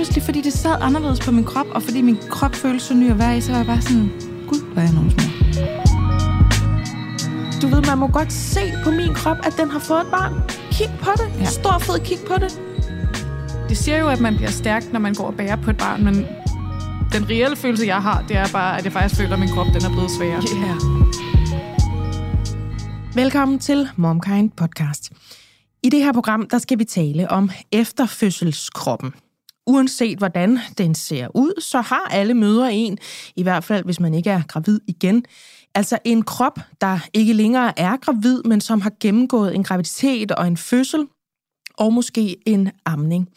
pludselig, 0.00 0.22
fordi 0.22 0.40
det 0.40 0.52
sad 0.52 0.76
anderledes 0.80 1.20
på 1.20 1.30
min 1.30 1.44
krop, 1.44 1.66
og 1.70 1.82
fordi 1.82 2.00
min 2.02 2.18
krop 2.30 2.54
føltes 2.54 2.82
så 2.82 2.94
ny 2.94 3.10
at 3.10 3.18
være 3.18 3.38
i, 3.38 3.40
så 3.40 3.50
var 3.50 3.58
jeg 3.58 3.66
bare 3.66 3.82
sådan, 3.82 4.10
gud, 4.48 4.72
hvor 4.72 4.82
er 4.82 4.86
jeg 4.86 4.94
nogen 4.94 5.10
små. 5.10 5.22
Du 7.62 7.66
ved, 7.68 7.82
man 7.86 7.98
må 7.98 8.06
godt 8.06 8.32
se 8.32 8.60
på 8.84 8.90
min 8.90 9.14
krop, 9.14 9.36
at 9.42 9.54
den 9.58 9.70
har 9.70 9.78
fået 9.78 10.00
et 10.00 10.06
barn. 10.10 10.32
Kig 10.70 10.90
på 11.02 11.10
det. 11.16 11.40
Ja. 11.40 11.44
Stor 11.44 11.78
fed 11.78 12.04
kig 12.04 12.18
på 12.28 12.34
det. 12.34 12.60
Det 13.68 13.76
siger 13.76 13.98
jo, 13.98 14.08
at 14.08 14.20
man 14.20 14.36
bliver 14.36 14.50
stærk, 14.50 14.92
når 14.92 15.00
man 15.00 15.14
går 15.14 15.24
og 15.24 15.34
bærer 15.34 15.56
på 15.56 15.70
et 15.70 15.76
barn, 15.76 16.04
men 16.04 16.14
den 17.12 17.28
reelle 17.30 17.56
følelse, 17.56 17.86
jeg 17.86 18.02
har, 18.02 18.24
det 18.28 18.36
er 18.36 18.46
bare, 18.52 18.78
at 18.78 18.84
jeg 18.84 18.92
faktisk 18.92 19.20
føler, 19.20 19.32
at 19.32 19.38
min 19.40 19.48
krop 19.48 19.66
den 19.66 19.84
er 19.84 19.90
blevet 19.90 20.10
sværere. 20.10 20.42
Yeah. 20.56 20.76
Velkommen 23.14 23.58
til 23.58 23.88
MomKind 23.96 24.50
podcast. 24.50 25.12
I 25.82 25.88
det 25.88 26.04
her 26.04 26.12
program, 26.12 26.48
der 26.48 26.58
skal 26.58 26.78
vi 26.78 26.84
tale 26.84 27.30
om 27.30 27.50
efterfødselskroppen. 27.72 29.12
Uanset 29.66 30.18
hvordan 30.18 30.58
den 30.78 30.94
ser 30.94 31.28
ud, 31.34 31.60
så 31.60 31.80
har 31.80 32.08
alle 32.10 32.34
mødre 32.34 32.74
en, 32.74 32.98
i 33.36 33.42
hvert 33.42 33.64
fald 33.64 33.84
hvis 33.84 34.00
man 34.00 34.14
ikke 34.14 34.30
er 34.30 34.42
gravid 34.48 34.80
igen. 34.86 35.24
Altså 35.74 35.98
en 36.04 36.22
krop, 36.22 36.58
der 36.80 36.98
ikke 37.12 37.32
længere 37.32 37.78
er 37.78 37.96
gravid, 37.96 38.42
men 38.42 38.60
som 38.60 38.80
har 38.80 38.92
gennemgået 39.00 39.54
en 39.54 39.64
graviditet 39.64 40.32
og 40.32 40.46
en 40.46 40.56
fødsel, 40.56 41.06
og 41.80 41.92
måske 41.92 42.36
en 42.46 42.70
amning. 42.84 43.28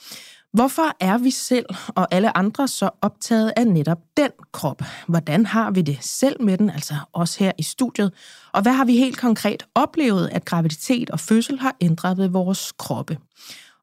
Hvorfor 0.53 0.95
er 0.99 1.17
vi 1.17 1.31
selv 1.31 1.65
og 1.87 2.07
alle 2.11 2.37
andre 2.37 2.67
så 2.67 2.89
optaget 3.01 3.53
af 3.55 3.67
netop 3.67 3.97
den 4.17 4.31
krop? 4.51 4.81
Hvordan 5.07 5.45
har 5.45 5.71
vi 5.71 5.81
det 5.81 5.97
selv 6.01 6.41
med 6.41 6.57
den, 6.57 6.69
altså 6.69 6.95
os 7.13 7.35
her 7.35 7.51
i 7.57 7.63
studiet? 7.63 8.13
Og 8.51 8.61
hvad 8.61 8.73
har 8.73 8.85
vi 8.85 8.97
helt 8.97 9.17
konkret 9.17 9.65
oplevet, 9.75 10.29
at 10.31 10.45
graviditet 10.45 11.09
og 11.09 11.19
fødsel 11.19 11.59
har 11.59 11.75
ændret 11.81 12.17
ved 12.17 12.27
vores 12.27 12.71
kroppe? 12.71 13.17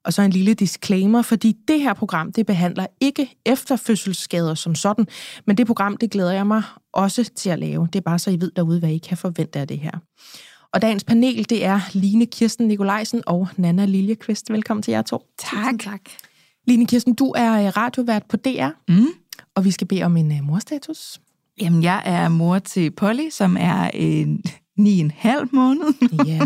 Og 0.05 0.13
så 0.13 0.21
en 0.21 0.31
lille 0.31 0.53
disclaimer, 0.53 1.21
fordi 1.21 1.55
det 1.67 1.79
her 1.81 1.93
program, 1.93 2.31
det 2.31 2.45
behandler 2.45 2.85
ikke 3.01 3.35
efterfødselsskader 3.45 4.55
som 4.55 4.75
sådan, 4.75 5.07
men 5.47 5.57
det 5.57 5.67
program, 5.67 5.97
det 5.97 6.11
glæder 6.11 6.31
jeg 6.31 6.47
mig 6.47 6.63
også 6.93 7.29
til 7.35 7.49
at 7.49 7.59
lave. 7.59 7.87
Det 7.93 7.95
er 7.99 8.01
bare 8.03 8.19
så 8.19 8.29
I 8.31 8.41
ved 8.41 8.51
derude, 8.55 8.79
hvad 8.79 8.89
I 8.89 8.97
kan 8.97 9.17
forvente 9.17 9.59
af 9.59 9.67
det 9.67 9.79
her. 9.79 9.91
Og 10.73 10.81
dagens 10.81 11.03
panel, 11.03 11.49
det 11.49 11.65
er 11.65 11.79
Line 11.93 12.25
Kirsten 12.25 12.67
Nikolajsen 12.67 13.21
og 13.27 13.47
Nana 13.57 13.85
Liljeqvist. 13.85 14.49
Velkommen 14.51 14.83
til 14.83 14.91
jer 14.91 15.01
to. 15.01 15.23
Tak. 15.39 15.79
tak. 15.79 16.01
Line 16.67 16.85
Kirsten, 16.87 17.13
du 17.13 17.33
er 17.37 17.53
øh, 17.65 17.77
radiovært 17.77 18.23
på 18.29 18.37
DR, 18.37 18.69
Mm. 18.87 19.07
og 19.55 19.65
vi 19.65 19.71
skal 19.71 19.87
bede 19.87 20.03
om 20.03 20.17
en 20.17 20.31
uh, 20.31 20.43
morstatus. 20.43 21.21
Jamen, 21.61 21.83
jeg 21.83 22.01
er 22.05 22.29
mor 22.29 22.59
til 22.59 22.91
Polly, 22.91 23.29
som 23.29 23.57
er 23.59 23.89
en 23.93 24.43
ni 24.83 24.99
en 24.99 25.11
halv 25.17 25.47
måned. 25.51 25.93
Ja. 26.25 26.41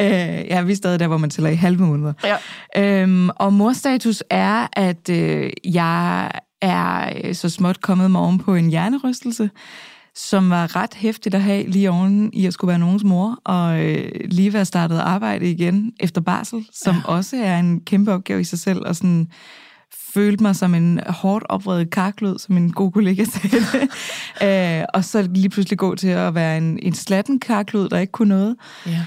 øh, 0.04 0.46
ja, 0.46 0.62
vi 0.62 0.72
er 0.72 0.76
stadig 0.76 1.00
der, 1.00 1.06
hvor 1.06 1.16
man 1.16 1.30
tæller 1.30 1.50
i 1.50 1.54
halve 1.54 1.86
måneder. 1.86 2.12
Ja. 2.24 3.02
Øhm, 3.02 3.30
og 3.36 3.52
morstatus 3.52 4.22
er, 4.30 4.66
at 4.72 5.08
øh, 5.10 5.50
jeg 5.64 6.30
er 6.62 7.12
øh, 7.24 7.34
så 7.34 7.48
småt 7.48 7.80
kommet 7.80 8.10
mig 8.10 8.20
oven 8.20 8.38
på 8.38 8.54
en 8.54 8.70
hjernerystelse, 8.70 9.50
som 10.14 10.50
var 10.50 10.76
ret 10.76 10.94
hæftigt 10.94 11.34
at 11.34 11.42
have 11.42 11.66
lige 11.66 11.90
oven 11.90 12.30
i 12.32 12.46
at 12.46 12.52
skulle 12.52 12.68
være 12.68 12.78
nogens 12.78 13.04
mor, 13.04 13.38
og 13.44 13.84
øh, 13.84 14.10
lige 14.24 14.52
være 14.52 14.64
startet 14.64 14.98
arbejde 14.98 15.50
igen 15.50 15.92
efter 16.00 16.20
barsel, 16.20 16.66
som 16.72 16.94
ja. 16.94 17.02
også 17.04 17.36
er 17.36 17.58
en 17.58 17.80
kæmpe 17.80 18.12
opgave 18.12 18.40
i 18.40 18.44
sig 18.44 18.58
selv, 18.58 18.78
og 18.86 18.96
sådan 18.96 19.28
følte 20.14 20.42
mig 20.42 20.56
som 20.56 20.74
en 20.74 21.00
hårdt 21.06 21.44
opvredet 21.48 21.90
karklød, 21.90 22.38
som 22.38 22.56
en 22.56 22.72
god 22.72 22.92
kollega 22.92 23.24
sagde 23.32 23.56
det. 23.72 23.88
øh, 24.80 24.84
og 24.94 25.04
så 25.04 25.22
lige 25.22 25.48
pludselig 25.48 25.78
gå 25.78 25.94
til 25.94 26.08
at 26.08 26.34
være 26.34 26.58
en, 26.58 26.78
en 26.82 26.94
slatten 26.94 27.40
karklød, 27.40 27.88
der 27.88 27.98
ikke 27.98 28.12
kunne 28.12 28.28
noget. 28.28 28.56
ja. 28.86 29.04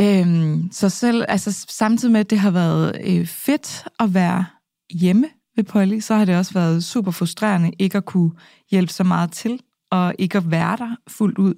Øhm, 0.00 0.68
så 0.72 0.88
selv, 0.88 1.24
altså 1.28 1.66
samtidig 1.68 2.12
med, 2.12 2.20
at 2.20 2.30
det 2.30 2.38
har 2.38 2.50
været 2.50 2.98
øh, 3.04 3.26
fedt 3.26 3.84
at 4.00 4.14
være 4.14 4.44
hjemme 4.90 5.26
ved 5.56 5.64
Polly, 5.64 6.00
så 6.00 6.14
har 6.14 6.24
det 6.24 6.36
også 6.36 6.52
været 6.52 6.84
super 6.84 7.10
frustrerende 7.10 7.72
ikke 7.78 7.96
at 7.96 8.04
kunne 8.04 8.30
hjælpe 8.70 8.92
så 8.92 9.04
meget 9.04 9.32
til, 9.32 9.60
og 9.90 10.14
ikke 10.18 10.38
at 10.38 10.50
være 10.50 10.76
der 10.76 10.96
fuldt 11.08 11.38
ud. 11.38 11.54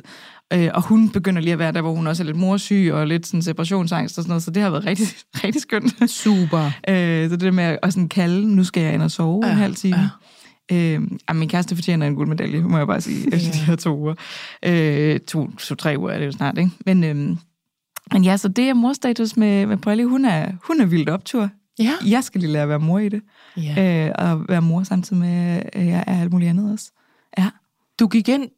Øh, 0.52 0.68
og 0.74 0.82
hun 0.82 1.08
begynder 1.08 1.40
lige 1.42 1.52
at 1.52 1.58
være 1.58 1.72
der, 1.72 1.80
hvor 1.80 1.94
hun 1.94 2.06
også 2.06 2.22
er 2.22 2.24
lidt 2.24 2.36
morsyg 2.36 2.90
og 2.92 3.06
lidt 3.06 3.26
sådan 3.26 3.42
separationsangst 3.42 4.18
og 4.18 4.22
sådan 4.24 4.28
noget, 4.30 4.42
så 4.42 4.50
det 4.50 4.62
har 4.62 4.70
været 4.70 4.86
rigtig, 4.86 5.06
rigtig 5.44 5.62
skønt. 5.62 6.10
Super. 6.10 6.64
Øh, 6.88 7.28
så 7.30 7.36
det 7.36 7.40
der 7.40 7.50
med 7.50 7.78
at 7.82 7.92
sådan 7.92 8.08
kalde, 8.08 8.54
nu 8.56 8.64
skal 8.64 8.82
jeg 8.82 8.94
ind 8.94 9.02
og 9.02 9.10
sove 9.10 9.46
ja, 9.46 9.52
en 9.52 9.58
halv 9.58 9.74
time. 9.74 9.96
ja. 9.96 10.08
Øh, 10.72 11.02
min 11.36 11.48
kæreste 11.48 11.74
fortjener 11.74 12.06
en 12.06 12.14
guldmedalje, 12.14 12.60
må 12.60 12.78
jeg 12.78 12.86
bare 12.86 13.00
sige, 13.00 13.34
efter 13.34 13.48
Ja. 13.48 13.52
de 13.52 13.58
her 13.66 13.76
to 13.76 13.98
uger. 13.98 14.14
Øh, 14.64 15.18
to, 15.20 15.50
to, 15.50 15.74
tre 15.74 15.94
uger 15.98 16.10
er 16.10 16.18
det 16.18 16.26
jo 16.26 16.32
snart, 16.32 16.58
ikke? 16.58 16.70
Men, 16.86 17.04
øh, 17.04 17.16
men 18.12 18.24
ja, 18.24 18.36
så 18.36 18.48
det 18.48 18.68
er 18.68 18.74
morstatus 18.74 19.36
med, 19.36 19.66
med 19.66 19.76
Polly. 19.76 20.04
Hun 20.04 20.24
er, 20.24 20.52
hun 20.66 20.80
er 20.80 20.84
vildt 20.86 21.08
optur. 21.08 21.48
Ja. 21.78 21.92
Jeg 22.06 22.24
skal 22.24 22.40
lige 22.40 22.52
lære 22.52 22.62
at 22.62 22.68
være 22.68 22.78
mor 22.78 22.98
i 22.98 23.08
det. 23.08 23.22
ja. 23.56 24.06
Øh, 24.08 24.12
og 24.18 24.44
være 24.48 24.62
mor 24.62 24.82
samtidig 24.82 25.20
med, 25.20 25.62
at 25.72 25.86
jeg 25.86 26.04
er 26.06 26.20
alt 26.20 26.32
muligt 26.32 26.48
andet 26.50 26.72
også. 26.72 26.92
Ja. 27.38 27.48
Du 28.00 28.06
gik 28.06 28.28
ind 28.28 28.48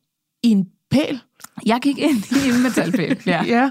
i 0.42 0.48
en 0.48 0.66
pæl. 0.90 1.20
Jeg 1.66 1.78
gik 1.82 1.98
ind 1.98 2.24
i 2.30 2.48
en 2.48 2.62
metalpæl. 2.62 3.16
ja. 3.26 3.44
ja. 3.56 3.70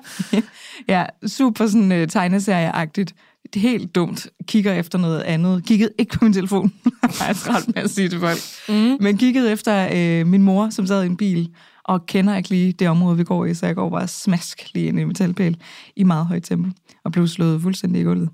Ja, 0.88 1.06
super 1.28 1.68
sådan 1.68 2.02
uh, 2.02 2.08
tegneserieagtigt. 2.08 3.16
Det 3.54 3.56
er 3.66 3.70
helt 3.70 3.96
dumt. 3.96 4.28
Kigger 4.48 4.74
efter 4.74 5.00
noget 5.00 5.22
andet. 5.22 5.66
Kiggede 5.66 5.92
ikke 5.98 6.18
på 6.18 6.26
min 6.26 6.34
telefon. 6.34 6.74
jeg 7.28 7.36
travlt 7.36 7.76
med 7.76 7.84
at 7.84 7.90
sige 7.90 8.10
til 8.10 8.20
folk. 8.20 8.40
Mm. 8.70 8.98
Men 9.00 9.18
kiggede 9.18 9.52
efter 9.52 9.90
øh, 9.94 10.28
min 10.28 10.42
mor, 10.42 10.70
som 10.70 10.88
sad 10.88 11.04
i 11.04 11.06
en 11.06 11.18
bil, 11.18 11.50
og 11.84 12.06
kender 12.06 12.38
ikke 12.38 12.50
lige 12.50 12.72
det 12.72 12.90
område, 12.90 13.18
vi 13.18 13.24
går 13.24 13.46
i, 13.46 13.54
så 13.54 13.66
jeg 13.66 13.76
går 13.76 13.90
bare 13.90 14.08
smask 14.08 14.74
lige 14.74 14.88
ind 14.88 15.00
i 15.00 15.02
en 15.02 15.08
metalpæl 15.08 15.58
i 15.96 16.04
meget 16.04 16.26
højt 16.26 16.44
tempo, 16.44 16.70
og 17.04 17.12
blev 17.12 17.28
slået 17.28 17.62
fuldstændig 17.62 18.02
i 18.02 18.04
gulvet. 18.04 18.30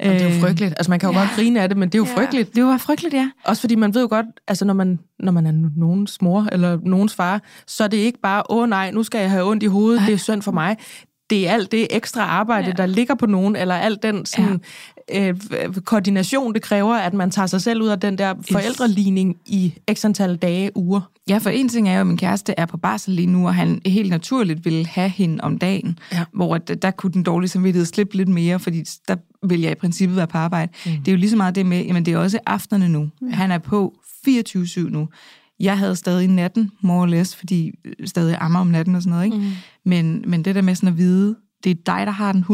Og 0.00 0.06
det 0.14 0.22
er 0.22 0.34
jo 0.34 0.40
frygteligt. 0.40 0.74
Altså, 0.76 0.90
man 0.90 0.98
kan 1.00 1.08
jo 1.08 1.12
ja. 1.14 1.20
godt 1.20 1.30
grine 1.36 1.62
af 1.62 1.68
det, 1.68 1.78
men 1.78 1.88
det 1.88 1.94
er 1.94 1.98
jo 1.98 2.06
Ja. 2.16 2.16
frygteligt. 2.16 2.54
Det 2.54 2.64
var 2.64 2.76
frygteligt, 2.78 3.14
ja. 3.14 3.30
Også 3.44 3.60
fordi 3.60 3.74
man 3.74 3.94
ved 3.94 4.00
jo 4.02 4.06
godt, 4.10 4.26
altså 4.48 4.64
når 4.64 4.74
man, 4.74 4.98
når 5.18 5.32
man 5.32 5.46
er 5.46 5.52
nogens 5.76 6.22
mor 6.22 6.48
eller 6.52 6.78
nogens 6.84 7.14
far, 7.14 7.42
så 7.66 7.84
er 7.84 7.88
det 7.88 7.96
ikke 7.96 8.18
bare, 8.22 8.42
åh 8.50 8.68
nej, 8.68 8.90
nu 8.90 9.02
skal 9.02 9.20
jeg 9.20 9.30
have 9.30 9.44
ondt 9.50 9.62
i 9.62 9.66
hovedet, 9.66 10.00
Nej. 10.00 10.06
det 10.06 10.12
er 10.14 10.18
synd 10.18 10.42
for 10.42 10.52
mig. 10.52 10.76
Det 11.30 11.48
er 11.48 11.52
alt 11.52 11.72
det 11.72 11.86
ekstra 11.90 12.20
arbejde, 12.20 12.66
ja. 12.66 12.72
Der 12.72 12.86
ligger 12.86 13.14
på 13.14 13.26
nogen, 13.26 13.56
eller 13.56 13.74
alt 13.74 14.02
den 14.02 14.26
sådan, 14.26 14.60
ja. 15.12 15.28
øh, 15.28 15.74
koordination, 15.84 16.54
det 16.54 16.62
kræver, 16.62 16.94
at 16.94 17.14
man 17.14 17.30
tager 17.30 17.46
sig 17.46 17.62
selv 17.62 17.82
ud 17.82 17.88
af 17.88 18.00
den 18.00 18.18
der 18.18 18.34
forældreligning 18.52 19.36
i 19.46 19.74
x 19.92 20.04
antal 20.04 20.36
dage, 20.36 20.76
uger. 20.76 21.00
Ja, 21.28 21.38
for 21.38 21.50
en 21.50 21.68
ting 21.68 21.88
er 21.88 21.94
jo, 21.94 22.00
at 22.00 22.06
min 22.06 22.16
kæreste 22.16 22.54
er 22.56 22.66
på 22.66 22.76
barsel 22.76 23.14
lige 23.14 23.26
nu, 23.26 23.46
og 23.46 23.54
han 23.54 23.80
helt 23.86 24.10
naturligt 24.10 24.64
vil 24.64 24.86
have 24.86 25.08
hende 25.08 25.44
om 25.44 25.58
dagen, 25.58 25.98
Ja. 26.12 26.24
hvor 26.34 26.58
der 26.58 26.90
kunne 26.90 27.12
den 27.12 27.22
dårlige 27.22 27.48
samvittighed 27.48 27.86
slippe 27.86 28.16
lidt 28.16 28.28
mere, 28.28 28.58
fordi 28.58 28.84
der 29.08 29.16
vil 29.46 29.60
jeg 29.60 29.72
i 29.72 29.74
princippet 29.74 30.16
være 30.16 30.26
på 30.26 30.38
arbejde. 30.38 30.72
Mm. 30.86 30.92
Det 30.92 31.08
er 31.08 31.12
jo 31.12 31.18
lige 31.18 31.30
så 31.30 31.36
meget 31.36 31.54
det 31.54 31.66
med, 31.66 31.84
jamen 31.84 32.06
det 32.06 32.14
er 32.14 32.18
også 32.18 32.38
aftenerne 32.46 32.88
nu. 32.88 33.08
Ja. 33.22 33.34
Han 33.34 33.50
er 33.50 33.58
på 33.58 33.94
24-7 34.28 34.80
nu. 34.80 35.08
Jeg 35.60 35.78
havde 35.78 35.96
stadig 35.96 36.28
natten, 36.28 36.72
more 36.80 37.02
or 37.02 37.06
less, 37.06 37.36
fordi 37.36 37.72
øh, 37.84 38.06
stadig 38.06 38.36
ammer 38.40 38.60
om 38.60 38.66
natten 38.66 38.94
og 38.94 39.02
sådan 39.02 39.10
noget, 39.10 39.24
ikke? 39.24 39.36
Mm. 39.36 39.52
Men, 39.84 40.24
men 40.26 40.44
det 40.44 40.54
der 40.54 40.62
med 40.62 40.74
sådan 40.74 40.88
at 40.88 40.98
vide, 40.98 41.36
det 41.64 41.70
er 41.70 41.74
dig, 41.86 42.06
der 42.06 42.12
har 42.12 42.32
den 42.32 42.44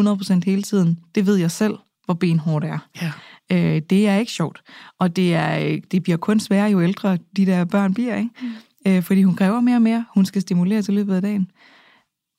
100% 0.41 0.41
hele 0.47 0.62
tiden, 0.62 0.99
det 1.15 1.27
ved 1.27 1.37
jeg 1.37 1.50
selv, 1.50 1.75
hvor 2.05 2.15
benhårdt 2.15 2.65
det 2.65 2.71
er. 2.71 2.78
Ja. 3.03 3.12
Øh, 3.53 3.83
det 3.91 4.09
er 4.09 4.17
ikke 4.17 4.33
sjovt. 4.33 4.62
Og 5.00 5.17
det, 5.17 5.34
er, 5.34 5.59
øh, 5.59 5.78
det 5.91 6.03
bliver 6.03 6.17
kun 6.17 6.41
sværere, 6.41 6.71
jo 6.71 6.83
ældre 6.83 7.19
de 7.37 7.47
der 7.47 7.65
børn 7.65 7.94
bliver. 7.94 8.17
Ikke? 8.17 8.31
Mm. 8.43 8.93
Øh, 8.93 9.03
fordi 9.03 9.23
hun 9.23 9.34
kræver 9.34 9.61
mere 9.61 9.77
og 9.77 9.83
mere. 9.83 10.05
Hun 10.15 10.25
skal 10.25 10.43
stimulere 10.43 10.83
til 10.83 10.94
løbet 10.94 11.15
af 11.15 11.23
dagen. 11.23 11.50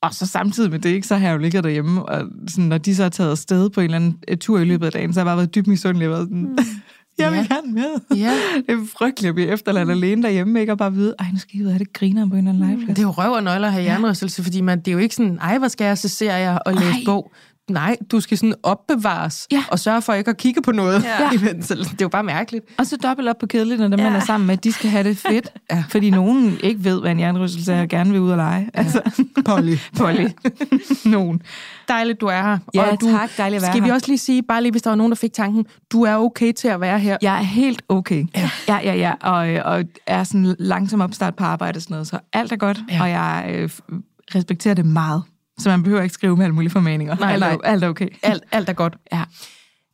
Og 0.02 0.14
så 0.14 0.26
samtidig 0.26 0.70
med 0.70 0.78
det, 0.78 0.88
ikke, 0.88 1.06
så 1.06 1.16
har 1.16 1.26
jeg 1.26 1.34
jo 1.34 1.38
ligget 1.38 1.64
derhjemme, 1.64 2.02
og 2.02 2.28
sådan, 2.48 2.64
når 2.68 2.78
de 2.78 2.94
så 2.94 3.04
er 3.04 3.08
taget 3.08 3.30
afsted 3.30 3.70
på 3.70 3.80
en 3.80 3.84
eller 3.84 3.96
anden 3.96 4.18
øh, 4.28 4.36
tur 4.36 4.58
i 4.58 4.64
løbet 4.64 4.86
af 4.86 4.92
dagen, 4.92 5.12
så 5.12 5.20
har 5.20 5.22
jeg 5.22 5.28
bare 5.28 5.36
været 5.36 5.54
dybt 5.54 5.66
misundelig. 5.66 6.10
Været 6.10 6.28
sådan, 6.28 6.58
jeg 7.18 7.30
vil 7.32 7.38
Ja. 7.50 7.54
gerne 7.54 7.72
med. 7.72 8.16
Ja. 8.16 8.32
Det 8.66 8.74
er 8.74 8.86
frygteligt 8.98 9.28
at 9.28 9.34
blive 9.34 9.48
efterladt 9.48 9.90
alene 9.90 10.22
derhjemme, 10.22 10.60
ikke? 10.60 10.72
Og 10.72 10.78
bare 10.78 10.92
vide, 10.92 11.14
ej, 11.18 11.26
nu 11.32 11.38
skal 11.38 11.60
I 11.60 11.64
ud 11.64 11.68
af 11.70 11.78
det 11.78 11.92
griner 11.92 12.28
på 12.28 12.32
en 12.34 12.38
eller 12.38 12.50
anden 12.50 12.68
legeplads. 12.68 12.88
Det 12.96 12.98
er 12.98 13.02
jo 13.06 13.10
røv 13.10 13.32
og 13.32 13.42
nøgler 13.42 13.66
at 13.66 13.72
have 13.72 13.82
hjernerystelse, 13.82 14.42
fordi 14.42 14.60
man, 14.60 14.78
det 14.78 14.88
er 14.88 14.92
jo 14.92 14.98
ikke 14.98 15.14
sådan, 15.14 15.38
ej, 15.42 15.58
hvor 15.58 15.68
skal 15.68 15.84
jeg 15.84 15.98
se 15.98 16.08
serier 16.08 16.58
og 16.58 16.74
læse 16.74 16.86
Ej. 16.86 17.02
bog. 17.06 17.32
Nej, 17.70 17.96
du 18.10 18.20
skal 18.20 18.38
sådan 18.38 18.54
opbevares 18.62 19.46
Ja. 19.52 19.64
og 19.70 19.78
sørge 19.78 20.02
for 20.02 20.12
ikke 20.12 20.30
at 20.30 20.36
kigge 20.36 20.62
på 20.62 20.72
noget. 20.72 21.04
Ja. 21.04 21.30
Imens. 21.38 21.68
Det 21.68 21.78
er 21.80 21.94
jo 22.02 22.08
bare 22.08 22.24
mærkeligt. 22.24 22.64
Og 22.78 22.86
så 22.86 22.96
dobbelt 22.96 23.28
op 23.28 23.36
på 23.40 23.46
kedeligt, 23.46 23.80
når 23.80 23.88
dem, 23.88 23.98
man 23.98 24.12
er 24.12 24.20
sammen 24.20 24.46
med, 24.46 24.56
de 24.56 24.72
skal 24.72 24.90
have 24.90 25.04
det 25.04 25.16
fedt. 25.18 25.48
Ja. 25.70 25.76
ja. 25.76 25.84
Fordi 25.88 26.10
nogen 26.10 26.58
ikke 26.62 26.84
ved, 26.84 27.00
hvad 27.00 27.10
en 27.10 27.16
hjernerystelse 27.18 27.72
er, 27.72 27.80
og 27.82 27.88
gerne 27.88 28.10
vil 28.10 28.20
ud 28.20 28.30
og 28.30 28.36
lege. 28.36 28.70
Altså, 28.74 29.00
Polly. 29.44 29.76
Polly. 29.98 30.28
nogen. 31.04 31.42
Dejligt, 31.88 32.20
du 32.20 32.26
er 32.26 32.42
her. 32.42 32.58
Ja, 32.74 32.82
og 32.90 33.00
du, 33.00 33.10
tak. 33.10 33.30
Dejligt 33.36 33.56
at 33.56 33.62
være 33.62 33.72
Skal 33.72 33.84
vi 33.84 33.90
også 33.90 34.06
lige 34.06 34.18
sige, 34.18 34.42
bare 34.42 34.62
lige 34.62 34.70
hvis 34.72 34.82
der 34.82 34.90
var 34.90 34.94
nogen, 34.94 35.12
der 35.12 35.16
fik 35.16 35.32
tanken, 35.32 35.66
du 35.92 36.02
er 36.02 36.16
okay 36.16 36.52
til 36.52 36.68
at 36.68 36.80
være 36.80 36.98
her. 36.98 37.16
Jeg 37.22 37.34
er 37.38 37.42
helt 37.42 37.82
okay. 37.88 38.24
Ja, 38.36 38.50
ja, 38.68 38.78
ja. 38.78 38.94
ja. 38.94 39.12
Og, 39.20 39.72
og 39.72 39.84
er 40.06 40.24
sådan 40.24 40.56
langsom 40.58 41.00
opstart 41.00 41.34
på 41.34 41.44
arbejde 41.44 41.76
og 41.78 41.82
sådan 41.82 41.94
noget, 41.94 42.06
så 42.06 42.18
alt 42.32 42.52
er 42.52 42.56
godt. 42.56 42.78
Ja. 42.90 42.94
Ja. 42.94 43.02
Og 43.02 43.10
jeg 43.10 43.50
øh, 43.54 43.70
respekterer 44.34 44.74
det 44.74 44.86
meget. 44.86 45.22
Så 45.58 45.68
man 45.68 45.82
behøver 45.82 46.02
ikke 46.02 46.12
skrive 46.14 46.36
med 46.36 46.44
alle 46.44 46.54
mulige 46.54 46.70
formaninger. 46.70 47.16
Nej, 47.16 47.32
alt, 47.32 47.44
er, 47.44 47.48
nej. 47.48 47.58
alt 47.64 47.84
er 47.84 47.88
okay. 47.88 48.08
Alt, 48.22 48.44
alt 48.52 48.68
er 48.68 48.72
godt. 48.72 48.96
Ja. 49.12 49.24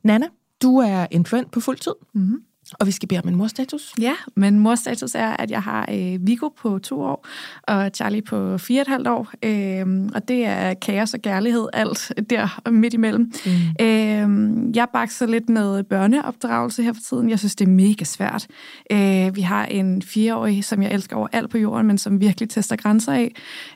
Nana, 0.03 0.25
du 0.61 0.77
er 0.77 1.07
influent 1.11 1.51
på 1.51 1.59
fuld 1.59 1.77
tid. 1.77 1.93
Mhm. 2.13 2.41
Og 2.79 2.87
vi 2.87 2.91
skal 2.91 3.09
bede 3.09 3.19
om 3.23 3.29
en 3.29 3.35
morstatus. 3.35 3.93
Ja, 4.01 4.13
men 4.35 4.59
morstatus 4.59 5.15
er, 5.15 5.29
at 5.29 5.51
jeg 5.51 5.61
har 5.61 5.89
øh, 5.91 6.27
Viggo 6.27 6.49
på 6.49 6.79
to 6.79 7.01
år, 7.01 7.27
og 7.63 7.91
Charlie 7.95 8.21
på 8.21 8.57
fire 8.57 8.79
og 8.79 8.81
et 8.81 8.87
halvt 8.87 9.07
år. 9.07 9.31
Øh, 9.43 10.09
og 10.15 10.27
det 10.27 10.45
er 10.45 10.73
kaos 10.73 11.13
og 11.13 11.21
kærlighed, 11.21 11.67
alt 11.73 12.11
der 12.29 12.69
midt 12.69 12.93
imellem. 12.93 13.31
Mm. 13.45 13.51
Øh, 13.85 14.75
jeg 14.75 14.87
bakser 14.93 15.25
lidt 15.25 15.49
med 15.49 15.83
børneopdragelse 15.83 16.83
her 16.83 16.93
for 16.93 17.01
tiden. 17.09 17.29
Jeg 17.29 17.39
synes, 17.39 17.55
det 17.55 17.67
er 17.67 17.71
mega 17.71 18.03
svært. 18.03 18.47
Øh, 18.91 19.35
vi 19.35 19.41
har 19.41 19.65
en 19.65 20.01
fireårig, 20.01 20.63
som 20.63 20.83
jeg 20.83 20.91
elsker 20.91 21.15
over 21.15 21.27
alt 21.31 21.49
på 21.49 21.57
jorden, 21.57 21.87
men 21.87 21.97
som 21.97 22.21
virkelig 22.21 22.49
tester 22.49 22.75
grænser 22.75 23.13
af. 23.13 23.31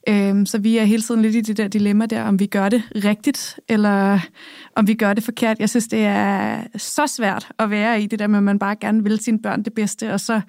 Øh, 0.10 0.46
så 0.46 0.58
vi 0.58 0.78
er 0.78 0.84
hele 0.84 1.02
tiden 1.02 1.22
lidt 1.22 1.36
i 1.36 1.42
det 1.42 1.58
der 1.58 1.68
dilemma 1.68 2.06
der, 2.06 2.24
om 2.24 2.40
vi 2.40 2.46
gør 2.46 2.70
det 2.70 2.84
rigtigt, 2.96 3.60
eller 3.70 4.20
om 4.76 4.88
vi 4.88 4.94
gør 4.94 5.14
det 5.14 5.24
forkert. 5.24 5.60
Jeg 5.60 5.70
synes, 5.70 5.88
det 5.88 6.06
er 6.06 6.64
så 6.76 7.08
svært 7.08 7.48
at 7.60 7.70
være 7.70 8.02
i 8.02 8.08
det 8.08 8.20
der 8.20 8.28
med, 8.28 8.38
at 8.38 8.44
man 8.44 8.60
bare 8.60 8.76
gerne 8.76 8.89
vil 8.92 9.20
sine 9.20 9.40
børn 9.40 9.64
det 9.64 9.74
bedste, 9.74 10.14
og 10.14 10.20
så 10.20 10.42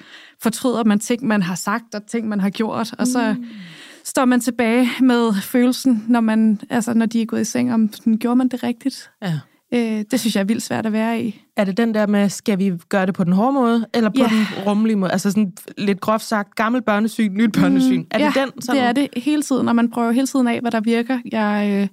fortryder 0.42 0.84
man 0.84 0.98
ting, 0.98 1.26
man 1.26 1.42
har 1.42 1.54
sagt, 1.54 1.94
og 1.94 2.06
ting, 2.06 2.28
man 2.28 2.40
har 2.40 2.50
gjort, 2.50 2.94
og 2.98 3.06
så 3.06 3.34
mm. 3.38 3.44
står 4.04 4.24
man 4.24 4.40
tilbage 4.40 4.88
med 5.00 5.34
følelsen, 5.42 6.04
når, 6.08 6.20
man, 6.20 6.60
altså, 6.70 6.94
når 6.94 7.06
de 7.06 7.22
er 7.22 7.26
gået 7.26 7.40
i 7.40 7.44
seng, 7.44 7.74
om 7.74 7.92
sådan, 7.92 8.18
gjorde 8.18 8.36
man 8.36 8.48
det 8.48 8.62
rigtigt? 8.62 9.10
Ja. 9.22 9.40
Øh, 9.74 10.04
det 10.10 10.20
synes 10.20 10.34
jeg 10.34 10.40
er 10.40 10.44
vildt 10.44 10.62
svært 10.62 10.86
at 10.86 10.92
være 10.92 11.22
i. 11.22 11.42
Er 11.56 11.64
det 11.64 11.76
den 11.76 11.94
der 11.94 12.06
med, 12.06 12.28
skal 12.28 12.58
vi 12.58 12.72
gøre 12.88 13.06
det 13.06 13.14
på 13.14 13.24
den 13.24 13.32
hårde 13.32 13.52
måde, 13.52 13.86
eller 13.94 14.10
på 14.10 14.14
Ja. 14.18 14.24
den 14.24 14.64
rummelige 14.66 14.96
måde? 14.96 15.12
Altså 15.12 15.30
sådan 15.30 15.52
lidt 15.78 16.00
groft 16.00 16.24
sagt, 16.24 16.54
gammel 16.54 16.82
børnesyn, 16.82 17.32
nyt 17.32 17.52
børnesyn. 17.52 17.98
Mm, 17.98 18.06
er 18.10 18.18
det 18.18 18.36
ja, 18.36 18.40
den? 18.40 18.62
Sådan? 18.62 18.80
det 18.80 18.88
er 18.88 18.92
det 18.92 19.08
hele 19.16 19.42
tiden, 19.42 19.68
og 19.68 19.76
man 19.76 19.90
prøver 19.90 20.12
hele 20.12 20.26
tiden 20.26 20.46
af, 20.46 20.60
hvad 20.60 20.70
der 20.70 20.80
virker. 20.80 21.18
Jeg, 21.32 21.70
øh, 21.82 21.88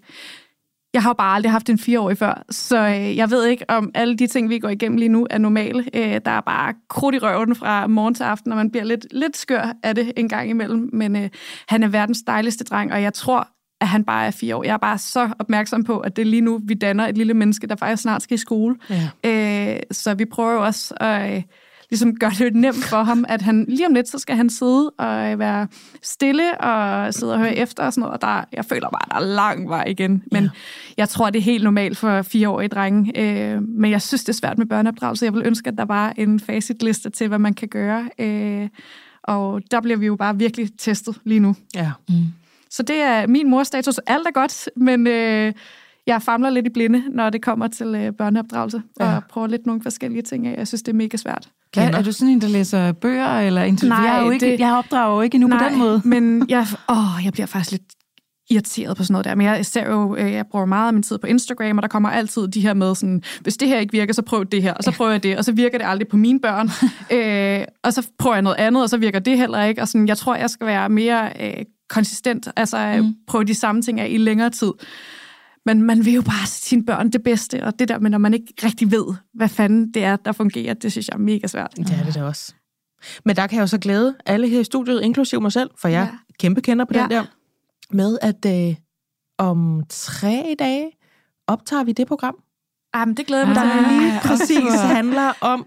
jeg 0.97 1.03
har 1.03 1.09
jo 1.09 1.13
bare 1.13 1.35
aldrig 1.35 1.51
haft 1.51 1.69
en 1.69 1.77
fireårig 1.77 2.17
før, 2.17 2.43
så 2.49 2.77
øh, 2.77 3.17
jeg 3.17 3.31
ved 3.31 3.45
ikke, 3.45 3.69
om 3.69 3.91
alle 3.95 4.17
de 4.17 4.27
ting, 4.27 4.49
vi 4.49 4.59
går 4.59 4.69
igennem 4.69 4.97
lige 4.97 5.09
nu, 5.09 5.27
er 5.29 5.37
normale. 5.37 5.85
Øh, 5.93 6.21
der 6.25 6.31
er 6.31 6.41
bare 6.41 6.73
krudt 6.89 7.15
i 7.15 7.19
røven 7.19 7.55
fra 7.55 7.87
morgen 7.87 8.15
til 8.15 8.23
aften, 8.23 8.51
og 8.51 8.57
man 8.57 8.71
bliver 8.71 8.83
lidt, 8.83 9.07
lidt 9.11 9.37
skør 9.37 9.73
af 9.83 9.95
det 9.95 10.11
en 10.17 10.29
gang 10.29 10.49
imellem. 10.49 10.89
Men 10.93 11.15
øh, 11.15 11.29
han 11.67 11.83
er 11.83 11.87
verdens 11.87 12.21
dejligste 12.27 12.63
dreng, 12.63 12.93
og 12.93 13.01
jeg 13.01 13.13
tror, 13.13 13.47
at 13.81 13.87
han 13.87 14.03
bare 14.03 14.27
er 14.27 14.31
fire 14.31 14.55
år. 14.55 14.63
Jeg 14.63 14.73
er 14.73 14.77
bare 14.77 14.97
så 14.97 15.29
opmærksom 15.39 15.83
på, 15.83 15.99
at 15.99 16.15
det 16.15 16.21
er 16.21 16.25
lige 16.25 16.41
nu, 16.41 16.61
vi 16.63 16.73
danner 16.73 17.07
et 17.07 17.17
lille 17.17 17.33
menneske, 17.33 17.67
der 17.67 17.75
faktisk 17.75 18.01
snart 18.01 18.21
skal 18.21 18.35
i 18.35 18.37
skole. 18.37 18.75
Ja. 18.89 19.73
Øh, 19.73 19.79
så 19.91 20.13
vi 20.13 20.25
prøver 20.25 20.51
jo 20.51 20.65
også 20.65 20.93
at 20.99 21.35
øh, 21.35 21.43
ligesom 21.89 22.15
gøre 22.15 22.31
det 22.37 22.55
nemt 22.55 22.83
for 22.83 23.03
ham, 23.03 23.25
at 23.27 23.41
han 23.41 23.65
lige 23.69 23.87
om 23.87 23.93
lidt, 23.93 24.09
så 24.09 24.19
skal 24.19 24.35
han 24.35 24.49
sidde 24.49 24.89
og 24.89 25.31
øh, 25.31 25.39
være 25.39 25.67
stille 26.03 26.61
og 26.61 27.13
sidde 27.13 27.33
og 27.33 27.39
høre 27.39 27.55
efter 27.55 27.83
og 27.83 27.93
sådan 27.93 28.01
noget. 28.01 28.13
Og 28.13 28.21
der, 28.21 28.43
jeg 28.53 28.65
føler 28.65 28.89
bare, 28.89 29.01
at 29.05 29.11
der 29.11 29.15
er 29.15 29.35
lang 29.35 29.69
vej 29.69 29.83
igen. 29.87 30.23
Men 30.31 30.43
Ja. 30.43 30.49
jeg 30.97 31.09
tror, 31.09 31.29
det 31.29 31.39
er 31.39 31.43
helt 31.43 31.63
normalt 31.63 31.97
for 31.97 32.21
fireårige 32.21 32.67
drenge. 32.67 33.19
Øh, 33.21 33.61
men 33.63 33.91
jeg 33.91 34.01
synes, 34.01 34.23
det 34.23 34.29
er 34.33 34.37
svært 34.37 34.57
med 34.57 34.65
børneopdragelse. 34.65 35.25
Jeg 35.25 35.33
vil 35.33 35.43
ønske, 35.45 35.67
at 35.67 35.77
der 35.77 35.85
var 35.85 36.13
en 36.17 36.39
facitliste 36.39 37.09
til, 37.09 37.27
hvad 37.27 37.39
man 37.39 37.53
kan 37.53 37.67
gøre. 37.67 38.09
Øh, 38.19 38.69
og 39.23 39.61
der 39.71 39.81
bliver 39.81 39.97
vi 39.97 40.05
jo 40.05 40.15
bare 40.15 40.37
virkelig 40.37 40.69
testet 40.77 41.17
lige 41.25 41.39
nu. 41.39 41.55
Ja. 41.75 41.91
Så 42.69 42.83
det 42.83 42.95
er 42.95 43.27
min 43.27 43.49
morstatus. 43.49 43.97
Alt 43.97 44.27
er 44.27 44.31
godt, 44.31 44.69
men 44.75 45.07
øh, 45.07 45.53
jeg 46.07 46.21
famler 46.21 46.49
lidt 46.49 46.65
i 46.65 46.69
blinde, 46.69 47.03
når 47.11 47.29
det 47.29 47.41
kommer 47.41 47.67
til 47.67 47.87
øh, 47.95 48.13
børneopdragelse, 48.13 48.81
Ja. 48.99 49.15
og 49.15 49.23
prøver 49.29 49.47
lidt 49.47 49.65
nogle 49.65 49.81
forskellige 49.81 50.21
ting 50.21 50.47
af. 50.47 50.57
Jeg 50.57 50.67
synes, 50.67 50.81
det 50.81 50.91
er 50.91 50.95
mega 50.95 51.17
svært. 51.17 51.49
Kender. 51.73 51.99
er 51.99 52.03
du 52.03 52.11
sådan 52.11 52.29
en, 52.29 52.41
der 52.41 52.47
læser 52.47 52.91
bøger? 52.91 53.39
Eller 53.39 53.63
interview? 53.63 53.97
Nej, 53.97 54.07
jeg, 54.07 54.19
er 54.19 54.25
jo 54.25 54.31
ikke, 54.31 54.51
det- 54.51 54.59
jeg 54.59 54.73
opdrager 54.73 55.15
jo 55.15 55.21
ikke 55.21 55.35
endnu 55.35 55.49
på 55.49 55.57
den 55.69 55.79
måde. 55.79 56.01
men 56.13 56.45
jeg, 56.49 56.65
åh, 56.89 57.25
jeg 57.25 57.33
bliver 57.33 57.45
faktisk 57.45 57.71
lidt 57.71 57.83
irriteret 58.49 58.97
på 58.97 59.03
sådan 59.03 59.13
noget 59.13 59.25
der. 59.25 59.35
Men 59.35 59.47
jeg 59.47 59.65
ser 59.65 59.91
jo, 59.91 60.15
øh, 60.15 60.31
jeg 60.33 60.45
bruger 60.51 60.65
meget 60.65 60.87
af 60.87 60.93
min 60.93 61.03
tid 61.03 61.17
på 61.17 61.27
Instagram, 61.27 61.77
og 61.77 61.81
der 61.81 61.87
kommer 61.87 62.09
altid 62.09 62.47
de 62.47 62.61
her 62.61 62.73
med 62.73 62.95
sådan, 62.95 63.21
hvis 63.41 63.57
det 63.57 63.67
her 63.67 63.79
ikke 63.79 63.91
virker, 63.91 64.13
så 64.13 64.21
prøv 64.21 64.45
det 64.45 64.61
her, 64.61 64.73
og 64.73 64.83
så 64.83 64.91
prøver 64.91 65.11
jeg 65.11 65.23
det, 65.23 65.37
og 65.37 65.45
så 65.45 65.51
virker 65.51 65.77
det 65.77 65.85
aldrig 65.87 66.07
på 66.07 66.17
mine 66.17 66.39
børn. 66.39 66.69
øh, 67.17 67.65
og 67.83 67.93
så 67.93 68.07
prøver 68.19 68.35
jeg 68.35 68.41
noget 68.41 68.57
andet, 68.57 68.83
og 68.83 68.89
så 68.89 68.97
virker 68.97 69.19
det 69.19 69.37
heller 69.37 69.63
ikke. 69.63 69.81
Og 69.81 69.87
sådan, 69.87 70.07
jeg 70.07 70.17
tror, 70.17 70.35
jeg 70.35 70.49
skal 70.49 70.67
være 70.67 70.89
mere 70.89 71.29
øh, 71.39 71.65
konsistent, 71.89 72.47
altså 72.55 72.99
mm. 73.01 73.13
prøve 73.27 73.43
de 73.43 73.53
samme 73.55 73.81
ting 73.81 73.99
af 73.99 74.07
i 74.09 74.17
længere 74.17 74.49
tid. 74.49 74.71
Men 75.67 75.81
man 75.83 76.05
vil 76.05 76.13
jo 76.13 76.21
bare 76.21 76.47
sine 76.47 76.85
børn 76.85 77.09
det 77.11 77.23
bedste, 77.23 77.63
og 77.63 77.79
det 77.79 77.87
der 77.87 77.99
med, 77.99 78.09
når 78.09 78.17
man 78.17 78.33
ikke 78.33 78.53
rigtig 78.63 78.91
ved, 78.91 79.05
hvad 79.33 79.49
fanden 79.49 79.91
det 79.93 80.03
er, 80.03 80.15
der 80.15 80.31
fungerer, 80.31 80.73
det 80.73 80.91
synes 80.91 81.07
jeg 81.07 81.13
er 81.13 81.19
mega 81.19 81.47
svært. 81.47 81.73
Det 81.77 81.89
er 81.99 82.03
det 82.05 82.15
da 82.15 82.23
også. 82.23 82.53
Men 83.25 83.35
der 83.35 83.47
kan 83.47 83.55
jeg 83.55 83.61
jo 83.61 83.67
så 83.67 83.77
glæde 83.77 84.15
alle 84.25 84.47
her 84.47 84.59
i 84.59 84.63
studiet, 84.63 85.01
inklusive 85.01 85.41
mig 85.41 85.51
selv, 85.51 85.69
for 85.77 85.87
jeg 85.87 86.01
er 86.01 86.05
Ja. 86.05 86.17
kæmpe 86.39 86.61
kender 86.61 86.85
på 86.85 86.93
den 86.93 87.11
Ja. 87.11 87.15
der, 87.15 87.23
med 87.91 88.17
at 88.21 88.69
øh, 88.69 88.75
om 89.37 89.83
tre 89.89 90.55
dage 90.59 90.91
optager 91.47 91.83
vi 91.83 91.91
det 91.91 92.07
program, 92.07 92.35
Ah, 92.93 93.07
men 93.07 93.17
det 93.17 93.25
glæder 93.27 93.45
jeg 93.45 93.55
mig 93.55 93.55
der 93.55 93.99
lige 94.01 94.19
præcis 94.23 94.81
handler 94.97 95.33
om, 95.41 95.65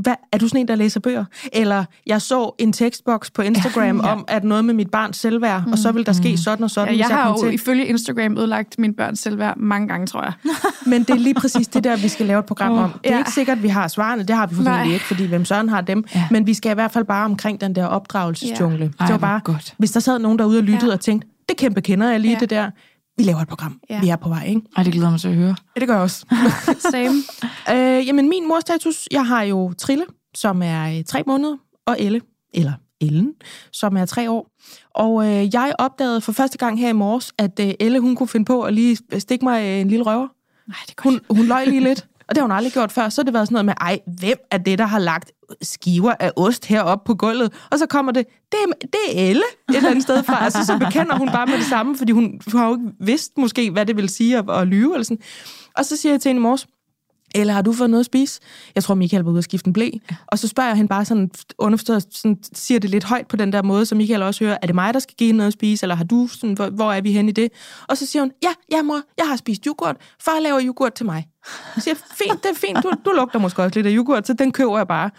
hvad, 0.00 0.14
er 0.32 0.38
du 0.38 0.48
sådan 0.48 0.60
en, 0.60 0.68
der 0.68 0.74
læser 0.74 1.00
bøger? 1.00 1.24
Eller 1.52 1.84
jeg 2.06 2.22
så 2.22 2.54
en 2.58 2.72
tekstboks 2.72 3.30
på 3.30 3.42
Instagram 3.42 4.00
Ja. 4.00 4.12
om, 4.12 4.24
at 4.28 4.44
noget 4.44 4.64
med 4.64 4.74
mit 4.74 4.90
barns 4.90 5.16
selvværd, 5.16 5.62
og 5.72 5.78
så 5.78 5.92
vil 5.92 6.06
der 6.06 6.12
ske 6.12 6.38
sådan 6.38 6.64
og 6.64 6.70
sådan, 6.70 6.88
Ja, 6.88 6.94
hvis 6.94 7.08
jeg 7.08 7.16
har 7.18 7.28
jo 7.30 7.42
til. 7.44 7.54
ifølge 7.54 7.86
Instagram 7.86 8.38
ødelagt 8.38 8.78
min 8.78 8.94
børns 8.94 9.18
selvværd 9.20 9.56
mange 9.56 9.88
gange, 9.88 10.06
tror 10.06 10.22
jeg. 10.22 10.32
Men 10.90 11.02
det 11.02 11.10
er 11.10 11.14
lige 11.18 11.34
præcis 11.34 11.68
det 11.68 11.84
der, 11.84 11.96
vi 11.96 12.08
skal 12.08 12.26
lave 12.26 12.38
et 12.38 12.44
program 12.44 12.72
om. 12.72 12.90
Det 12.90 13.00
er 13.10 13.12
ja. 13.14 13.18
ikke 13.18 13.30
sikkert, 13.32 13.56
at 13.56 13.62
vi 13.62 13.68
har 13.68 13.88
svarene. 13.88 14.22
Det 14.22 14.36
har 14.36 14.46
vi 14.46 14.54
formentlig 14.54 14.92
ikke, 14.94 15.04
fordi 15.06 15.26
hvem 15.26 15.44
søren 15.44 15.68
har 15.68 15.80
dem. 15.80 16.04
Ja. 16.14 16.24
Men 16.30 16.46
vi 16.46 16.54
skal 16.54 16.70
i 16.70 16.74
hvert 16.74 16.90
fald 16.90 17.04
bare 17.04 17.24
omkring 17.24 17.60
den 17.60 17.74
der 17.74 17.86
opdragelsesjungle. 17.86 18.92
Ej, 19.00 19.06
det 19.06 19.12
var 19.12 19.18
bare, 19.18 19.40
godt. 19.44 19.74
hvis 19.78 19.90
der 19.90 20.00
sad 20.00 20.18
nogen 20.18 20.38
derude 20.38 20.58
og 20.58 20.64
lyttede 20.64 20.86
Ja. 20.90 20.92
og 20.92 21.00
tænkte, 21.00 21.28
det 21.48 21.56
kæmpe 21.58 21.80
kender 21.80 22.10
jeg 22.10 22.20
lige 22.20 22.32
Ja. 22.32 22.38
det 22.38 22.50
der. 22.50 22.70
Vi 23.20 23.24
laver 23.24 23.40
et 23.40 23.48
program. 23.48 23.80
Ja. 23.90 24.00
Vi 24.00 24.08
er 24.08 24.16
på 24.16 24.28
vej, 24.28 24.44
ikke? 24.46 24.60
Ej, 24.76 24.82
det 24.82 24.92
glæder 24.92 25.10
mig 25.10 25.20
til 25.20 25.28
at 25.28 25.34
høre. 25.34 25.56
Ja, 25.76 25.80
det 25.80 25.88
gør 25.88 25.94
jeg 25.94 26.02
også. 26.02 26.26
Same. 26.92 27.14
øh, 27.70 28.06
jamen, 28.06 28.28
min 28.28 28.48
morstatus, 28.48 29.08
jeg 29.10 29.26
har 29.26 29.42
jo 29.42 29.72
Trille, 29.78 30.04
som 30.34 30.62
er 30.62 30.98
øh, 30.98 31.04
tre 31.04 31.22
måneder, 31.26 31.56
og 31.86 31.96
Elle, 32.00 32.20
eller 32.54 32.72
Ellen, 33.00 33.32
som 33.72 33.96
er 33.96 34.06
tre 34.06 34.30
år. 34.30 34.50
Og 34.94 35.26
øh, 35.26 35.54
jeg 35.54 35.72
opdagede 35.78 36.20
for 36.20 36.32
første 36.32 36.58
gang 36.58 36.80
her 36.80 36.88
i 36.88 36.92
morges, 36.92 37.32
at 37.38 37.60
øh, 37.60 37.74
Elle, 37.80 38.00
hun 38.00 38.16
kunne 38.16 38.28
finde 38.28 38.44
på 38.44 38.62
at 38.62 38.74
lige 38.74 38.98
stikke 39.18 39.44
mig 39.44 39.62
øh, 39.62 39.80
en 39.80 39.88
lille 39.88 40.04
røver. 40.04 40.28
Nej, 40.68 40.76
det 40.86 40.90
er 40.90 41.02
godt. 41.02 41.14
Hun, 41.28 41.36
hun 41.36 41.46
løg 41.46 41.66
lige 41.66 41.80
lidt, 41.80 42.06
og 42.28 42.34
det 42.34 42.36
har 42.36 42.42
hun 42.42 42.52
aldrig 42.56 42.72
gjort 42.72 42.92
før. 42.92 43.08
Så 43.08 43.20
har 43.20 43.24
det 43.24 43.34
været 43.34 43.48
sådan 43.48 43.54
noget 43.54 43.64
med, 43.64 43.74
ej, 43.80 44.00
hvem 44.20 44.38
er 44.50 44.58
det, 44.58 44.78
der 44.78 44.86
har 44.86 44.98
lagt 44.98 45.32
skiver 45.62 46.14
af 46.20 46.32
ost 46.36 46.66
heroppe 46.66 47.06
på 47.06 47.14
gulvet? 47.14 47.52
Og 47.70 47.78
så 47.78 47.86
kommer 47.86 48.12
det, 48.12 48.26
det 48.52 48.58
er, 48.62 48.86
det 48.86 49.00
er 49.08 49.30
Elle 49.30 49.42
et 49.70 49.76
eller 49.76 49.90
andet 49.90 50.02
sted 50.02 50.22
fra. 50.22 50.44
Altså, 50.44 50.66
så 50.66 50.78
bekender 50.78 51.18
hun 51.18 51.28
bare 51.28 51.46
med 51.46 51.58
det 51.58 51.66
samme, 51.66 51.96
fordi 51.96 52.12
hun, 52.12 52.40
hun 52.52 52.60
har 52.60 52.68
jo 52.68 52.74
ikke 52.74 52.92
vidst 53.00 53.38
måske, 53.38 53.70
hvad 53.70 53.86
det 53.86 53.96
vil 53.96 54.08
sige 54.08 54.38
at, 54.38 54.50
at 54.50 54.66
lyve. 54.66 54.94
Eller 54.94 55.04
sådan. 55.04 55.22
Og 55.76 55.84
så 55.84 55.96
siger 55.96 56.12
jeg 56.12 56.20
til 56.20 56.28
hende 56.28 56.40
i 56.40 56.42
morges, 56.42 56.66
eller 57.34 57.52
har 57.52 57.62
du 57.62 57.72
fået 57.72 57.90
noget 57.90 58.00
at 58.00 58.06
spise? 58.06 58.40
Jeg 58.74 58.84
tror, 58.84 58.94
Michael 58.94 59.22
var 59.22 59.30
ude 59.30 59.38
at 59.38 59.44
skifte 59.44 59.66
en 59.68 59.72
blæ. 59.72 59.90
Og 60.26 60.38
så 60.38 60.48
spørger 60.48 60.68
jeg 60.68 60.76
hende 60.76 60.88
bare 60.88 61.04
sådan, 61.04 61.30
underforstået, 61.58 62.06
sådan, 62.10 62.38
siger 62.52 62.80
det 62.80 62.90
lidt 62.90 63.04
højt 63.04 63.28
på 63.28 63.36
den 63.36 63.52
der 63.52 63.62
måde, 63.62 63.86
så 63.86 63.94
Michael 63.94 64.22
også 64.22 64.44
hører, 64.44 64.58
er 64.62 64.66
det 64.66 64.74
mig, 64.74 64.94
der 64.94 65.00
skal 65.00 65.16
give 65.16 65.26
hende 65.26 65.36
noget 65.36 65.46
at 65.46 65.52
spise, 65.52 65.84
eller 65.84 65.94
har 65.94 66.04
du, 66.04 66.26
sådan, 66.26 66.54
hvor, 66.54 66.68
hvor 66.68 66.92
er 66.92 67.00
vi 67.00 67.12
henne 67.12 67.28
i 67.28 67.32
det? 67.32 67.52
Og 67.88 67.96
så 67.96 68.06
siger 68.06 68.22
hun, 68.22 68.32
ja, 68.42 68.52
ja 68.72 68.82
mor, 68.82 69.00
jeg 69.18 69.28
har 69.28 69.36
spist 69.36 69.64
yoghurt. 69.64 69.96
Far 70.20 70.40
laver 70.40 70.60
yoghurt 70.62 70.94
til 70.94 71.06
mig. 71.06 71.26
Så 71.74 71.80
siger 71.80 71.94
jeg, 71.94 72.16
fint, 72.26 72.42
det 72.42 72.50
er 72.50 72.54
fint, 72.54 72.78
du, 72.82 72.92
du 73.04 73.10
lugter 73.10 73.38
måske 73.38 73.62
også 73.62 73.78
lidt 73.78 73.86
af 73.86 73.92
yoghurt, 73.96 74.26
så 74.26 74.32
den 74.32 74.52
køber 74.52 74.76
jeg 74.76 74.88
bare. 74.88 75.10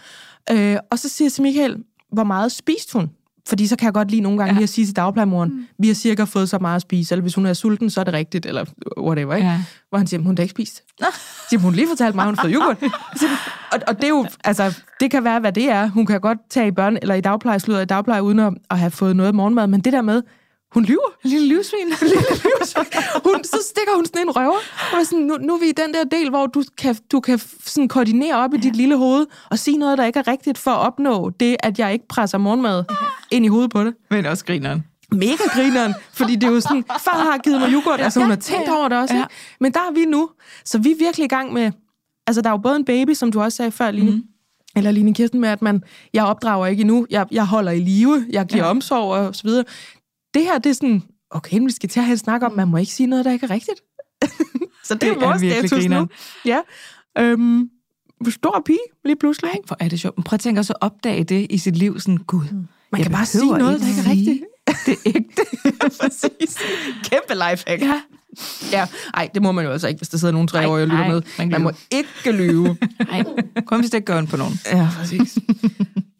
Øh, 0.50 0.76
og 0.90 0.98
så 0.98 1.08
siger 1.08 1.26
jeg 1.26 1.32
til 1.32 1.42
Michael, 1.42 1.76
hvor 2.12 2.24
meget 2.24 2.52
spiste 2.52 2.92
hun? 2.92 3.10
Fordi 3.48 3.66
så 3.66 3.76
kan 3.76 3.84
jeg 3.86 3.94
godt 3.94 4.10
lige 4.10 4.20
nogle 4.20 4.38
gange 4.38 4.52
ja. 4.52 4.54
lige 4.54 4.62
at 4.62 4.68
sige 4.68 4.86
til 4.86 4.96
dagplejemoren, 4.96 5.50
mm. 5.50 5.66
vi 5.78 5.86
har 5.86 5.94
cirka 5.94 6.24
fået 6.24 6.48
så 6.48 6.58
meget 6.58 6.76
at 6.76 6.82
spise, 6.82 7.14
eller 7.14 7.22
hvis 7.22 7.34
hun 7.34 7.46
er 7.46 7.52
sulten, 7.52 7.90
så 7.90 8.00
er 8.00 8.04
det 8.04 8.14
rigtigt, 8.14 8.46
eller 8.46 8.64
whatever, 8.98 9.34
ikke? 9.34 9.48
Ja. 9.48 9.62
Hvor 9.88 9.98
han 9.98 10.06
siger, 10.06 10.22
hun 10.22 10.38
har 10.38 10.42
ikke 10.42 10.50
spist. 10.50 10.82
Så 10.98 11.06
siger, 11.48 11.60
hun 11.60 11.74
lige 11.74 11.88
fortalt 11.88 12.14
mig, 12.14 12.24
hun 12.24 12.34
har 12.34 12.42
fået 12.42 12.54
yoghurt. 12.54 12.78
Siger 13.16 13.30
og, 13.72 13.78
og 13.88 13.96
det 13.96 14.04
er 14.04 14.08
jo, 14.08 14.26
altså, 14.44 14.80
det 15.00 15.10
kan 15.10 15.24
være, 15.24 15.40
hvad 15.40 15.52
det 15.52 15.70
er. 15.70 15.86
Hun 15.86 16.06
kan 16.06 16.20
godt 16.20 16.38
tage 16.50 16.68
i 16.68 16.70
børn, 16.70 16.98
eller 17.02 17.14
i 17.14 17.20
dagpleje, 17.20 17.60
slutte 17.60 17.82
i 17.82 17.86
dagpleje, 17.86 18.22
uden 18.22 18.38
at, 18.38 18.54
at 18.70 18.78
have 18.78 18.90
fået 18.90 19.16
noget 19.16 19.34
morgenmad, 19.34 19.66
men 19.66 19.80
det 19.80 19.92
der 19.92 20.02
med, 20.02 20.22
hun 20.74 20.84
lyver. 20.84 21.10
Lille 21.24 21.48
livsvin. 21.48 21.88
hun, 23.26 23.44
så 23.44 23.58
stikker 23.70 23.94
hun 23.96 24.06
sådan 24.06 24.22
en 24.22 24.30
røver. 24.36 24.58
Og 24.92 24.98
er 25.00 25.04
sådan, 25.04 25.24
nu, 25.24 25.36
nu 25.36 25.54
er 25.54 25.58
vi 25.58 25.66
i 25.68 25.72
den 25.72 25.94
der 25.94 26.04
del, 26.04 26.30
hvor 26.30 26.46
du 26.46 26.62
kan, 26.78 26.96
du 27.12 27.20
kan 27.20 27.38
sådan 27.64 27.88
koordinere 27.88 28.36
op 28.36 28.54
i 28.54 28.56
dit 28.56 28.76
lille 28.76 28.96
hoved, 28.96 29.26
og 29.50 29.58
sige 29.58 29.76
noget, 29.76 29.98
der 29.98 30.04
ikke 30.04 30.18
er 30.18 30.28
rigtigt, 30.28 30.58
for 30.58 30.70
at 30.70 30.78
opnå 30.78 31.30
det, 31.40 31.56
at 31.60 31.78
jeg 31.78 31.92
ikke 31.92 32.08
presser 32.08 32.38
morgenmad 32.38 32.84
ind 33.30 33.44
i 33.44 33.48
hovedet 33.48 33.70
på 33.70 33.84
det. 33.84 33.94
Men 34.10 34.26
også 34.26 34.44
grineren. 34.44 34.84
Mega 35.12 35.44
grineren, 35.54 35.94
fordi 36.12 36.36
det 36.36 36.48
er 36.48 36.52
jo 36.52 36.60
sådan, 36.60 36.84
far 37.00 37.30
har 37.30 37.38
givet 37.38 37.60
mig 37.60 37.72
yoghurt, 37.72 38.00
altså 38.00 38.20
hun 38.20 38.28
har 38.28 38.36
tænkt 38.36 38.68
over 38.68 38.88
det 38.88 38.98
også, 38.98 39.14
Ja. 39.14 39.20
ikke? 39.22 39.34
Men 39.60 39.72
der 39.72 39.80
er 39.80 39.92
vi 39.92 40.04
nu, 40.04 40.30
så 40.64 40.78
vi 40.78 40.90
er 40.90 40.96
virkelig 40.98 41.24
i 41.24 41.28
gang 41.28 41.52
med, 41.52 41.72
altså 42.26 42.42
der 42.42 42.48
er 42.48 42.52
jo 42.52 42.58
både 42.58 42.76
en 42.76 42.84
baby, 42.84 43.14
som 43.14 43.32
du 43.32 43.40
også 43.42 43.56
sagde 43.56 43.70
før, 43.70 43.90
Line, 43.90 44.10
mm. 44.10 44.22
eller 44.76 44.90
Line 44.90 45.14
Kirsten, 45.14 45.40
med 45.40 45.48
at 45.48 45.62
man, 45.62 45.82
jeg 46.14 46.24
opdrager 46.24 46.66
ikke 46.66 46.80
endnu, 46.80 47.06
jeg, 47.10 47.26
jeg 47.30 47.46
holder 47.46 47.72
i 47.72 47.80
live, 47.80 48.24
jeg 48.30 48.46
giver 48.46 48.64
ja. 48.64 48.70
omsorg 48.70 49.14
og 49.26 49.34
så 49.34 49.42
videre. 49.44 49.64
Det 50.34 50.42
her, 50.42 50.58
det 50.58 50.70
er 50.70 50.74
sådan, 50.74 51.02
okay, 51.30 51.60
vi 51.60 51.70
skal 51.70 51.88
til 51.88 52.00
at 52.00 52.04
have 52.06 52.12
en 52.12 52.18
snak 52.18 52.42
om, 52.42 52.52
man 52.52 52.68
må 52.68 52.76
ikke 52.76 52.92
sige 52.92 53.06
noget, 53.06 53.24
der 53.24 53.32
ikke 53.32 53.46
er 53.46 53.50
rigtigt. 53.50 53.80
så 54.86 54.94
det, 54.94 55.00
Det 55.00 55.08
er 55.08 55.14
er 55.14 55.20
vores 55.20 55.42
virkelig 55.42 55.68
status 55.68 55.86
nu. 55.88 56.08
Ja. 56.44 56.60
Øhm, 57.18 57.70
stor 58.28 58.62
pige 58.66 58.78
lige 59.04 59.16
pludselig. 59.16 59.48
Ej, 59.48 59.58
hvor 59.66 59.76
er 59.80 59.88
det 59.88 60.00
sjovt. 60.00 60.16
Men 60.16 60.24
prøv 60.24 60.34
at 60.34 60.40
tænke 60.40 60.60
også 60.60 60.72
at 60.72 60.78
opdage 60.80 61.24
det 61.24 61.46
i 61.50 61.58
sit 61.58 61.76
liv. 61.76 62.00
Sådan, 62.00 62.18
gud, 62.18 62.44
Man 62.52 62.66
jeg 62.92 63.02
kan 63.02 63.12
bare 63.12 63.26
sige 63.26 63.46
noget, 63.58 63.80
der 63.80 63.88
ikke 63.88 64.00
er 64.00 64.10
rigtigt. 64.10 64.44
Det 64.86 64.96
ægte. 65.06 65.42
Præcis. 66.00 66.58
Kæmpe 67.04 67.34
lifehack. 67.34 67.82
ja. 67.82 68.00
Ja, 68.72 68.86
ej, 69.14 69.28
det 69.34 69.42
må 69.42 69.52
man 69.52 69.64
jo 69.64 69.70
altså 69.70 69.88
ikke, 69.88 69.98
hvis 69.98 70.08
der 70.08 70.18
sidder 70.18 70.32
nogle 70.32 70.48
tre 70.48 70.68
år 70.68 70.78
og 70.78 70.86
lytter 70.86 71.08
med. 71.08 71.22
Man, 71.38 71.48
man 71.48 71.62
må 71.62 71.72
ikke 71.90 72.32
lyve. 72.32 72.76
Nej, 73.10 73.24
kun 73.66 73.80
hvis 73.80 73.90
det 73.90 73.98
ikke 73.98 74.04
gør 74.04 74.18
ondt 74.18 74.30
på 74.30 74.36
nogen. 74.36 74.54
Ja, 74.66 74.88
præcis. 74.98 75.38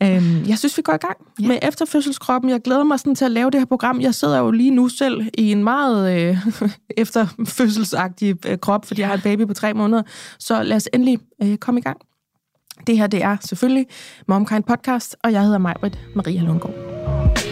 øhm, 0.02 0.44
jeg 0.48 0.58
synes, 0.58 0.76
vi 0.76 0.82
går 0.82 0.92
i 0.92 0.96
gang 0.96 1.16
ja. 1.40 1.48
med 1.48 1.58
efterfødselskroppen. 1.62 2.50
Jeg 2.50 2.60
glæder 2.60 2.84
mig 2.84 2.98
sådan 2.98 3.14
til 3.14 3.24
at 3.24 3.30
lave 3.30 3.50
det 3.50 3.60
her 3.60 3.64
program. 3.64 4.00
Jeg 4.00 4.14
sidder 4.14 4.38
jo 4.38 4.50
lige 4.50 4.70
nu 4.70 4.88
selv 4.88 5.28
i 5.38 5.52
en 5.52 5.64
meget 5.64 6.30
øh, 6.30 6.36
efterfødselsagtig 6.96 8.46
øh, 8.46 8.58
krop, 8.58 8.86
fordi 8.86 9.00
jeg 9.00 9.08
har 9.08 9.14
et 9.14 9.22
baby 9.22 9.46
på 9.46 9.54
tre 9.54 9.74
måneder. 9.74 10.02
Så 10.38 10.62
lad 10.62 10.76
os 10.76 10.88
endelig 10.92 11.18
øh, 11.42 11.56
komme 11.56 11.80
i 11.80 11.82
gang. 11.82 11.96
Det 12.86 12.98
her, 12.98 13.06
det 13.06 13.22
er 13.22 13.36
selvfølgelig 13.40 13.86
MomKind 14.28 14.64
Podcast, 14.64 15.16
og 15.24 15.32
jeg 15.32 15.42
hedder 15.42 15.58
Majbrit 15.58 15.98
Maria 16.14 16.42
Lundgaard. 16.42 17.51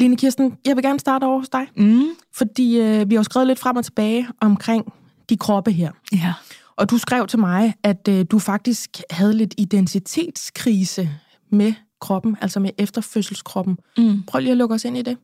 Line 0.00 0.16
Kirsten, 0.16 0.56
jeg 0.66 0.76
vil 0.76 0.84
gerne 0.84 1.00
starte 1.00 1.24
over 1.24 1.38
hos 1.38 1.48
dig. 1.48 1.66
Mm. 1.76 2.04
Fordi 2.34 2.80
øh, 2.80 3.10
vi 3.10 3.14
har 3.14 3.20
jo 3.20 3.22
skrevet 3.22 3.46
lidt 3.46 3.58
frem 3.58 3.76
og 3.76 3.84
tilbage 3.84 4.28
omkring 4.40 4.92
de 5.28 5.36
kroppe 5.36 5.72
her. 5.72 5.92
Ja. 6.12 6.34
Og 6.76 6.90
du 6.90 6.98
skrev 6.98 7.26
til 7.26 7.38
mig, 7.38 7.74
at 7.82 8.08
øh, 8.08 8.24
du 8.30 8.38
faktisk 8.38 9.00
havde 9.10 9.34
lidt 9.34 9.54
identitetskrise 9.58 11.10
med 11.50 11.74
kroppen, 12.00 12.36
altså 12.40 12.60
med 12.60 12.70
efterfødselskroppen. 12.78 13.76
Mm. 13.98 14.22
Prøv 14.26 14.40
lige 14.40 14.50
at 14.50 14.56
lukke 14.56 14.74
os 14.74 14.84
ind 14.84 14.96
i 14.98 15.02
det. 15.02 15.16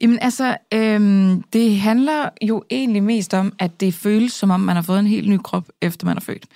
Jamen 0.00 0.18
altså, 0.20 0.56
øhm, 0.74 1.42
det 1.42 1.80
handler 1.80 2.28
jo 2.42 2.62
egentlig 2.70 3.02
mest 3.02 3.34
om, 3.34 3.52
at 3.58 3.80
det 3.80 3.94
føles 3.94 4.32
som 4.32 4.50
om, 4.50 4.60
man 4.60 4.76
har 4.76 4.82
fået 4.82 4.98
en 4.98 5.06
helt 5.06 5.28
ny 5.28 5.36
krop, 5.36 5.68
efter 5.82 6.06
man 6.06 6.16
er 6.16 6.20
født. 6.20 6.46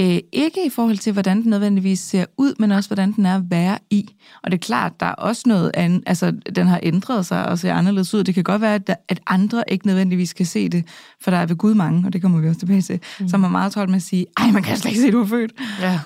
Øh, 0.00 0.18
ikke 0.32 0.66
i 0.66 0.70
forhold 0.70 0.98
til, 0.98 1.12
hvordan 1.12 1.42
den 1.42 1.50
nødvendigvis 1.50 2.00
ser 2.00 2.24
ud, 2.36 2.54
men 2.58 2.72
også, 2.72 2.88
hvordan 2.88 3.12
den 3.12 3.26
er 3.26 3.36
at 3.36 3.42
være 3.50 3.78
i. 3.90 4.14
Og 4.42 4.50
det 4.50 4.58
er 4.58 4.62
klart, 4.62 5.00
der 5.00 5.06
er 5.06 5.12
også 5.12 5.42
noget 5.46 5.70
andet, 5.74 6.02
altså 6.06 6.32
den 6.56 6.66
har 6.66 6.80
ændret 6.82 7.26
sig 7.26 7.48
og 7.48 7.58
ser 7.58 7.74
anderledes 7.74 8.14
ud. 8.14 8.24
Det 8.24 8.34
kan 8.34 8.44
godt 8.44 8.62
være, 8.62 8.74
at, 8.74 8.86
der, 8.86 8.94
at 9.08 9.20
andre 9.26 9.64
ikke 9.68 9.86
nødvendigvis 9.86 10.32
kan 10.32 10.46
se 10.46 10.68
det, 10.68 10.84
for 11.20 11.30
der 11.30 11.38
er 11.38 11.46
ved 11.46 11.56
Gud 11.56 11.74
mange, 11.74 12.06
og 12.06 12.12
det 12.12 12.22
kommer 12.22 12.40
vi 12.40 12.48
også 12.48 12.60
tilbage 12.60 12.82
til, 12.82 13.00
mm. 13.20 13.28
som 13.28 13.44
er 13.44 13.48
meget 13.48 13.72
travlt 13.72 13.90
med 13.90 13.96
at 13.96 14.02
sige, 14.02 14.26
ej, 14.36 14.50
man 14.50 14.62
kan 14.62 14.76
slet 14.76 14.90
ikke 14.90 15.02
se, 15.02 15.10
du 15.10 15.22
er 15.22 15.26
født. 15.26 15.52
Ja. 15.80 16.00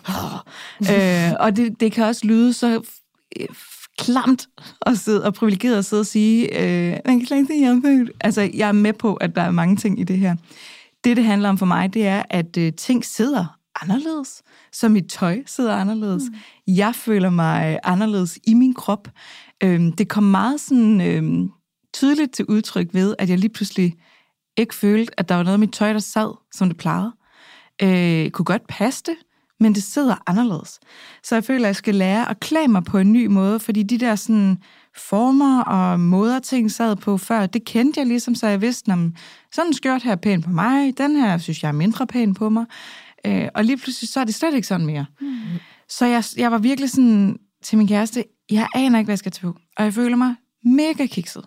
øh, 1.30 1.35
og 1.40 1.56
det, 1.56 1.80
det 1.80 1.92
kan 1.92 2.04
også 2.04 2.26
lyde 2.26 2.52
så 2.52 2.82
klamt 4.00 4.49
at 4.87 4.99
sidde 4.99 5.25
og 5.25 5.35
privilegeret 5.35 5.78
at 5.78 5.85
sidde 5.85 6.00
og 6.00 6.07
sige, 6.07 6.62
øh, 6.62 6.97
man 7.07 7.19
kan 7.19 7.26
slet 7.26 7.38
ikke 7.38 7.80
se. 7.83 8.12
Altså, 8.21 8.50
jeg 8.54 8.69
er 8.69 8.73
med 8.73 8.92
på, 8.92 9.14
at 9.14 9.37
der 9.37 9.42
er 9.42 9.50
mange 9.50 9.76
ting 9.76 10.00
i 10.00 10.04
det 10.04 10.19
her. 10.19 10.37
Det, 11.04 11.16
det 11.16 11.25
handler 11.25 11.49
om 11.49 11.59
for 11.59 11.66
mig, 11.66 11.95
det 11.95 12.07
er, 12.07 12.23
at 12.30 12.57
øh, 12.57 12.73
ting 12.73 13.04
sidder 13.04 13.57
anderledes. 13.83 14.42
Så 14.73 14.88
mit 14.88 15.07
tøj 15.09 15.42
sidder 15.47 15.76
anderledes. 15.76 16.23
Mm. 16.28 16.75
Jeg 16.75 16.95
føler 16.95 17.30
mig 17.30 17.78
anderledes 17.83 18.38
i 18.45 18.54
min 18.54 18.75
krop. 18.75 19.09
Øh, 19.62 19.80
det 19.99 20.09
kom 20.09 20.23
meget 20.23 20.61
sådan 20.61 21.00
øh, 21.00 21.49
tydeligt 21.95 22.33
til 22.33 22.45
udtryk 22.45 22.88
ved, 22.92 23.14
at 23.19 23.30
jeg 23.30 23.38
lige 23.38 23.52
pludselig 23.52 23.95
ikke 24.57 24.75
følte, 24.75 25.21
at 25.21 25.28
der 25.28 25.35
var 25.35 25.42
noget 25.42 25.54
af 25.54 25.59
mit 25.59 25.73
tøj, 25.73 25.92
der 25.92 25.99
sad, 25.99 26.35
som 26.52 26.69
det 26.69 26.76
plejede. 26.76 27.12
Øh, 27.83 28.30
kunne 28.30 28.45
godt 28.45 28.66
passe 28.69 29.02
det, 29.07 29.16
men 29.60 29.74
det 29.74 29.82
sidder 29.82 30.22
anderledes. 30.26 30.80
Så 31.22 31.34
jeg 31.34 31.44
føler, 31.44 31.64
at 31.64 31.66
jeg 31.66 31.76
skal 31.76 31.94
lære 31.94 32.30
at 32.30 32.40
klæde 32.40 32.68
mig 32.68 32.84
på 32.84 32.98
en 32.98 33.12
ny 33.12 33.26
måde, 33.26 33.60
fordi 33.60 33.82
de 33.82 33.98
der 33.98 34.14
sådan 34.14 34.58
former 34.96 35.62
og 35.62 36.00
måder, 36.00 36.38
ting 36.38 36.70
sad 36.70 36.96
på 36.96 37.18
før, 37.18 37.46
det 37.46 37.64
kendte 37.64 38.00
jeg 38.00 38.06
ligesom, 38.06 38.34
så 38.34 38.46
jeg 38.46 38.60
vidste, 38.60 38.92
om 38.92 39.14
sådan 39.52 39.70
en 39.70 39.74
skørt 39.74 40.02
her 40.02 40.12
er 40.12 40.16
pæn 40.16 40.42
på 40.42 40.50
mig, 40.50 40.98
den 40.98 41.16
her 41.16 41.38
synes 41.38 41.62
jeg 41.62 41.68
er 41.68 41.72
mindre 41.72 42.06
pæn 42.06 42.34
på 42.34 42.48
mig. 42.48 42.64
Øh, 43.26 43.48
og 43.54 43.64
lige 43.64 43.76
pludselig, 43.76 44.08
så 44.08 44.20
er 44.20 44.24
det 44.24 44.34
slet 44.34 44.54
ikke 44.54 44.66
sådan 44.66 44.86
mere. 44.86 45.06
Mm. 45.20 45.36
Så 45.88 46.06
jeg, 46.06 46.24
jeg 46.36 46.52
var 46.52 46.58
virkelig 46.58 46.90
sådan 46.90 47.38
til 47.62 47.78
min 47.78 47.88
kæreste, 47.88 48.24
jeg 48.50 48.66
aner 48.74 48.98
ikke, 48.98 49.06
hvad 49.06 49.12
jeg 49.12 49.18
skal 49.18 49.32
tage 49.32 49.52
på. 49.52 49.58
Og 49.76 49.84
jeg 49.84 49.94
føler 49.94 50.16
mig 50.16 50.34
mega 50.64 51.06
kikset 51.06 51.44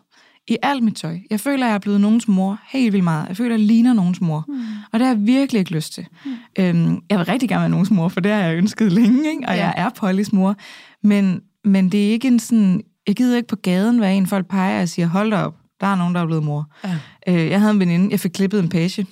i 0.47 0.57
alt 0.61 0.83
mit 0.83 0.95
tøj. 0.95 1.17
Jeg 1.29 1.39
føler, 1.39 1.65
at 1.65 1.69
jeg 1.69 1.75
er 1.75 1.79
blevet 1.79 2.01
nogens 2.01 2.27
mor 2.27 2.59
helt 2.67 2.93
vildt 2.93 3.03
meget. 3.03 3.27
Jeg 3.27 3.37
føler, 3.37 3.55
at 3.55 3.59
jeg 3.59 3.67
ligner 3.67 3.93
nogens 3.93 4.21
mor. 4.21 4.45
Mm. 4.47 4.53
Og 4.91 4.99
det 4.99 5.07
har 5.07 5.13
jeg 5.13 5.27
virkelig 5.27 5.59
ikke 5.59 5.71
lyst 5.71 5.93
til. 5.93 6.05
Mm. 6.25 6.31
Øhm, 6.59 7.01
jeg 7.09 7.17
vil 7.17 7.25
rigtig 7.25 7.49
gerne 7.49 7.61
være 7.61 7.69
nogens 7.69 7.91
mor, 7.91 8.07
for 8.07 8.19
det 8.19 8.31
har 8.31 8.39
jeg 8.39 8.57
ønsket 8.57 8.91
længe, 8.91 9.29
ikke? 9.31 9.43
og 9.47 9.55
ja. 9.55 9.65
jeg 9.65 9.73
er 9.77 9.89
Pollys 9.89 10.33
mor. 10.33 10.55
Men, 11.03 11.41
men 11.63 11.89
det 11.89 12.07
er 12.07 12.11
ikke 12.11 12.27
en 12.27 12.39
sådan... 12.39 12.81
Jeg 13.07 13.15
gider 13.15 13.37
ikke 13.37 13.47
på 13.47 13.55
gaden, 13.55 13.97
hvad 13.97 14.15
en 14.15 14.27
folk 14.27 14.47
peger 14.49 14.81
og 14.81 14.89
siger, 14.89 15.07
hold 15.07 15.31
da 15.31 15.37
op, 15.37 15.55
der 15.81 15.87
er 15.87 15.95
nogen, 15.95 16.15
der 16.15 16.21
er 16.21 16.25
blevet 16.25 16.43
mor. 16.43 16.67
Ja. 16.83 16.97
Øh, 17.27 17.49
jeg 17.49 17.59
havde 17.59 17.71
en 17.71 17.79
veninde, 17.79 18.11
jeg 18.11 18.19
fik 18.19 18.31
klippet 18.31 18.59
en 18.59 18.69
page. 18.69 19.07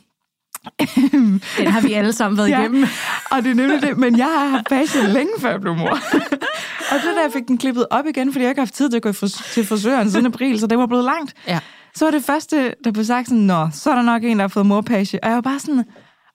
Den 1.57 1.67
har 1.67 1.81
vi 1.81 1.93
alle 1.93 2.13
sammen 2.13 2.37
været 2.37 2.49
ja, 2.55 2.59
igennem. 2.59 2.85
og 3.31 3.43
det 3.43 3.51
er 3.51 3.55
nemlig 3.55 3.81
det, 3.81 3.97
men 3.97 4.17
jeg 4.17 4.25
har 4.25 4.47
haft 4.47 4.69
page 4.69 5.13
længe 5.13 5.31
før 5.39 5.51
jeg 5.51 5.61
blev 5.61 5.75
mor. 5.75 5.97
og 6.91 6.99
så 7.01 7.07
da 7.15 7.21
jeg 7.21 7.31
fik 7.33 7.47
den 7.47 7.57
klippet 7.57 7.85
op 7.89 8.07
igen, 8.07 8.31
fordi 8.31 8.43
jeg 8.43 8.49
ikke 8.49 8.59
har 8.59 8.65
haft 8.65 8.73
tid 8.73 8.89
til 8.89 8.97
at 8.97 9.03
gå 9.03 9.11
til 9.53 9.65
frisøren 9.65 10.11
siden 10.11 10.25
april, 10.25 10.59
så 10.59 10.67
det 10.67 10.77
var 10.77 10.85
blevet 10.85 11.05
langt. 11.05 11.33
Ja. 11.47 11.59
Så 11.95 12.05
var 12.05 12.11
det 12.11 12.23
første, 12.23 12.73
der 12.83 12.91
blev 12.91 13.05
sagt 13.05 13.27
sådan, 13.27 13.43
nå, 13.43 13.67
så 13.73 13.91
er 13.91 13.95
der 13.95 14.01
nok 14.01 14.23
en, 14.23 14.37
der 14.37 14.43
har 14.43 14.47
fået 14.47 14.65
morpage. 14.65 15.23
Og 15.23 15.29
jeg 15.29 15.35
var 15.35 15.41
bare 15.41 15.59
sådan, 15.59 15.83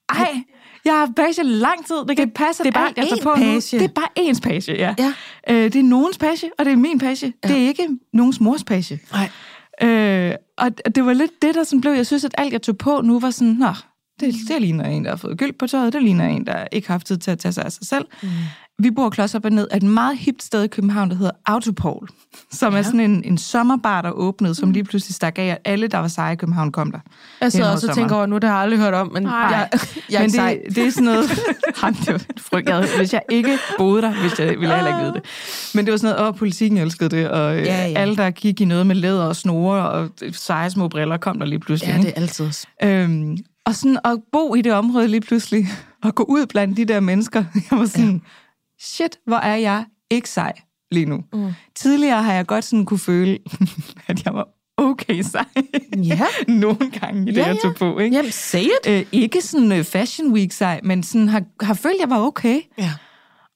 ej, 0.09 0.43
jeg 0.85 0.95
har 0.95 1.09
page 1.17 1.43
lang 1.43 1.87
tid. 1.87 1.97
Det 2.09 2.17
kan 2.17 2.27
det, 2.27 2.35
passe, 2.35 2.63
det 2.63 2.69
er 2.69 2.73
bare 2.73 2.93
alt, 2.97 3.13
én 3.13 3.23
på 3.23 3.35
page. 3.35 3.77
Nu. 3.77 3.79
Det 3.79 3.83
er 3.83 3.89
bare 3.95 4.09
ens 4.17 4.41
page, 4.41 4.73
ja. 4.73 4.95
ja. 4.99 5.13
Øh, 5.51 5.65
det 5.65 5.77
er 5.77 5.83
nogens 5.83 6.19
page, 6.19 6.51
og 6.59 6.65
det 6.65 6.73
er 6.73 6.77
min 6.77 6.99
page. 6.99 7.33
Ja. 7.45 7.49
Det 7.49 7.63
er 7.63 7.69
ikke 7.69 7.89
nogens 8.13 8.41
mors 8.41 8.65
page. 8.65 9.01
Nej. 9.13 9.31
Øh, 9.83 10.35
og 10.59 10.95
det 10.95 11.07
var 11.07 11.13
lidt 11.13 11.43
det, 11.43 11.55
der 11.55 11.65
sådan 11.65 11.81
blev, 11.81 11.93
jeg 11.93 12.07
synes, 12.07 12.25
at 12.25 12.35
alt, 12.39 12.53
jeg 12.53 12.63
tog 12.63 12.79
på 12.79 13.01
nu, 13.01 13.21
var 13.21 13.31
sådan, 13.31 13.53
nå, 13.53 13.73
det, 14.21 14.35
det 14.49 14.61
ligner 14.61 14.85
en, 14.85 15.05
der 15.05 15.11
har 15.11 15.17
fået 15.17 15.39
gyld 15.39 15.53
på 15.53 15.67
tøjet. 15.67 15.93
Det 15.93 16.03
ligner 16.03 16.29
en, 16.29 16.47
der 16.47 16.65
ikke 16.73 16.89
har 16.89 16.95
haft 16.95 17.07
tid 17.07 17.17
til 17.17 17.31
at 17.31 17.39
tage 17.39 17.53
sig 17.53 17.65
af 17.65 17.73
sig 17.73 17.87
selv. 17.87 18.05
Mm. 18.23 18.29
Vi 18.79 18.91
bor 18.91 19.11
klods 19.11 19.35
op 19.35 19.45
og 19.45 19.51
ned 19.51 19.69
af 19.71 19.77
et 19.77 19.83
meget 19.83 20.19
hipt 20.19 20.43
sted 20.43 20.65
i 20.65 20.67
København, 20.67 21.11
der 21.11 21.17
hedder 21.17 21.33
Autopol, 21.47 22.09
som 22.53 22.73
ja. 22.73 22.79
er 22.79 22.83
sådan 22.83 23.01
en, 23.01 23.25
en 23.25 23.39
sommerbar, 23.39 24.03
der 24.03 24.11
åbnede, 24.11 24.55
som 24.55 24.71
lige 24.71 24.85
pludselig 24.85 25.15
stak 25.15 25.39
af, 25.39 25.45
at 25.45 25.59
alle, 25.65 25.89
der 25.89 25.99
var 25.99 26.09
seje 26.09 26.33
i 26.33 26.37
København, 26.37 26.73
kom 26.73 26.93
der. 26.93 26.99
Jeg 27.41 27.53
sidder 27.53 27.71
også 27.71 27.89
og 27.89 27.95
tænker 27.95 28.17
over, 28.17 28.27
nu 28.27 28.39
det 28.39 28.45
har 28.45 28.57
jeg 28.57 28.63
aldrig 28.63 28.81
hørt 28.81 28.95
om, 28.95 29.11
men 29.13 29.23
Nej. 29.23 29.33
jeg, 29.33 29.69
jeg 30.11 30.17
er 30.17 30.21
men 30.21 30.31
sej. 30.31 30.59
det, 30.67 30.77
det 30.77 30.87
er 30.87 30.91
sådan 30.91 31.05
noget... 31.05 31.25
Jamen, 31.83 31.95
det 31.95 32.13
var 32.13 32.23
frygt. 32.41 32.69
Jeg, 32.69 32.89
hvis 32.97 33.13
jeg 33.13 33.23
ikke 33.31 33.59
boede 33.79 34.03
der, 34.03 34.21
hvis 34.21 34.39
jeg, 34.39 34.49
ville 34.49 34.69
jeg 34.69 34.77
heller 34.77 34.91
ikke 34.91 35.03
vide 35.03 35.15
det. 35.15 35.23
Men 35.75 35.85
det 35.85 35.93
var 35.93 35.99
sådan 35.99 36.17
noget, 36.17 36.33
åh, 36.33 36.39
politikken 36.39 36.79
elskede 36.79 37.09
det, 37.09 37.31
og 37.31 37.57
ja, 37.57 37.89
ja. 37.89 37.99
alle, 38.01 38.17
der 38.17 38.31
gik 38.31 38.61
i 38.61 38.65
noget 38.65 38.87
med 38.87 38.95
læder 38.95 39.25
og 39.25 39.37
snore 39.37 39.89
og 39.89 40.11
seje 40.33 40.71
små 40.71 40.89
briller, 40.89 41.17
kom 41.17 41.39
der 41.39 41.47
lige 41.47 41.61
pludselig. 41.61 41.95
Ja, 41.95 42.01
det 42.01 42.09
er 42.09 42.21
altid. 42.21 42.51
Øhm, 42.83 43.39
og 43.67 43.75
sådan 43.75 43.99
at 44.05 44.19
bo 44.33 44.55
i 44.55 44.63
det 44.63 44.73
område 44.73 45.09
lige 45.09 45.21
pludselig, 45.21 45.67
og 46.03 46.15
gå 46.15 46.23
ud 46.23 46.47
blandt 46.47 46.77
de 46.77 46.85
der 46.85 47.01
mennesker, 47.01 47.45
jeg 47.71 47.79
var 47.79 47.87
sådan, 47.87 48.13
ja. 48.13 48.19
shit, 48.81 49.19
hvor 49.27 49.37
er 49.37 49.57
jeg 49.57 49.85
ikke 50.11 50.31
sej 50.31 50.53
lige 50.91 51.07
nu. 51.07 51.25
Mm. 51.33 51.53
Tidligere 51.75 52.23
har 52.23 52.33
jeg 52.33 52.47
godt 52.47 52.65
sådan 52.65 52.85
kunne 52.85 52.99
føle, 52.99 53.39
at 54.09 54.25
jeg 54.25 54.35
var 54.35 54.49
okay 54.77 55.23
sej. 55.23 55.45
Ja. 55.97 56.21
Nogle 56.49 56.91
gange 56.91 57.23
i 57.23 57.27
det, 57.27 57.37
Ja, 57.37 57.47
jeg 57.47 57.55
ja. 57.55 57.61
tog 57.61 57.75
på. 57.75 57.99
Ikke? 57.99 58.17
Jamen, 58.17 58.33
say 58.33 58.63
it. 58.63 58.89
Øh, 58.89 59.07
ikke 59.13 59.43
sådan 59.43 59.73
øh, 59.73 59.85
fashion 59.85 60.33
week 60.33 60.53
sej, 60.53 60.81
men 60.85 61.03
sådan 61.03 61.29
har, 61.29 61.43
har 61.61 61.75
følt, 61.75 61.95
at 61.95 62.01
jeg 62.01 62.11
var 62.11 62.21
okay. 62.21 62.61
Ja. 62.79 62.93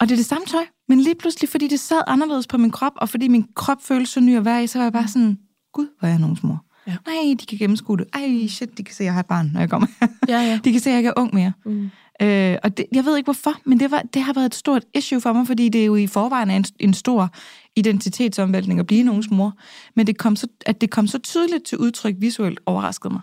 Og 0.00 0.08
det 0.08 0.12
er 0.12 0.16
det 0.16 0.26
samme 0.26 0.46
tøj, 0.46 0.64
men 0.88 1.00
lige 1.00 1.14
pludselig, 1.14 1.48
fordi 1.48 1.68
det 1.68 1.80
sad 1.80 2.00
anderledes 2.06 2.46
på 2.46 2.58
min 2.58 2.70
krop, 2.70 2.92
og 2.96 3.08
fordi 3.08 3.28
min 3.28 3.46
krop 3.54 3.78
føltes 3.82 4.08
så 4.08 4.20
ny 4.20 4.36
at 4.36 4.44
være 4.44 4.64
i, 4.64 4.66
så 4.66 4.78
var 4.78 4.84
jeg 4.84 4.92
bare 4.92 5.08
sådan, 5.08 5.38
gud, 5.72 5.86
hvor 5.98 6.06
er 6.08 6.12
jeg 6.12 6.20
nogens 6.20 6.42
mor. 6.42 6.64
Ja. 6.90 6.96
Nej, 7.12 7.36
de 7.40 7.46
kan 7.46 7.58
gennemskue 7.58 7.96
det. 7.96 8.06
Ej, 8.14 8.46
shit, 8.48 8.78
de 8.78 8.84
kan 8.84 8.94
se, 8.94 9.02
at 9.02 9.04
jeg 9.04 9.12
har 9.12 9.20
et 9.20 9.26
barn, 9.26 9.50
når 9.52 9.60
jeg 9.60 9.70
kommer. 9.70 9.86
Ja, 10.28 10.40
ja. 10.40 10.60
De 10.64 10.72
kan 10.72 10.80
se, 10.80 10.90
at 10.90 10.92
jeg 10.92 10.98
ikke 10.98 11.08
er 11.08 11.12
ung 11.16 11.34
mere. 11.34 11.52
Mm. 11.64 11.90
Øh, 12.22 12.56
og 12.62 12.76
det, 12.76 12.86
jeg 12.92 13.04
ved 13.04 13.16
ikke 13.16 13.26
hvorfor, 13.26 13.54
men 13.64 13.80
det, 13.80 13.90
var, 13.90 14.02
det 14.14 14.22
har 14.22 14.32
været 14.32 14.46
et 14.46 14.54
stort 14.54 14.84
issue 14.94 15.20
for 15.20 15.32
mig, 15.32 15.46
fordi 15.46 15.68
det 15.68 15.80
er 15.80 15.84
jo 15.84 15.96
i 15.96 16.06
forvejen 16.06 16.50
en, 16.50 16.64
en 16.78 16.94
stor 16.94 17.28
identitetsomvæltning 17.76 18.80
at 18.80 18.86
blive 18.86 19.02
nogens 19.02 19.30
mor. 19.30 19.54
Men 19.96 20.06
det 20.06 20.18
kom 20.18 20.36
så, 20.36 20.46
at 20.66 20.80
det 20.80 20.90
kom 20.90 21.06
så 21.06 21.18
tydeligt 21.18 21.64
til 21.64 21.78
udtryk 21.78 22.14
visuelt, 22.18 22.60
overraskede 22.66 23.12
mig. 23.12 23.22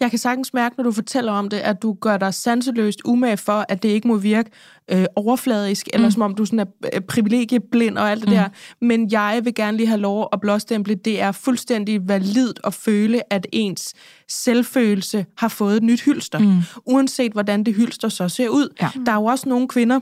Jeg 0.00 0.10
kan 0.10 0.18
sagtens 0.18 0.54
mærke, 0.54 0.74
når 0.76 0.84
du 0.84 0.92
fortæller 0.92 1.32
om 1.32 1.48
det, 1.48 1.56
at 1.56 1.82
du 1.82 1.92
gør 1.92 2.16
dig 2.16 2.34
sanseløst 2.34 3.00
umage 3.04 3.36
for, 3.36 3.66
at 3.68 3.82
det 3.82 3.88
ikke 3.88 4.08
må 4.08 4.16
virke 4.16 4.50
øh, 4.90 5.04
overfladisk, 5.16 5.88
eller 5.92 6.06
mm. 6.06 6.10
som 6.10 6.22
om 6.22 6.34
du 6.34 6.44
sådan 6.44 6.58
er 6.58 6.64
øh, 6.94 7.00
privilegieblind 7.00 7.98
og 7.98 8.10
alt 8.10 8.20
det 8.20 8.28
mm. 8.28 8.34
der. 8.34 8.48
Men 8.80 9.12
jeg 9.12 9.40
vil 9.44 9.54
gerne 9.54 9.76
lige 9.76 9.86
have 9.86 10.00
lov 10.00 10.28
at 10.32 10.40
blåstemple, 10.40 10.94
det 10.94 11.20
er 11.20 11.32
fuldstændig 11.32 12.08
validt 12.08 12.60
at 12.64 12.74
føle, 12.74 13.32
at 13.32 13.46
ens 13.52 13.94
selvfølelse 14.28 15.26
har 15.38 15.48
fået 15.48 15.76
et 15.76 15.82
nyt 15.82 16.02
hylster. 16.04 16.38
Mm. 16.38 16.60
Uanset 16.86 17.32
hvordan 17.32 17.64
det 17.64 17.74
hylster 17.74 18.08
så 18.08 18.28
ser 18.28 18.48
ud. 18.48 18.68
Ja. 18.82 18.90
Der 19.06 19.12
er 19.12 19.16
jo 19.16 19.24
også 19.24 19.48
nogle 19.48 19.68
kvinder, 19.68 20.00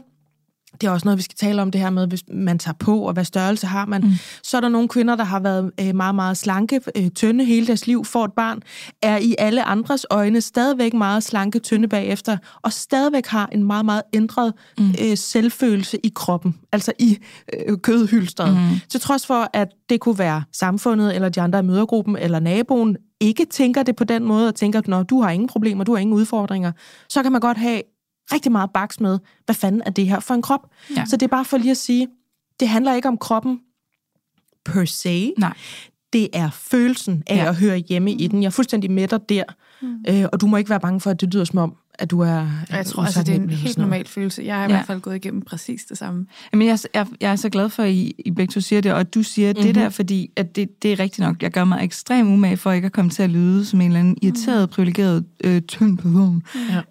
det 0.80 0.86
er 0.86 0.90
også 0.90 1.04
noget, 1.04 1.18
vi 1.18 1.22
skal 1.22 1.36
tale 1.36 1.62
om 1.62 1.70
det 1.70 1.80
her 1.80 1.90
med, 1.90 2.06
hvis 2.06 2.22
man 2.32 2.58
tager 2.58 2.74
på, 2.74 3.00
og 3.00 3.12
hvad 3.12 3.24
størrelse 3.24 3.66
har 3.66 3.86
man. 3.86 4.00
Mm. 4.00 4.12
Så 4.42 4.56
er 4.56 4.60
der 4.60 4.68
nogle 4.68 4.88
kvinder, 4.88 5.16
der 5.16 5.24
har 5.24 5.40
været 5.40 5.70
øh, 5.80 5.94
meget, 5.94 6.14
meget 6.14 6.36
slanke, 6.36 6.80
øh, 6.96 7.10
tynde 7.10 7.44
hele 7.44 7.66
deres 7.66 7.86
liv, 7.86 8.04
får 8.04 8.24
et 8.24 8.32
barn, 8.32 8.60
er 9.02 9.16
i 9.16 9.34
alle 9.38 9.64
andres 9.64 10.06
øjne 10.10 10.40
stadigvæk 10.40 10.94
meget 10.94 11.22
slanke, 11.22 11.58
tynde 11.58 11.88
bagefter, 11.88 12.36
og 12.62 12.72
stadigvæk 12.72 13.26
har 13.26 13.48
en 13.52 13.64
meget, 13.64 13.84
meget 13.84 14.02
ændret 14.12 14.54
mm. 14.78 14.94
øh, 15.02 15.16
selvfølelse 15.16 15.98
i 16.06 16.12
kroppen, 16.14 16.54
altså 16.72 16.92
i 16.98 17.18
øh, 17.68 17.78
kødhylstret. 17.78 18.56
Mm. 18.56 18.80
Til 18.88 19.00
trods 19.00 19.26
for, 19.26 19.50
at 19.52 19.68
det 19.88 20.00
kunne 20.00 20.18
være 20.18 20.42
samfundet, 20.52 21.14
eller 21.14 21.28
de 21.28 21.40
andre 21.40 21.58
i 21.58 21.62
mødergruppen, 21.62 22.16
eller 22.16 22.40
naboen, 22.40 22.96
ikke 23.20 23.44
tænker 23.44 23.82
det 23.82 23.96
på 23.96 24.04
den 24.04 24.24
måde, 24.24 24.48
og 24.48 24.54
tænker, 24.54 24.80
når 24.86 25.02
du 25.02 25.20
har 25.20 25.30
ingen 25.30 25.48
problemer, 25.48 25.84
du 25.84 25.92
har 25.92 25.98
ingen 25.98 26.14
udfordringer, 26.14 26.72
så 27.08 27.22
kan 27.22 27.32
man 27.32 27.40
godt 27.40 27.58
have 27.58 27.82
rigtig 28.32 28.52
meget 28.52 28.70
baks 28.74 29.00
med, 29.00 29.18
hvad 29.44 29.54
fanden 29.54 29.82
er 29.86 29.90
det 29.90 30.06
her 30.06 30.20
for 30.20 30.34
en 30.34 30.42
krop? 30.42 30.70
Ja. 30.96 31.04
Så 31.04 31.16
det 31.16 31.26
er 31.26 31.30
bare 31.30 31.44
for 31.44 31.56
lige 31.56 31.70
at 31.70 31.76
sige, 31.76 32.08
det 32.60 32.68
handler 32.68 32.94
ikke 32.94 33.08
om 33.08 33.18
kroppen 33.18 33.60
per 34.64 34.84
se. 34.84 35.32
Nej. 35.38 35.54
Det 36.12 36.28
er 36.32 36.50
følelsen 36.50 37.22
af 37.26 37.36
ja. 37.36 37.48
at 37.48 37.56
høre 37.56 37.76
hjemme 37.76 38.12
i 38.12 38.26
den. 38.26 38.42
Jeg 38.42 38.46
er 38.46 38.50
fuldstændig 38.50 38.90
med 38.90 39.08
dig 39.08 39.28
der. 39.28 39.44
Mm. 39.82 40.04
Øh, 40.08 40.24
og 40.32 40.40
du 40.40 40.46
må 40.46 40.56
ikke 40.56 40.70
være 40.70 40.80
bange 40.80 41.00
for, 41.00 41.10
at 41.10 41.20
det 41.20 41.34
lyder 41.34 41.44
som 41.44 41.58
om, 41.58 41.76
at 41.94 42.10
du 42.10 42.20
er 42.20 42.48
Jeg 42.70 42.86
tror 42.86 43.02
altså, 43.02 43.22
det 43.22 43.34
er 43.34 43.40
en 43.40 43.50
helt 43.50 43.78
normal 43.78 44.06
følelse. 44.06 44.42
Jeg 44.42 44.54
har 44.54 44.60
i 44.60 44.64
ja. 44.64 44.76
hvert 44.76 44.86
fald 44.86 45.00
gået 45.00 45.16
igennem 45.16 45.42
præcis 45.42 45.84
det 45.84 45.98
samme. 45.98 46.26
Jamen, 46.52 46.68
jeg, 46.68 46.78
jeg, 46.94 47.06
jeg 47.20 47.32
er 47.32 47.36
så 47.36 47.48
glad 47.50 47.68
for, 47.68 47.82
at 47.82 47.90
I, 47.90 48.14
I 48.18 48.30
begge 48.30 48.52
to 48.52 48.60
siger 48.60 48.80
det, 48.80 48.92
og 48.92 49.14
du 49.14 49.22
siger 49.22 49.48
mm-hmm. 49.48 49.66
det 49.66 49.74
der, 49.74 49.88
fordi 49.88 50.30
at 50.36 50.56
det, 50.56 50.82
det 50.82 50.92
er 50.92 50.98
rigtigt 50.98 51.26
nok. 51.26 51.42
Jeg 51.42 51.50
gør 51.50 51.64
mig 51.64 51.84
ekstremt 51.84 52.28
umage 52.28 52.56
for 52.56 52.72
ikke 52.72 52.86
at 52.86 52.92
komme 52.92 53.10
til 53.10 53.22
at 53.22 53.30
lyde 53.30 53.64
som 53.64 53.80
en 53.80 53.86
eller 53.86 54.00
anden 54.00 54.18
irriteret, 54.22 54.68
mm. 54.68 54.72
privilegeret, 54.72 55.24
øh, 55.44 55.62
tynd 55.62 55.98
person. 55.98 56.42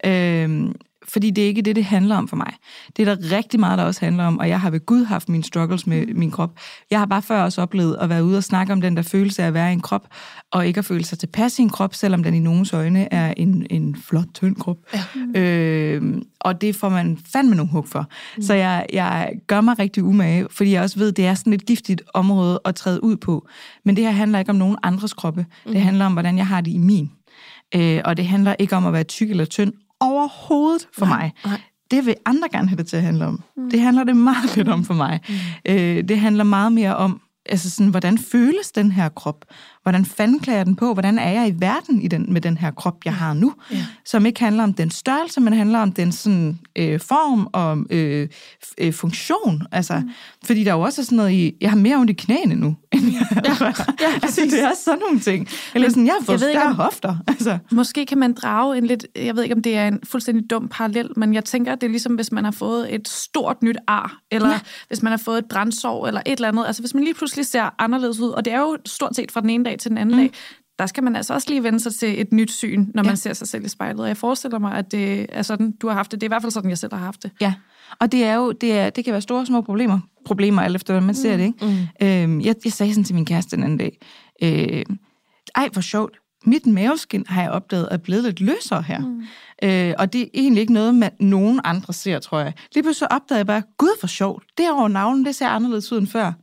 Ja. 0.04 0.44
Øhm, 0.44 0.74
fordi 1.08 1.32
det 1.32 1.44
er 1.44 1.48
ikke 1.48 1.62
det, 1.62 1.76
det 1.76 1.86
handler 1.86 2.16
om 2.16 2.28
for 2.28 2.36
mig. 2.36 2.54
Det 2.98 3.08
er 3.08 3.16
der 3.16 3.36
rigtig 3.36 3.60
meget, 3.60 3.78
der 3.78 3.84
også 3.84 4.06
handler 4.06 4.24
om, 4.24 4.38
og 4.38 4.50
jeg 4.50 4.62
har 4.62 4.70
ved 4.70 4.86
Gud 4.86 5.06
haft 5.06 5.30
mine 5.30 5.44
struggles 5.44 5.88
med 5.88 6.06
min 6.08 6.32
krop. 6.32 6.60
Jeg 6.92 7.00
har 7.00 7.06
bare 7.06 7.22
før 7.22 7.44
også 7.44 7.62
oplevet 7.62 7.98
at 8.02 8.10
være 8.10 8.24
ude 8.24 8.38
og 8.38 8.44
snakke 8.44 8.74
om 8.74 8.82
den 8.82 8.98
der 8.98 9.02
følelse 9.02 9.44
af 9.44 9.48
at 9.48 9.54
være 9.54 9.70
i 9.70 9.74
en 9.74 9.82
krop, 9.82 10.08
og 10.52 10.68
ikke 10.68 10.78
at 10.78 10.86
føle 10.86 11.04
sig 11.04 11.20
tilpas 11.20 11.60
i 11.60 11.62
en 11.62 11.70
krop, 11.70 11.94
selvom 11.94 12.24
den 12.24 12.34
i 12.34 12.40
nogens 12.40 12.74
øjne 12.74 13.14
er 13.14 13.34
en, 13.38 13.68
en 13.70 13.96
flot, 13.96 14.28
tynd 14.34 14.56
krop. 14.56 14.78
Ja. 15.36 15.40
Øh, 15.40 16.22
og 16.40 16.62
det 16.62 16.76
får 16.76 16.90
man 16.90 17.20
fandme 17.34 17.56
nogle 17.56 17.72
hug 17.72 17.88
for. 17.88 18.10
Mm. 18.38 18.44
Så 18.44 18.54
jeg, 18.54 18.86
jeg 18.94 19.32
gør 19.48 19.62
mig 19.62 19.80
rigtig 19.80 20.04
umage, 20.04 20.48
fordi 20.52 20.72
jeg 20.72 20.82
også 20.82 21.00
ved, 21.00 21.10
at 21.10 21.18
det 21.18 21.26
er 21.26 21.34
sådan 21.34 21.54
et 21.54 21.66
giftigt 21.66 22.02
område 22.14 22.60
at 22.66 22.76
træde 22.76 23.04
ud 23.04 23.18
på. 23.18 23.48
Men 23.86 23.96
det 23.96 24.04
her 24.04 24.12
handler 24.12 24.40
ikke 24.40 24.50
om 24.50 24.56
nogen 24.56 24.78
andres 24.84 25.14
kroppe. 25.14 25.46
Mm. 25.66 25.72
Det 25.72 25.82
handler 25.82 26.06
om, 26.06 26.14
hvordan 26.14 26.38
jeg 26.38 26.48
har 26.48 26.62
det 26.62 26.72
i 26.72 26.78
min. 26.78 27.12
Øh, 27.76 28.02
og 28.06 28.18
det 28.18 28.28
handler 28.28 28.56
ikke 28.60 28.76
om 28.76 28.86
at 28.86 28.94
være 28.94 29.04
tyk 29.04 29.30
eller 29.30 29.46
tynd, 29.46 29.74
overhovedet 30.02 30.88
for 30.94 31.06
nej, 31.06 31.18
mig. 31.18 31.34
Nej. 31.46 31.62
Det 31.92 32.06
vil 32.06 32.16
andre 32.26 32.48
gerne 32.52 32.68
have 32.68 32.78
det 32.78 32.88
til 32.88 32.98
at 32.98 33.04
handle 33.04 33.26
om. 33.26 33.44
Mm. 33.58 33.70
Det 33.70 33.82
handler 33.82 34.04
det 34.04 34.18
meget 34.18 34.56
lidt 34.56 34.68
om 34.68 34.84
for 34.84 34.94
mig. 34.94 35.20
Mm. 35.30 35.36
Øh, 35.66 36.04
det 36.04 36.20
handler 36.20 36.44
meget 36.44 36.74
mere 36.74 36.96
om, 36.96 37.22
altså 37.46 37.70
sådan, 37.70 37.90
hvordan 37.90 38.18
føles 38.18 38.72
den 38.72 38.92
her 38.92 39.10
krop? 39.10 39.46
Hvordan 39.84 40.06
fanden 40.06 40.40
klæder 40.40 40.60
jeg 40.60 40.66
den 40.66 40.76
på? 40.76 40.94
Hvordan 40.94 41.20
er 41.20 41.30
jeg 41.30 41.48
i 41.48 41.54
verden 41.60 42.02
i 42.02 42.08
den, 42.08 42.26
med 42.34 42.42
den 42.42 42.58
her 42.58 42.72
krop, 42.72 43.06
jeg 43.06 43.16
har 43.16 43.34
nu? 43.34 43.54
Ja. 43.72 43.86
Som 44.06 44.26
ikke 44.26 44.40
handler 44.40 44.64
om 44.64 44.74
den 44.74 44.92
størrelse, 44.92 45.42
men 45.42 45.54
handler 45.54 45.80
om 45.80 45.92
den 45.92 46.12
sådan, 46.12 46.60
øh, 46.76 47.00
form 47.00 47.48
og 47.54 47.78
øh, 47.90 48.28
øh, 48.78 48.94
funktion. 48.94 49.64
Altså, 49.72 50.00
mm. 50.00 50.10
Fordi 50.46 50.64
der 50.64 50.72
er 50.72 50.76
jo 50.76 50.82
også 50.82 51.04
sådan 51.04 51.16
noget 51.16 51.32
i, 51.32 51.54
jeg 51.62 51.70
har 51.70 51.78
mere 51.78 51.98
ondt 51.98 52.10
i 52.10 52.14
knæene 52.14 52.56
nu, 52.56 52.68
end 52.94 53.14
jeg 53.14 53.28
ja. 53.46 53.66
ja, 54.02 54.14
altså, 54.24 54.42
det 54.42 54.64
er 54.64 54.72
sådan 54.86 55.00
nogle 55.00 55.20
ting. 55.20 55.48
Eller 55.76 55.90
sådan, 55.90 56.06
jeg 56.06 56.16
har 56.20 56.26
fået 56.26 56.42
jeg 56.42 56.50
større 56.54 56.70
ikke, 56.70 56.84
hofter. 56.84 57.16
Altså. 57.28 57.58
Måske 57.72 58.06
kan 58.06 58.18
man 58.18 58.34
drage 58.34 58.78
en 58.78 58.86
lidt, 58.86 59.08
jeg 59.16 59.36
ved 59.36 59.44
ikke, 59.44 59.56
om 59.56 59.62
det 59.62 59.78
er 59.78 59.88
en 59.88 60.00
fuldstændig 60.04 60.50
dum 60.50 60.68
parallel, 60.68 61.10
men 61.16 61.34
jeg 61.34 61.46
tænker, 61.46 61.76
det 61.76 61.84
er 61.84 61.92
ligesom, 61.92 62.16
hvis 62.16 62.32
man 62.32 62.44
har 62.44 62.52
fået 62.52 62.96
et 62.96 63.08
stort 63.08 63.64
nyt 63.64 63.78
ar, 63.88 64.20
eller 64.32 64.50
ja. 64.50 64.60
hvis 64.88 65.02
man 65.04 65.12
har 65.12 65.18
fået 65.18 65.38
et 65.38 65.46
brændsår, 65.46 66.08
eller 66.08 66.22
et 66.26 66.32
eller 66.32 66.48
andet. 66.48 66.66
Altså, 66.68 66.82
hvis 66.82 66.94
man 66.94 67.04
lige 67.04 67.14
pludselig 67.14 67.46
ser 67.46 67.76
anderledes 67.80 68.20
ud, 68.20 68.30
og 68.30 68.46
det 68.46 68.54
er 68.54 68.60
jo 68.60 68.78
stort 68.86 69.16
set 69.16 69.32
fra 69.32 69.42
den 69.42 69.50
ene 69.50 69.64
dag 69.72 69.80
til 69.80 69.90
den 69.90 69.98
anden 69.98 70.16
mm. 70.16 70.22
dag, 70.22 70.32
der 70.80 70.86
skal 70.86 71.04
man 71.04 71.16
altså 71.16 71.34
også 71.34 71.50
lige 71.50 71.64
vende 71.64 71.80
sig 71.80 71.94
til 71.94 72.22
et 72.22 72.34
nyt 72.34 72.52
syn, 72.52 72.88
når 72.94 73.04
man 73.04 73.18
ser 73.18 73.34
sig 73.34 73.48
selv 73.48 73.66
i 73.66 73.68
spejlet. 73.68 74.00
Og 74.00 74.08
jeg 74.08 74.18
forestiller 74.18 74.60
mig, 74.60 74.74
at 74.74 74.92
det 74.92 75.26
er 75.30 75.42
sådan, 75.42 75.72
du 75.72 75.88
har 75.88 75.94
haft 75.94 76.12
det. 76.12 76.22
Det 76.22 76.26
er 76.26 76.28
i 76.28 76.34
hvert 76.34 76.42
fald 76.42 76.52
sådan, 76.52 76.70
jeg 76.70 76.78
selv 76.78 76.94
har 76.94 77.00
haft 77.00 77.24
det. 77.24 77.32
Ja, 77.42 77.54
og 78.00 78.12
det 78.12 78.24
er 78.24 78.36
jo, 78.36 78.52
det, 78.52 78.80
er, 78.80 78.90
det 78.90 79.06
kan 79.06 79.12
være 79.12 79.22
store 79.22 79.40
og 79.40 79.48
små 79.48 79.62
problemer. 79.62 80.00
Problemer, 80.26 80.62
alt 80.62 80.76
efter, 80.76 80.94
hvordan 80.94 81.06
man 81.06 81.16
ser 81.16 81.32
mm. 81.32 81.38
det. 81.38 81.46
Ikke? 81.46 81.88
Mm. 82.02 82.34
Øhm, 82.34 82.42
jeg, 82.42 82.56
jeg 82.66 82.74
sagde 82.74 82.94
sådan 82.94 83.04
til 83.04 83.16
min 83.16 83.26
kæreste 83.26 83.56
den 83.56 83.64
anden 83.64 83.78
dag, 83.78 83.98
øh, 84.44 84.86
ej, 85.56 85.70
hvor 85.74 85.82
sjovt, 85.82 86.18
mit 86.46 86.66
maveskin 86.66 87.26
har 87.28 87.42
jeg 87.42 87.52
opdaget 87.52 87.88
er 87.92 87.98
blevet 87.98 88.24
lidt 88.24 88.40
løsere 88.40 88.82
her. 88.82 89.00
Mm. 89.00 89.24
Øh, 89.64 89.94
og 90.00 90.14
det 90.14 90.22
er 90.22 90.28
egentlig 90.34 90.62
ikke 90.62 90.74
noget, 90.74 90.96
man 90.96 91.12
nogen 91.20 91.62
andre 91.64 91.94
ser, 91.94 92.20
tror 92.20 92.40
jeg. 92.40 92.54
Lige 92.76 92.84
pludselig 92.84 93.12
opdagede 93.12 93.38
jeg 93.38 93.48
bare, 93.48 93.64
gud 93.78 94.00
for 94.00 94.08
sjovt, 94.08 94.44
det 94.58 94.72
over 94.72 94.88
navlen, 94.88 95.26
det 95.26 95.36
ser 95.36 95.48
anderledes 95.48 95.92
ud 95.92 95.98
end 95.98 96.08
før. 96.08 96.34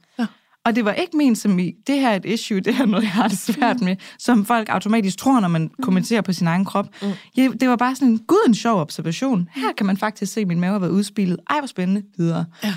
Og 0.65 0.77
det 0.77 0.85
var 0.85 0.93
ikke 0.93 1.17
ment 1.17 1.39
som 1.39 1.59
i, 1.59 1.73
det 1.87 2.01
her 2.01 2.11
er 2.11 2.17
et 2.17 2.25
issue, 2.25 2.61
det 2.61 2.75
her 2.75 2.83
er 2.83 2.87
noget, 2.87 3.03
jeg 3.03 3.11
har 3.11 3.29
det 3.29 3.39
svært 3.39 3.81
mm. 3.81 3.85
med, 3.85 3.97
som 4.19 4.45
folk 4.45 4.69
automatisk 4.69 5.19
tror, 5.19 5.41
når 5.41 5.49
man 5.49 5.63
mm. 5.63 5.83
kommenterer 5.83 6.21
på 6.21 6.33
sin 6.33 6.47
egen 6.47 6.65
krop. 6.65 6.87
Mm. 7.03 7.09
Ja, 7.37 7.49
det 7.61 7.69
var 7.69 7.77
bare 7.77 7.95
sådan 7.95 8.09
en, 8.09 8.19
gud, 8.19 8.49
en 8.49 8.55
sjov 8.55 8.81
observation. 8.81 9.49
Her 9.55 9.73
kan 9.77 9.87
man 9.87 9.97
faktisk 9.97 10.33
se, 10.33 10.41
at 10.41 10.47
min 10.49 10.61
mave 10.61 10.73
har 10.73 10.79
været 10.79 10.91
udspillet. 10.91 11.39
Ej, 11.51 11.59
hvor 11.61 11.67
spændende. 11.67 12.03
Videre. 12.17 12.45
Ja. 12.65 12.75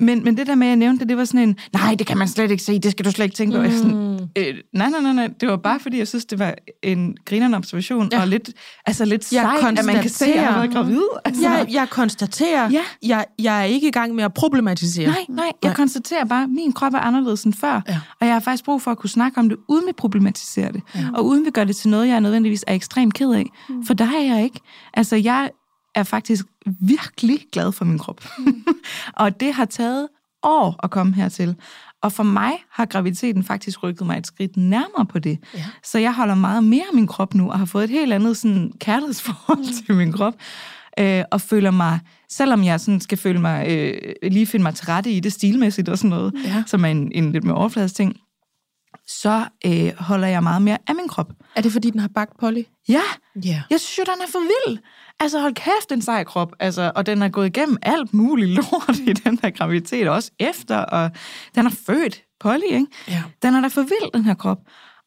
Men, 0.00 0.24
men 0.24 0.36
det 0.36 0.46
der 0.46 0.54
med, 0.54 0.66
at 0.66 0.68
jeg 0.68 0.76
nævnte 0.76 1.00
det, 1.00 1.08
det 1.08 1.16
var 1.16 1.24
sådan 1.24 1.40
en, 1.40 1.56
nej, 1.72 1.94
det 1.94 2.06
kan 2.06 2.18
man 2.18 2.28
slet 2.28 2.50
ikke 2.50 2.62
se, 2.62 2.78
det 2.78 2.90
skal 2.90 3.04
du 3.04 3.10
slet 3.10 3.24
ikke 3.24 3.36
tænke 3.36 3.56
på. 3.56 3.62
Mm. 3.62 3.70
Sådan, 3.70 4.28
øh, 4.36 4.54
nej, 4.74 4.90
nej, 4.90 5.00
nej, 5.00 5.12
nej, 5.12 5.28
det 5.40 5.48
var 5.48 5.56
bare 5.56 5.80
fordi, 5.80 5.98
jeg 5.98 6.08
synes, 6.08 6.24
det 6.24 6.38
var 6.38 6.54
en 6.82 7.16
grinerende 7.24 7.58
observation, 7.58 8.08
ja. 8.12 8.20
og 8.20 8.28
lidt, 8.28 8.50
altså 8.86 9.04
lidt 9.04 9.32
jeg 9.32 9.58
sejt, 9.60 9.78
at 9.78 9.84
man 9.84 10.00
kan 10.00 10.10
se, 10.10 10.24
at 10.24 10.34
jeg 10.34 10.46
har 10.46 10.58
været 10.58 10.72
gravid. 10.72 11.02
Altså. 11.24 11.42
Jeg, 11.42 11.66
jeg 11.70 11.90
konstaterer, 11.90 12.70
ja. 12.70 12.82
jeg, 13.02 13.24
jeg 13.38 13.60
er 13.60 13.64
ikke 13.64 13.88
i 13.88 13.90
gang 13.90 14.14
med 14.14 14.24
at 14.24 14.34
problematisere. 14.34 15.06
Nej, 15.06 15.24
nej, 15.28 15.44
jeg 15.44 15.54
nej. 15.62 15.74
konstaterer 15.74 16.24
bare, 16.24 16.42
at 16.42 16.50
min 16.50 16.72
krop 16.72 16.94
er 16.94 16.98
anderledes 16.98 17.44
end 17.44 17.54
før, 17.54 17.80
ja. 17.88 18.00
og 18.20 18.26
jeg 18.26 18.34
har 18.34 18.40
faktisk 18.40 18.64
brug 18.64 18.82
for 18.82 18.90
at 18.90 18.98
kunne 18.98 19.10
snakke 19.10 19.38
om 19.38 19.48
det, 19.48 19.58
uden 19.68 19.86
vi 19.86 19.92
problematisere 19.92 20.72
det, 20.72 20.82
ja. 20.94 21.06
og 21.14 21.26
uden 21.26 21.44
vi 21.44 21.50
gør 21.50 21.64
det 21.64 21.76
til 21.76 21.90
noget, 21.90 22.08
jeg 22.08 22.20
nødvendigvis 22.20 22.64
er 22.66 22.74
ekstremt 22.74 23.14
ked 23.14 23.30
af. 23.30 23.46
Mm. 23.68 23.86
For 23.86 23.94
der 23.94 24.04
er 24.04 24.34
jeg 24.34 24.44
ikke. 24.44 24.60
Altså, 24.94 25.16
jeg 25.16 25.50
er 25.94 26.02
faktisk 26.02 26.44
virkelig 26.80 27.40
glad 27.52 27.72
for 27.72 27.84
min 27.84 27.98
krop. 27.98 28.24
Mm. 28.38 28.64
og 29.22 29.40
det 29.40 29.54
har 29.54 29.64
taget 29.64 30.08
år 30.42 30.80
at 30.82 30.90
komme 30.90 31.14
hertil. 31.14 31.56
Og 32.02 32.12
for 32.12 32.22
mig 32.22 32.52
har 32.70 32.84
graviditeten 32.84 33.44
faktisk 33.44 33.82
rykket 33.82 34.06
mig 34.06 34.18
et 34.18 34.26
skridt 34.26 34.56
nærmere 34.56 35.06
på 35.06 35.18
det. 35.18 35.38
Ja. 35.54 35.64
Så 35.84 35.98
jeg 35.98 36.14
holder 36.14 36.34
meget 36.34 36.64
mere 36.64 36.84
af 36.90 36.94
min 36.94 37.06
krop 37.06 37.34
nu, 37.34 37.50
og 37.50 37.58
har 37.58 37.66
fået 37.66 37.84
et 37.84 37.90
helt 37.90 38.12
andet 38.12 38.36
sådan, 38.36 38.72
kærlighedsforhold 38.80 39.58
mm. 39.58 39.86
til 39.86 39.94
min 39.94 40.12
krop. 40.12 40.34
Øh, 40.98 41.24
og 41.30 41.40
føler 41.40 41.70
mig, 41.70 42.00
selvom 42.28 42.64
jeg 42.64 42.80
sådan 42.80 43.00
skal 43.00 43.18
føle 43.18 43.40
mig, 43.40 43.66
øh, 43.70 44.12
lige 44.22 44.46
finde 44.46 44.62
mig 44.62 44.74
til 44.74 44.86
rette 44.86 45.10
i 45.10 45.20
det 45.20 45.32
stilmæssigt 45.32 45.88
og 45.88 45.98
sådan 45.98 46.10
noget, 46.10 46.34
ja. 46.44 46.62
som 46.66 46.84
er 46.84 46.88
en, 46.88 47.12
en 47.14 47.32
lidt 47.32 47.44
mere 47.44 47.56
overfladisk 47.56 47.94
ting, 47.94 48.16
så 49.08 49.44
øh, 49.66 49.92
holder 49.98 50.28
jeg 50.28 50.42
meget 50.42 50.62
mere 50.62 50.78
af 50.86 50.94
min 50.94 51.08
krop. 51.08 51.32
Er 51.56 51.62
det, 51.62 51.72
fordi 51.72 51.90
den 51.90 52.00
har 52.00 52.08
bagt 52.08 52.38
Polly? 52.40 52.62
Ja. 52.88 53.02
Yeah. 53.36 53.60
Jeg 53.70 53.80
synes 53.80 53.98
jo, 53.98 54.02
den 54.12 54.22
er 54.22 54.30
for 54.32 54.38
vild. 54.38 54.78
Altså, 55.20 55.40
hold 55.40 55.54
kæft, 55.54 55.92
en 55.92 56.02
sej 56.02 56.24
krop. 56.24 56.52
Altså, 56.60 56.92
og 56.94 57.06
den 57.06 57.22
er 57.22 57.28
gået 57.28 57.46
igennem 57.46 57.76
alt 57.82 58.14
muligt 58.14 58.50
lort 58.50 58.98
i 59.06 59.12
den 59.12 59.38
her 59.42 59.50
graviditet, 59.50 60.08
også 60.08 60.30
efter, 60.38 60.76
og 60.76 61.10
den 61.54 61.66
er 61.66 61.70
født 61.70 62.22
Polly, 62.40 62.64
ikke? 62.64 62.86
Ja. 63.08 63.22
Den 63.42 63.54
er 63.54 63.60
da 63.60 63.68
for 63.68 63.82
vild, 63.82 64.12
den 64.14 64.24
her 64.24 64.34
krop. 64.34 64.58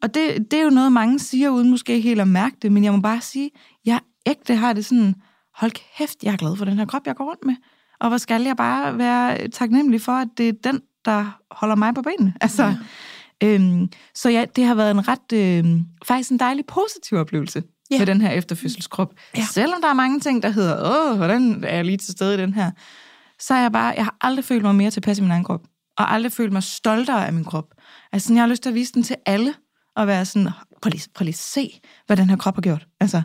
Og 0.02 0.14
det, 0.14 0.52
det 0.52 0.60
er 0.60 0.64
jo 0.64 0.70
noget, 0.70 0.92
mange 0.92 1.20
siger, 1.20 1.50
uden 1.50 1.70
måske 1.70 2.00
helt 2.00 2.22
at 2.22 2.28
mærke 2.28 2.56
det, 2.62 2.72
men 2.72 2.84
jeg 2.84 2.94
må 2.94 3.00
bare 3.00 3.22
sige, 3.22 3.52
jeg 3.86 4.00
ægte 4.26 4.56
har 4.56 4.74
det 4.74 4.86
sådan, 4.86 5.16
hold 5.56 5.72
kæft, 5.72 6.24
jeg 6.24 6.34
er 6.34 6.38
glad 6.38 6.56
for 6.56 6.66
den 6.66 6.78
her 6.78 6.86
krop, 6.86 7.08
jeg 7.08 7.16
går 7.16 7.26
rundt 7.30 7.46
med. 7.46 7.56
Og 8.00 8.10
hvor 8.10 8.18
skal 8.18 8.42
jeg 8.42 8.58
bare 8.58 8.98
være 8.98 9.48
taknemmelig 9.48 10.02
for, 10.02 10.12
at 10.12 10.28
det 10.38 10.50
er 10.50 10.54
den, 10.64 10.82
der 11.06 11.40
holder 11.52 11.76
mig 11.76 11.96
på 11.96 12.02
benene. 12.02 12.34
Altså, 12.42 12.64
ja. 12.64 12.76
Øhm, 13.44 13.90
så 14.16 14.30
ja, 14.30 14.46
det 14.56 14.66
har 14.66 14.76
været 14.76 14.92
en 14.92 15.08
ret, 15.08 15.34
øh, 15.34 15.66
faktisk 16.06 16.32
en 16.32 16.40
dejlig 16.40 16.66
positiv 16.66 17.18
oplevelse 17.18 17.64
ja. 17.92 17.98
med 17.98 18.06
den 18.06 18.22
her 18.22 18.30
efterfødselskrop. 18.32 19.14
Ja. 19.38 19.46
Selvom 19.52 19.82
der 19.82 19.90
er 19.90 19.94
mange 19.94 20.20
ting, 20.20 20.44
der 20.44 20.50
hedder, 20.50 21.10
åh, 21.12 21.18
hvordan 21.18 21.64
er 21.68 21.76
jeg 21.76 21.86
lige 21.86 21.98
til 21.98 22.12
stede 22.12 22.34
i 22.34 22.38
den 22.38 22.54
her, 22.54 22.72
så 23.40 23.54
er 23.54 23.62
jeg 23.62 23.72
bare, 23.72 23.94
jeg 23.98 24.04
har 24.06 24.16
aldrig 24.22 24.46
følt 24.46 24.62
mig 24.64 24.76
mere 24.76 24.92
tilpas 24.92 25.18
i 25.20 25.22
min 25.22 25.32
egen 25.32 25.44
krop, 25.44 25.62
og 25.98 26.14
aldrig 26.14 26.32
følt 26.32 26.54
mig 26.54 26.64
stoltere 26.64 27.28
af 27.28 27.34
min 27.34 27.44
krop. 27.44 27.66
Altså, 28.12 28.34
jeg 28.34 28.42
har 28.44 28.48
lyst 28.48 28.64
til 28.64 28.70
at 28.70 28.76
vise 28.76 28.94
den 28.94 29.04
til 29.04 29.16
alle, 29.26 29.54
og 29.96 30.08
være 30.08 30.26
sådan, 30.26 30.50
prøv 30.82 30.90
lige, 30.90 31.08
prøv 31.16 31.26
lige 31.26 31.36
se, 31.36 31.80
hvad 32.08 32.18
den 32.18 32.30
her 32.30 32.38
krop 32.38 32.56
har 32.56 32.62
gjort. 32.62 32.86
Altså, 33.00 33.22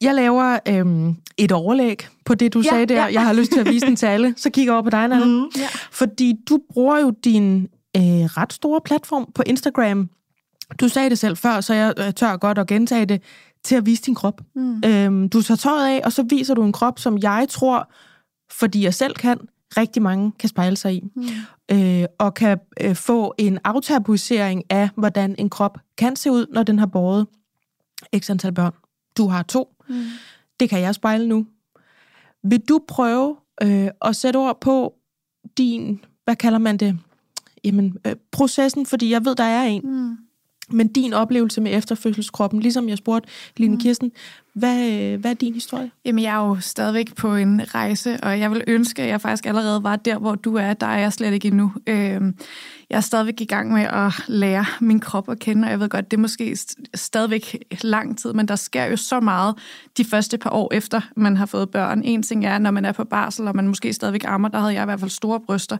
Jeg 0.00 0.14
laver 0.14 0.58
øhm, 0.68 1.16
et 1.38 1.52
overlæg 1.52 2.06
på 2.24 2.34
det, 2.34 2.54
du 2.54 2.60
Ja, 2.60 2.68
sagde 2.68 2.86
der. 2.86 2.94
ja. 3.06 3.12
Jeg 3.12 3.22
har 3.26 3.32
lyst 3.32 3.52
til 3.52 3.60
at 3.60 3.66
vise 3.68 3.86
den 3.86 3.96
til 3.96 4.06
alle. 4.06 4.34
Så 4.36 4.50
kigger 4.50 4.72
jeg 4.72 4.74
over 4.74 4.82
på 4.82 4.90
dig, 4.90 5.08
Nana. 5.08 5.24
Mm. 5.24 5.44
Ja. 5.56 5.68
Fordi 5.90 6.34
du 6.48 6.58
bruger 6.72 6.98
jo 6.98 7.12
din 7.24 7.68
øh, 7.96 8.02
ret 8.02 8.52
store 8.52 8.80
platform 8.84 9.32
på 9.34 9.42
Instagram. 9.46 10.10
Du 10.80 10.88
sagde 10.88 11.10
det 11.10 11.18
selv 11.18 11.36
før, 11.36 11.60
så 11.60 11.74
jeg 11.74 11.94
øh, 11.98 12.12
tør 12.12 12.36
godt 12.36 12.58
at 12.58 12.66
gentage 12.66 13.06
det, 13.06 13.22
til 13.64 13.74
at 13.74 13.86
vise 13.86 14.02
din 14.02 14.14
krop. 14.14 14.40
Mm. 14.54 14.82
Øhm, 14.86 15.28
du 15.28 15.42
tager 15.42 15.56
tøjet 15.56 15.96
af, 15.96 16.00
og 16.04 16.12
så 16.12 16.22
viser 16.22 16.54
du 16.54 16.64
en 16.64 16.72
krop, 16.72 16.98
som 16.98 17.18
jeg 17.18 17.46
tror, 17.50 17.92
fordi 18.52 18.84
jeg 18.84 18.94
selv 18.94 19.14
kan, 19.14 19.38
rigtig 19.76 20.02
mange 20.02 20.32
kan 20.38 20.48
spejle 20.48 20.76
sig 20.76 20.94
i. 20.94 21.00
Mm. 21.14 21.24
Øh, 21.70 22.04
og 22.18 22.34
kan 22.34 22.58
øh, 22.80 22.94
få 22.94 23.34
en 23.38 23.58
aftabuisering 23.64 24.62
af, 24.70 24.88
hvordan 24.96 25.34
en 25.38 25.50
krop 25.50 25.78
kan 25.98 26.16
se 26.16 26.30
ud, 26.30 26.46
når 26.52 26.62
den 26.62 26.78
har 26.78 26.86
båret 26.86 27.26
x 28.18 28.30
antal 28.30 28.52
børn. 28.52 28.72
Du 29.16 29.28
har 29.28 29.42
to. 29.42 29.74
Mm. 29.88 30.04
Det 30.60 30.70
kan 30.70 30.80
jeg 30.80 30.94
spejle 30.94 31.28
nu. 31.28 31.46
Vil 32.42 32.60
du 32.68 32.80
prøve 32.88 33.36
øh, 33.62 33.88
at 34.02 34.16
sætte 34.16 34.36
ord 34.36 34.60
på 34.60 34.94
din, 35.58 36.04
hvad 36.24 36.36
kalder 36.36 36.58
man 36.58 36.76
det, 36.76 36.98
jamen, 37.64 37.96
øh, 38.06 38.16
processen, 38.32 38.86
fordi 38.86 39.10
jeg 39.10 39.24
ved, 39.24 39.34
der 39.34 39.44
er 39.44 39.64
en, 39.64 39.80
Mm 39.84 40.16
men 40.70 40.88
din 40.88 41.12
oplevelse 41.12 41.60
med 41.60 41.76
efterfødselskroppen, 41.76 42.60
ligesom 42.60 42.88
jeg 42.88 42.98
spurgte 42.98 43.28
Line 43.56 43.80
Kirsten, 43.80 44.12
hvad, 44.54 45.16
hvad 45.16 45.30
er 45.30 45.34
din 45.34 45.54
historie? 45.54 45.90
Jamen, 46.04 46.24
jeg 46.24 46.34
er 46.34 46.48
jo 46.48 46.56
stadigvæk 46.60 47.14
på 47.16 47.34
en 47.34 47.74
rejse, 47.74 48.18
og 48.22 48.40
jeg 48.40 48.50
vil 48.50 48.64
ønske, 48.66 49.02
at 49.02 49.08
jeg 49.08 49.20
faktisk 49.20 49.46
allerede 49.46 49.82
var 49.82 49.96
der, 49.96 50.18
hvor 50.18 50.34
du 50.34 50.54
er. 50.54 50.74
Der 50.74 50.86
er 50.86 50.98
jeg 50.98 51.12
slet 51.12 51.32
ikke 51.32 51.48
endnu. 51.48 51.72
Øhm, 51.86 52.34
Jeg 52.90 52.96
er 52.96 53.00
stadigvæk 53.00 53.40
i 53.40 53.44
gang 53.44 53.72
med 53.72 53.82
at 53.82 54.12
lære 54.26 54.64
min 54.80 55.00
krop 55.00 55.28
at 55.28 55.38
kende, 55.38 55.66
og 55.66 55.70
jeg 55.70 55.80
ved 55.80 55.88
godt, 55.88 56.10
det 56.10 56.16
er 56.16 56.20
måske 56.20 56.52
st- 56.52 56.82
stadigvæk 56.94 57.64
lang 57.82 58.18
tid, 58.18 58.32
men 58.32 58.48
der 58.48 58.56
sker 58.56 58.84
jo 58.84 58.96
så 58.96 59.20
meget 59.20 59.54
de 59.98 60.04
første 60.04 60.38
par 60.38 60.50
år 60.50 60.74
efter, 60.74 61.00
man 61.16 61.36
har 61.36 61.46
fået 61.46 61.70
børn. 61.70 62.02
En 62.04 62.22
ting 62.22 62.44
er, 62.46 62.58
når 62.58 62.70
man 62.70 62.84
er 62.84 62.92
på 62.92 63.04
barsel, 63.04 63.48
og 63.48 63.56
man 63.56 63.68
måske 63.68 63.92
stadigvæk 63.92 64.24
ammer, 64.26 64.48
der 64.48 64.58
havde 64.58 64.74
jeg 64.74 64.82
i 64.82 64.84
hvert 64.84 65.00
fald 65.00 65.10
store 65.10 65.40
bryster. 65.40 65.76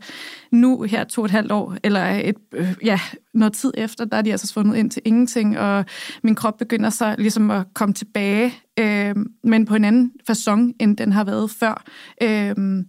Nu 0.50 0.82
her 0.82 1.04
to 1.04 1.20
og 1.20 1.24
et 1.24 1.30
halvt 1.30 1.52
år, 1.52 1.76
eller 1.82 2.04
et, 2.04 2.36
øh, 2.52 2.74
ja, 2.84 3.00
noget 3.34 3.52
tid 3.52 3.72
efter, 3.76 4.04
der 4.04 4.16
er 4.16 4.22
de 4.22 4.30
altså 4.30 4.46
svundet 4.74 4.80
ind 4.80 4.90
til 4.90 5.02
ingenting, 5.04 5.58
og 5.58 5.84
min 6.22 6.34
krop 6.34 6.58
begynder 6.58 6.90
så 6.90 7.14
ligesom 7.18 7.50
at 7.50 7.66
komme 7.74 7.94
tilbage, 7.94 8.54
øh, 8.78 9.14
men 9.44 9.66
på 9.66 9.74
en 9.74 9.84
anden 9.84 10.12
façon, 10.30 10.72
end 10.80 10.96
den 10.96 11.12
har 11.12 11.24
været 11.24 11.50
før. 11.50 11.84
Øh, 12.22 12.84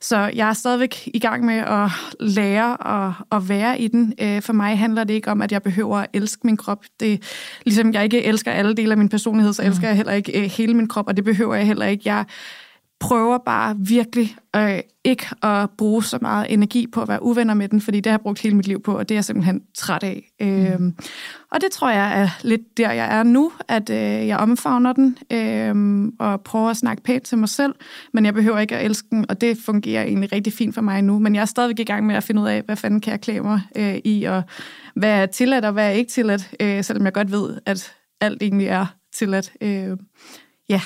så 0.00 0.30
jeg 0.34 0.48
er 0.48 0.52
stadigvæk 0.52 1.08
i 1.14 1.18
gang 1.18 1.44
med 1.44 1.54
at 1.54 1.90
lære 2.20 2.76
at, 2.86 3.12
at 3.32 3.48
være 3.48 3.80
i 3.80 3.88
den. 3.88 4.14
Øh, 4.20 4.42
for 4.42 4.52
mig 4.52 4.78
handler 4.78 5.04
det 5.04 5.14
ikke 5.14 5.30
om, 5.30 5.42
at 5.42 5.52
jeg 5.52 5.62
behøver 5.62 5.98
at 5.98 6.06
elske 6.12 6.40
min 6.44 6.56
krop. 6.56 6.84
Det, 7.00 7.22
ligesom 7.64 7.92
jeg 7.92 8.04
ikke 8.04 8.24
elsker 8.24 8.52
alle 8.52 8.74
dele 8.74 8.90
af 8.90 8.98
min 8.98 9.08
personlighed, 9.08 9.52
så 9.52 9.62
elsker 9.62 9.88
jeg 9.88 9.96
heller 9.96 10.12
ikke 10.12 10.42
øh, 10.42 10.50
hele 10.50 10.74
min 10.74 10.88
krop, 10.88 11.08
og 11.08 11.16
det 11.16 11.24
behøver 11.24 11.54
jeg 11.54 11.66
heller 11.66 11.86
ikke. 11.86 12.02
Jeg 12.04 12.24
prøver 13.00 13.38
bare 13.38 13.76
virkelig 13.78 14.36
øh, 14.56 14.80
ikke 15.04 15.26
at 15.42 15.70
bruge 15.78 16.04
så 16.04 16.18
meget 16.20 16.52
energi 16.52 16.86
på 16.86 17.02
at 17.02 17.08
være 17.08 17.22
uvenner 17.22 17.54
med 17.54 17.68
den, 17.68 17.80
fordi 17.80 18.00
det 18.00 18.06
har 18.06 18.12
jeg 18.12 18.20
brugt 18.20 18.40
hele 18.40 18.56
mit 18.56 18.66
liv 18.66 18.82
på, 18.82 18.98
og 18.98 19.08
det 19.08 19.14
er 19.14 19.16
jeg 19.16 19.24
simpelthen 19.24 19.62
træt 19.76 20.02
af. 20.02 20.30
Mm. 20.40 20.46
Øhm, 20.46 20.96
og 21.52 21.60
det 21.60 21.70
tror 21.72 21.90
jeg 21.90 22.20
er 22.22 22.28
lidt 22.42 22.76
der, 22.76 22.92
jeg 22.92 23.18
er 23.18 23.22
nu, 23.22 23.52
at 23.68 23.90
øh, 23.90 24.26
jeg 24.26 24.36
omfavner 24.36 24.92
den 24.92 25.18
øh, 25.32 26.12
og 26.18 26.40
prøver 26.40 26.70
at 26.70 26.76
snakke 26.76 27.02
pænt 27.02 27.24
til 27.24 27.38
mig 27.38 27.48
selv, 27.48 27.74
men 28.12 28.24
jeg 28.24 28.34
behøver 28.34 28.58
ikke 28.58 28.76
at 28.76 28.84
elske 28.84 29.08
den, 29.10 29.26
og 29.28 29.40
det 29.40 29.58
fungerer 29.58 30.04
egentlig 30.04 30.32
rigtig 30.32 30.52
fint 30.52 30.74
for 30.74 30.82
mig 30.82 31.02
nu. 31.02 31.18
Men 31.18 31.34
jeg 31.34 31.40
er 31.40 31.44
stadigvæk 31.44 31.78
i 31.78 31.84
gang 31.84 32.06
med 32.06 32.14
at 32.14 32.24
finde 32.24 32.42
ud 32.42 32.46
af, 32.46 32.62
hvad 32.62 32.76
fanden 32.76 33.00
kan 33.00 33.10
jeg 33.10 33.20
klæde 33.20 33.42
mig 33.42 33.60
øh, 33.76 33.98
i, 34.04 34.24
og 34.24 34.42
hvad 34.94 35.22
er 35.22 35.26
tilladt 35.26 35.64
og 35.64 35.72
hvad 35.72 35.86
er 35.86 35.90
ikke 35.90 36.10
tilladt, 36.10 36.54
øh, 36.60 36.84
selvom 36.84 37.04
jeg 37.04 37.12
godt 37.12 37.32
ved, 37.32 37.58
at 37.66 37.92
alt 38.20 38.42
egentlig 38.42 38.66
er 38.66 38.86
tilladt. 39.14 39.52
Øh, 39.60 39.96
ja, 40.68 40.80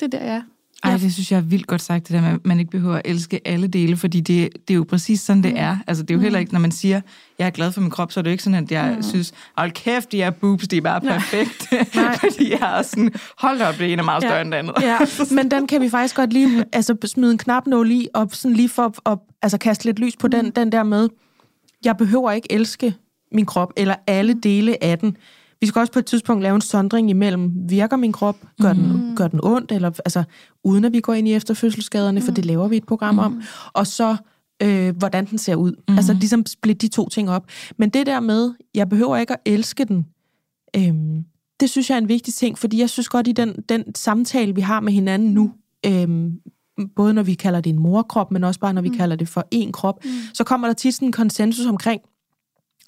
det 0.00 0.14
er 0.14 0.18
der, 0.18 0.24
jeg 0.24 0.34
er. 0.34 0.55
Ej, 0.86 0.96
det 0.96 1.12
synes 1.12 1.32
jeg 1.32 1.38
er 1.38 1.42
vildt 1.42 1.66
godt 1.66 1.82
sagt, 1.82 2.08
det 2.08 2.14
der 2.14 2.20
med, 2.20 2.30
at 2.30 2.46
man 2.46 2.58
ikke 2.58 2.70
behøver 2.70 2.96
at 2.96 3.02
elske 3.04 3.40
alle 3.44 3.66
dele, 3.66 3.96
fordi 3.96 4.20
det, 4.20 4.48
det 4.68 4.74
er 4.74 4.76
jo 4.76 4.84
præcis 4.88 5.20
sådan, 5.20 5.42
det 5.42 5.58
er. 5.58 5.76
Altså, 5.86 6.02
det 6.02 6.10
er 6.10 6.14
jo 6.14 6.20
heller 6.20 6.38
ikke, 6.38 6.52
når 6.52 6.60
man 6.60 6.72
siger, 6.72 7.00
jeg 7.38 7.46
er 7.46 7.50
glad 7.50 7.72
for 7.72 7.80
min 7.80 7.90
krop, 7.90 8.12
så 8.12 8.20
er 8.20 8.22
det 8.22 8.30
jo 8.30 8.32
ikke 8.32 8.42
sådan, 8.44 8.64
at 8.64 8.72
jeg 8.72 8.92
mm. 8.96 9.02
synes, 9.02 9.32
hold 9.56 9.70
kæft, 9.70 10.12
de 10.12 10.22
er 10.22 10.30
boobs, 10.30 10.68
de 10.68 10.76
er 10.76 10.80
bare 10.80 11.00
perfekte. 11.00 11.66
fordi 12.20 12.50
jeg 12.50 12.78
er 12.78 12.82
sådan, 12.82 13.10
hold 13.38 13.60
op, 13.60 13.78
det 13.78 13.92
ene 13.92 14.00
er 14.00 14.04
meget 14.04 14.22
større 14.22 14.34
Ja. 14.34 14.40
end 14.42 14.52
det 14.52 14.58
andet. 14.58 14.74
Ja, 14.80 14.98
men 15.36 15.50
den 15.50 15.66
kan 15.66 15.80
vi 15.80 15.88
faktisk 15.88 16.16
godt 16.16 16.32
lige 16.32 16.64
altså, 16.72 16.96
smide 17.04 17.32
en 17.32 17.38
knapnål 17.38 17.90
i, 17.90 18.08
og 18.14 18.28
sådan 18.32 18.56
lige 18.56 18.68
for 18.68 19.10
at, 19.10 19.18
altså, 19.42 19.58
kaste 19.58 19.84
lidt 19.84 19.98
lys 19.98 20.16
på 20.16 20.28
den, 20.28 20.50
den 20.50 20.72
der 20.72 20.82
med, 20.82 21.08
jeg 21.84 21.96
behøver 21.96 22.32
ikke 22.32 22.52
elske 22.52 22.94
min 23.32 23.46
krop, 23.46 23.72
eller 23.76 23.94
alle 24.06 24.34
dele 24.34 24.84
af 24.84 24.98
den. 24.98 25.16
Vi 25.60 25.66
skal 25.66 25.80
også 25.80 25.92
på 25.92 25.98
et 25.98 26.06
tidspunkt 26.06 26.42
lave 26.42 26.54
en 26.54 26.60
sondring 26.60 27.10
imellem, 27.10 27.52
virker 27.68 27.96
min 27.96 28.12
krop, 28.12 28.36
gør, 28.62 28.72
mm. 28.72 28.78
den, 28.78 29.16
gør 29.16 29.28
den 29.28 29.40
ondt, 29.42 29.72
eller 29.72 29.90
altså, 30.04 30.24
uden 30.64 30.84
at 30.84 30.92
vi 30.92 31.00
går 31.00 31.14
ind 31.14 31.28
i 31.28 31.32
efterfødselsskaderne, 31.32 32.22
for 32.22 32.32
det 32.32 32.44
laver 32.44 32.68
vi 32.68 32.76
et 32.76 32.86
program 32.86 33.18
om, 33.18 33.42
og 33.72 33.86
så 33.86 34.16
øh, 34.62 34.96
hvordan 34.96 35.26
den 35.26 35.38
ser 35.38 35.54
ud. 35.54 35.72
Mm. 35.88 35.96
Altså 35.96 36.12
ligesom 36.12 36.46
splitte 36.46 36.86
de 36.86 36.92
to 36.92 37.08
ting 37.08 37.30
op. 37.30 37.46
Men 37.76 37.90
det 37.90 38.06
der 38.06 38.20
med, 38.20 38.54
jeg 38.74 38.88
behøver 38.88 39.16
ikke 39.16 39.32
at 39.32 39.40
elske 39.44 39.84
den, 39.84 40.06
øhm, 40.76 41.24
det 41.60 41.70
synes 41.70 41.90
jeg 41.90 41.96
er 41.96 42.00
en 42.00 42.08
vigtig 42.08 42.34
ting, 42.34 42.58
fordi 42.58 42.80
jeg 42.80 42.90
synes 42.90 43.08
godt 43.08 43.28
i 43.28 43.32
den, 43.32 43.64
den 43.68 43.94
samtale, 43.94 44.54
vi 44.54 44.60
har 44.60 44.80
med 44.80 44.92
hinanden 44.92 45.34
nu, 45.34 45.52
øhm, 45.86 46.40
både 46.96 47.14
når 47.14 47.22
vi 47.22 47.34
kalder 47.34 47.60
det 47.60 47.70
en 47.70 47.78
morkrop, 47.78 48.30
men 48.30 48.44
også 48.44 48.60
bare 48.60 48.72
når 48.74 48.82
vi 48.82 48.88
mm. 48.88 48.96
kalder 48.96 49.16
det 49.16 49.28
for 49.28 49.48
en 49.50 49.72
krop, 49.72 50.04
mm. 50.04 50.10
så 50.34 50.44
kommer 50.44 50.66
der 50.66 50.74
tit 50.74 50.94
sådan 50.94 51.08
en 51.08 51.12
konsensus 51.12 51.66
omkring, 51.66 52.00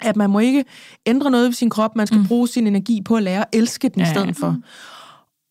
at 0.01 0.15
man 0.15 0.29
må 0.29 0.39
ikke 0.39 0.65
ændre 1.05 1.31
noget 1.31 1.45
ved 1.45 1.53
sin 1.53 1.69
krop, 1.69 1.95
man 1.95 2.07
skal 2.07 2.19
mm. 2.19 2.27
bruge 2.27 2.47
sin 2.47 2.67
energi 2.67 3.01
på 3.01 3.15
at 3.15 3.23
lære 3.23 3.41
at 3.41 3.47
elske 3.53 3.89
den 3.89 3.99
Ja, 3.99 4.05
i 4.05 4.07
ja. 4.07 4.13
stedet 4.13 4.35
for. 4.35 4.57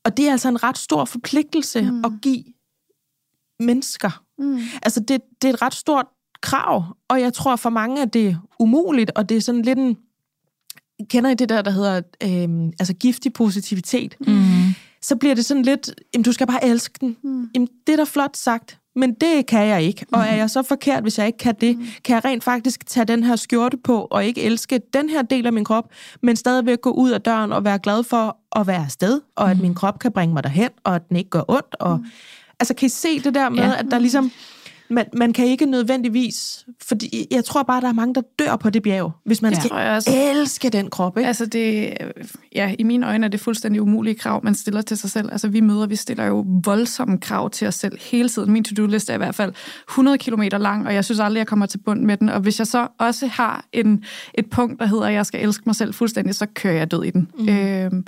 Og 0.05 0.17
det 0.17 0.29
er 0.29 0.33
altså 0.33 0.49
en 0.49 0.63
ret 0.63 0.79
stor 0.79 1.05
forpligtelse 1.05 1.83
mm. 1.83 2.05
at 2.05 2.13
give 2.23 2.45
mennesker. 3.61 4.23
Mm. 4.39 4.61
Altså, 4.83 5.01
det, 5.01 5.21
det 5.43 5.49
er 5.49 5.55
et 5.55 5.63
ret 5.63 5.75
stort 5.75 6.07
krav, 6.43 6.85
og 7.09 7.21
jeg 7.21 7.33
tror 7.33 7.57
for 7.57 7.71
mange, 7.71 8.03
at 8.03 8.13
det 8.13 8.29
er 8.29 8.37
umuligt, 8.59 9.11
og 9.15 9.29
det 9.29 9.37
er 9.37 9.41
sådan 9.41 9.63
lidt 9.63 9.79
en... 9.79 9.97
Kender 11.11 11.31
I 11.31 11.35
det 11.35 11.49
der, 11.49 11.63
der 11.63 11.71
hedder 11.71 12.03
øhm, 12.23 12.67
altså 12.67 12.95
giftig 12.95 13.33
positivitet? 13.33 14.17
Mm. 14.21 14.75
Så 15.03 15.17
bliver 15.17 15.35
det 15.35 15.45
sådan 15.45 15.63
lidt, 15.63 15.91
jamen, 16.15 16.25
du 16.25 16.33
skal 16.33 16.47
bare 16.47 16.65
elske 16.65 16.95
den. 17.01 17.17
Mm. 17.25 17.51
Jamen, 17.55 17.69
det 17.87 17.93
er 17.93 17.97
da 17.97 18.05
flot 18.05 18.37
sagt, 18.37 18.79
men 18.99 19.15
det 19.15 19.47
kan 19.47 19.67
jeg 19.67 19.83
ikke. 19.83 20.07
Og 20.13 20.21
er 20.21 20.35
jeg 20.35 20.51
så 20.51 20.63
forkert, 20.63 21.03
hvis 21.03 21.19
jeg 21.19 21.27
ikke 21.27 21.39
kan 21.39 21.55
det? 21.61 21.79
Kan 22.05 22.15
jeg 22.15 22.25
rent 22.25 22.45
faktisk 22.45 22.87
tage 22.87 23.05
den 23.05 23.25
her 23.25 23.37
skjorte 23.37 23.77
på, 23.77 24.09
og 24.11 24.25
ikke 24.25 24.43
elske 24.43 24.81
den 24.93 25.09
her 25.09 25.23
del 25.23 25.47
af 25.47 25.53
min 25.53 25.65
krop, 25.65 25.85
men 26.23 26.37
stadigvæk 26.37 26.81
gå 26.81 26.91
ud 26.91 27.11
af 27.11 27.21
døren 27.21 27.53
og 27.53 27.65
være 27.65 27.79
glad 27.79 28.03
for 28.05 28.37
at 28.61 28.67
være 28.67 28.85
afsted, 28.85 29.21
og 29.37 29.51
at 29.51 29.61
min 29.61 29.75
krop 29.75 29.99
kan 29.99 30.13
bringe 30.13 30.35
mig 30.35 30.43
derhen, 30.43 30.71
og 30.85 30.95
at 30.95 31.09
den 31.09 31.17
ikke 31.17 31.31
gør 31.31 31.43
ondt. 31.49 31.77
Og, 31.81 32.01
Altså, 32.61 32.75
kan 32.75 32.87
I 32.87 32.89
se 32.89 33.21
det 33.21 33.35
der 33.35 33.49
med, 33.49 33.59
Ja. 33.59 33.67
ja. 33.69 33.79
at 33.79 33.87
der 33.91 33.99
ligesom... 33.99 34.33
Man, 34.91 35.07
man 35.17 35.33
kan 35.33 35.47
ikke 35.47 35.67
nødvendigvis... 35.67 36.67
Fordi 36.83 37.27
jeg 37.31 37.45
tror 37.45 37.63
bare, 37.63 37.81
der 37.81 37.89
er 37.89 37.93
mange, 37.93 38.15
der 38.15 38.23
dør 38.39 38.57
på 38.57 38.71
det 38.71 38.83
bjerg, 38.83 39.13
hvis 39.25 39.43
man 39.43 39.53
Ja. 39.53 39.61
skal 39.61 39.73
også. 39.73 40.11
elske 40.17 40.69
den 40.71 40.91
krop, 40.91 41.19
ikke? 41.19 41.27
Altså 41.29 41.47
det, 41.47 41.95
ja, 42.55 42.75
i 42.79 42.83
mine 42.83 43.07
øjne 43.07 43.25
er 43.27 43.29
det 43.31 43.41
fuldstændig 43.41 43.83
umulige 43.83 44.15
krav, 44.15 44.45
man 44.45 44.55
stiller 44.55 44.83
til 44.83 44.97
sig 44.99 45.11
selv. 45.11 45.29
Altså 45.33 45.49
vi 45.49 45.61
møder, 45.61 45.87
vi 45.87 45.97
stiller 45.97 46.25
jo 46.25 46.47
voldsomme 46.65 47.19
krav 47.19 47.51
til 47.51 47.69
os 47.69 47.75
selv 47.75 47.99
hele 48.01 48.29
tiden. 48.29 48.53
Min 48.53 48.65
to-do-liste 48.65 49.13
er 49.13 49.15
i 49.15 49.19
hvert 49.19 49.35
fald 49.35 49.53
100 49.91 50.19
km 50.19 50.43
lang, 50.43 50.87
og 50.87 50.95
jeg 50.95 51.05
synes 51.05 51.21
aldrig, 51.21 51.39
jeg 51.39 51.47
kommer 51.47 51.67
til 51.67 51.79
bund 51.79 52.01
med 52.05 52.17
den. 52.17 52.29
Og 52.29 52.41
hvis 52.41 52.59
jeg 52.59 52.67
så 52.67 52.89
også 52.99 53.27
har 53.27 53.65
en, 53.73 54.05
et 54.35 54.51
punkt, 54.51 54.81
der 54.81 54.87
hedder, 54.87 55.05
at 55.07 55.15
jeg 55.15 55.27
skal 55.27 55.41
elske 55.43 55.63
mig 55.67 55.75
selv 55.77 55.95
fuldstændig, 55.95 56.35
så 56.35 56.47
kører 56.55 56.75
jeg 56.75 56.91
død 56.91 57.05
i 57.05 57.11
den. 57.11 57.29
Mm. 57.39 57.49
Øhm, 57.49 58.05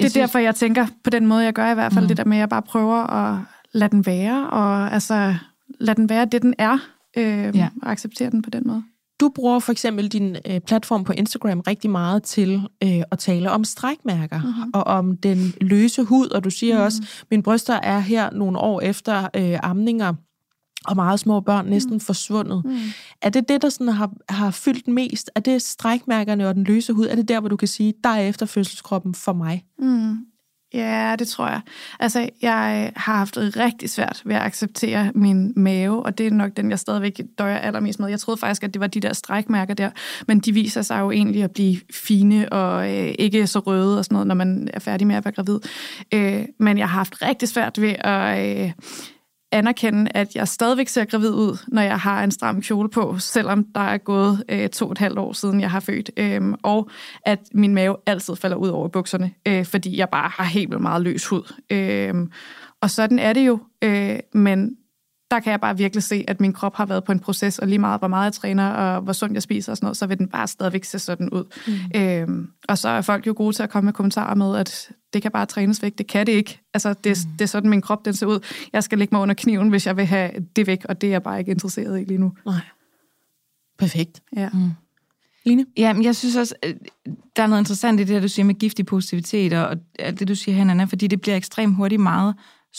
det 0.00 0.04
er 0.06 0.10
synes- 0.10 0.12
derfor, 0.12 0.38
jeg 0.38 0.54
tænker 0.54 0.86
på 1.04 1.10
den 1.10 1.26
måde, 1.26 1.44
jeg 1.44 1.52
gør 1.52 1.70
i 1.70 1.74
hvert 1.74 1.92
fald, 1.92 2.04
mm. 2.04 2.08
det 2.08 2.16
der 2.16 2.24
med, 2.24 2.36
at 2.36 2.40
jeg 2.40 2.48
bare 2.48 2.62
prøver 2.62 2.96
at 3.06 3.38
lade 3.74 3.90
den 3.90 4.06
være, 4.06 4.50
og 4.50 4.92
altså 4.92 5.34
lade 5.80 5.96
den 5.96 6.08
være 6.08 6.24
det, 6.24 6.42
den 6.42 6.54
er, 6.58 6.78
øh, 7.16 7.56
Ja. 7.56 7.68
og 7.82 7.90
acceptere 7.90 8.30
den 8.30 8.42
på 8.42 8.50
den 8.50 8.62
måde. 8.66 8.82
Du 9.20 9.28
bruger 9.34 9.58
for 9.58 9.72
eksempel 9.72 10.08
din 10.08 10.36
øh, 10.46 10.60
platform 10.60 11.04
på 11.04 11.12
Instagram 11.12 11.60
rigtig 11.60 11.90
meget 11.90 12.22
til 12.22 12.62
øh, 12.84 13.02
at 13.10 13.18
tale 13.18 13.50
om 13.50 13.64
strækmærker 13.64 14.42
mm-hmm. 14.42 14.70
og 14.74 14.84
om 14.84 15.16
den 15.16 15.52
løse 15.60 16.04
hud, 16.04 16.28
og 16.28 16.44
du 16.44 16.50
siger 16.50 16.74
mm-hmm. 16.74 16.84
også, 16.84 17.02
mine 17.30 17.42
bryster 17.42 17.74
er 17.74 17.98
her 17.98 18.30
nogle 18.30 18.58
år 18.58 18.80
efter 18.80 19.28
øh, 19.36 19.58
amninger, 19.62 20.14
og 20.84 20.96
meget 20.96 21.20
små 21.20 21.40
børn 21.40 21.66
næsten 21.66 21.92
mm. 21.92 22.00
forsvundet. 22.00 22.62
Mm. 22.64 22.78
Er 23.22 23.30
det 23.30 23.48
det, 23.48 23.62
der 23.62 23.68
sådan 23.68 23.88
har, 23.88 24.12
har 24.28 24.50
fyldt 24.50 24.88
mest? 24.88 25.30
Er 25.34 25.40
det 25.40 25.62
strækmærkerne 25.62 26.48
og 26.48 26.54
den 26.54 26.64
løse 26.64 26.92
hud? 26.92 27.06
Er 27.06 27.14
det 27.14 27.28
der, 27.28 27.40
hvor 27.40 27.48
du 27.48 27.56
kan 27.56 27.68
sige, 27.68 27.94
der 28.04 28.10
er 28.10 28.28
efterfødselskroppen 28.28 29.14
for 29.14 29.32
mig? 29.32 29.64
Mm. 29.78 30.16
Ja, 30.74 31.16
det 31.18 31.28
tror 31.28 31.46
jeg. 31.46 31.60
Altså, 32.00 32.28
jeg 32.42 32.92
har 32.96 33.14
haft 33.14 33.34
det 33.34 33.56
rigtig 33.56 33.90
svært 33.90 34.22
ved 34.24 34.34
at 34.34 34.42
acceptere 34.42 35.12
min 35.14 35.52
mave, 35.56 36.02
og 36.02 36.18
det 36.18 36.26
er 36.26 36.30
nok 36.30 36.56
den, 36.56 36.70
jeg 36.70 36.78
stadigvæk 36.78 37.20
døjer 37.38 37.58
allermest 37.58 38.00
med. 38.00 38.08
Jeg 38.08 38.20
troede 38.20 38.40
faktisk, 38.40 38.64
at 38.64 38.74
det 38.74 38.80
var 38.80 38.86
de 38.86 39.00
der 39.00 39.12
strækmærker 39.12 39.74
der, 39.74 39.90
men 40.26 40.40
de 40.40 40.52
viser 40.52 40.82
sig 40.82 41.00
jo 41.00 41.10
egentlig 41.10 41.42
at 41.42 41.50
blive 41.50 41.80
fine 41.92 42.52
og 42.52 42.96
øh, 42.96 43.14
ikke 43.18 43.46
så 43.46 43.58
røde 43.58 43.98
og 43.98 44.04
sådan 44.04 44.14
noget, 44.14 44.26
når 44.26 44.34
man 44.34 44.70
er 44.72 44.78
færdig 44.78 45.06
med 45.06 45.16
at 45.16 45.24
være 45.24 45.34
gravid. 45.34 45.58
Øh, 46.14 46.44
men 46.58 46.78
jeg 46.78 46.88
har 46.88 46.98
haft 46.98 47.22
rigtig 47.22 47.48
svært 47.48 47.80
ved 47.80 47.94
at... 48.00 48.58
Øh, 48.58 48.72
anerkende, 49.52 50.10
at 50.14 50.34
jeg 50.34 50.48
stadigvæk 50.48 50.88
ser 50.88 51.04
gravid 51.04 51.30
ud, 51.30 51.58
når 51.68 51.82
jeg 51.82 51.98
har 51.98 52.24
en 52.24 52.30
stram 52.30 52.62
kjole 52.62 52.88
på, 52.88 53.18
selvom 53.18 53.64
der 53.74 53.80
er 53.80 53.98
gået 53.98 54.44
øh, 54.48 54.68
to 54.68 54.86
og 54.86 54.92
et 54.92 54.98
halvt 54.98 55.18
år 55.18 55.32
siden, 55.32 55.60
jeg 55.60 55.70
har 55.70 55.80
født. 55.80 56.10
Øhm, 56.16 56.54
og 56.62 56.90
at 57.22 57.40
min 57.54 57.74
mave 57.74 57.96
altid 58.06 58.36
falder 58.36 58.56
ud 58.56 58.68
over 58.68 58.88
bukserne, 58.88 59.30
øh, 59.48 59.64
fordi 59.64 59.98
jeg 59.98 60.08
bare 60.08 60.30
har 60.34 60.44
helt 60.44 60.70
vildt 60.70 60.82
meget 60.82 61.02
løs 61.02 61.26
hud. 61.26 61.54
Øhm, 61.70 62.30
og 62.80 62.90
sådan 62.90 63.18
er 63.18 63.32
det 63.32 63.46
jo, 63.46 63.58
øh, 63.82 64.18
men 64.32 64.76
der 65.30 65.40
kan 65.40 65.50
jeg 65.50 65.60
bare 65.60 65.76
virkelig 65.76 66.02
se, 66.02 66.24
at 66.28 66.40
min 66.40 66.52
krop 66.52 66.74
har 66.74 66.86
været 66.86 67.04
på 67.04 67.12
en 67.12 67.18
proces, 67.18 67.58
og 67.58 67.68
lige 67.68 67.78
meget 67.78 68.00
hvor 68.00 68.08
meget 68.08 68.24
jeg 68.24 68.32
træner, 68.32 68.70
og 68.70 69.00
hvor 69.00 69.12
sundt 69.12 69.34
jeg 69.34 69.42
spiser 69.42 69.72
og 69.72 69.76
sådan 69.76 69.84
noget, 69.84 69.96
så 69.96 70.06
vil 70.06 70.18
den 70.18 70.28
bare 70.28 70.46
stadigvæk 70.46 70.84
se 70.84 70.98
sådan 70.98 71.30
ud. 71.30 71.44
Mm. 71.66 72.00
Øhm, 72.00 72.50
og 72.68 72.78
så 72.78 72.88
er 72.88 73.00
folk 73.00 73.26
jo 73.26 73.34
gode 73.36 73.56
til 73.56 73.62
at 73.62 73.70
komme 73.70 73.84
med 73.84 73.92
kommentarer 73.92 74.34
med, 74.34 74.56
at 74.56 74.90
det 75.12 75.22
kan 75.22 75.30
bare 75.30 75.46
trænes 75.46 75.82
væk. 75.82 75.98
Det 75.98 76.06
kan 76.06 76.26
det 76.26 76.32
ikke. 76.32 76.60
Altså, 76.74 76.94
det, 77.04 77.18
mm. 77.26 77.32
det 77.32 77.40
er 77.40 77.46
sådan, 77.46 77.70
min 77.70 77.80
krop 77.80 78.04
den 78.04 78.14
ser 78.14 78.26
ud. 78.26 78.40
Jeg 78.72 78.84
skal 78.84 78.98
lægge 78.98 79.14
mig 79.14 79.22
under 79.22 79.34
kniven, 79.34 79.68
hvis 79.68 79.86
jeg 79.86 79.96
vil 79.96 80.06
have 80.06 80.30
det 80.56 80.66
væk, 80.66 80.84
og 80.84 81.00
det 81.00 81.06
er 81.06 81.10
jeg 81.10 81.22
bare 81.22 81.38
ikke 81.38 81.50
interesseret 81.50 82.00
i 82.00 82.04
lige 82.04 82.18
nu. 82.18 82.32
Nej. 82.46 82.60
Perfekt. 83.78 84.22
Ja. 84.36 84.48
Mm. 84.52 84.70
Line? 85.44 85.66
Ja, 85.76 85.92
men 85.92 86.04
jeg 86.04 86.16
synes 86.16 86.36
også, 86.36 86.54
der 87.36 87.42
er 87.42 87.46
noget 87.46 87.62
interessant 87.62 88.00
i 88.00 88.04
det, 88.04 88.22
du 88.22 88.28
siger 88.28 88.46
med 88.46 88.54
giftig 88.54 88.86
positivitet, 88.86 89.52
og 89.52 89.76
alt 89.98 90.20
det, 90.20 90.28
du 90.28 90.34
siger, 90.34 90.56
Hanna, 90.56 90.84
fordi 90.84 91.06
det 91.06 91.20
bliver 91.20 91.36
ekstremt 91.36 91.76
hurtigt 91.76 92.00
meget 92.00 92.34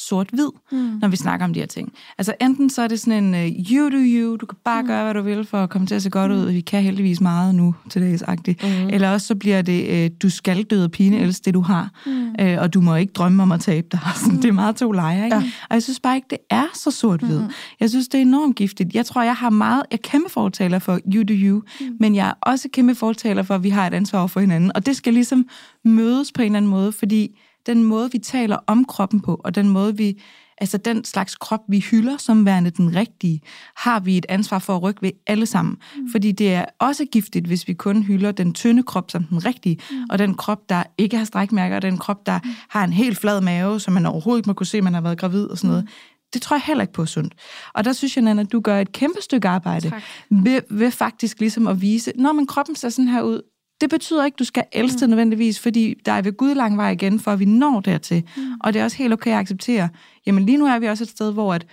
sort-hvid, 0.08 0.50
mm. 0.72 0.78
når 1.02 1.08
vi 1.08 1.16
snakker 1.16 1.46
om 1.46 1.54
de 1.54 1.60
her 1.60 1.68
ting. 1.68 1.94
Altså 2.18 2.34
enten 2.42 2.70
så 2.70 2.82
er 2.82 2.88
det 2.88 3.00
sådan 3.00 3.24
en 3.24 3.34
uh, 3.34 3.72
you 3.72 3.90
do 3.90 3.98
you, 3.98 4.36
du 4.36 4.46
kan 4.46 4.58
bare 4.66 4.82
mm. 4.82 4.88
gøre, 4.88 5.04
hvad 5.04 5.14
du 5.14 5.22
vil 5.22 5.46
for 5.46 5.64
at 5.64 5.70
komme 5.70 5.88
til 5.88 5.96
at 5.96 6.04
se 6.04 6.10
godt 6.10 6.32
ud, 6.32 6.46
mm. 6.46 6.54
vi 6.54 6.62
kan 6.62 6.84
heldigvis 6.84 7.22
meget 7.22 7.56
nu 7.56 7.76
til 7.90 8.02
dags. 8.02 8.24
Mm. 8.48 8.90
Eller 8.90 9.10
også 9.10 9.28
så 9.28 9.36
bliver 9.36 9.62
det, 9.62 10.06
uh, 10.06 10.18
du 10.22 10.30
skal 10.30 10.64
døde 10.64 10.90
pine, 10.90 11.20
elske 11.20 11.46
det 11.46 11.54
du 11.54 11.62
har, 11.62 11.90
mm. 12.06 12.36
uh, 12.42 12.62
og 12.62 12.74
du 12.74 12.82
må 12.82 12.96
ikke 12.96 13.14
drømme 13.14 13.44
om 13.44 13.52
at 13.52 13.60
tabe 13.60 13.88
dig. 13.92 14.00
Sådan, 14.16 14.36
mm. 14.36 14.42
Det 14.42 14.50
er 14.50 14.54
meget 14.54 14.76
to 14.76 14.92
lejre, 14.92 15.26
ikke? 15.26 15.38
Ja. 15.38 15.44
Og 15.70 15.74
jeg 15.74 15.84
synes 15.84 16.00
bare 16.00 16.16
ikke, 16.16 16.28
det 16.30 16.40
er 16.50 16.66
så 16.74 16.92
sort-hvid. 16.92 17.40
Mm. 17.40 17.50
Jeg 17.80 17.90
synes, 17.90 18.08
det 18.08 18.18
er 18.18 18.22
enormt 18.22 18.56
giftigt. 18.56 18.96
Jeg 18.96 19.06
tror, 19.06 19.22
jeg 19.22 19.36
har 19.36 19.50
meget, 19.50 19.84
jeg 19.92 19.98
er 19.98 20.10
kæmpe 20.10 20.30
fortaler 20.30 20.80
for 20.80 21.00
you 21.14 21.24
do 21.24 21.34
you, 21.34 21.62
mm. 21.82 21.98
men 22.00 22.16
jeg 22.16 22.28
er 22.28 22.34
også 22.42 22.70
kæmpe 22.74 22.96
fortaler 22.96 23.44
for, 23.44 23.56
at 23.56 23.64
vi 23.64 23.70
har 23.70 23.88
et 23.88 23.94
ansvar 23.94 24.28
for 24.28 24.40
hinanden, 24.40 24.72
og 24.76 24.86
det 24.86 24.96
skal 24.96 25.14
ligesom 25.14 25.46
mødes 25.86 26.32
på 26.32 26.42
en 26.42 26.46
eller 26.46 26.58
anden 26.58 26.72
måde, 26.72 26.92
fordi 26.92 27.40
den 27.70 27.84
måde, 27.84 28.12
vi 28.12 28.18
taler 28.18 28.58
om 28.68 28.86
kroppen 28.86 29.20
på, 29.20 29.42
og 29.44 29.56
den 29.56 29.70
måde, 29.70 29.98
vi, 29.98 30.22
altså 30.58 30.78
den 30.78 31.06
slags 31.06 31.36
krop, 31.36 31.60
vi 31.68 31.80
hylder 31.80 32.18
som 32.18 32.46
værende 32.46 32.70
den 32.70 32.96
rigtige, 32.96 33.42
har 33.76 34.00
vi 34.00 34.18
et 34.18 34.26
ansvar 34.30 34.60
for 34.60 34.76
at 34.76 34.84
rykke 34.84 35.02
ved 35.02 35.12
alle 35.28 35.46
sammen. 35.46 35.78
Mm. 35.96 36.12
Fordi 36.12 36.32
det 36.32 36.54
er 36.54 36.66
også 36.80 37.06
giftigt, 37.06 37.46
hvis 37.46 37.68
vi 37.68 37.74
kun 37.74 38.04
hylder 38.04 38.32
den 38.32 38.54
tynde 38.54 38.84
krop 38.84 39.12
som 39.12 39.24
den 39.24 39.46
rigtige, 39.46 39.80
mm. 39.92 39.98
og 40.10 40.20
den 40.20 40.34
krop, 40.34 40.70
der 40.70 40.84
ikke 40.98 41.18
har 41.18 41.26
strækmærker, 41.26 41.76
og 41.76 41.82
den 41.82 41.98
krop, 41.98 42.26
der 42.26 42.40
mm. 42.44 42.50
har 42.70 42.84
en 42.84 42.94
helt 42.94 43.18
flad 43.18 43.42
mave, 43.42 43.80
som 43.80 43.94
man 43.94 44.06
overhovedet 44.06 44.40
ikke 44.40 44.50
må 44.50 44.54
kunne 44.54 44.68
se, 44.68 44.78
at 44.78 44.84
man 44.84 44.94
har 44.94 45.02
været 45.02 45.18
gravid 45.18 45.46
og 45.46 45.58
sådan 45.58 45.68
noget. 45.68 45.84
Mm. 45.84 45.90
Det 46.34 46.42
tror 46.42 46.56
jeg 46.56 46.62
heller 46.62 46.82
ikke 46.82 46.94
på 46.94 47.06
sundt. 47.06 47.34
Og 47.74 47.86
der 47.86 47.94
synes 47.94 48.16
jeg, 48.16 48.24
Nana, 48.24 48.42
at 48.42 48.52
du 48.52 48.60
gør 48.60 48.80
et 48.80 48.92
kæmpe 48.92 49.22
stykke 49.22 49.48
arbejde 49.48 49.92
ved, 50.30 50.62
ved 50.70 50.92
faktisk 50.92 51.40
ligesom 51.40 51.68
at 51.68 51.82
vise, 51.82 52.12
når 52.16 52.34
man 52.34 52.48
kroppen 52.48 52.76
ser 52.76 52.90
sådan 52.90 53.08
her 53.08 53.22
ud, 53.22 53.42
det 53.82 53.90
betyder 53.90 54.26
ikke, 54.26 54.36
at 54.36 54.40
du 54.40 54.44
skal 54.44 54.64
elske 54.72 55.06
mm. 55.06 55.10
nødvendigvis, 55.10 55.60
fordi 55.60 55.96
der 56.06 56.12
er 56.12 56.22
ved 56.22 56.38
Gud 56.38 56.56
lang 56.56 56.78
vej 56.78 56.92
igen, 56.92 57.20
for 57.20 57.32
at 57.32 57.40
vi 57.40 57.46
når 57.46 57.80
dertil. 57.80 58.24
Mm. 58.38 58.44
Og 58.62 58.74
det 58.74 58.80
er 58.80 58.84
også 58.84 58.98
helt 58.98 59.14
okay 59.14 59.32
at 59.32 59.38
acceptere. 59.38 59.90
Jamen 60.26 60.46
lige 60.46 60.58
nu 60.58 60.66
er 60.66 60.80
vi 60.80 60.88
også 60.88 61.04
et 61.04 61.10
sted, 61.10 61.34
hvor 61.34 61.54
at 61.54 61.66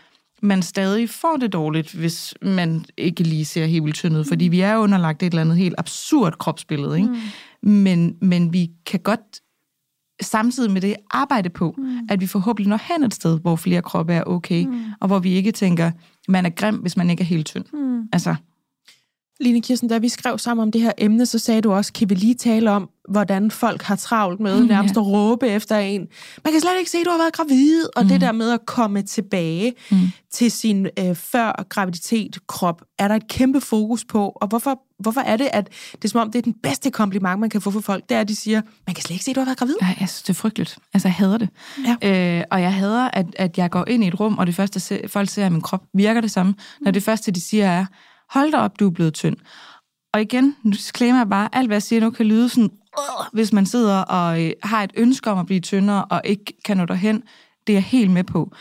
man 0.42 0.62
stadig 0.62 1.10
får 1.10 1.36
det 1.36 1.52
dårligt, 1.52 1.92
hvis 1.92 2.34
man 2.42 2.84
ikke 2.96 3.22
lige 3.22 3.44
ser 3.44 3.66
helt 3.66 3.84
vildt 3.84 3.96
tynd 3.96 4.14
ud, 4.14 4.18
mm. 4.18 4.28
fordi 4.28 4.44
vi 4.44 4.60
er 4.60 4.76
underlagt 4.76 5.22
et 5.22 5.26
eller 5.26 5.40
andet 5.40 5.56
helt 5.56 5.74
absurd 5.78 6.38
kropsbillede. 6.38 6.96
Ikke? 6.96 7.08
Mm. 7.62 7.70
Men, 7.70 8.16
men 8.20 8.52
vi 8.52 8.70
kan 8.86 9.00
godt 9.00 9.20
samtidig 10.22 10.70
med 10.70 10.80
det 10.80 10.96
arbejde 11.10 11.50
på, 11.50 11.74
mm. 11.78 11.98
at 12.08 12.20
vi 12.20 12.26
forhåbentlig 12.26 12.68
når 12.68 12.94
hen 12.94 13.04
et 13.04 13.14
sted, 13.14 13.40
hvor 13.40 13.56
flere 13.56 13.82
kroppe 13.82 14.12
er 14.12 14.22
okay, 14.26 14.64
mm. 14.64 14.84
og 15.00 15.06
hvor 15.06 15.18
vi 15.18 15.32
ikke 15.32 15.52
tænker, 15.52 15.90
man 16.28 16.46
er 16.46 16.50
grim, 16.50 16.74
hvis 16.74 16.96
man 16.96 17.10
ikke 17.10 17.20
er 17.20 17.26
helt 17.26 17.46
tynd. 17.46 17.64
Mm. 17.72 18.08
Altså, 18.12 18.34
Line 19.40 19.62
Kirsten, 19.62 19.88
da 19.88 19.98
vi 19.98 20.08
skrev 20.08 20.38
sammen 20.38 20.62
om 20.62 20.72
det 20.72 20.80
her 20.80 20.92
emne, 20.98 21.26
så 21.26 21.38
sagde 21.38 21.60
du 21.60 21.72
også, 21.72 21.92
kan 21.92 22.10
vi 22.10 22.14
lige 22.14 22.34
tale 22.34 22.70
om, 22.70 22.90
hvordan 23.08 23.50
folk 23.50 23.82
har 23.82 23.96
travlt 23.96 24.40
med 24.40 24.60
mm, 24.60 24.66
nærmest 24.66 24.96
ja. 24.96 25.00
at 25.00 25.06
råbe 25.06 25.48
efter 25.48 25.78
en. 25.78 26.00
Man 26.44 26.52
kan 26.52 26.60
slet 26.60 26.78
ikke 26.78 26.90
se, 26.90 26.98
at 26.98 27.06
du 27.06 27.10
har 27.10 27.18
været 27.18 27.32
gravid. 27.32 27.84
Og 27.96 28.02
mm. 28.02 28.08
det 28.08 28.20
der 28.20 28.32
med 28.32 28.50
at 28.50 28.66
komme 28.66 29.02
tilbage 29.02 29.74
mm. 29.90 29.98
til 30.32 30.50
sin 30.50 30.86
øh, 30.98 31.14
før 31.14 31.64
graviditet 31.68 32.38
krop, 32.46 32.82
er 32.98 33.08
der 33.08 33.14
et 33.14 33.28
kæmpe 33.28 33.60
fokus 33.60 34.04
på. 34.04 34.28
Og 34.28 34.48
hvorfor, 34.48 34.80
hvorfor 34.98 35.20
er 35.20 35.36
det, 35.36 35.48
at 35.52 35.68
det 35.92 36.04
er 36.04 36.08
som 36.08 36.20
om, 36.20 36.30
det 36.30 36.38
er 36.38 36.42
den 36.42 36.54
bedste 36.62 36.90
kompliment, 36.90 37.40
man 37.40 37.50
kan 37.50 37.60
få 37.60 37.70
for 37.70 37.80
folk, 37.80 38.08
det 38.08 38.14
er, 38.14 38.20
at 38.20 38.28
de 38.28 38.36
siger, 38.36 38.62
man 38.86 38.94
kan 38.94 39.02
slet 39.02 39.14
ikke 39.14 39.24
se, 39.24 39.30
at 39.30 39.34
du 39.34 39.40
har 39.40 39.44
været 39.44 39.58
gravid. 39.58 39.74
Ja, 39.82 39.86
jeg 40.00 40.08
synes, 40.08 40.22
det 40.22 40.30
er 40.30 40.34
frygteligt. 40.34 40.78
Altså, 40.94 41.08
jeg 41.08 41.14
hader 41.14 41.38
det. 41.38 41.48
Ja. 42.02 42.38
Øh, 42.38 42.44
og 42.50 42.62
jeg 42.62 42.74
hader, 42.74 43.10
at, 43.12 43.26
at 43.36 43.58
jeg 43.58 43.70
går 43.70 43.84
ind 43.88 44.04
i 44.04 44.08
et 44.08 44.20
rum, 44.20 44.38
og 44.38 44.46
det 44.46 44.54
første, 44.54 45.08
folk 45.08 45.28
ser, 45.28 45.46
at 45.46 45.52
min 45.52 45.60
krop 45.60 45.82
virker 45.94 46.20
det 46.20 46.30
samme. 46.30 46.54
Når 46.80 46.90
det 46.90 47.02
første, 47.02 47.30
de 47.30 47.40
siger, 47.40 47.66
er, 47.66 47.86
hold 48.30 48.52
da 48.52 48.58
op, 48.58 48.80
du 48.80 48.86
er 48.86 48.90
blevet 48.90 49.14
tynd. 49.14 49.36
Og 50.14 50.22
igen, 50.22 50.56
nu 50.62 50.70
disclaimer 50.70 51.18
jeg 51.18 51.28
bare, 51.28 51.48
alt 51.52 51.68
hvad 51.68 51.74
jeg 51.74 51.82
siger 51.82 52.00
nu 52.00 52.10
kan 52.10 52.26
lyde 52.26 52.48
sådan, 52.48 52.70
øh, 52.98 53.26
hvis 53.32 53.52
man 53.52 53.66
sidder 53.66 53.98
og 53.98 54.44
øh, 54.44 54.52
har 54.62 54.82
et 54.82 54.92
ønske 54.96 55.30
om 55.30 55.38
at 55.38 55.46
blive 55.46 55.60
tyndere, 55.60 56.04
og 56.04 56.20
ikke 56.24 56.44
kan 56.64 56.76
nå 56.76 56.84
derhen. 56.84 57.22
Det 57.66 57.72
er 57.72 57.76
jeg 57.76 57.84
helt 57.84 58.10
med 58.10 58.24
på. 58.24 58.52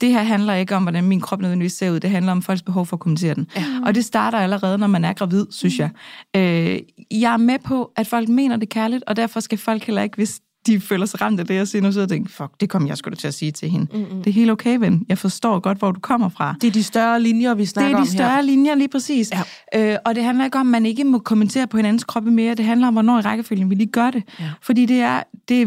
Det 0.00 0.12
her 0.12 0.22
handler 0.22 0.54
ikke 0.54 0.76
om, 0.76 0.82
hvordan 0.82 1.04
min 1.04 1.20
krop 1.20 1.40
nødvendigvis 1.40 1.72
ser 1.72 1.90
ud. 1.90 2.00
Det 2.00 2.10
handler 2.10 2.32
om 2.32 2.42
folks 2.42 2.62
behov 2.62 2.86
for 2.86 2.96
at 2.96 3.00
kommentere 3.00 3.34
den. 3.34 3.50
Ja. 3.56 3.64
Og 3.86 3.94
det 3.94 4.04
starter 4.04 4.38
allerede, 4.38 4.78
når 4.78 4.86
man 4.86 5.04
er 5.04 5.12
gravid, 5.12 5.46
synes 5.50 5.78
jeg. 5.78 5.90
Øh, 6.36 6.80
jeg 7.10 7.32
er 7.32 7.36
med 7.36 7.58
på, 7.58 7.92
at 7.96 8.06
folk 8.06 8.28
mener 8.28 8.56
det 8.56 8.68
kærligt, 8.68 9.04
og 9.06 9.16
derfor 9.16 9.40
skal 9.40 9.58
folk 9.58 9.82
heller 9.82 10.02
ikke, 10.02 10.16
hvis 10.16 10.40
de 10.66 10.80
føler 10.80 11.06
sig 11.06 11.20
ramt 11.20 11.40
af 11.40 11.46
det, 11.46 11.54
jeg 11.54 11.68
siger 11.68 11.82
nu, 11.82 11.92
så 11.92 12.00
jeg 12.00 12.08
tænker, 12.08 12.30
fuck, 12.30 12.60
det 12.60 12.70
kommer 12.70 12.88
jeg 12.88 12.96
sgu 12.98 13.10
da 13.10 13.14
til 13.14 13.28
at 13.28 13.34
sige 13.34 13.52
til 13.52 13.70
hende. 13.70 13.86
Mm-hmm. 13.92 14.22
Det 14.22 14.30
er 14.30 14.34
helt 14.34 14.50
okay, 14.50 14.76
ven. 14.78 15.06
Jeg 15.08 15.18
forstår 15.18 15.58
godt, 15.60 15.78
hvor 15.78 15.90
du 15.92 16.00
kommer 16.00 16.28
fra. 16.28 16.54
Det 16.60 16.66
er 16.68 16.72
de 16.72 16.82
større 16.82 17.22
linjer, 17.22 17.54
vi 17.54 17.64
snakker 17.64 17.96
om 17.96 18.02
Det 18.02 18.08
er 18.08 18.10
de 18.12 18.16
større 18.16 18.34
her. 18.34 18.40
linjer, 18.40 18.74
lige 18.74 18.88
præcis. 18.88 19.32
Ja. 19.74 19.92
Øh, 19.92 19.98
og 20.06 20.14
det 20.14 20.24
handler 20.24 20.44
ikke 20.44 20.58
om, 20.58 20.66
at 20.66 20.70
man 20.70 20.86
ikke 20.86 21.04
må 21.04 21.18
kommentere 21.18 21.66
på 21.66 21.76
hinandens 21.76 22.04
kroppe 22.04 22.30
mere. 22.30 22.54
Det 22.54 22.64
handler 22.64 22.86
om, 22.88 22.94
hvornår 22.94 23.18
i 23.18 23.22
rækkefølgen 23.22 23.70
vi 23.70 23.74
lige 23.74 23.86
gør 23.92 24.10
det. 24.10 24.22
Ja. 24.40 24.50
Fordi 24.62 24.86
det 24.86 25.00
er, 25.00 25.22
det 25.48 25.62
er 25.62 25.66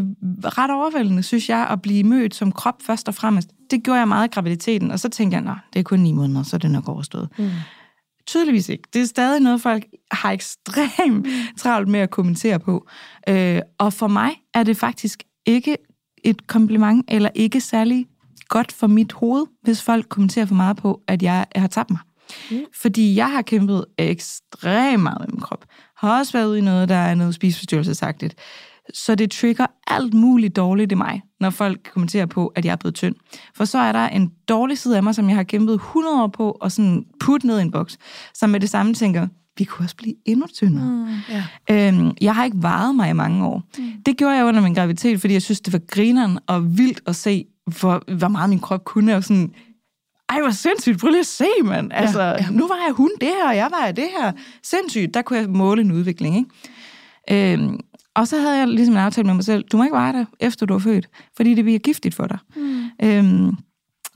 ret 0.58 0.72
overvældende, 0.72 1.24
synes 1.24 1.50
jeg, 1.50 1.68
at 1.70 1.82
blive 1.82 2.04
mødt 2.04 2.36
som 2.36 2.52
krop 2.52 2.76
først 2.82 3.08
og 3.08 3.16
fremmest. 3.16 3.50
Det 3.72 3.84
gjorde 3.84 4.00
jeg 4.00 4.08
meget 4.08 4.28
i 4.28 4.32
graviditeten, 4.34 4.92
og 4.92 5.00
så 5.00 5.10
tænkte 5.10 5.36
jeg, 5.36 5.44
nej, 5.44 5.56
det 5.74 5.80
er 5.80 5.84
kun 5.84 6.00
ni 6.00 6.12
måneder, 6.12 6.44
så 6.44 6.56
er 6.56 6.58
det 6.58 6.72
nok 6.72 6.90
overstået. 6.90 7.30
Mm. 7.38 7.50
Tydeligvis 8.30 8.70
ikke. 8.70 8.84
Det 8.94 9.02
er 9.02 9.06
stadig 9.06 9.42
noget, 9.42 9.62
folk 9.62 9.86
har 10.12 10.32
ekstremt 10.32 11.28
travlt 11.58 11.88
med 11.88 12.00
at 12.00 12.10
kommentere 12.10 12.60
på. 12.60 12.88
Øh, 13.30 13.62
og 13.78 13.94
for 13.94 14.08
mig 14.08 14.32
er 14.54 14.64
det 14.64 14.78
faktisk 14.78 15.24
ikke 15.46 15.78
et 16.24 16.48
kompliment, 16.48 17.06
eller 17.08 17.30
ikke 17.36 17.62
særlig 17.62 18.06
godt 18.48 18.72
for 18.72 18.88
mit 18.88 19.14
hoved, 19.14 19.46
hvis 19.62 19.84
folk 19.84 20.10
kommenterer 20.10 20.46
for 20.46 20.56
meget 20.56 20.78
på, 20.78 21.02
at 21.08 21.24
jeg, 21.24 21.46
jeg 21.56 21.62
har 21.62 21.68
tabt 21.68 21.90
mig. 21.90 22.00
Mm. 22.52 22.58
Fordi 22.82 23.16
jeg 23.16 23.32
har 23.32 23.42
kæmpet 23.42 23.86
ekstremt 23.98 25.04
meget 25.04 25.20
med 25.20 25.28
min 25.28 25.42
krop. 25.42 25.66
Har 25.98 26.20
også 26.20 26.34
været 26.34 26.48
ude 26.48 26.58
i 26.58 26.62
noget, 26.62 26.90
der 26.90 26.96
er 26.96 27.16
noget 27.16 27.36
spiseforstyrrelsesagtigt. 27.36 28.36
Så 28.94 29.16
det 29.16 29.32
trigger 29.32 29.66
alt 29.88 30.14
muligt 30.14 30.56
dårligt 30.56 30.92
i 30.92 30.96
mig, 30.96 31.22
når 31.40 31.50
folk 31.50 31.90
kommenterer 31.94 32.26
på, 32.26 32.48
at 32.48 32.66
jeg 32.66 32.72
er 32.72 32.76
blevet 32.76 32.96
tynd. 32.96 33.16
For 33.56 33.66
så 33.66 33.78
er 33.78 33.92
der 33.92 34.08
en 34.08 34.32
dårlig 34.48 34.78
side 34.78 34.98
af 34.98 35.04
mig, 35.04 35.16
som 35.16 35.30
jeg 35.30 35.36
har 35.36 35.44
kæmpet 35.44 35.74
100 35.74 36.24
år 36.24 36.28
på, 36.28 36.58
og 36.62 36.72
sådan 36.72 37.06
putte 37.20 37.48
ned 37.48 37.60
i 37.60 37.62
en 37.62 37.72
boks, 37.72 37.98
som 38.34 38.50
med 38.50 38.60
det 38.60 38.70
samme 38.70 38.94
tænker, 38.94 39.28
vi 39.58 39.64
kunne 39.64 39.86
også 39.86 39.96
blive 39.96 40.16
endnu 40.26 40.48
tyndere. 40.54 40.86
Mm, 40.86 41.08
yeah. 41.72 41.94
øhm, 41.98 42.12
jeg 42.22 42.36
har 42.36 42.46
ikke 42.46 42.64
varet 42.64 42.96
mig 42.96 43.10
i 43.10 43.14
mange 43.14 43.46
år. 43.46 43.64
Mm. 43.78 43.92
Det 44.06 44.18
gjorde 44.18 44.36
jeg 44.36 44.46
under 44.46 44.62
min 44.62 44.74
graviditet, 44.74 45.22
fordi 45.22 45.34
jeg 45.34 45.42
synes, 45.42 45.62
det 45.62 45.74
var 45.74 45.80
grineren 45.88 46.40
og 46.48 46.78
vildt 46.78 47.02
at 47.06 47.16
se, 47.16 47.46
hvor, 47.80 48.04
hvor 48.18 48.28
meget 48.28 48.50
min 48.50 48.60
krop 48.60 48.84
kunne. 48.84 49.16
Og 49.16 49.24
sådan, 49.24 49.54
ej, 50.30 50.42
hvor 50.42 50.52
sindssygt, 50.52 51.00
prøv 51.00 51.10
lige 51.10 51.20
at 51.20 51.26
se, 51.26 51.46
mand. 51.64 51.92
Altså, 51.94 52.22
ja, 52.22 52.30
ja. 52.30 52.46
nu 52.52 52.68
var 52.68 52.78
jeg 52.88 52.94
hun 52.94 53.12
det 53.22 53.28
her, 53.28 53.50
og 53.50 53.56
jeg 53.56 53.70
var 53.72 53.92
det 53.92 54.08
her. 54.20 54.32
Sindssygt, 54.64 55.14
der 55.14 55.22
kunne 55.22 55.40
jeg 55.40 55.50
måle 55.50 55.82
en 55.82 55.92
udvikling, 55.92 56.38
ikke? 56.38 57.54
Øhm, 57.54 57.80
og 58.16 58.28
så 58.28 58.38
havde 58.38 58.58
jeg 58.58 58.68
ligesom 58.68 58.94
en 58.94 59.00
aftale 59.00 59.26
med 59.26 59.34
mig 59.34 59.44
selv, 59.44 59.64
du 59.64 59.78
må 59.78 59.84
ikke 59.84 59.96
være 59.96 60.14
der, 60.14 60.26
efter 60.40 60.66
du 60.66 60.74
er 60.74 60.80
født, 60.80 61.10
fordi 61.36 61.54
det 61.54 61.64
bliver 61.64 61.80
giftigt 61.80 62.16
for 62.16 62.28
dig. 62.28 62.38
Mm. 62.56 62.84
Øhm, 63.04 63.58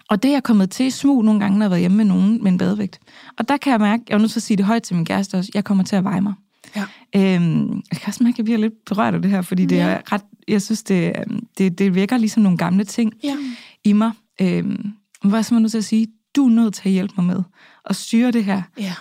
og 0.10 0.24
det 0.24 0.30
er 0.30 0.34
jeg 0.34 0.44
kommet 0.44 0.70
til 0.70 0.92
smug 0.92 1.24
nogle 1.26 1.40
gange, 1.40 1.58
når 1.58 1.64
jeg 1.64 1.66
har 1.66 1.70
været 1.70 1.82
hjemme 1.82 1.98
med 1.98 2.06
nogen 2.06 2.44
med 2.44 2.52
en 2.52 2.58
badevægt. 2.58 3.00
Og 3.38 3.48
der 3.48 3.58
kan 3.58 3.72
jeg 3.72 3.80
mærke, 3.80 4.04
jeg 4.10 4.16
er 4.16 4.20
nødt 4.20 4.32
til 4.32 4.40
at 4.40 4.44
sige 4.44 4.58
det 4.58 4.66
højt 4.66 4.84
til 4.84 4.96
min 4.96 5.06
kæreste 5.06 5.36
også, 5.36 5.52
jeg 5.54 5.64
kommer 5.64 5.84
til 5.84 5.96
at 5.96 6.04
veje 6.04 6.22
mig. 6.22 6.34
Ja. 6.76 6.86
Øhm, 7.16 7.82
jeg 7.92 8.00
kan 8.00 8.08
også 8.08 8.24
mærke, 8.24 8.34
at 8.34 8.38
jeg 8.38 8.46
bliver 8.46 8.60
lidt 8.60 8.74
berørt 8.86 9.14
af 9.14 9.22
det 9.22 9.32
her, 9.32 9.42
fordi 9.42 9.66
det 9.66 9.80
er 9.80 10.12
ret, 10.12 10.22
jeg 10.48 10.62
synes, 10.62 10.84
det, 10.84 11.14
det, 11.58 11.80
det 11.80 11.96
virker 11.96 12.18
ligesom 12.18 12.44
nogle 12.44 12.58
gamle 12.58 12.84
ting 12.84 13.14
ja. 13.24 13.38
i 13.84 13.94
mig. 13.94 14.12
Øhm, 14.42 14.94
hvad 15.24 15.40
er 15.40 15.48
jeg 15.52 15.60
nødt 15.60 15.72
til 15.72 15.78
at 15.78 15.86
sige? 15.86 16.08
Du 16.36 16.46
er 16.46 16.50
nødt 16.50 16.74
til 16.74 16.84
at 16.86 16.92
hjælpe 16.92 17.14
mig 17.18 17.26
med 17.26 17.44
at 17.86 17.96
styre 17.96 18.32
det 18.32 18.44
her. 18.44 18.62
Ja. 18.78 18.94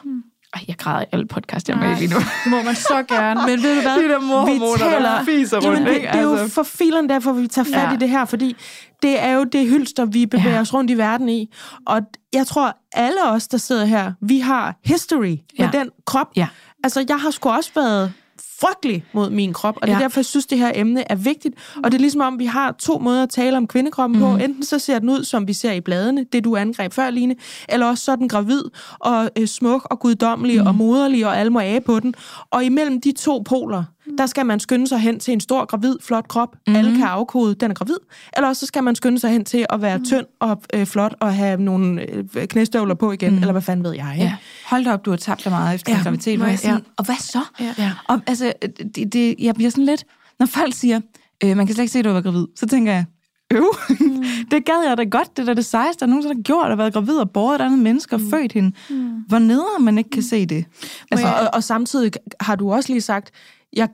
Ej, 0.54 0.64
jeg 0.68 0.76
græder 0.78 1.02
i 1.02 1.04
alle 1.12 1.26
podcast, 1.26 1.68
jeg 1.68 1.74
er 1.74 1.78
med 1.78 1.96
lige 1.96 2.10
nu. 2.14 2.16
Det 2.16 2.50
må 2.50 2.62
man 2.62 2.74
så 2.74 3.04
gerne. 3.08 3.40
Men 3.48 3.62
ved 3.62 3.76
du 3.76 3.80
hvad? 3.80 4.02
Det 4.02 4.10
der 4.10 4.20
mormor, 4.20 4.72
vi 4.74 4.78
taler, 4.78 5.00
der 5.00 5.24
fiser 5.24 5.56
rundt, 5.56 5.78
jamen, 5.78 5.94
det, 5.94 6.00
det 6.00 6.08
er 6.08 6.22
jo 6.22 6.34
altså. 6.34 6.54
for 6.54 6.62
filen 6.62 7.08
derfor, 7.08 7.32
vi 7.32 7.46
tager 7.46 7.64
fat 7.64 7.88
ja. 7.88 7.92
i 7.92 7.96
det 7.96 8.08
her, 8.08 8.24
fordi 8.24 8.56
det 9.02 9.22
er 9.22 9.32
jo 9.32 9.44
det 9.44 9.68
hylster, 9.68 10.04
vi 10.04 10.26
bevæger 10.26 10.54
ja. 10.54 10.60
os 10.60 10.74
rundt 10.74 10.90
i 10.90 10.98
verden 10.98 11.28
i. 11.28 11.52
Og 11.86 12.00
jeg 12.32 12.46
tror, 12.46 12.76
alle 12.92 13.24
os, 13.24 13.48
der 13.48 13.58
sidder 13.58 13.84
her, 13.84 14.12
vi 14.20 14.38
har 14.38 14.76
history 14.84 15.36
ja. 15.58 15.64
med 15.64 15.80
den 15.80 15.90
krop. 16.06 16.28
Ja. 16.36 16.48
Altså, 16.84 17.04
jeg 17.08 17.20
har 17.20 17.30
sgu 17.30 17.50
også 17.50 17.70
været 17.74 18.12
frygtelig 18.60 19.04
mod 19.12 19.30
min 19.30 19.52
krop, 19.52 19.76
og 19.76 19.82
det 19.86 19.92
er 19.92 19.98
Ja. 19.98 20.02
derfor, 20.02 20.20
jeg 20.20 20.24
synes, 20.24 20.46
det 20.46 20.58
her 20.58 20.72
emne 20.74 21.12
er 21.12 21.14
vigtigt. 21.14 21.54
Og 21.84 21.92
det 21.92 21.94
er 21.94 22.00
ligesom 22.00 22.20
om, 22.20 22.38
vi 22.38 22.46
har 22.46 22.72
to 22.72 22.98
måder 22.98 23.22
at 23.22 23.30
tale 23.30 23.56
om 23.56 23.66
kvindekroppen 23.66 24.18
mm. 24.18 24.24
på. 24.24 24.36
Enten 24.36 24.64
så 24.64 24.78
ser 24.78 24.98
den 24.98 25.08
ud, 25.08 25.24
som 25.24 25.48
vi 25.48 25.52
ser 25.52 25.72
i 25.72 25.80
bladene, 25.80 26.26
det 26.32 26.44
du 26.44 26.56
angreb 26.56 26.92
før, 26.92 27.10
Line, 27.10 27.34
eller 27.68 27.86
også 27.86 28.04
så 28.04 28.12
er 28.12 28.16
den 28.16 28.28
gravid 28.28 28.62
og 28.98 29.30
øh, 29.38 29.46
smuk 29.46 29.86
og 29.90 29.98
guddommelig 30.00 30.60
mm. 30.60 30.66
og 30.66 30.74
moderlig, 30.74 31.26
og 31.26 31.38
alle 31.38 31.50
må 31.50 31.60
af 31.60 31.84
på 31.84 32.00
den. 32.00 32.14
Og 32.50 32.64
imellem 32.64 33.00
de 33.00 33.12
to 33.12 33.42
poler, 33.44 33.84
der 34.18 34.26
skal 34.26 34.46
man 34.46 34.60
skynde 34.60 34.86
sig 34.88 34.98
hen 34.98 35.20
til 35.20 35.32
en 35.32 35.40
stor, 35.40 35.64
gravid, 35.64 35.96
flot 36.02 36.28
krop. 36.28 36.56
Mm. 36.66 36.76
Alle 36.76 36.96
kan 36.96 37.02
afkode, 37.04 37.54
den 37.54 37.70
er 37.70 37.74
gravid. 37.74 37.96
Eller 38.36 38.48
også 38.48 38.60
så 38.60 38.66
skal 38.66 38.84
man 38.84 38.94
skynde 38.94 39.18
sig 39.18 39.30
hen 39.30 39.44
til 39.44 39.66
at 39.70 39.82
være 39.82 40.00
tynd 40.04 40.26
og 40.40 40.62
øh, 40.74 40.86
flot 40.86 41.14
og 41.20 41.34
have 41.34 41.60
nogle 41.62 42.10
øh, 42.10 42.24
knæstøvler 42.48 42.94
på 42.94 43.12
igen, 43.12 43.32
mm. 43.32 43.38
eller 43.38 43.52
hvad 43.52 43.62
fanden 43.62 43.84
ved 43.84 43.92
jeg. 43.94 44.10
Ikke? 44.14 44.24
Ja. 44.24 44.36
Hold 44.66 44.84
da 44.84 44.92
op, 44.92 45.04
du 45.04 45.10
har 45.10 45.16
tabt 45.16 45.44
dig 45.44 45.52
meget 45.52 45.74
efter 45.74 45.92
Ja. 45.92 45.98
ja. 45.98 46.02
graviditet. 46.04 46.36
Hvor 46.38 46.46
jeg 46.46 46.52
Ja. 46.64 46.68
sådan, 46.70 46.84
Og 46.96 47.04
hvad 47.04 47.16
så? 47.20 47.40
Ja. 47.60 47.74
Ja. 47.78 47.92
Og 48.08 48.20
altså, 48.26 48.52
det, 48.94 49.12
det, 49.12 49.34
jeg 49.38 49.54
bliver 49.54 49.70
sådan 49.70 49.84
lidt... 49.84 50.04
Når 50.38 50.46
folk 50.46 50.74
siger, 50.74 51.00
øh, 51.44 51.56
man 51.56 51.66
kan 51.66 51.74
slet 51.74 51.82
ikke 51.82 51.92
se, 51.92 51.98
at 51.98 52.04
du 52.04 52.10
var 52.10 52.20
gravid, 52.20 52.46
så 52.56 52.66
tænker 52.66 52.92
jeg, 52.92 53.04
øv, 53.52 53.64
mm. 54.00 54.24
det 54.50 54.64
gad 54.64 54.84
jeg 54.88 54.96
da 54.98 55.04
godt. 55.04 55.36
Det 55.36 55.42
er 55.42 55.46
da 55.46 55.54
det 55.54 55.64
sejeste, 55.64 56.00
der 56.00 56.06
nogensinde 56.06 56.34
har 56.36 56.42
gjort, 56.42 56.72
at 56.72 56.78
været 56.78 56.92
gravid 56.92 57.14
og 57.16 57.30
båret 57.30 57.54
et 57.60 57.64
andet 57.64 57.78
menneske 57.78 58.16
og 58.16 58.20
mm. 58.20 58.30
født 58.30 58.52
hende. 58.52 58.72
Mm. 58.90 59.10
Hvor 59.28 59.38
nedere 59.38 59.78
man 59.80 59.98
ikke 59.98 60.10
kan 60.10 60.22
se 60.22 60.46
det. 60.46 60.64
Altså, 61.10 61.26
jeg- 61.26 61.36
og, 61.40 61.48
og 61.54 61.64
samtidig 61.64 62.12
har 62.40 62.56
du 62.56 62.72
også 62.72 62.92
lige 62.92 63.00
sagt, 63.00 63.30
jeg 63.76 63.88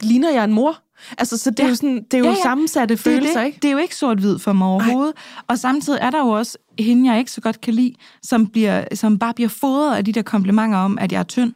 ligner 0.00 0.30
jeg 0.30 0.44
en 0.44 0.52
mor? 0.52 0.78
Altså, 1.18 1.38
så 1.38 1.50
det 1.50 1.60
er 1.60 1.64
Ja. 1.64 1.68
jo, 1.68 1.74
sådan, 1.74 2.02
det 2.10 2.14
er 2.14 2.18
jo 2.18 2.24
Ja, 2.24 2.30
ja. 2.30 2.42
sammensatte 2.42 2.94
Det 2.94 3.00
er, 3.00 3.02
følelser, 3.02 3.40
det. 3.40 3.46
ikke? 3.46 3.58
det 3.62 3.68
er 3.68 3.72
jo 3.72 3.78
ikke 3.78 3.96
sort-hvid 3.96 4.38
for 4.38 4.52
mig 4.52 4.68
overhovedet. 4.68 5.14
Og 5.48 5.58
samtidig 5.58 5.98
er 6.02 6.10
der 6.10 6.18
jo 6.18 6.28
også 6.28 6.58
hende, 6.78 7.10
jeg 7.10 7.18
ikke 7.18 7.30
så 7.30 7.40
godt 7.40 7.60
kan 7.60 7.74
lide, 7.74 7.94
som, 8.22 8.46
bliver, 8.46 8.84
som 8.94 9.18
bare 9.18 9.34
bliver 9.34 9.48
fodret 9.48 9.96
af 9.96 10.04
de 10.04 10.12
der 10.12 10.22
komplimenter 10.22 10.78
om, 10.78 10.98
at 10.98 11.12
jeg 11.12 11.18
er 11.18 11.22
tynd. 11.22 11.52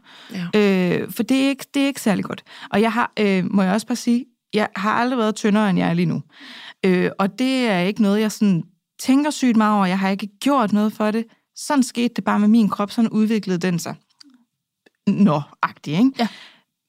Ja. 0.55 0.61
Øh, 1.01 1.11
for 1.13 1.23
det 1.23 1.45
er, 1.45 1.49
ikke, 1.49 1.65
det 1.75 1.83
er 1.83 1.87
ikke 1.87 2.01
særlig 2.01 2.25
godt. 2.25 2.43
Og 2.71 2.81
jeg 2.83 2.93
har, 2.93 3.13
øh, 3.19 3.45
må 3.51 3.63
jeg 3.63 3.73
også 3.73 3.87
bare 3.87 3.97
sige, 3.97 4.25
jeg 4.55 4.69
har 4.77 4.93
aldrig 4.93 5.19
været 5.19 5.35
tyndere, 5.35 5.71
end 5.71 5.79
jeg 5.79 5.89
er 5.89 5.95
lige 5.95 6.07
nu. 6.07 6.23
Øh, 6.87 7.11
og 7.19 7.39
det 7.39 7.69
er 7.69 7.79
ikke 7.79 8.03
noget, 8.03 8.21
jeg 8.21 8.33
sådan 8.33 8.63
tænker 9.03 9.31
sygt 9.31 9.57
meget 9.57 9.77
over. 9.77 9.87
Jeg 9.87 9.99
har 9.99 10.09
ikke 10.09 10.27
gjort 10.41 10.73
noget 10.73 10.93
for 10.93 11.11
det. 11.11 11.25
Sådan 11.57 11.83
skete 11.83 12.15
det 12.17 12.25
bare 12.25 12.39
med 12.41 12.49
min 12.49 12.69
krop. 12.69 12.91
Sådan 12.91 13.11
udviklede 13.11 13.59
den 13.59 13.79
sig. 13.79 13.95
Nå-agtig, 15.07 15.93
ikke? 15.93 16.11
Ja. 16.19 16.29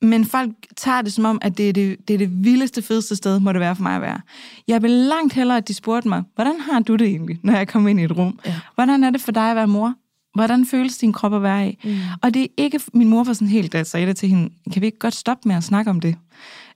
Men 0.01 0.25
folk 0.25 0.51
tager 0.77 1.01
det 1.01 1.13
som 1.13 1.25
om, 1.25 1.39
at 1.41 1.57
det 1.57 1.69
er 1.69 1.73
det, 1.73 2.07
det 2.07 2.13
er 2.13 2.17
det 2.17 2.43
vildeste, 2.43 2.81
fedeste 2.81 3.15
sted, 3.15 3.39
må 3.39 3.51
det 3.51 3.59
være 3.59 3.75
for 3.75 3.83
mig 3.83 3.95
at 3.95 4.01
være. 4.01 4.21
Jeg 4.67 4.81
vil 4.81 4.91
langt 4.91 5.33
hellere, 5.33 5.57
at 5.57 5.67
de 5.67 5.73
spurgte 5.73 6.09
mig, 6.09 6.23
hvordan 6.35 6.59
har 6.59 6.79
du 6.79 6.95
det 6.95 7.07
egentlig, 7.07 7.39
når 7.43 7.53
jeg 7.53 7.67
kommer 7.67 7.89
ind 7.89 7.99
i 7.99 8.03
et 8.03 8.17
rum? 8.17 8.39
Ja. 8.45 8.55
Hvordan 8.75 9.03
er 9.03 9.09
det 9.09 9.21
for 9.21 9.31
dig 9.31 9.49
at 9.49 9.55
være 9.55 9.67
mor? 9.67 9.93
Hvordan 10.35 10.65
føles 10.65 10.97
din 10.97 11.13
krop 11.13 11.33
at 11.33 11.43
være 11.43 11.69
i? 11.69 11.77
Mm. 11.83 11.97
Og 12.21 12.33
det 12.33 12.41
er 12.41 12.47
ikke, 12.57 12.79
min 12.93 13.07
mor 13.07 13.23
var 13.23 13.33
sådan 13.33 13.47
helt, 13.47 13.73
da 13.73 13.77
jeg 13.77 13.85
sagde 13.85 14.07
det 14.07 14.17
til 14.17 14.29
hende, 14.29 14.49
kan 14.73 14.81
vi 14.81 14.85
ikke 14.85 14.99
godt 14.99 15.15
stoppe 15.15 15.47
med 15.47 15.55
at 15.55 15.63
snakke 15.63 15.91
om 15.91 15.99
det? 15.99 16.15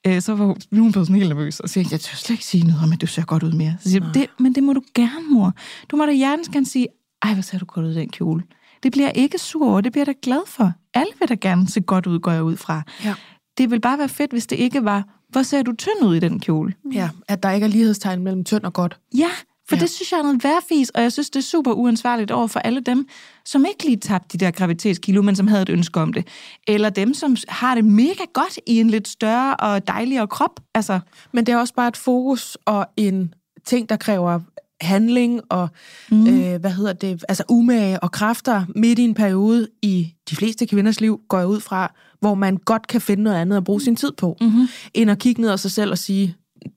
Øh, 0.08 0.22
så 0.22 0.36
var 0.36 0.46
hun, 0.46 0.92
blevet 0.92 0.94
sådan 0.94 1.16
helt 1.16 1.30
nervøs, 1.30 1.60
og 1.60 1.70
siger, 1.70 1.88
jeg 1.92 2.00
tør 2.00 2.16
slet 2.16 2.30
ikke 2.30 2.46
sige 2.46 2.64
noget 2.64 2.84
om, 2.84 2.94
at 2.94 3.02
du 3.02 3.08
ser 3.08 3.26
godt 3.26 3.44
ud 3.44 3.52
mere. 3.52 3.76
Så 3.80 3.90
siger 3.90 4.12
det, 4.12 4.28
men 4.40 4.56
det 4.56 4.64
må 4.64 4.74
du 4.74 4.82
gerne, 4.94 5.30
mor. 5.32 5.54
Du 5.92 5.96
må 5.96 6.06
da 6.06 6.12
hjertens 6.12 6.50
gerne 6.50 6.66
sige, 6.66 6.88
ej, 7.22 7.34
hvor 7.34 7.42
ser 7.42 7.58
du 7.58 7.66
godt 7.66 7.86
ud 7.86 7.92
i 7.92 7.96
den 7.96 8.10
kjole. 8.10 8.44
Det 8.86 8.92
bliver 8.92 9.08
jeg 9.08 9.18
ikke 9.18 9.38
sur 9.38 9.70
over, 9.70 9.82
det 9.82 9.92
bliver 9.92 10.02
jeg 10.08 10.16
da 10.16 10.20
glad 10.22 10.42
for. 10.48 10.72
Alle 10.94 11.12
vil 11.20 11.30
da 11.30 11.36
gerne 11.42 11.68
se 11.70 11.82
godt 11.82 12.08
ud, 12.08 12.20
går 12.20 12.32
jeg 12.32 12.44
ud 12.44 12.58
fra. 12.58 12.82
Ja. 13.04 13.14
Det 13.58 13.70
ville 13.72 13.82
bare 13.82 13.98
være 13.98 14.10
fedt, 14.10 14.32
hvis 14.32 14.48
det 14.48 14.56
ikke 14.56 14.84
var, 14.86 15.04
hvor 15.30 15.44
ser 15.44 15.62
du 15.64 15.76
tynd 15.76 16.04
ud 16.04 16.16
i 16.16 16.20
den 16.20 16.40
kjole? 16.40 16.74
ja, 16.94 17.10
at 17.28 17.44
der 17.44 17.52
ikke 17.52 17.64
er 17.64 17.68
lighedstegn 17.70 18.24
mellem 18.24 18.44
tynd 18.44 18.64
og 18.64 18.74
godt. 18.74 18.98
Ja, 19.18 19.30
for 19.70 19.76
Ja. 19.76 19.82
det 19.82 19.90
synes 19.90 20.12
jeg 20.12 20.18
er 20.18 20.24
noget 20.24 20.44
værfis, 20.44 20.90
og 20.90 21.02
jeg 21.02 21.12
synes, 21.12 21.30
det 21.30 21.40
er 21.40 21.44
super 21.44 21.72
uansvarligt 21.72 22.32
over 22.32 22.48
for 22.48 22.60
alle 22.60 22.80
dem, 22.80 23.08
som 23.46 23.66
ikke 23.66 23.86
lige 23.86 23.98
tabte 23.98 24.38
de 24.38 24.46
der 24.46 24.52
graviditetskilo, 24.52 25.22
men 25.22 25.36
som 25.36 25.48
havde 25.48 25.62
et 25.62 25.70
ønske 25.70 26.00
om 26.00 26.14
det. 26.14 26.28
Eller 26.68 26.90
dem, 26.90 27.14
som 27.14 27.36
har 27.48 27.76
det 27.76 27.86
mega 27.86 28.24
godt 28.34 28.60
i 28.68 28.80
en 28.80 28.90
lidt 28.90 29.08
større 29.08 29.56
og 29.56 29.88
dejligere 29.88 30.28
krop. 30.28 30.60
Altså, 30.74 31.00
Men 31.32 31.46
det 31.46 31.54
er 31.54 31.58
også 31.58 31.74
bare 31.74 31.88
et 31.88 31.98
fokus 31.98 32.58
og 32.66 32.88
en 32.98 33.34
ting, 33.66 33.90
der 33.90 33.96
kræver 33.96 34.40
handling 34.86 35.42
og, 35.50 35.70
mm. 36.12 36.28
øh, 36.28 36.60
hvad 36.60 36.72
hedder 36.72 36.94
det, 36.94 37.24
altså 37.30 37.44
umage 37.50 38.00
og 38.00 38.12
kræfter 38.12 38.66
midt 38.76 39.00
i 39.00 39.04
en 39.04 39.14
periode 39.14 39.68
i 39.82 40.14
de 40.30 40.36
fleste 40.36 40.66
kvinders 40.66 41.02
liv, 41.02 41.22
går 41.30 41.38
jeg 41.38 41.48
ud 41.48 41.60
fra, 41.60 41.94
hvor 42.20 42.36
man 42.36 42.58
godt 42.58 42.88
kan 42.88 43.02
finde 43.02 43.24
noget 43.24 43.38
andet 43.38 43.58
at 43.58 43.64
bruge 43.64 43.82
sin 43.82 43.96
tid 43.96 44.12
på, 44.18 44.38
mm-hmm. 44.42 44.68
end 44.94 45.12
at 45.12 45.20
kigge 45.20 45.42
ned 45.42 45.50
af 45.50 45.60
sig 45.60 45.72
selv 45.72 45.92
og 45.92 45.98
sige, 45.98 46.36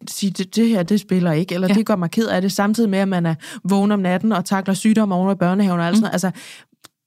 sige 0.08 0.30
det, 0.30 0.56
det 0.56 0.68
her, 0.68 0.82
det 0.82 1.00
spiller 1.00 1.32
ikke, 1.32 1.54
eller 1.54 1.68
ja. 1.68 1.74
Det 1.74 1.86
gør 1.86 1.96
mig 1.96 2.10
ked 2.10 2.26
af 2.26 2.42
det, 2.42 2.52
samtidig 2.52 2.90
med, 2.90 2.98
at 2.98 3.08
man 3.08 3.26
er 3.26 3.34
vågen 3.64 3.92
om 3.92 4.00
natten 4.00 4.32
og 4.32 4.44
takler 4.44 4.74
sygdom 4.74 5.12
oven 5.12 5.32
i 5.32 5.34
børnehaven 5.34 5.80
og 5.80 5.86
alt 5.86 5.96
sådan 5.96 6.02
noget. 6.02 6.12
Altså, 6.12 6.30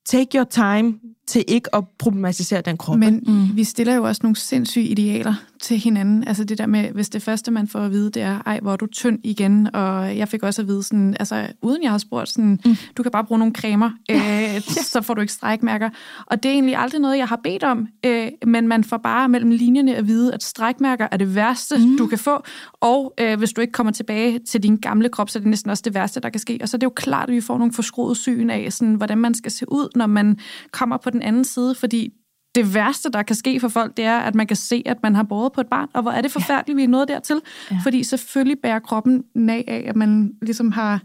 take 0.06 0.38
your 0.38 0.44
time 0.44 0.94
til 1.32 1.44
ikke 1.48 1.76
at 1.76 1.84
problematisere 2.00 2.62
den 2.62 2.78
krop. 2.78 2.98
Men 2.98 3.24
mm. 3.28 3.56
vi 3.56 3.64
stiller 3.64 3.96
jo 3.96 4.04
også 4.04 4.20
nogle 4.24 4.36
sindssyge 4.36 4.86
idealer 4.86 5.34
til 5.62 5.78
hinanden. 5.78 6.28
Altså 6.28 6.44
det 6.44 6.58
der 6.58 6.66
med, 6.66 6.92
hvis 6.92 7.10
det 7.10 7.22
første, 7.22 7.52
man 7.52 7.68
får 7.68 7.80
at 7.80 7.92
vide, 7.92 8.10
det 8.12 8.22
er, 8.22 8.42
ej, 8.46 8.60
hvor 8.62 8.72
er 8.72 8.76
du 8.76 8.86
tynd 8.86 9.20
igen. 9.24 9.76
Og 9.76 10.18
jeg 10.18 10.28
fik 10.28 10.44
også 10.44 10.62
at 10.62 10.68
vide, 10.68 10.84
sådan, 10.84 11.16
altså 11.20 11.48
uden 11.62 11.84
jeg 11.84 11.92
har 11.92 11.98
spurgt, 11.98 12.30
sådan, 12.30 12.60
mm. 12.66 12.76
du 12.98 13.04
kan 13.04 13.12
bare 13.12 13.24
bruge 13.24 13.40
nogle 13.40 13.54
cremer, 13.54 13.90
øh, 14.12 14.62
så 14.94 15.02
får 15.02 15.14
du 15.14 15.22
ikke 15.22 15.34
strækmærker. 15.34 15.90
Og 16.26 16.44
det 16.44 16.50
er 16.50 16.54
egentlig 16.54 16.76
aldrig 16.78 17.02
noget, 17.02 17.18
jeg 17.18 17.28
har 17.28 17.40
bedt 17.44 17.64
om, 17.64 17.88
øh, 18.06 18.28
men 18.46 18.68
man 18.68 18.84
får 18.84 18.98
bare 18.98 19.30
mellem 19.30 19.52
linjerne 19.52 19.96
at 19.96 20.08
vide, 20.08 20.34
at 20.34 20.44
strækmærker 20.44 21.08
er 21.12 21.18
det 21.18 21.36
værste, 21.36 21.78
mm. 21.78 21.98
du 21.98 22.08
kan 22.08 22.18
få. 22.18 22.44
Og 22.74 23.14
øh, 23.20 23.38
hvis 23.38 23.54
du 23.54 23.62
ikke 23.62 23.74
kommer 23.74 23.94
tilbage 23.94 24.40
til 24.40 24.64
din 24.64 24.78
gamle 24.78 25.10
krop, 25.10 25.30
så 25.30 25.40
er 25.40 25.42
det 25.42 25.50
næsten 25.50 25.72
også 25.72 25.82
det 25.86 25.94
værste, 25.94 26.20
der 26.20 26.30
kan 26.30 26.40
ske. 26.40 26.60
Og 26.62 26.70
så 26.70 26.78
er 26.78 26.80
det 26.80 26.86
jo 26.86 26.94
klart, 26.96 27.30
at 27.30 27.36
vi 27.36 27.42
får 27.42 27.58
nogle 27.58 27.74
forskruede 27.74 28.16
syn 28.16 28.50
af, 28.50 28.74
sådan, 28.74 28.96
hvordan 28.96 29.18
man 29.18 29.34
skal 29.34 29.52
se 29.52 29.72
ud, 29.72 29.90
når 29.96 30.08
man 30.08 30.38
kommer 30.72 30.98
på 30.98 31.10
den 31.10 31.21
anden 31.24 31.44
side, 31.44 31.76
fordi 31.76 32.14
det 32.56 32.74
værste, 32.74 33.10
der 33.12 33.24
kan 33.24 33.36
ske 33.36 33.60
for 33.60 33.68
folk, 33.68 33.98
det 33.98 34.06
er, 34.06 34.18
at 34.18 34.36
man 34.36 34.48
kan 34.48 34.58
se, 34.58 34.84
at 34.86 34.98
man 35.04 35.16
har 35.16 35.24
båret 35.24 35.52
på 35.54 35.62
et 35.62 35.68
barn. 35.68 35.88
Og 35.94 36.02
hvor 36.02 36.12
er 36.12 36.22
det 36.22 36.32
forfærdeligt, 36.32 36.76
ja. 36.76 36.80
vi 36.80 36.84
er 36.84 36.88
nået 36.88 37.08
dertil. 37.08 37.42
Ja. 37.72 37.80
Fordi 37.84 38.04
selvfølgelig 38.04 38.58
bærer 38.64 38.80
kroppen 38.80 39.24
nag 39.36 39.64
af, 39.68 39.84
at 39.88 39.96
man 39.96 40.32
ligesom 40.42 40.72
har 40.72 41.02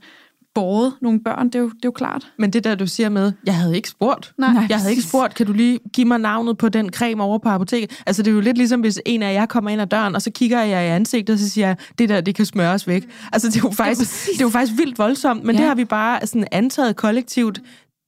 båret 0.55 0.92
nogle 1.02 1.20
børn. 1.20 1.46
Det 1.46 1.55
er 1.55 1.59
jo, 1.59 1.68
det 1.68 1.74
er 1.74 1.79
jo 1.85 1.90
klart. 1.90 2.33
Men 2.38 2.52
det 2.52 2.64
der, 2.64 2.74
du 2.74 2.87
siger 2.87 3.09
med, 3.09 3.33
jeg 3.46 3.55
havde 3.55 3.76
ikke 3.76 3.88
spurgt. 3.88 4.33
Nej. 4.38 4.66
Jeg 4.68 4.79
havde 4.79 4.90
ikke 4.90 5.02
spurgt, 5.02 5.35
kan 5.35 5.46
du 5.46 5.52
lige 5.52 5.79
give 5.92 6.07
mig 6.07 6.18
navnet 6.18 6.59
på 6.59 6.68
den 6.68 6.92
creme 6.92 7.22
over 7.22 7.38
på 7.38 7.48
apoteket? 7.48 8.02
Altså, 8.07 8.22
det 8.22 8.31
er 8.31 8.35
jo 8.35 8.40
lidt 8.40 8.57
ligesom, 8.57 8.81
hvis 8.81 9.00
en 9.07 9.22
af 9.22 9.35
jer 9.35 9.46
kommer 9.46 9.70
ind 9.70 9.81
ad 9.81 9.87
døren, 9.87 10.14
og 10.14 10.22
så 10.22 10.31
kigger 10.31 10.62
jeg 10.62 10.87
i 10.87 10.88
ansigtet, 10.88 11.33
og 11.33 11.38
så 11.38 11.48
siger 11.50 11.66
jeg, 11.66 11.76
det 11.98 12.09
der, 12.09 12.20
det 12.20 12.35
kan 12.35 12.46
smøres 12.46 12.88
væk. 12.88 13.09
Altså, 13.33 13.48
det 13.48 13.57
er 13.57 13.61
jo 13.64 13.70
faktisk, 13.70 14.00
præcis. 14.00 14.29
det 14.33 14.40
er 14.40 14.44
jo 14.44 14.50
faktisk 14.50 14.79
vildt 14.79 14.98
voldsomt, 14.98 15.44
men. 15.44 15.57
Ja. 15.57 15.61
det 15.61 15.68
har 15.68 15.74
vi 15.74 15.85
bare 15.85 16.26
sådan 16.26 16.46
antaget 16.52 16.96
kollektivt. 16.96 17.61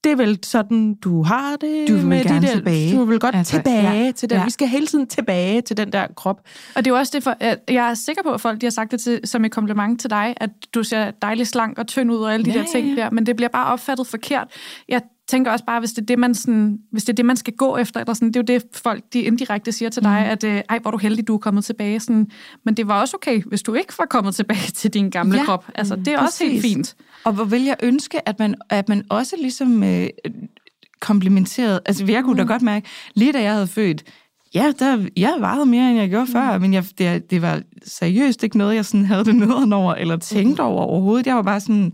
Det 0.05 0.13
er 0.13 0.17
vel 0.17 0.39
sådan, 0.43 0.95
du 0.95 1.23
har 1.23 1.57
det 1.57 1.89
Du 1.89 1.93
vil 1.93 2.07
med 2.07 2.25
gerne 2.25 2.41
de 2.41 2.47
der, 2.47 2.53
tilbage. 2.53 2.97
Du 2.97 3.05
vil 3.05 3.21
godt 3.21 3.35
altså, 3.35 3.57
tilbage 3.57 4.05
ja. 4.05 4.13
til 4.13 4.31
den. 4.31 4.39
Ja. 4.39 4.45
Vi 4.45 4.51
skal 4.51 4.69
hele 4.69 4.87
tiden 4.87 5.07
tilbage 5.07 5.61
til 5.61 5.77
den 5.77 5.93
der 5.93 6.07
krop. 6.17 6.41
Og 6.75 6.85
det 6.85 6.91
er 6.91 6.95
jo 6.95 6.99
også 6.99 7.13
det, 7.15 7.23
for, 7.23 7.37
at 7.41 7.59
jeg 7.69 7.91
er 7.91 7.95
sikker 7.95 8.23
på, 8.23 8.31
at 8.31 8.41
folk 8.41 8.61
de 8.61 8.67
har 8.67 8.71
sagt 8.71 8.91
det 8.91 9.01
til, 9.01 9.21
som 9.25 9.45
et 9.45 9.53
kompliment 9.53 10.01
til 10.01 10.11
dig, 10.11 10.35
at 10.37 10.51
du 10.75 10.83
ser 10.83 11.11
dejligt 11.11 11.49
slank 11.49 11.79
og 11.79 11.87
tynd 11.87 12.13
ud 12.13 12.19
og 12.19 12.35
alle 12.35 12.45
de 12.45 12.51
Ja, 12.51 12.59
der 12.59 12.65
ting 12.73 12.89
ja. 12.89 13.03
der, 13.03 13.11
men 13.11 13.27
det 13.27 13.37
bliver 13.37 13.49
bare 13.49 13.67
opfattet 13.73 14.07
forkert. 14.07 14.49
Jeg 14.89 15.03
tænker 15.29 15.51
også 15.53 15.65
bare, 15.65 15.81
hvis 15.81 15.91
det 15.93 16.03
er 16.03 16.07
det, 16.07 16.19
man, 16.19 16.35
sådan, 16.35 16.79
hvis 16.93 17.05
det, 17.05 17.13
er 17.13 17.15
det, 17.15 17.25
man 17.25 17.37
skal 17.37 17.53
gå 17.57 17.77
efter, 17.77 18.01
eller 18.01 18.15
sådan, 18.15 18.29
det 18.29 18.37
er 18.37 18.41
jo 18.55 18.59
det, 18.59 18.63
folk 18.75 19.03
de 19.13 19.21
indirekte 19.21 19.73
siger 19.73 19.89
til 19.89 20.03
dig, 20.03 20.19
at 20.19 20.45
øh, 20.45 20.63
ej, 20.69 20.79
hvor 20.79 20.89
er 20.91 20.93
du 20.93 20.99
heldig, 20.99 21.29
du 21.29 21.35
er 21.35 21.39
kommet 21.39 21.65
tilbage. 21.65 22.01
Sådan, 22.01 22.31
men 22.65 22.75
det 22.75 22.89
var 22.89 23.01
også 23.01 23.17
okay, 23.17 23.43
hvis 23.43 23.63
du 23.63 23.75
ikke 23.75 23.93
var 23.99 24.05
kommet 24.11 24.35
tilbage 24.35 24.71
til 24.81 24.95
din 24.95 25.11
gamle 25.11 25.39
Ja, 25.39 25.45
krop. 25.45 25.65
Altså, 25.75 25.97
det 25.97 26.09
er 26.09 26.19
også 26.19 26.45
helt 26.45 26.63
fint. 26.63 26.97
Og 27.25 27.33
hvor 27.33 27.45
vil 27.45 27.65
jeg 27.65 27.77
ønske, 27.83 28.29
at 28.29 28.39
man, 28.39 28.55
at 28.71 28.89
man 28.89 29.05
også 29.11 29.37
ligesom 29.41 29.83
øh, 29.83 30.09
komplimenterede, 31.01 31.81
altså 31.87 32.05
jeg 32.09 32.25
kunne 32.25 32.39
da 32.39 32.43
godt 32.47 32.63
mærke, 32.63 32.89
lige 33.15 33.33
da 33.33 33.43
jeg 33.43 33.53
havde 33.53 33.67
født, 33.67 34.05
ja, 34.55 34.73
der, 34.79 35.07
jeg 35.17 35.37
vejede 35.41 35.67
mere, 35.67 35.91
end 35.91 35.99
jeg 35.99 36.09
gjorde 36.11 36.27
før, 36.33 36.59
men 36.59 36.75
jeg, 36.75 36.85
det, 36.99 37.31
det 37.31 37.43
var 37.43 37.63
seriøst 37.87 38.45
ikke 38.45 38.59
noget, 38.59 38.75
jeg 38.75 38.85
sådan 38.85 39.05
havde 39.07 39.25
det 39.25 39.35
nederen 39.35 39.73
over, 39.73 39.95
eller 39.95 40.17
tænkte 40.17 40.61
over 40.61 40.83
overhovedet. 40.83 41.27
Jeg 41.27 41.37
var 41.37 41.43
bare 41.43 41.61
sådan, 41.61 41.93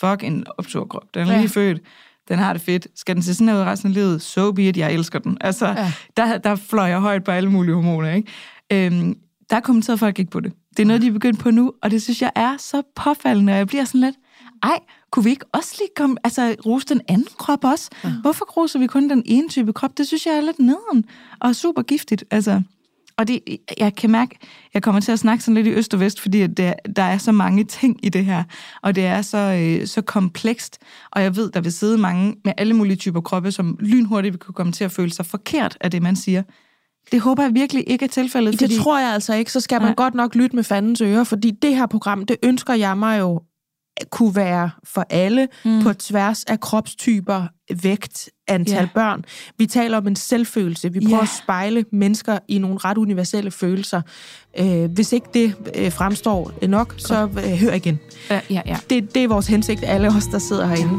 fuck 0.00 0.24
en 0.24 0.44
optur 0.58 0.84
krop, 0.84 1.14
den 1.14 1.22
er 1.22 1.26
lige 1.26 1.40
Ja. 1.40 1.46
født, 1.46 1.80
den 2.28 2.38
har 2.38 2.52
det 2.52 2.62
fedt. 2.62 2.88
Skal 2.94 3.14
den 3.14 3.22
se 3.22 3.34
sådan 3.34 3.54
ud 3.54 3.60
resten 3.60 3.88
af 3.88 3.94
livet? 3.94 4.22
So 4.22 4.52
be 4.52 4.68
it, 4.68 4.76
jeg 4.76 4.92
elsker 4.92 5.18
den. 5.18 5.38
Altså, 5.40 5.66
ja. 5.66 5.92
der, 6.16 6.38
der 6.38 6.56
fløj 6.56 6.84
jeg 6.84 7.00
højt 7.00 7.24
på 7.24 7.30
alle 7.30 7.50
mulige 7.50 7.74
hormoner, 7.74 8.12
ikke? 8.12 8.32
Øhm, 8.72 9.16
der 9.50 9.60
kommenterede 9.60 9.98
folk 9.98 10.18
ikke 10.18 10.30
på 10.30 10.40
det. 10.40 10.52
Det 10.76 10.82
er 10.82 10.86
noget, 10.86 11.02
de 11.02 11.06
er 11.06 11.12
begyndt 11.12 11.38
på 11.38 11.50
nu, 11.50 11.72
og 11.82 11.90
det 11.90 12.02
synes 12.02 12.22
jeg 12.22 12.32
er 12.34 12.56
så 12.58 12.82
påfaldende, 12.96 13.52
og 13.52 13.58
jeg 13.58 13.66
bliver 13.66 13.84
sådan 13.84 14.00
lidt, 14.00 14.16
ej, 14.62 14.78
kunne 15.10 15.24
vi 15.24 15.30
ikke 15.30 15.44
også 15.52 15.74
lige 15.78 15.90
komme, 15.96 16.16
altså 16.24 16.56
rose 16.66 16.86
den 16.86 17.00
anden 17.08 17.28
krop 17.38 17.64
også? 17.64 17.90
Ja. 18.04 18.12
Hvorfor 18.22 18.44
roser 18.44 18.78
vi 18.78 18.86
kun 18.86 19.10
den 19.10 19.22
ene 19.26 19.48
type 19.48 19.72
krop? 19.72 19.98
Det 19.98 20.06
synes 20.06 20.26
jeg 20.26 20.34
er 20.34 20.40
lidt 20.40 20.58
nederen 20.58 21.04
og 21.40 21.56
super 21.56 21.82
giftigt. 21.82 22.24
Altså, 22.30 22.62
og 23.18 23.28
det, 23.28 23.40
jeg 23.78 23.94
kan 23.94 24.10
mærke, 24.10 24.38
jeg 24.74 24.82
kommer 24.82 25.00
til 25.00 25.12
at 25.12 25.18
snakke 25.18 25.44
sådan 25.44 25.54
lidt 25.54 25.66
i 25.66 25.70
øst 25.70 25.94
og 25.94 26.00
vest, 26.00 26.20
fordi 26.20 26.46
det, 26.46 26.74
der 26.96 27.02
er 27.02 27.18
så 27.18 27.32
mange 27.32 27.64
ting 27.64 28.00
i 28.02 28.08
det 28.08 28.24
her, 28.24 28.44
og 28.82 28.94
det 28.94 29.06
er 29.06 29.22
så, 29.22 29.38
øh, 29.38 29.86
så 29.86 30.02
komplekst, 30.02 30.78
og 31.12 31.22
jeg 31.22 31.36
ved, 31.36 31.50
der 31.50 31.60
vil 31.60 31.72
sidde 31.72 31.98
mange 31.98 32.34
med 32.44 32.52
alle 32.56 32.74
mulige 32.74 32.96
typer 32.96 33.20
kroppe, 33.20 33.52
som 33.52 33.76
lynhurtigt 33.80 34.32
vil 34.32 34.40
kunne 34.40 34.54
komme 34.54 34.72
til 34.72 34.84
at 34.84 34.92
føle 34.92 35.12
sig 35.12 35.26
forkert 35.26 35.76
af 35.80 35.90
det, 35.90 36.02
man 36.02 36.16
siger. 36.16 36.42
Det 37.12 37.20
håber 37.20 37.42
jeg 37.42 37.54
virkelig 37.54 37.84
ikke 37.86 38.04
er 38.04 38.08
tilfældet, 38.08 38.52
Det 38.52 38.60
fordi... 38.60 38.78
tror 38.78 38.98
jeg 38.98 39.12
altså 39.14 39.34
ikke. 39.34 39.52
Så 39.52 39.60
skal 39.60 39.80
man 39.80 39.88
Nej. 39.88 39.94
godt 39.94 40.14
nok 40.14 40.34
lytte 40.34 40.56
med 40.56 40.64
fandens 40.64 41.00
ører, 41.00 41.24
fordi 41.24 41.50
det 41.50 41.76
her 41.76 41.86
program, 41.86 42.26
det 42.26 42.36
ønsker 42.42 42.74
jeg 42.74 42.98
mig 42.98 43.20
jo 43.20 43.40
kunne 44.10 44.36
være 44.36 44.70
for 44.84 45.06
alle 45.10 45.48
mm. 45.64 45.82
på 45.82 45.92
tværs 45.92 46.44
af 46.44 46.60
kropstyper, 46.60 47.46
vægt, 47.82 48.30
antal 48.48 48.74
yeah. 48.74 48.88
børn. 48.94 49.24
Vi 49.58 49.66
taler 49.66 49.98
om 49.98 50.06
en 50.06 50.16
selvfølelse. 50.16 50.92
Vi 50.92 51.00
prøver 51.00 51.12
yeah. 51.12 51.22
at 51.22 51.42
spejle 51.44 51.84
mennesker 51.92 52.38
i 52.48 52.58
nogle 52.58 52.78
ret 52.78 52.98
universelle 52.98 53.50
følelser. 53.50 54.02
Øh, 54.58 54.90
hvis 54.90 55.12
ikke 55.12 55.26
det 55.34 55.54
øh, 55.74 55.92
fremstår 55.92 56.66
nok, 56.66 56.88
Godt. 56.88 57.02
så 57.02 57.28
øh, 57.36 57.52
hør 57.52 57.72
igen. 57.72 57.98
Ja, 58.30 58.40
ja, 58.50 58.62
ja. 58.66 58.76
Det, 58.90 59.14
det 59.14 59.24
er 59.24 59.28
vores 59.28 59.46
hensigt, 59.46 59.84
alle 59.84 60.08
os, 60.08 60.26
der 60.26 60.38
sidder 60.38 60.66
herinde. 60.66 60.98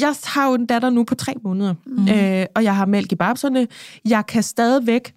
Jeg 0.00 0.14
har 0.24 0.48
jo 0.48 0.54
en 0.54 0.66
datter 0.66 0.90
nu 0.90 1.04
på 1.04 1.14
tre 1.14 1.34
måneder, 1.44 1.74
mm. 1.86 2.08
øh, 2.08 2.46
og 2.54 2.64
jeg 2.64 2.76
har 2.76 2.86
mælk 2.86 3.12
i 3.12 3.16
babserne. 3.16 3.66
Jeg 4.04 4.26
kan 4.26 4.42
stadigvæk 4.42 5.14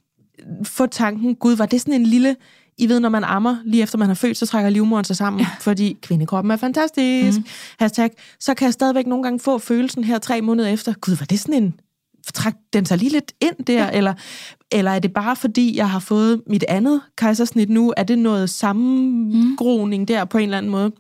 få 0.64 0.86
tanken, 0.86 1.36
gud, 1.36 1.56
var 1.56 1.66
det 1.66 1.82
sådan 1.82 1.94
en 1.94 2.06
lille 2.06 2.36
i 2.80 2.90
ved, 2.90 3.00
når 3.00 3.10
man 3.10 3.24
ammer, 3.24 3.58
lige 3.66 3.84
efter 3.84 3.98
man 3.98 4.08
har 4.08 4.16
født, 4.16 4.38
så 4.38 4.46
trækker 4.46 4.70
livmoderen 4.70 5.06
sig 5.06 5.16
sammen, 5.16 5.40
ja. 5.40 5.48
fordi 5.60 5.98
kvindekroppen 6.02 6.52
er 6.52 6.58
fantastisk. 6.58 7.38
Mm. 7.38 7.46
Hashtag. 7.80 8.10
Så 8.40 8.54
kan 8.54 8.66
jeg 8.66 8.74
stadigvæk 8.74 9.08
nogle 9.08 9.24
gange 9.24 9.40
få 9.40 9.58
følelsen 9.58 10.04
her 10.04 10.18
tre 10.18 10.42
måneder 10.42 10.70
efter, 10.70 10.94
gud, 10.94 11.16
var 11.16 11.26
det 11.26 11.40
sådan 11.40 11.64
en 11.64 11.74
træk 12.34 12.54
den 12.74 12.86
sig 12.86 12.98
lige 12.98 13.12
lidt 13.12 13.32
ind 13.42 13.66
der, 13.66 13.84
ja. 13.84 13.92
eller, 13.92 14.14
eller 14.72 14.92
er 14.92 15.00
det 15.00 15.14
bare 15.14 15.36
fordi, 15.36 15.78
jeg 15.78 15.90
har 15.90 16.00
fået 16.00 16.42
mit 16.48 16.66
andet 16.68 17.02
kejsersnit 17.18 17.70
nu? 17.70 17.94
Er 17.98 18.04
det 18.04 18.20
noget 18.20 18.50
sammengroning 18.50 20.02
mm. 20.02 20.06
der 20.08 20.26
på 20.26 20.38
en 20.38 20.44
eller 20.44 20.58
anden 20.58 20.72
måde? 20.72 20.92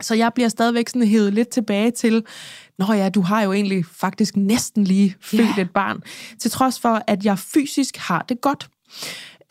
Så 0.00 0.14
jeg 0.14 0.32
bliver 0.34 0.48
stadigvæk 0.48 0.88
sådan 0.88 1.08
hævet 1.08 1.34
lidt 1.34 1.48
tilbage 1.48 1.90
til, 1.90 2.24
nå 2.78 2.92
ja, 2.92 3.08
du 3.08 3.20
har 3.20 3.42
jo 3.42 3.52
egentlig 3.52 3.84
faktisk 3.86 4.36
næsten 4.36 4.84
lige 4.84 5.16
født 5.20 5.56
ja. 5.56 5.62
et 5.62 5.70
barn, 5.70 6.00
til 6.38 6.50
trods 6.50 6.80
for, 6.80 7.02
at 7.06 7.24
jeg 7.24 7.38
fysisk 7.38 7.96
har 7.96 8.24
det 8.28 8.40
godt. 8.40 8.68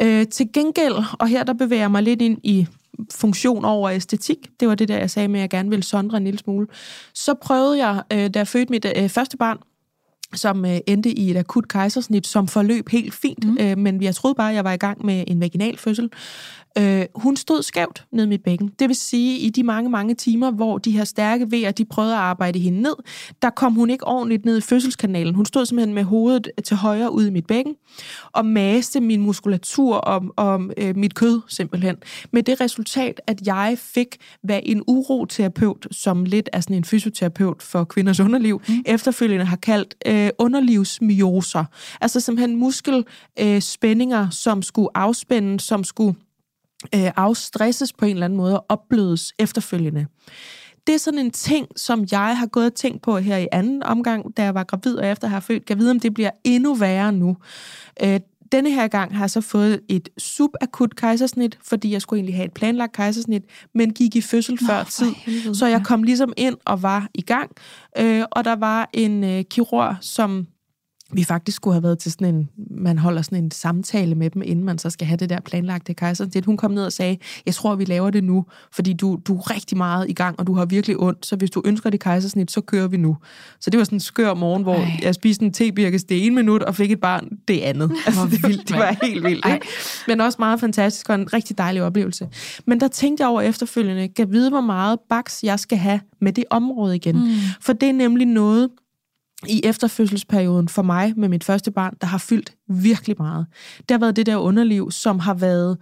Øh, 0.01 0.27
til 0.27 0.53
gengæld, 0.53 0.95
og 1.19 1.27
her 1.27 1.43
der 1.43 1.53
bevæger 1.53 1.81
jeg 1.81 1.91
mig 1.91 2.03
lidt 2.03 2.21
ind 2.21 2.37
i 2.43 2.67
funktion 3.11 3.65
over 3.65 3.89
æstetik, 3.89 4.37
det 4.59 4.67
var 4.67 4.75
det 4.75 4.87
der, 4.87 4.97
jeg 4.97 5.09
sagde 5.09 5.27
med, 5.27 5.39
at 5.39 5.41
jeg 5.41 5.49
gerne 5.49 5.69
ville 5.69 5.83
sondre 5.83 6.17
en 6.17 6.23
lille 6.23 6.39
smule, 6.39 6.67
så 7.13 7.33
prøvede 7.33 7.87
jeg, 7.87 8.03
øh, 8.13 8.29
da 8.33 8.39
jeg 8.39 8.47
fødte 8.47 8.71
mit 8.71 8.85
øh, 8.97 9.09
første 9.09 9.37
barn, 9.37 9.57
som 10.33 10.65
øh, 10.65 10.77
endte 10.87 11.19
i 11.19 11.31
et 11.31 11.37
akut 11.37 11.67
kejsersnit, 11.67 12.27
som 12.27 12.47
forløb 12.47 12.89
helt 12.89 13.13
fint, 13.13 13.43
mm. 13.43 13.57
øh, 13.59 13.77
men 13.77 14.03
jeg 14.03 14.15
troede 14.15 14.35
bare, 14.35 14.49
at 14.49 14.55
jeg 14.55 14.63
var 14.63 14.73
i 14.73 14.77
gang 14.77 15.05
med 15.05 15.23
en 15.27 15.41
vaginal 15.41 15.77
fødsel. 15.77 16.09
Øh, 16.77 17.05
hun 17.15 17.35
stod 17.35 17.63
skævt 17.63 18.05
ned 18.11 18.25
i 18.25 18.27
mit 18.27 18.43
bækken. 18.43 18.71
Det 18.79 18.87
vil 18.87 18.95
sige, 18.95 19.39
i 19.39 19.49
de 19.49 19.63
mange, 19.63 19.89
mange 19.89 20.15
timer, 20.15 20.51
hvor 20.51 20.77
de 20.77 20.91
her 20.91 21.03
stærke 21.03 21.51
vejer, 21.51 21.71
de 21.71 21.85
prøvede 21.85 22.13
at 22.13 22.19
arbejde 22.19 22.59
hende 22.59 22.81
ned, 22.81 22.95
der 23.41 23.49
kom 23.49 23.73
hun 23.73 23.89
ikke 23.89 24.07
ordentligt 24.07 24.45
ned 24.45 24.57
i 24.57 24.61
fødselskanalen. 24.61 25.35
Hun 25.35 25.45
stod 25.45 25.65
simpelthen 25.65 25.93
med 25.93 26.03
hovedet 26.03 26.51
til 26.63 26.77
højre 26.77 27.11
ud 27.11 27.27
i 27.27 27.29
mit 27.29 27.47
bækken, 27.47 27.75
og 28.31 28.45
maste 28.45 29.01
min 29.01 29.21
muskulatur 29.21 29.95
og, 29.95 30.23
og 30.37 30.61
øh, 30.77 30.97
mit 30.97 31.15
kød 31.15 31.41
simpelthen. 31.47 31.95
Med 32.31 32.43
det 32.43 32.61
resultat, 32.61 33.21
at 33.27 33.47
jeg 33.47 33.77
fik, 33.77 34.17
hvad 34.43 34.59
en 34.63 34.83
uroterapeut, 34.87 35.87
som 35.91 36.25
lidt 36.25 36.49
er 36.53 36.61
sådan 36.61 36.75
en 36.75 36.83
fysioterapeut 36.83 37.63
for 37.63 37.83
kvinders 37.83 38.19
underliv, 38.19 38.61
mm. 38.67 38.75
efterfølgende 38.85 39.45
har 39.45 39.57
kaldt 39.57 39.95
øh, 40.05 40.29
underlivsmyoser. 40.39 41.65
Altså 42.01 42.19
simpelthen 42.19 42.55
muskelspændinger, 42.55 44.21
øh, 44.21 44.31
som 44.31 44.61
skulle 44.61 44.89
afspænde, 44.95 45.59
som 45.59 45.83
skulle 45.83 46.15
øh, 46.95 47.11
afstresses 47.15 47.93
på 47.93 48.05
en 48.05 48.11
eller 48.11 48.25
anden 48.25 48.37
måde 48.37 48.59
og 48.59 48.65
opblødes 48.69 49.33
efterfølgende. 49.39 50.05
Det 50.87 50.95
er 50.95 50.99
sådan 50.99 51.19
en 51.19 51.31
ting, 51.31 51.67
som 51.75 52.05
jeg 52.11 52.37
har 52.37 52.45
gået 52.45 52.65
og 52.65 52.75
tænkt 52.75 53.01
på 53.01 53.17
her 53.17 53.37
i 53.37 53.47
anden 53.51 53.83
omgang, 53.83 54.37
da 54.37 54.43
jeg 54.43 54.55
var 54.55 54.63
gravid 54.63 54.95
og 54.95 55.07
efter 55.07 55.27
have 55.27 55.41
født. 55.41 55.65
Kan 55.65 55.79
vide, 55.79 55.91
om 55.91 55.99
det 55.99 56.13
bliver 56.13 56.31
endnu 56.43 56.73
værre 56.73 57.11
nu. 57.11 57.37
Øh, 58.03 58.19
denne 58.51 58.71
her 58.71 58.87
gang 58.87 59.15
har 59.15 59.23
jeg 59.23 59.29
så 59.29 59.41
fået 59.41 59.81
et 59.89 60.09
subakut 60.17 60.95
kejsersnit, 60.95 61.57
fordi 61.63 61.91
jeg 61.91 62.01
skulle 62.01 62.17
egentlig 62.17 62.35
have 62.35 62.45
et 62.45 62.53
planlagt 62.53 62.93
kejsersnit, 62.93 63.43
men 63.73 63.93
gik 63.93 64.15
i 64.15 64.21
fødsel 64.21 64.57
Nå, 64.61 64.67
før 64.67 64.83
tid. 64.83 65.11
Helvede, 65.11 65.55
så 65.55 65.67
jeg 65.67 65.81
kom 65.85 66.03
ligesom 66.03 66.33
ind 66.37 66.57
og 66.65 66.81
var 66.81 67.07
i 67.13 67.21
gang. 67.21 67.51
Øh, 67.97 68.23
og 68.31 68.43
der 68.43 68.55
var 68.55 68.89
en 68.93 69.23
øh, 69.23 69.43
kirurg, 69.43 69.95
som 70.01 70.47
vi 71.13 71.23
faktisk 71.23 71.55
skulle 71.55 71.73
have 71.73 71.83
været 71.83 71.99
til 71.99 72.11
sådan 72.11 72.35
en, 72.35 72.49
man 72.71 72.97
holder 72.97 73.21
sådan 73.21 73.43
en 73.43 73.51
samtale 73.51 74.15
med 74.15 74.29
dem, 74.29 74.41
inden 74.45 74.65
man 74.65 74.77
så 74.77 74.89
skal 74.89 75.07
have 75.07 75.17
det 75.17 75.29
der 75.29 75.39
planlagte 75.41 75.93
kejsersnit. 75.93 76.45
Hun 76.45 76.57
kom 76.57 76.71
ned 76.71 76.85
og 76.85 76.93
sagde, 76.93 77.17
jeg 77.45 77.53
tror, 77.53 77.75
vi 77.75 77.85
laver 77.85 78.09
det 78.09 78.23
nu, 78.23 78.45
fordi 78.71 78.93
du, 78.93 79.19
du 79.25 79.37
er 79.37 79.51
rigtig 79.55 79.77
meget 79.77 80.09
i 80.09 80.13
gang, 80.13 80.39
og 80.39 80.47
du 80.47 80.53
har 80.53 80.65
virkelig 80.65 80.99
ondt, 80.99 81.25
så 81.25 81.35
hvis 81.35 81.49
du 81.49 81.61
ønsker 81.65 81.89
det 81.89 81.99
kejsersnit, 81.99 82.51
så 82.51 82.61
kører 82.61 82.87
vi 82.87 82.97
nu. 82.97 83.17
Så 83.59 83.69
det 83.69 83.77
var 83.77 83.83
sådan 83.83 83.95
en 83.95 83.99
skør 83.99 84.33
morgen, 84.33 84.63
hvor 84.63 84.75
Ej. 84.75 84.99
jeg 85.01 85.15
spiste 85.15 85.45
en 85.45 85.53
tebirkes 85.53 86.03
det 86.03 86.25
ene 86.25 86.35
minut, 86.35 86.63
og 86.63 86.75
fik 86.75 86.91
et 86.91 86.99
barn 86.99 87.29
det 87.47 87.59
andet. 87.59 87.91
Altså, 88.05 88.21
det, 88.31 88.43
vildt, 88.43 88.69
det 88.69 88.77
var 88.77 88.95
helt 89.03 89.23
vildt. 89.23 89.45
Ikke? 89.53 89.67
Men 90.07 90.21
også 90.21 90.35
meget 90.39 90.59
fantastisk, 90.59 91.09
og 91.09 91.15
en 91.15 91.33
rigtig 91.33 91.57
dejlig 91.57 91.83
oplevelse. 91.83 92.27
Men 92.65 92.79
der 92.79 92.87
tænkte 92.87 93.21
jeg 93.21 93.29
over 93.29 93.41
efterfølgende, 93.41 94.07
kan 94.07 94.31
vide, 94.31 94.49
hvor 94.49 94.61
meget 94.61 94.99
baks 95.09 95.43
jeg 95.43 95.59
skal 95.59 95.77
have 95.77 95.99
med 96.21 96.33
det 96.33 96.43
område 96.49 96.95
igen. 96.95 97.15
Mm. 97.15 97.29
For 97.61 97.73
det 97.73 97.89
er 97.89 97.93
nemlig 97.93 98.27
noget, 98.27 98.69
i 99.47 99.61
efterfødselsperioden 99.63 100.69
for 100.69 100.81
mig 100.81 101.13
med 101.17 101.29
mit 101.29 101.43
første 101.43 101.71
barn, 101.71 101.93
der 102.01 102.07
har 102.07 102.17
fyldt 102.17 102.53
virkelig 102.67 103.15
meget. 103.19 103.45
Det 103.79 103.91
har 103.91 103.99
været 103.99 104.15
det 104.15 104.25
der 104.25 104.35
underliv, 104.35 104.91
som 104.91 105.19
har 105.19 105.33
været... 105.33 105.77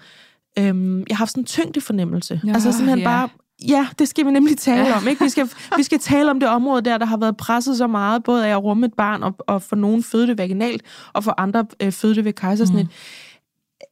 Øhm, 0.60 1.00
jeg 1.00 1.06
har 1.10 1.16
haft 1.16 1.32
sådan 1.32 1.42
en 1.42 1.46
tyngdefornemmelse. 1.46 2.42
Ja, 2.46 2.54
altså 2.54 2.72
simpelthen 2.72 3.00
ja. 3.00 3.06
bare... 3.06 3.30
Ja, 3.68 3.88
det 4.00 4.08
skal 4.08 4.26
vi 4.26 4.32
nemlig 4.32 4.58
tale 4.58 4.88
ja. 4.88 4.98
om. 4.98 5.08
Ikke? 5.08 5.24
Vi, 5.24 5.30
skal, 5.30 5.50
vi 5.78 5.84
skal 5.84 6.00
tale 6.00 6.32
om 6.32 6.40
det 6.40 6.50
område 6.50 6.82
der, 6.82 6.98
der 6.98 7.06
har 7.06 7.18
været 7.18 7.38
presset 7.38 7.78
så 7.78 7.88
meget, 7.88 8.24
både 8.24 8.48
af 8.48 8.52
at 8.52 8.64
rumme 8.64 8.86
et 8.86 8.94
barn, 8.94 9.24
og, 9.24 9.36
og 9.48 9.62
for 9.62 9.76
nogen 9.76 10.04
føde 10.04 10.28
det 10.28 10.38
vaginalt, 10.38 10.84
og 11.14 11.24
for 11.24 11.34
andre 11.38 11.66
øh, 11.80 11.92
føde 11.92 12.16
det 12.16 12.26
ved 12.26 12.34
kejsersnit. 12.34 12.86
Mm. 12.86 12.92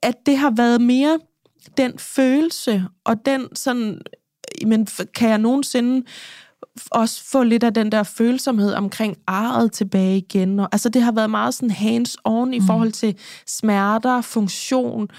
At 0.04 0.16
det 0.26 0.38
har 0.38 0.54
været 0.58 0.82
mere 0.82 1.20
den 1.78 1.94
følelse, 1.98 2.86
og 3.06 3.26
den 3.26 3.56
sådan... 3.56 4.02
Men 4.66 4.88
kan 5.16 5.30
jeg 5.30 5.38
nogensinde 5.38 6.06
også 6.92 7.24
få 7.32 7.44
lidt 7.44 7.64
af 7.64 7.74
den 7.74 7.92
der 7.92 8.04
følsomhed 8.04 8.74
omkring 8.74 9.18
arret 9.28 9.72
tilbage 9.72 10.18
igen. 10.18 10.60
Og, 10.60 10.70
altså 10.72 10.90
det 10.90 11.02
har 11.02 11.12
været 11.12 11.30
meget 11.30 11.54
sådan 11.54 11.72
hands-on 11.72 12.54
i 12.54 12.60
mm. 12.60 12.66
forhold 12.66 12.92
til 12.92 13.16
smerter, 13.46 14.22
funktion, 14.22 15.10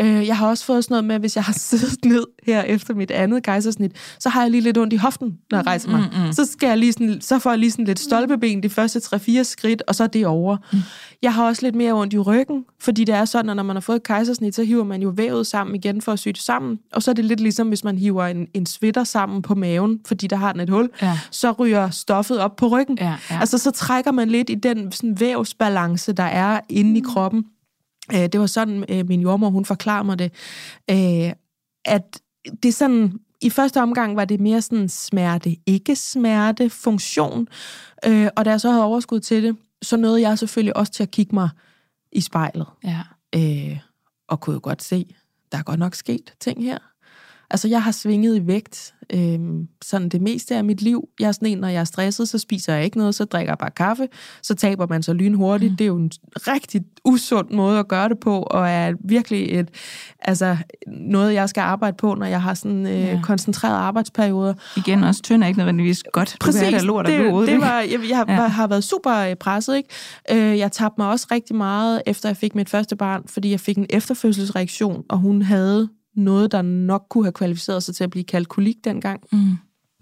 Øh, 0.00 0.26
jeg 0.26 0.36
har 0.36 0.48
også 0.48 0.64
fået 0.64 0.84
sådan 0.84 0.92
noget 0.92 1.04
med, 1.04 1.14
at 1.14 1.20
hvis 1.20 1.36
jeg 1.36 1.44
har 1.44 1.52
siddet 1.68 2.04
ned 2.04 2.24
her 2.46 2.62
efter 2.62 2.94
mit 2.94 3.10
andet 3.10 3.42
gejsersnit, 3.42 3.92
så 4.18 4.28
har 4.28 4.42
jeg 4.42 4.50
lige 4.50 4.60
lidt 4.60 4.78
ondt 4.78 4.92
i 4.92 4.96
hoften, 4.96 5.38
når 5.50 5.58
jeg 5.58 5.66
rejser 5.66 5.90
mig. 5.90 6.08
Mm, 6.12 6.26
mm. 6.26 6.32
Så, 6.32 6.44
skal 6.44 6.66
jeg 6.66 6.78
lige 6.78 6.92
sådan, 6.92 7.20
så 7.20 7.38
får 7.38 7.50
jeg 7.50 7.58
lige 7.58 7.70
sådan 7.70 7.84
lidt 7.84 7.98
stolpeben 7.98 8.62
de 8.62 8.70
første 8.70 8.98
3-4 8.98 9.42
skridt, 9.42 9.82
og 9.88 9.94
så 9.94 10.02
er 10.02 10.06
det 10.06 10.26
over. 10.26 10.56
Mm. 10.72 10.78
Jeg 11.26 11.34
har 11.34 11.46
også 11.46 11.62
lidt 11.62 11.74
mere 11.74 11.92
ondt 11.92 12.12
i 12.12 12.18
ryggen, 12.18 12.64
fordi 12.80 13.04
det 13.04 13.14
er 13.14 13.24
sådan, 13.24 13.50
at 13.50 13.56
når 13.56 13.62
man 13.62 13.76
har 13.76 13.80
fået 13.80 13.96
et 13.96 14.02
kejsersnit, 14.02 14.54
så 14.54 14.64
hiver 14.64 14.84
man 14.84 15.02
jo 15.02 15.08
vævet 15.08 15.46
sammen 15.46 15.76
igen 15.76 16.02
for 16.02 16.12
at 16.12 16.18
sy 16.18 16.28
det 16.28 16.38
sammen. 16.38 16.78
Og 16.92 17.02
så 17.02 17.10
er 17.10 17.14
det 17.14 17.24
lidt 17.24 17.40
ligesom, 17.40 17.68
hvis 17.68 17.84
man 17.84 17.98
hiver 17.98 18.26
en, 18.26 18.48
en 18.54 18.66
sweater 18.66 19.04
sammen 19.04 19.42
på 19.42 19.54
maven, 19.54 20.00
fordi 20.06 20.26
der 20.26 20.36
har 20.36 20.52
den 20.52 20.60
et 20.60 20.70
hul, 20.70 20.90
ja. 21.02 21.18
så 21.30 21.52
ryger 21.52 21.90
stoffet 21.90 22.38
op 22.38 22.56
på 22.56 22.66
ryggen. 22.68 22.98
Ja, 23.00 23.16
ja. 23.30 23.40
Altså 23.40 23.58
så 23.58 23.70
trækker 23.70 24.10
man 24.10 24.28
lidt 24.28 24.50
i 24.50 24.54
den 24.54 24.92
sådan, 24.92 25.20
vævsbalance, 25.20 26.12
der 26.12 26.22
er 26.22 26.60
inde 26.68 26.90
mm. 26.90 26.96
i 26.96 27.00
kroppen. 27.00 27.44
Øh, 28.14 28.26
det 28.26 28.40
var 28.40 28.46
sådan, 28.46 28.84
øh, 28.88 29.08
min 29.08 29.20
jordmor, 29.20 29.50
hun 29.50 29.64
forklarer 29.64 30.02
mig 30.02 30.18
det, 30.18 30.32
øh, 30.90 31.32
at 31.84 32.20
det 32.62 32.68
er 32.68 32.72
sådan, 32.72 33.12
i 33.40 33.50
første 33.50 33.82
omgang 33.82 34.16
var 34.16 34.24
det 34.24 34.40
mere 34.40 34.62
sådan 34.62 34.88
smerte, 34.88 35.56
ikke 35.66 35.96
smerte, 35.96 36.70
funktion. 36.70 37.48
og 38.36 38.44
da 38.44 38.50
jeg 38.50 38.60
så 38.60 38.70
havde 38.70 38.84
overskud 38.84 39.20
til 39.20 39.42
det, 39.42 39.56
så 39.82 39.96
nåede 39.96 40.20
jeg 40.20 40.38
selvfølgelig 40.38 40.76
også 40.76 40.92
til 40.92 41.02
at 41.02 41.10
kigge 41.10 41.34
mig 41.34 41.48
i 42.12 42.20
spejlet. 42.20 42.66
Ja. 42.84 43.02
og 44.28 44.40
kunne 44.40 44.54
jo 44.54 44.60
godt 44.62 44.82
se, 44.82 45.16
der 45.52 45.58
er 45.58 45.62
godt 45.62 45.78
nok 45.78 45.94
sket 45.94 46.34
ting 46.40 46.62
her. 46.62 46.78
Altså, 47.50 47.68
jeg 47.68 47.82
har 47.82 47.90
svinget 47.90 48.36
i 48.36 48.46
vægt 48.46 48.94
øh, 49.12 49.38
sådan 49.84 50.08
det 50.08 50.22
meste 50.22 50.56
af 50.56 50.64
mit 50.64 50.82
liv. 50.82 51.08
Jeg 51.20 51.28
er 51.28 51.32
sådan 51.32 51.48
en, 51.48 51.58
når 51.58 51.68
jeg 51.68 51.80
er 51.80 51.84
stresset, 51.84 52.28
så 52.28 52.38
spiser 52.38 52.74
jeg 52.74 52.84
ikke 52.84 52.98
noget, 52.98 53.14
så 53.14 53.24
drikker 53.24 53.50
jeg 53.50 53.58
bare 53.58 53.70
kaffe. 53.70 54.08
Så 54.42 54.54
taber 54.54 54.86
man 54.86 55.02
sig 55.02 55.14
lynhurtigt. 55.14 55.70
Mm. 55.70 55.76
Det 55.76 55.84
er 55.84 55.88
jo 55.88 55.96
en 55.96 56.10
rigtig 56.34 56.84
usund 57.04 57.50
måde 57.50 57.78
at 57.78 57.88
gøre 57.88 58.08
det 58.08 58.18
på, 58.18 58.42
og 58.42 58.68
er 58.68 58.92
virkelig 59.04 59.58
et, 59.58 59.68
altså, 60.20 60.56
noget, 60.86 61.34
jeg 61.34 61.48
skal 61.48 61.60
arbejde 61.60 61.96
på, 61.96 62.14
når 62.14 62.26
jeg 62.26 62.42
har 62.42 62.54
sådan 62.54 62.86
øh, 62.86 63.00
ja. 63.00 63.20
koncentrerede 63.22 63.78
arbejdsperioder. 63.78 64.54
Igen, 64.76 65.04
også 65.04 65.22
tynd 65.22 65.42
er 65.42 65.46
ikke 65.46 65.58
nødvendigvis 65.58 66.02
godt. 66.12 66.36
Præcis, 66.40 66.62
det, 66.62 66.82
lort 66.82 67.06
det, 67.06 67.20
det, 67.20 67.48
det 67.48 67.60
var, 67.60 67.80
jeg, 67.80 68.00
jeg 68.10 68.24
ja. 68.28 68.34
har 68.34 68.66
været 68.66 68.84
super 68.84 69.16
øh, 69.16 69.34
presset. 69.34 69.76
Ikke? 69.76 69.88
Øh, 70.30 70.58
jeg 70.58 70.72
tabte 70.72 71.00
mig 71.00 71.08
også 71.08 71.26
rigtig 71.30 71.56
meget, 71.56 72.02
efter 72.06 72.28
jeg 72.28 72.36
fik 72.36 72.54
mit 72.54 72.70
første 72.70 72.96
barn, 72.96 73.22
fordi 73.26 73.50
jeg 73.50 73.60
fik 73.60 73.76
en 73.78 73.86
efterfødselsreaktion, 73.90 75.04
og 75.08 75.18
hun 75.18 75.42
havde 75.42 75.88
noget, 76.16 76.52
der 76.52 76.62
nok 76.62 77.06
kunne 77.10 77.24
have 77.24 77.32
kvalificeret 77.32 77.82
sig 77.82 77.94
til 77.94 78.04
at 78.04 78.10
blive 78.10 78.24
kaldt 78.24 78.48
kolik 78.48 78.76
dengang. 78.84 79.20
Mm. 79.32 79.56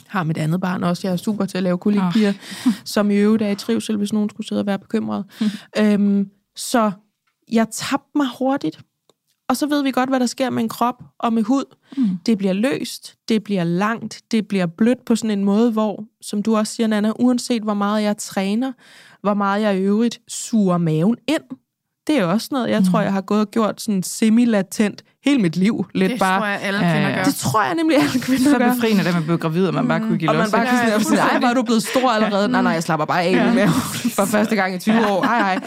Har 0.06 0.22
mit 0.22 0.38
andet 0.38 0.60
barn 0.60 0.84
også. 0.84 1.06
Jeg 1.06 1.12
er 1.12 1.16
super 1.16 1.44
til 1.44 1.56
at 1.56 1.62
lave 1.62 1.78
kolikpiger, 1.78 2.32
oh. 2.66 2.72
som 2.94 3.10
i 3.10 3.14
øvrigt 3.14 3.42
er 3.42 3.48
i 3.48 3.54
trivsel, 3.54 3.96
hvis 3.96 4.12
nogen 4.12 4.30
skulle 4.30 4.48
sidde 4.48 4.60
og 4.60 4.66
være 4.66 4.78
bekymret. 4.78 5.24
Mm. 5.40 5.46
Øhm, 5.82 6.30
så 6.56 6.92
jeg 7.52 7.66
tabte 7.72 8.10
mig 8.14 8.26
hurtigt. 8.38 8.80
Og 9.48 9.56
så 9.56 9.66
ved 9.66 9.82
vi 9.82 9.90
godt, 9.90 10.08
hvad 10.08 10.20
der 10.20 10.26
sker 10.26 10.50
med 10.50 10.62
en 10.62 10.68
krop 10.68 11.02
og 11.18 11.32
med 11.32 11.42
hud. 11.42 11.64
Mm. 11.96 12.18
Det 12.26 12.38
bliver 12.38 12.52
løst, 12.52 13.14
det 13.28 13.44
bliver 13.44 13.64
langt, 13.64 14.22
det 14.30 14.48
bliver 14.48 14.66
blødt 14.66 15.04
på 15.04 15.16
sådan 15.16 15.38
en 15.38 15.44
måde, 15.44 15.72
hvor, 15.72 16.04
som 16.20 16.42
du 16.42 16.56
også 16.56 16.74
siger, 16.74 16.86
Nana, 16.86 17.12
uanset 17.18 17.62
hvor 17.62 17.74
meget 17.74 18.02
jeg 18.02 18.16
træner, 18.16 18.72
hvor 19.20 19.34
meget 19.34 19.62
jeg 19.62 19.78
i 19.78 19.80
øvrigt 19.80 20.20
suger 20.28 20.78
maven 20.78 21.16
ind, 21.28 21.42
Det 22.06 22.18
er 22.18 22.24
også 22.24 22.48
noget, 22.50 22.70
jeg 22.70 22.82
tror, 22.90 23.00
jeg 23.00 23.12
har 23.12 23.20
gået 23.20 23.40
og 23.40 23.50
gjort 23.50 23.80
sådan 23.80 24.02
semi-latent 24.06 24.96
hele 25.24 25.38
mit 25.42 25.56
liv. 25.56 25.86
Lidt 25.94 26.10
Det 26.10 26.18
bare. 26.20 26.38
tror 26.40 26.46
jeg, 26.46 26.60
alle 26.62 26.80
Ja, 26.86 26.92
kvinder 26.92 27.08
ja. 27.08 27.16
gør. 27.16 27.24
Det 27.24 27.34
tror 27.34 27.62
jeg 27.64 27.74
nemlig, 27.74 27.96
alle 27.98 28.20
kvinder 28.20 28.50
Så 28.50 28.58
gør. 28.58 28.74
befriende, 28.74 29.04
da 29.04 29.12
man 29.12 29.24
blev 29.24 29.38
gravid, 29.38 29.66
og 29.66 29.74
man 29.74 29.88
bare 29.88 30.00
kunne 30.00 30.18
give 30.18 30.30
Og 30.30 30.36
man 30.36 30.50
bare 30.50 30.66
kan 30.66 30.74
Ja, 30.74 30.92
ja, 30.92 31.00
sådan, 31.00 31.18
ej, 31.18 31.38
var 31.40 31.54
du 31.54 31.62
blevet 31.62 31.82
stor 31.82 32.10
allerede? 32.10 32.48
Nej, 32.48 32.62
nej, 32.62 32.72
jeg 32.72 32.82
slapper 32.82 33.06
bare 33.06 33.22
af 33.22 33.32
ja. 33.32 33.52
med 33.54 33.68
for 34.16 34.24
første 34.24 34.56
gang 34.56 34.74
i 34.74 34.78
20 34.78 35.06
år. 35.10 35.24
Hej, 35.24 35.38
hej. 35.38 35.60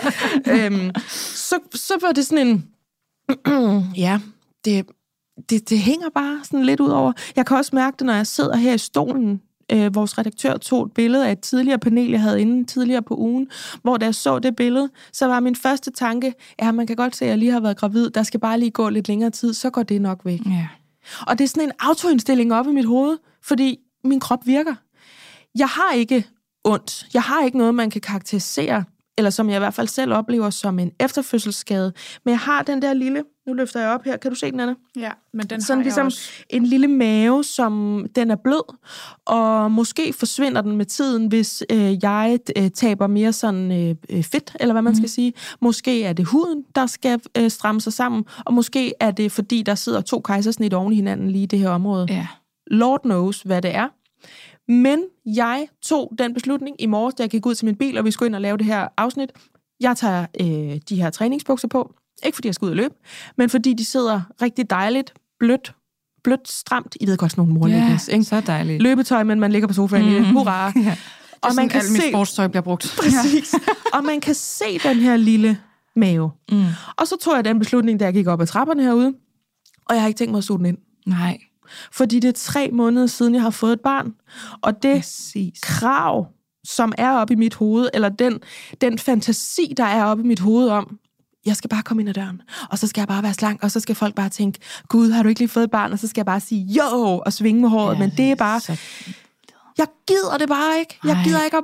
Øhm, 0.65 0.91
så, 1.35 1.55
så 1.75 1.93
var 2.01 2.11
det 2.11 2.25
sådan 2.25 2.47
en, 2.47 2.65
ja, 4.05 4.19
det, 4.65 4.85
det, 5.49 5.69
det 5.69 5.79
hænger 5.79 6.07
bare 6.15 6.39
sådan 6.43 6.65
lidt 6.65 6.79
ud 6.79 6.89
over. 6.89 7.11
Jeg 7.35 7.45
kan 7.45 7.57
også 7.57 7.71
mærke 7.75 7.95
det, 7.99 8.05
når 8.05 8.13
jeg 8.13 8.27
sidder 8.27 8.55
her 8.57 8.73
i 8.73 8.77
stolen. 8.77 9.41
Øh, 9.72 9.95
vores 9.95 10.18
redaktør 10.18 10.57
tog 10.57 10.86
et 10.86 10.91
billede 10.91 11.28
af 11.28 11.32
et 11.32 11.39
tidligere 11.39 11.80
panel, 11.80 12.09
jeg 12.09 12.22
havde 12.22 12.41
inde 12.41 12.65
tidligere 12.65 13.01
på 13.01 13.15
ugen, 13.15 13.47
hvor 13.82 13.97
da 13.97 14.05
jeg 14.05 14.15
så 14.15 14.39
det 14.39 14.55
billede, 14.55 14.89
så 15.13 15.28
var 15.28 15.39
min 15.39 15.55
første 15.55 15.91
tanke, 15.91 16.34
ja, 16.61 16.72
man 16.72 16.88
kan 16.88 16.95
godt 16.95 17.15
se, 17.15 17.26
at 17.26 17.30
jeg 17.30 17.38
lige 17.38 17.51
har 17.51 17.59
været 17.59 17.78
gravid, 17.78 18.09
der 18.09 18.24
skal 18.24 18.39
bare 18.39 18.59
lige 18.59 18.72
gå 18.72 18.89
lidt 18.89 19.07
længere 19.07 19.30
tid, 19.30 19.53
så 19.53 19.70
går 19.70 19.84
det 19.84 20.01
nok 20.01 20.26
væk. 20.26 20.39
Ja. 20.45 20.68
Og 21.28 21.38
det 21.38 21.43
er 21.43 21.47
sådan 21.47 21.63
en 21.63 21.72
autoindstilling 21.80 22.53
op 22.53 22.68
i 22.68 22.72
mit 22.72 22.86
hoved, 22.86 23.18
fordi 23.43 23.80
min 24.03 24.20
krop 24.20 24.45
virker. 24.45 24.76
Jeg 25.57 25.68
har 25.68 25.93
ikke 25.95 26.28
ondt. 26.63 27.07
Jeg 27.13 27.22
har 27.22 27.43
ikke 27.43 27.57
noget, 27.57 27.76
man 27.76 27.89
kan 27.89 28.01
karakterisere, 28.01 28.84
eller 29.18 29.30
som 29.30 29.49
jeg 29.49 29.55
i 29.55 29.59
hvert 29.59 29.74
fald 29.74 29.88
selv 29.88 30.13
oplever 30.13 30.49
som 30.49 30.80
en 30.80 30.91
efterfødselsskade. 30.99 31.93
Men 32.26 32.32
jeg 32.32 32.39
har 32.39 32.63
den 32.63 32.82
der 32.82 32.93
lille, 32.93 33.24
nu 33.47 33.53
løfter 33.53 33.80
jeg 33.80 33.89
op 33.89 34.03
her, 34.03 34.18
kan 34.18 34.32
du 34.32 34.36
se 34.36 34.51
den, 34.51 34.59
Anna? 34.59 34.76
Ja, 34.95 35.11
men 35.34 35.47
den 35.47 35.61
Sådan 35.61 35.78
har 35.80 35.84
ligesom 35.84 36.05
også. 36.05 36.32
en 36.49 36.65
lille 36.65 36.88
mave, 36.88 37.43
som 37.43 38.05
den 38.15 38.32
er 38.32 38.36
blød, 38.36 38.76
og 39.26 39.72
måske 39.72 40.13
forsvinder 40.13 40.61
den 40.61 40.78
med 40.78 40.86
tiden, 40.86 41.28
hvis 41.28 41.63
øh, 41.72 42.03
jeg 42.03 42.39
øh, 42.57 42.72
taber 42.72 43.07
mere 43.07 43.34
sådan 43.34 43.72
øh, 43.72 43.95
øh, 44.09 44.24
fedt, 44.24 44.55
eller 44.59 44.74
hvad 44.74 44.82
man 44.82 44.91
mm. 44.91 44.97
skal 44.97 45.09
sige. 45.09 45.34
Måske 45.61 46.03
er 46.03 46.13
det 46.13 46.26
huden, 46.26 46.63
der 46.76 46.86
skal 46.86 47.20
øh, 47.38 47.49
stramme 47.49 47.82
sig 47.82 47.93
sammen, 47.93 48.26
og 48.45 48.53
måske 48.53 48.93
er 48.99 49.11
det, 49.11 49.32
fordi 49.32 49.61
der 49.63 49.76
sidder 49.76 50.01
to 50.01 50.20
kejsersnit 50.20 50.74
oven 50.74 50.93
i 50.93 50.95
hinanden 50.95 51.32
lige 51.32 51.43
i 51.43 51.45
det 51.45 51.59
her 51.59 51.70
område. 51.70 52.07
ja. 52.09 52.28
Lord 52.72 53.01
knows, 53.01 53.41
hvad 53.41 53.61
det 53.61 53.76
er. 53.76 53.88
Men 54.68 55.03
jeg 55.26 55.68
tog 55.82 56.13
den 56.20 56.34
beslutning 56.34 56.76
i 56.80 56.86
morges, 56.86 57.15
da 57.15 57.24
jeg 57.24 57.30
gik 57.30 57.45
ud 57.45 57.55
til 57.55 57.65
min 57.65 57.76
bil, 57.76 57.97
og 57.97 58.05
vi 58.05 58.11
skulle 58.11 58.28
ind 58.28 58.36
og 58.36 58.41
lave 58.41 58.57
det 58.57 58.65
her 58.65 58.88
afsnit. 58.97 59.32
Jeg 59.80 59.97
tager 59.97 60.26
øh, 60.41 60.80
de 60.89 60.95
her 60.95 61.09
træningsbukser 61.09 61.68
på. 61.68 61.93
Ikke 62.26 62.36
fordi 62.36 62.47
jeg 62.47 62.55
skal 62.55 62.65
ud 62.65 62.70
og 62.70 62.76
løbe, 62.76 62.93
men 63.38 63.49
fordi 63.49 63.74
de 63.74 63.86
sidder 63.86 64.22
rigtig 64.41 64.70
dejligt, 64.70 65.13
blødt, 65.39 65.76
blødt, 66.24 66.47
stramt. 66.47 66.97
I 67.01 67.07
ved 67.07 67.18
godt 67.18 67.32
sådan 67.32 67.41
nogle 67.41 67.53
morlæggings, 67.53 68.07
ja, 68.07 68.13
ikke? 68.13 68.24
så 68.24 68.41
dejligt. 68.41 68.82
Løbetøj, 68.84 69.24
men 69.24 69.39
man 69.39 69.51
ligger 69.51 69.68
på 69.68 69.74
sofaen 69.74 70.03
mm-hmm. 70.03 70.18
i 70.18 70.20
det. 70.20 70.34
Hurra! 70.34 70.72
Ja. 70.86 70.95
Og 71.41 71.55
man 71.55 71.70
kan 71.70 71.82
alt 71.82 71.91
mit 71.91 72.01
se, 72.01 72.09
sportstøj 72.09 72.47
bliver 72.47 72.61
brugt. 72.61 72.95
præcis, 73.01 73.55
og 73.93 74.03
man 74.03 74.22
kan 74.22 74.36
se 74.36 74.80
den 74.84 74.97
her 74.97 75.15
lille 75.15 75.57
mave. 75.95 76.32
Mm. 76.51 76.65
Og 76.97 77.07
så 77.07 77.15
tog 77.22 77.36
jeg 77.36 77.45
den 77.45 77.59
beslutning, 77.59 77.99
da 77.99 78.05
jeg 78.05 78.13
gik 78.13 78.28
op 78.28 78.41
ad 78.41 78.47
trapperne 78.47 78.84
herude, 78.84 79.13
og 79.86 79.95
jeg 79.95 80.01
har 80.01 80.07
ikke 80.07 80.18
tænkt 80.18 80.32
mig 80.32 80.38
at 80.38 80.43
suge 80.43 80.57
den 80.57 80.65
ind. 80.65 80.78
Nej, 81.05 81.38
Fordi 81.91 82.20
det 82.20 82.28
er 82.28 82.34
tre 82.36 82.70
måneder 82.74 83.07
siden, 83.07 83.34
jeg 83.36 83.41
har 83.41 83.49
fået 83.49 83.74
et 83.74 83.82
barn. 83.82 84.13
Og 84.61 84.84
det 84.84 84.95
præcis. 84.95 85.59
krav, 85.61 86.28
som 86.63 86.93
er 86.97 87.11
oppe 87.11 87.34
i 87.34 87.38
mit 87.38 87.53
hoved, 87.53 87.89
eller 87.93 88.09
den, 88.09 88.39
den 88.82 88.99
fantasi, 88.99 89.74
der 89.78 89.84
er 89.84 90.05
oppe 90.05 90.24
i 90.24 90.28
mit 90.28 90.39
hoved 90.39 90.70
om, 90.70 90.99
jeg 91.45 91.55
skal 91.55 91.70
bare 91.70 91.84
komme 91.84 92.01
ind 92.01 92.09
ad 92.09 92.13
døren, 92.13 92.41
og 92.70 92.80
så 92.80 92.88
skal 92.88 93.01
jeg 93.01 93.07
bare 93.07 93.24
være 93.24 93.34
slank, 93.34 93.63
og 93.63 93.72
så 93.72 93.80
skal 93.80 93.95
folk 93.95 94.15
bare 94.15 94.30
tænke, 94.30 94.59
gud, 94.88 95.11
har 95.11 95.24
du 95.24 95.30
ikke 95.30 95.41
lige 95.41 95.49
fået 95.49 95.63
et 95.63 95.72
barn? 95.72 95.93
Og 95.93 95.99
så 95.99 96.07
skal 96.07 96.20
jeg 96.20 96.26
bare 96.26 96.39
sige, 96.39 96.61
jo, 96.65 97.22
og 97.26 97.34
svinge 97.34 97.61
med 97.61 97.70
håret. 97.70 97.93
Ja, 97.93 97.99
men 97.99 98.11
det 98.18 98.32
er 98.32 98.36
bare, 98.36 98.59
Så, 98.59 98.78
jeg 99.78 99.88
gider 100.07 100.38
det 100.38 100.49
bare 100.49 100.80
ikke. 100.80 100.99
Jeg 101.03 101.22
gider 101.26 101.43
ikke 101.43 101.57
at 101.57 101.63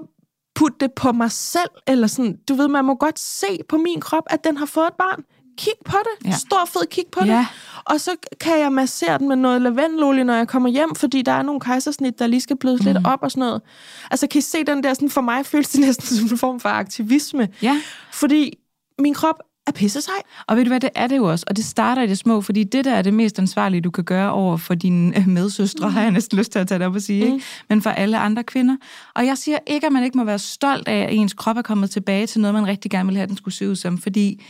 putte 0.55 0.77
det 0.79 0.93
på 0.93 1.11
mig 1.11 1.31
selv, 1.31 1.69
eller 1.87 2.07
sådan, 2.07 2.37
du 2.49 2.53
ved, 2.53 2.67
man 2.67 2.85
må 2.85 2.95
godt 2.95 3.19
se 3.19 3.59
på 3.69 3.77
min 3.77 4.01
krop, 4.01 4.23
at 4.29 4.43
den 4.43 4.57
har 4.57 4.65
fået 4.65 4.87
et 4.87 4.93
barn. 4.97 5.23
Kig 5.57 5.73
på 5.85 5.97
det. 6.03 6.27
Ja. 6.29 6.35
Stor 6.37 6.65
fed 6.73 6.87
kig 6.91 7.03
på 7.11 7.25
Ja. 7.25 7.37
det. 7.37 7.47
Og 7.85 7.99
så 7.99 8.11
kan 8.39 8.59
jeg 8.59 8.71
massere 8.71 9.17
den 9.17 9.27
med 9.27 9.35
noget 9.35 9.61
lavendelolie, 9.61 10.23
når 10.23 10.33
jeg 10.33 10.47
kommer 10.47 10.69
hjem, 10.69 10.95
fordi 10.95 11.21
der 11.21 11.31
er 11.31 11.41
nogle 11.41 11.59
kejsersnit, 11.61 12.19
der 12.19 12.27
lige 12.27 12.41
skal 12.41 12.57
blødes 12.57 12.81
mm. 12.81 12.85
lidt 12.93 12.97
op 13.07 13.19
og 13.23 13.31
sådan 13.31 13.41
noget. 13.41 13.61
Altså, 14.11 14.27
kan 14.27 14.39
I 14.39 14.41
se 14.41 14.63
den 14.63 14.83
der, 14.83 14.93
sådan 14.93 15.09
for 15.09 15.21
mig 15.21 15.45
føles 15.45 15.69
det 15.69 15.81
næsten 15.85 16.17
som 16.17 16.27
en 16.31 16.37
form 16.37 16.59
for 16.59 16.69
aktivisme. 16.69 17.47
ja, 17.61 17.81
Fordi 18.13 18.53
min 18.99 19.13
krop 19.13 19.35
er 19.67 19.71
pisse 19.71 20.01
sej. 20.01 20.13
og 20.47 20.57
ved 20.57 20.63
du 20.63 20.69
hvad, 20.69 20.79
det 20.79 20.89
er 20.95 21.07
det 21.07 21.17
jo 21.17 21.25
også. 21.31 21.45
Og 21.49 21.55
det 21.57 21.65
starter 21.65 22.01
i 22.01 22.07
det 22.07 22.17
små, 22.17 22.41
fordi 22.41 22.63
det 22.63 22.85
der 22.85 22.93
er 22.93 23.01
det 23.01 23.13
mest 23.13 23.39
ansvarlige, 23.39 23.81
du 23.81 23.91
kan 23.91 24.03
gøre 24.03 24.31
over 24.31 24.57
for 24.57 24.73
dine 24.75 25.15
øh, 25.19 25.27
medsøstre, 25.27 25.87
mm. 25.87 25.93
har 25.93 26.01
jeg 26.01 26.11
næsten 26.11 26.37
lyst 26.37 26.51
til 26.51 26.59
at 26.59 26.67
tage 26.67 26.79
det 26.79 26.87
op 26.87 26.95
og 26.95 27.01
sige, 27.01 27.25
mm. 27.25 27.33
ikke? 27.33 27.45
men 27.69 27.81
for 27.81 27.89
alle 27.89 28.17
andre 28.17 28.43
kvinder. 28.43 28.75
Og 29.15 29.25
jeg 29.25 29.37
siger 29.37 29.57
ikke, 29.67 29.87
at 29.87 29.93
man 29.93 30.03
ikke 30.03 30.17
må 30.17 30.23
være 30.23 30.39
stolt 30.39 30.87
af, 30.87 30.97
at 31.03 31.13
ens 31.13 31.33
krop 31.33 31.57
er 31.57 31.61
kommet 31.61 31.89
tilbage 31.91 32.27
til 32.27 32.41
noget, 32.41 32.53
man 32.53 32.67
rigtig 32.67 32.91
gerne 32.91 33.05
ville 33.05 33.17
have, 33.17 33.27
den 33.27 33.37
skulle 33.37 33.53
se 33.53 33.69
ud 33.69 33.75
som, 33.75 33.97
fordi 33.97 34.41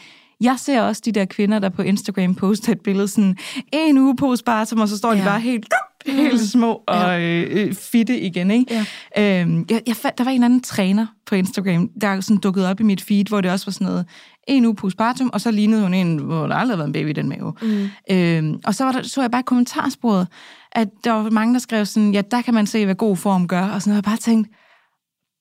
jeg 0.42 0.56
ser 0.60 0.82
også 0.82 1.02
de 1.06 1.12
der 1.12 1.26
kvinder, 1.26 1.60
der 1.60 1.70
på 1.70 1.82
Instagram 1.82 2.36
poster 2.36 2.72
et 2.72 2.82
billede 2.82 3.08
sådan, 3.08 3.38
en 3.74 3.98
uge 3.98 4.16
postpartum, 4.16 4.80
og 4.80 4.88
så 4.88 4.98
står 4.98 5.10
ja. 5.10 5.16
de 5.16 5.20
Ja. 5.24 5.30
bare 5.30 5.40
helt, 5.40 5.66
helt 6.08 6.42
små 6.42 6.82
og 6.88 7.22
øh, 7.22 7.48
øh, 7.52 7.74
fitte 7.74 8.20
igen. 8.20 8.52
Ikke? 8.52 8.86
Ja. 9.18 9.42
Øhm, 9.42 9.66
jeg, 9.70 9.82
jeg, 9.88 9.96
der 10.18 10.24
var 10.24 10.32
en 10.32 10.44
anden 10.44 10.62
træner 10.62 11.06
på 11.26 11.36
Instagram, 11.36 11.90
der 12.02 12.22
sådan 12.22 12.38
dukkede 12.38 12.70
op 12.70 12.80
i 12.80 12.84
mit 12.84 13.02
feed, 13.02 13.26
hvor 13.26 13.42
det 13.42 13.52
også 13.52 13.66
var 13.66 13.72
sådan 13.72 13.88
noget, 13.88 14.06
en 14.48 14.66
uge 14.66 14.76
postpartum, 14.76 15.30
og 15.34 15.42
så 15.42 15.52
lignede 15.52 15.82
hun 15.82 15.94
en, 15.94 16.18
hvor 16.18 16.48
der 16.48 16.56
aldrig 16.56 16.68
havde 16.70 16.78
været 16.78 16.88
en 16.88 16.94
baby 16.94 17.10
i 17.10 17.14
den 17.14 17.30
mave. 17.30 17.54
Mm. 17.62 17.90
Øhm, 18.12 18.60
og 18.66 18.76
så 18.76 18.84
var 18.84 18.92
der, 18.92 19.04
så 19.04 19.22
jeg 19.22 19.32
bare 19.32 19.40
i 19.40 19.44
kommentarsporet, 19.46 20.28
at 20.72 20.88
der 21.04 21.12
var 21.12 21.30
mange, 21.30 21.54
der 21.54 21.60
skrev 21.60 21.86
sådan, 21.86 22.14
ja, 22.14 22.22
der 22.22 22.42
kan 22.42 22.54
man 22.54 22.66
se, 22.68 22.86
hvad 22.86 22.96
god 22.96 23.18
form 23.18 23.48
gør, 23.48 23.62
og 23.62 23.82
sådan 23.82 23.92
noget. 23.92 23.96
Jeg 23.96 24.04
bare 24.04 24.18
tænkt, 24.18 24.50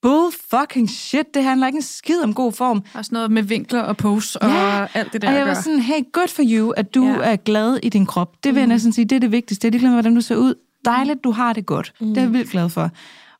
bull 0.02 0.32
fucking 0.50 0.90
shit, 0.90 1.34
det 1.34 1.44
handler 1.44 1.66
ikke 1.66 1.76
en 1.76 1.82
skid 1.82 2.22
om 2.22 2.34
god 2.34 2.52
form. 2.52 2.82
Også 2.94 3.10
noget 3.14 3.30
med 3.30 3.42
vinkler 3.42 3.80
og 3.80 3.96
pose 3.96 4.42
og 4.42 4.48
Ja, 4.50 4.86
alt 4.94 5.12
det 5.12 5.22
der 5.22 5.28
og 5.28 5.34
jeg 5.34 5.46
var 5.46 5.54
sådan, 5.54 5.78
hey, 5.80 6.00
good 6.12 6.28
for 6.28 6.42
you, 6.46 6.70
at 6.70 6.94
du 6.94 7.04
Ja. 7.06 7.16
er 7.32 7.36
glad 7.36 7.78
i 7.82 7.88
din 7.88 8.06
krop. 8.06 8.32
Det 8.44 8.54
vil 8.54 8.60
jeg 8.60 8.66
næsten 8.68 8.92
sige, 8.92 9.04
det 9.04 9.16
er 9.16 9.20
det 9.20 9.32
vigtigste. 9.32 9.62
Det 9.62 9.68
er 9.68 9.72
ligegyldigt, 9.72 9.94
hvordan 9.94 10.14
du 10.14 10.20
ser 10.20 10.36
ud. 10.36 10.54
Dejligt, 10.84 11.24
du 11.24 11.30
har 11.30 11.52
det 11.52 11.66
godt. 11.66 11.92
Mm. 12.00 12.06
Det 12.08 12.16
er 12.16 12.22
jeg 12.22 12.32
vildt 12.32 12.50
glad 12.50 12.68
for. 12.68 12.90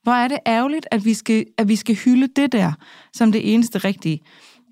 Hvor 0.03 0.13
er 0.13 0.29
det 0.29 0.39
ærgerligt, 0.47 0.87
at 0.91 1.05
vi 1.05 1.15
skal, 1.15 1.45
at 1.59 1.69
vi 1.69 1.77
skal 1.77 1.95
hylde 1.95 2.29
det 2.37 2.53
der, 2.53 2.73
som 3.13 3.33
det 3.33 3.55
eneste 3.55 3.79
rigtige. 3.79 4.21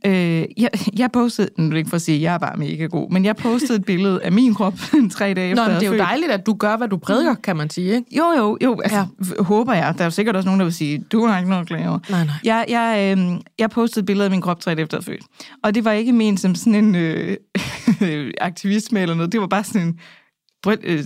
Øh, 0.06 0.12
jeg, 0.56 0.70
jeg 0.98 1.12
postede, 1.12 1.48
nu 1.58 1.64
er 1.66 1.70
det 1.70 1.76
ikke 1.76 1.88
for 1.90 1.96
at 1.96 2.02
sige, 2.02 2.16
at 2.16 2.22
jeg 2.22 2.34
er 2.34 2.38
bare 2.38 2.56
mega 2.56 2.84
god, 2.86 3.10
men 3.10 3.24
jeg 3.24 3.36
postede 3.36 3.78
et 3.78 3.84
billede 3.84 4.22
af 4.22 4.32
min 4.32 4.54
krop 4.54 4.74
tre 5.12 5.34
dage 5.34 5.54
Nå, 5.54 5.62
efter. 5.62 5.72
jeg 5.72 5.80
det 5.80 5.88
er 5.88 5.92
jo 5.92 5.98
dejligt, 5.98 6.30
at 6.32 6.46
du 6.46 6.54
gør, 6.54 6.76
hvad 6.76 6.88
du 6.88 6.96
prædiker, 6.96 7.34
kan 7.34 7.56
man 7.56 7.70
sige, 7.70 7.94
ikke? 7.94 8.16
Jo, 8.16 8.24
jo, 8.38 8.58
jo, 8.64 8.80
altså, 8.80 9.06
ja. 9.38 9.42
håber 9.42 9.74
jeg. 9.74 9.94
Der 9.94 10.00
er 10.00 10.06
jo 10.06 10.10
sikkert 10.10 10.36
også 10.36 10.46
nogen, 10.46 10.60
der 10.60 10.64
vil 10.64 10.74
sige, 10.74 11.04
du 11.12 11.26
har 11.26 11.38
ikke 11.38 11.50
noget 11.50 11.60
at 11.62 11.68
klage 11.68 11.88
over. 11.88 11.98
Nej, 12.10 12.24
nej. 12.24 12.34
Jeg, 12.44 12.64
jeg, 12.68 13.16
øh, 13.18 13.40
jeg 13.58 13.70
postede 13.70 14.02
et 14.02 14.06
billede 14.06 14.24
af 14.24 14.30
min 14.30 14.40
krop 14.40 14.60
tre 14.60 14.74
dage 14.74 14.82
efter 14.82 14.96
var 14.96 15.02
født. 15.02 15.22
Og 15.62 15.74
det 15.74 15.84
var 15.84 15.92
ikke 15.92 16.12
ment 16.12 16.40
som 16.40 16.54
sådan 16.54 16.74
en 16.74 16.94
øh, 16.94 17.36
aktivisme 18.40 19.00
eller 19.00 19.14
noget. 19.14 19.32
Det 19.32 19.40
var 19.40 19.46
bare 19.46 19.64
sådan 19.64 19.82
en, 19.82 19.92
"Prøv, 19.92 19.98
øh, 19.98 20.19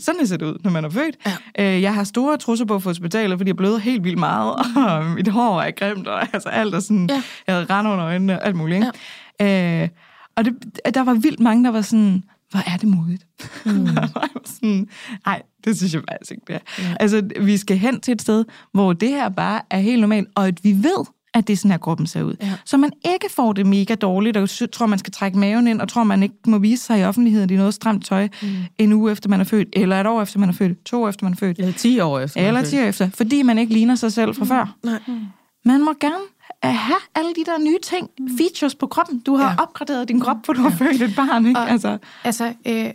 sådan 0.01 0.27
ser 0.27 0.37
det 0.37 0.47
ud, 0.47 0.59
når 0.65 0.71
man 0.71 0.85
er 0.85 0.91
født. 0.91 1.17
Ja. 1.59 1.75
Øh, 1.75 1.83
jeg 1.83 1.95
har 1.95 2.05
store 2.05 2.37
trusser 2.37 2.65
på 2.65 2.79
få 2.79 2.89
hospitalet, 2.89 3.39
fordi 3.39 3.49
jeg 3.49 3.57
bløder 3.57 3.79
helt 3.79 4.05
vildt 4.05 4.19
meget, 4.19 4.53
og 4.77 5.05
mit 5.17 5.29
hår 5.29 5.61
er 5.63 5.71
grimt, 5.71 6.07
og 6.09 6.23
altså 6.35 6.49
alt 6.49 6.75
er 6.75 6.81
sådan, 6.81 7.07
Ja. 7.11 7.23
jeg 7.47 7.55
havde 7.55 7.67
rand 7.71 7.89
under 7.89 8.05
øjnene 8.07 8.41
og 8.41 8.47
alt 8.47 8.57
muligt. 8.57 8.77
Ikke? 8.77 8.91
Ja. 9.41 9.83
Øh, 9.83 9.89
og 10.37 10.45
det, 10.45 10.55
der 10.95 11.05
var 11.05 11.15
vildt 11.15 11.41
mange, 11.41 11.65
der 11.65 11.71
var 11.71 11.81
sådan, 11.81 12.23
hvor 12.51 12.61
er 12.73 12.77
det 12.77 12.89
modigt. 12.89 13.27
Mm. 13.67 13.87
sådan, 14.55 14.89
nej, 15.27 15.43
det 15.65 15.77
synes 15.77 15.95
jeg 15.95 16.03
faktisk 16.11 16.31
ikke, 16.31 16.43
det 16.47 16.55
er. 16.55 16.83
Ja. 16.89 16.95
Altså, 17.01 17.23
vi 17.41 17.57
skal 17.57 17.77
hen 17.79 18.01
til 18.01 18.13
et 18.13 18.23
sted, 18.23 18.45
hvor 18.73 18.93
det 18.93 19.09
her 19.09 19.29
bare 19.29 19.61
er 19.71 19.79
helt 19.79 20.01
normalt, 20.01 20.29
og 20.35 20.47
at 20.47 20.65
vi 20.65 20.73
ved, 20.73 21.07
at 21.35 21.47
det 21.47 21.53
er 21.53 21.57
sådan 21.57 21.71
her, 21.71 21.79
kroppen 21.79 22.07
ser 22.07 22.23
ud. 22.23 22.35
Ja. 22.43 22.53
Så 22.65 22.77
man 22.77 22.93
ikke 23.05 23.27
får 23.31 23.53
det 23.53 23.67
mega 23.67 23.95
dårligt, 23.95 24.37
og 24.37 24.49
tror, 24.73 24.87
man 24.87 24.99
skal 24.99 25.13
trække 25.13 25.39
maven 25.39 25.67
ind, 25.67 25.81
og 25.81 25.89
tror, 25.89 26.05
man 26.05 26.23
ikke 26.23 26.35
må 26.47 26.59
vise 26.59 26.83
sig 26.85 27.01
i 27.01 27.05
offentligheden 27.05 27.51
i 27.51 27.57
noget 27.57 27.75
stramt 27.75 28.05
tøj, 28.07 28.29
mm. 28.43 28.49
en 28.79 28.93
uge 28.93 29.13
efter 29.13 29.29
man 29.29 29.41
er 29.41 29.45
født, 29.45 29.69
eller 29.73 30.01
et 30.01 30.07
år 30.07 30.23
efter 30.23 30.39
man 30.39 30.49
er 30.49 30.53
født, 30.53 30.85
to 30.85 31.03
år 31.03 31.09
efter 31.09 31.25
man 31.25 31.33
er 31.33 31.37
født, 31.37 31.59
Eller 31.59 31.73
10 31.73 32.01
år 32.01 32.19
efter. 32.21 32.41
er 32.41 32.49
eller 32.49 32.63
ti 32.63 32.79
år 32.79 32.83
efter, 32.85 33.11
fordi 33.11 33.43
man 33.43 33.59
ikke 33.59 33.73
ligner 33.73 33.95
sig 33.95 34.13
selv 34.13 34.35
fra 34.35 34.45
før. 34.45 34.77
Nej. 34.85 35.01
Man 35.65 35.85
må 35.85 35.95
gerne 36.01 36.15
øh, 36.65 36.71
have 36.71 36.99
alle 37.15 37.31
de 37.31 37.45
der 37.45 37.59
nye 37.65 37.79
ting, 37.83 38.09
features 38.39 38.75
på 38.75 38.87
kroppen. 38.87 39.19
Du 39.21 39.37
har 39.37 39.45
Ja. 39.45 39.51
ja. 39.51 39.57
opgraderet 39.63 40.09
din 40.09 40.21
krop, 40.21 40.37
for 40.47 40.53
du 40.53 40.61
har 40.61 40.71
født 40.71 41.03
et 41.03 41.13
barn, 41.17 41.47
ikke? 41.47 41.61
Og- 41.61 41.71
Altså, 41.71 41.99
Altså, 42.25 42.53
øh, 42.67 42.91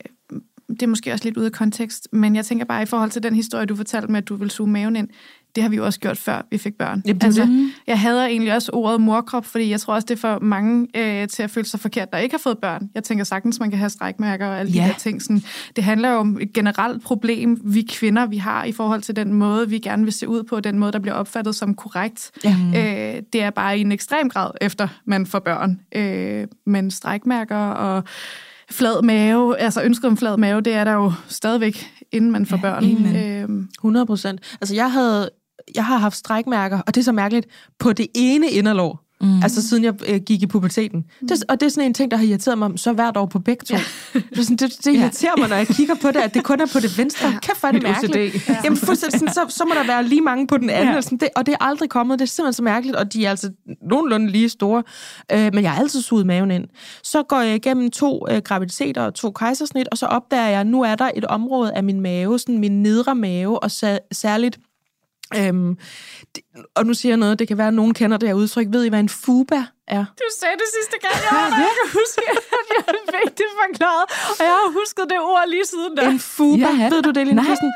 det 0.69 0.81
er 0.83 0.87
måske 0.87 1.13
også 1.13 1.25
lidt 1.25 1.37
ude 1.37 1.45
af 1.45 1.51
kontekst, 1.51 2.07
men 2.11 2.35
jeg 2.35 2.45
tænker 2.45 2.65
bare 2.65 2.83
i 2.83 2.85
forhold 2.85 3.11
til 3.11 3.23
den 3.23 3.35
historie, 3.35 3.65
du 3.65 3.75
fortalte 3.75 4.07
med, 4.11 4.17
at 4.17 4.29
du 4.29 4.35
vil 4.35 4.51
suge 4.51 4.69
maven 4.69 4.95
ind, 4.95 5.07
det 5.56 5.64
har 5.64 5.70
vi 5.70 5.76
jo 5.76 5.86
også 5.86 6.00
gjort 6.00 6.18
før, 6.18 6.41
vi 6.52 6.58
fik 6.58 6.74
børn. 6.78 7.02
Jamen, 7.06 7.22
er 7.22 7.26
altså, 7.26 7.41
det. 7.41 7.72
Jeg 7.88 8.00
hader 8.00 8.26
egentlig 8.26 8.54
også 8.56 8.72
ordet 8.74 9.02
morkrop, 9.02 9.45
fordi 9.45 9.70
jeg 9.70 9.80
tror 9.80 9.93
også, 9.93 10.06
det 10.06 10.16
er 10.16 10.20
for 10.20 10.39
mange 10.41 10.88
øh, 10.95 11.28
til 11.28 11.43
at 11.43 11.50
føle 11.52 11.68
sig 11.68 11.80
forkert, 11.80 12.12
der 12.12 12.18
ikke 12.18 12.34
har 12.34 12.39
fået 12.39 12.58
børn. 12.58 12.89
Jeg 12.95 13.04
tænker 13.04 13.24
sagtens, 13.24 13.60
man 13.60 13.70
kan 13.70 13.80
have 13.80 13.89
strækmærker 13.89 14.47
og 14.47 14.60
alle 14.60 14.72
Ja. 14.72 14.84
de 14.84 14.88
der 14.88 14.93
ting. 14.93 15.22
Sådan, 15.22 15.41
det 15.76 15.84
handler 15.84 16.10
jo 16.10 16.18
om 16.18 16.38
et 16.41 16.54
generelt 16.54 17.04
problem, 17.04 17.62
vi 17.66 17.82
kvinder 17.82 18.26
vi 18.26 18.38
har 18.38 18.64
i 18.64 18.72
forhold 18.72 19.02
til 19.02 19.16
den 19.16 19.34
måde, 19.34 19.70
vi 19.70 19.80
gerne 19.80 20.04
vil 20.04 20.14
se 20.14 20.28
ud 20.28 20.43
på, 20.43 20.60
den 20.60 20.80
måde, 20.80 20.91
der 20.91 21.00
bliver 21.00 21.16
opfattet 21.16 21.56
som 21.56 21.74
korrekt. 21.76 22.32
Ja. 22.43 22.56
Øh, 22.76 23.22
det 23.34 23.41
er 23.43 23.50
bare 23.50 23.78
i 23.78 23.82
en 23.82 23.91
ekstrem 23.91 24.30
grad, 24.30 24.52
efter 24.62 24.88
man 25.06 25.26
får 25.26 25.39
børn. 25.39 25.80
Øh, 25.95 26.47
men 26.66 26.91
strækmærker 26.91 27.56
og 27.58 28.04
flad 28.72 29.02
mave, 29.04 29.58
altså 29.58 29.82
ønsket 29.84 30.06
om 30.06 30.18
flad 30.18 30.38
mave, 30.38 30.62
det 30.62 30.74
er 30.74 30.84
der 30.84 30.93
jo 30.93 31.12
stadigvæk, 31.28 31.91
inden 32.12 32.32
man 32.32 32.45
får 32.45 32.58
Ja, 32.58 32.62
børn. 32.62 33.16
Øhm, 33.16 33.68
100 33.80 34.06
procent. 34.06 34.58
Altså, 34.62 34.76
jeg, 34.76 34.91
havde, 34.91 35.30
jeg 35.76 35.86
har 35.86 35.97
haft 35.97 36.17
strækmærker, 36.17 36.80
og 36.88 36.95
det 36.95 37.01
er 37.01 37.05
så 37.05 37.11
mærkeligt, 37.11 37.47
på 37.80 37.93
det 37.93 38.07
ene 38.15 38.49
inderlår. 38.49 39.09
Mm. 39.22 39.43
Altså 39.43 39.67
siden 39.67 39.84
jeg 39.84 39.93
øh, 40.07 40.22
gik 40.22 40.41
i 40.41 40.47
puberteten. 40.47 41.05
Mm. 41.22 41.28
Det, 41.28 41.43
og 41.49 41.59
det 41.59 41.65
er 41.65 41.70
sådan 41.70 41.86
en 41.86 41.93
ting, 41.93 42.11
der 42.11 42.17
har 42.17 42.26
irriteret 42.26 42.57
mig 42.57 42.72
så 42.76 42.93
hvert 42.93 43.17
år 43.17 43.26
på 43.26 43.39
begge 43.39 43.65
to. 43.65 43.76
Ja. 43.76 43.82
det, 44.13 44.39
er 44.39 44.43
sådan, 44.43 44.57
det, 44.57 44.86
det 44.86 44.95
irriterer 44.95 45.34
ja. 45.38 45.41
mig, 45.41 45.49
når 45.49 45.55
jeg 45.55 45.67
kigger 45.67 45.95
på 45.95 46.07
det, 46.07 46.20
at 46.20 46.34
det 46.34 46.43
kun 46.43 46.61
er 46.61 46.65
på 46.74 46.80
det 46.80 46.97
venstre. 46.97 47.28
Ja. 47.28 47.39
Kæft, 47.39 47.59
hvor 47.59 47.67
er 47.67 47.72
det 47.72 47.84
mærkeligt. 47.84 48.49
Ja. 48.49 48.57
Jamen, 48.63 48.78
sådan, 48.78 49.28
så, 49.28 49.45
så 49.49 49.65
må 49.65 49.74
der 49.74 49.88
være 49.88 50.03
lige 50.03 50.22
mange 50.22 50.47
på 50.47 50.57
den 50.57 50.70
anden. 50.70 50.89
Ja. 50.89 50.97
Og, 50.97 51.03
sådan, 51.03 51.17
det, 51.17 51.30
og 51.36 51.45
det 51.45 51.53
er 51.53 51.63
aldrig 51.63 51.89
kommet. 51.89 52.20
Det 52.20 52.26
er 52.26 52.30
simpelthen 52.30 52.53
så 52.53 52.63
mærkeligt, 52.63 52.97
og 52.97 53.13
de 53.13 53.26
er 53.26 53.30
altså 53.30 53.51
nogenlunde 53.89 54.32
lige 54.32 54.49
store. 54.49 54.84
Øh, 55.32 55.53
men 55.53 55.63
jeg 55.63 55.72
har 55.72 55.82
altid 55.82 56.01
suget 56.01 56.26
maven 56.26 56.51
ind. 56.51 56.65
Så 57.03 57.24
går 57.24 57.41
jeg 57.41 57.55
igennem 57.55 57.91
to 57.91 58.26
øh, 58.30 58.41
graviditeter 58.41 59.01
og 59.01 59.13
to 59.13 59.32
kejsersnit, 59.32 59.88
og 59.88 59.97
så 59.97 60.05
opdager 60.05 60.47
jeg, 60.47 60.59
at 60.59 60.67
nu 60.67 60.82
er 60.82 60.95
der 60.95 61.11
et 61.15 61.26
område 61.26 61.74
af 61.74 61.84
min 61.84 62.01
mave, 62.01 62.39
sådan 62.39 62.57
min 62.57 62.84
nedre 62.84 63.15
mave, 63.15 63.63
og 63.63 63.72
særligt 64.11 64.59
Øhm, 65.38 65.77
det, 66.36 66.43
og 66.75 66.86
nu 66.86 66.93
siger 66.93 67.11
jeg 67.11 67.17
noget, 67.17 67.39
det 67.39 67.47
kan 67.47 67.57
være, 67.57 67.67
at 67.67 67.73
nogen 67.73 67.93
kender 67.93 68.17
det 68.17 68.30
her 68.30 68.34
udtryk. 68.36 68.67
Ved 68.71 68.84
I, 68.86 68.89
hvad 68.89 68.99
en 68.99 69.09
fuba 69.09 69.63
er? 69.88 70.05
Du 70.19 70.23
sagde 70.39 70.55
det 70.55 70.69
sidste 70.77 70.97
gang, 71.07 71.15
jeg 71.25 71.32
var 71.39 71.49
der. 71.49 71.57
Jeg 71.57 71.71
kan 71.80 71.88
huske, 71.99 72.21
at 72.21 72.36
jeg 72.77 72.95
fik 73.15 73.38
det 73.38 73.45
forklaret, 73.61 74.05
og 74.39 74.43
jeg 74.49 74.55
har 74.61 74.71
husket 74.80 75.05
det 75.09 75.19
ord 75.19 75.47
lige 75.47 75.65
siden 75.65 75.95
da. 75.95 76.09
En 76.09 76.19
fuba, 76.19 76.69
ja, 76.80 76.89
ved 76.89 77.01
du 77.01 77.11
det, 77.11 77.27
Lina 77.27 77.43
Christen? 77.43 77.71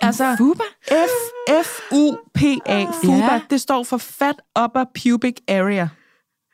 Altså, 0.00 0.34
fuba? 0.38 0.64
F-F-U-P-A, 1.12 2.84
fuba, 3.04 3.32
ja. 3.32 3.40
det 3.50 3.60
står 3.60 3.82
for 3.82 3.98
Fat 3.98 4.36
Upper 4.64 4.84
Pubic 4.94 5.36
Area. 5.48 5.88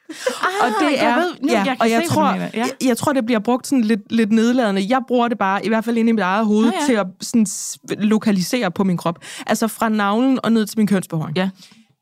Ah, 0.08 0.46
og 0.62 0.72
det 0.80 1.02
er, 1.02 1.08
jeg 1.08 1.16
ved, 1.16 1.34
nu, 1.42 1.52
ja, 1.52 1.64
jeg 1.64 1.76
og 1.80 1.90
jeg 1.90 2.02
tror, 2.08 2.34
ja. 2.34 2.50
jeg, 2.54 2.70
jeg 2.84 2.96
tror, 2.96 3.12
det 3.12 3.26
bliver 3.26 3.38
brugt 3.38 3.66
sådan 3.66 3.84
lidt, 3.84 4.12
lidt 4.12 4.32
nedladende. 4.32 4.86
Jeg 4.88 5.00
bruger 5.08 5.28
det 5.28 5.38
bare, 5.38 5.64
i 5.64 5.68
hvert 5.68 5.84
fald 5.84 5.98
inde 5.98 6.08
i 6.08 6.12
mit 6.12 6.22
eget 6.22 6.46
hoved, 6.46 6.66
ah, 6.66 6.72
ja. 6.80 6.86
til 6.86 6.92
at 6.92 7.06
sådan, 7.20 7.46
lokalisere 7.98 8.70
på 8.70 8.84
min 8.84 8.96
krop. 8.96 9.18
Altså 9.46 9.68
fra 9.68 9.88
navlen 9.88 10.38
og 10.42 10.52
ned 10.52 10.66
til 10.66 10.78
min 10.78 10.86
kønsbehåring. 10.86 11.36
Ja. 11.36 11.50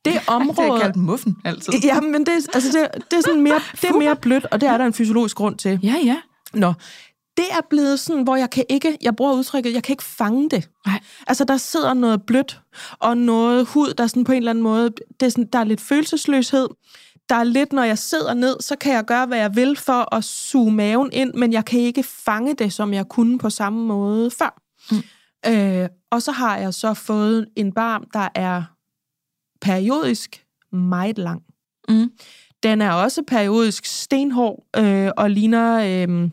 Det 0.05 0.21
område... 0.27 0.69
det 0.69 0.75
er 0.75 0.81
kaldt 0.81 0.97
muffen, 0.97 1.37
altid. 1.45 1.73
Ja, 1.85 2.01
men 2.01 2.27
det, 2.27 2.33
altså 2.55 2.79
det, 2.79 3.05
det, 3.11 3.17
er 3.17 3.21
sådan 3.21 3.43
mere, 3.43 3.61
det 3.83 3.91
er 3.91 3.99
mere 3.99 4.17
blødt, 4.17 4.47
og 4.51 4.61
det 4.61 4.69
er 4.69 4.79
der 4.79 4.87
en 4.87 4.93
fysiologisk 4.93 5.37
grund 5.37 5.57
til. 5.57 5.81
Ja, 5.83 5.95
ja. 6.05 6.17
Nå, 6.55 6.73
det 7.37 7.47
er 7.51 7.61
blevet 7.71 8.01
sådan, 8.01 8.23
hvor 8.23 8.37
jeg 8.37 8.51
kan 8.51 8.65
ikke, 8.69 8.99
jeg 9.03 9.17
bruger 9.17 9.33
udtrykket, 9.33 9.75
jeg 9.75 9.83
kan 9.83 9.93
ikke 9.93 10.03
fange 10.03 10.51
det. 10.51 10.69
Nej. 10.87 11.01
Altså, 11.27 11.45
der 11.45 11.57
sidder 11.57 11.95
noget 11.95 12.23
blødt, 12.23 12.61
og 12.99 13.17
noget 13.17 13.67
hud, 13.67 13.95
der 13.99 14.07
sådan 14.07 14.25
på 14.25 14.33
en 14.33 14.39
eller 14.39 14.51
anden 14.51 14.63
måde, 14.63 14.91
det 15.21 15.27
er 15.27 15.31
sådan, 15.31 15.49
der 15.53 15.59
er 15.59 15.65
lidt 15.65 15.81
følelsesløshed 15.81 16.69
der 17.29 17.35
er 17.35 17.45
lidt, 17.45 17.73
når 17.73 17.83
jeg 17.83 17.99
sidder 17.99 18.35
ned, 18.35 18.57
så 18.61 18.77
kan 18.77 18.93
jeg 18.93 19.05
gøre, 19.05 19.27
hvad 19.27 19.39
jeg 19.39 19.57
vil 19.57 19.77
for 19.77 20.15
at 20.15 20.25
suge 20.25 20.73
maven 20.73 21.11
ind, 21.13 21.35
men 21.35 21.53
jeg 21.53 21.65
kan 21.65 21.81
ikke 21.81 22.03
fange 22.03 22.55
det, 22.55 22.73
som 22.73 22.95
jeg 22.95 23.09
kunne 23.09 23.39
på 23.39 23.51
samme 23.51 23.87
måde 23.87 24.31
før. 24.31 24.63
Mm. 24.91 25.03
Øh, 25.53 25.89
og 26.11 26.23
så 26.23 26.33
har 26.33 26.57
jeg 26.57 26.75
så 26.75 26.95
fået 26.95 27.47
en 27.57 27.73
barm, 27.73 28.05
der 28.13 28.29
er 28.35 28.63
periodisk 29.61 30.45
meget 30.73 31.19
lang. 31.19 31.43
Mm. 31.89 32.11
Den 32.63 32.83
er 32.83 32.93
også 32.93 33.23
periodisk 33.27 33.85
stenhård 33.87 34.67
øh, 34.77 35.11
og 35.17 35.31
ligner... 35.31 36.07
Øh, 36.09 36.31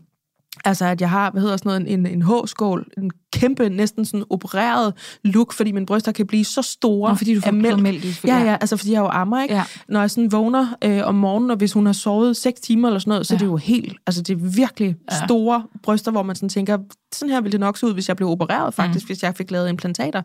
Altså, 0.66 0.86
at 0.86 1.02
jeg 1.02 1.10
har, 1.10 1.32
hvad 1.32 1.42
hedder 1.42 1.58
sådan 1.58 1.70
noget, 1.70 1.94
en, 1.94 2.06
en 2.06 2.22
H-skål, 2.22 2.88
en 2.98 3.12
kæmpe, 3.34 3.70
næsten 3.70 4.06
sådan 4.06 4.24
opereret 4.30 4.94
look, 5.24 5.54
fordi 5.54 5.72
mine 5.72 5.86
bryster 5.86 6.12
kan 6.12 6.28
blive 6.28 6.46
så 6.46 6.62
store. 6.62 7.10
Nå, 7.10 7.16
fordi 7.16 7.36
du 7.36 7.42
får 7.42 7.52
mælk. 7.52 7.82
mælk. 7.82 8.24
Ja, 8.24 8.38
ja, 8.38 8.54
altså 8.62 8.78
fordi 8.78 8.92
jeg 8.92 9.00
jo 9.00 9.08
ammer, 9.08 9.42
ikke? 9.44 9.56
Ja. 9.56 9.64
Når 9.90 10.00
jeg 10.00 10.12
sådan 10.12 10.32
vågner 10.32 10.68
øh, 10.84 11.02
om 11.04 11.16
morgenen, 11.16 11.52
og 11.52 11.58
hvis 11.58 11.74
hun 11.74 11.86
har 11.86 11.94
sovet 11.94 12.38
6 12.38 12.62
timer 12.62 12.88
eller 12.88 13.00
sådan 13.00 13.10
noget, 13.10 13.28
så 13.28 13.34
ja. 13.34 13.36
er 13.36 13.40
det 13.40 13.46
jo 13.46 13.58
helt, 13.58 13.98
altså 14.08 14.22
det 14.22 14.34
er 14.34 14.50
virkelig 14.56 14.96
ja. 15.12 15.26
store 15.26 15.64
bryster, 15.84 16.12
hvor 16.12 16.24
man 16.24 16.36
sådan 16.36 16.50
tænker, 16.50 16.78
sådan 17.14 17.34
her 17.34 17.42
ville 17.42 17.52
det 17.52 17.60
nok 17.60 17.78
se 17.78 17.86
ud, 17.86 17.94
hvis 17.94 18.08
jeg 18.08 18.18
blev 18.18 18.30
opereret 18.30 18.74
faktisk, 18.74 19.06
mm. 19.06 19.08
hvis 19.08 19.24
jeg 19.24 19.36
fik 19.36 19.52
lavet 19.52 19.70
implantater. 19.70 20.22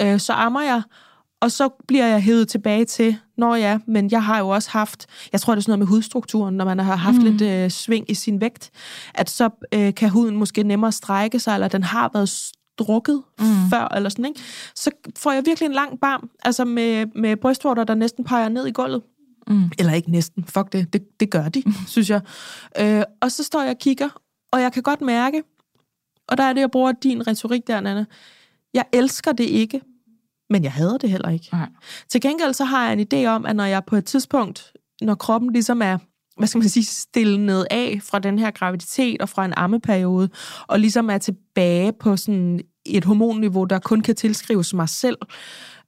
Øh, 0.00 0.20
så 0.20 0.32
ammer 0.32 0.62
jeg, 0.62 0.82
og 1.40 1.52
så 1.52 1.68
bliver 1.88 2.06
jeg 2.06 2.22
hævet 2.22 2.48
tilbage 2.48 2.84
til, 2.84 3.16
når 3.36 3.54
ja, 3.54 3.78
men 3.86 4.10
jeg 4.10 4.24
har 4.24 4.38
jo 4.38 4.48
også 4.48 4.70
haft, 4.70 5.06
jeg 5.32 5.40
tror 5.40 5.54
det 5.54 5.60
er 5.60 5.62
sådan 5.62 5.70
noget 5.70 5.78
med 5.78 5.86
hudstrukturen, 5.86 6.54
når 6.54 6.64
man 6.64 6.78
har 6.78 6.96
haft 6.96 7.16
mm. 7.16 7.24
lidt 7.24 7.42
øh, 7.42 7.70
sving 7.70 8.10
i 8.10 8.14
sin 8.14 8.40
vægt, 8.40 8.70
at 9.14 9.30
så 9.30 9.50
øh, 9.74 9.94
kan 9.94 10.10
huden 10.10 10.36
måske 10.36 10.62
nemmere 10.62 10.92
strække 10.92 11.38
sig, 11.38 11.54
eller 11.54 11.68
den 11.68 11.82
har 11.82 12.10
været 12.14 12.28
strukket 12.28 13.22
mm. 13.38 13.46
før, 13.70 13.94
eller 13.94 14.08
sådan, 14.08 14.24
ikke? 14.24 14.40
Så 14.74 14.90
får 15.18 15.32
jeg 15.32 15.46
virkelig 15.46 15.66
en 15.66 15.72
lang 15.72 16.00
barm, 16.00 16.30
altså 16.44 16.64
med, 16.64 17.06
med 17.14 17.36
brystvorter, 17.36 17.84
der 17.84 17.94
næsten 17.94 18.24
peger 18.24 18.48
ned 18.48 18.66
i 18.66 18.72
gulvet. 18.72 19.02
Mm. 19.46 19.70
Eller 19.78 19.92
ikke 19.92 20.10
næsten, 20.10 20.44
fuck 20.44 20.72
det, 20.72 20.92
det, 20.92 21.20
det 21.20 21.30
gør 21.30 21.48
de, 21.48 21.62
mm. 21.66 21.72
synes 21.94 22.10
jeg. 22.10 22.20
Øh, 22.80 23.02
og 23.20 23.32
så 23.32 23.44
står 23.44 23.62
jeg 23.62 23.70
og 23.70 23.78
kigger, 23.78 24.08
og 24.52 24.60
jeg 24.60 24.72
kan 24.72 24.82
godt 24.82 25.00
mærke, 25.00 25.42
og 26.28 26.38
der 26.38 26.44
er 26.44 26.52
det, 26.52 26.60
jeg 26.60 26.70
bruger 26.70 26.92
din 26.92 27.26
retorik 27.26 27.66
der, 27.66 27.80
Nana, 27.80 28.04
jeg 28.74 28.84
elsker 28.92 29.32
det 29.32 29.44
ikke, 29.44 29.80
men 30.50 30.62
jeg 30.62 30.72
hader 30.72 30.98
det 30.98 31.10
heller 31.10 31.30
ikke. 31.30 31.48
Nej. 31.52 31.68
Til 32.08 32.20
gengæld 32.20 32.52
så 32.52 32.64
har 32.64 32.84
jeg 32.90 32.92
en 32.92 33.06
idé 33.12 33.26
om, 33.26 33.46
at 33.46 33.56
når 33.56 33.64
jeg 33.64 33.84
på 33.84 33.96
et 33.96 34.04
tidspunkt, 34.04 34.72
når 35.02 35.14
kroppen 35.14 35.52
ligesom 35.52 35.82
er 35.82 35.98
hvad 36.36 36.48
skal 36.48 36.58
man 36.58 36.68
sige, 36.68 36.84
stillet 36.84 37.66
af 37.70 38.00
fra 38.02 38.18
den 38.18 38.38
her 38.38 38.50
graviditet 38.50 39.22
og 39.22 39.28
fra 39.28 39.44
en 39.44 39.52
ammeperiode, 39.56 40.28
og 40.66 40.80
ligesom 40.80 41.10
er 41.10 41.18
tilbage 41.18 41.92
på 41.92 42.16
sådan 42.16 42.60
et 42.86 43.04
hormonniveau, 43.04 43.64
der 43.64 43.78
kun 43.78 44.00
kan 44.00 44.16
tilskrives 44.16 44.74
mig 44.74 44.88
selv, 44.88 45.16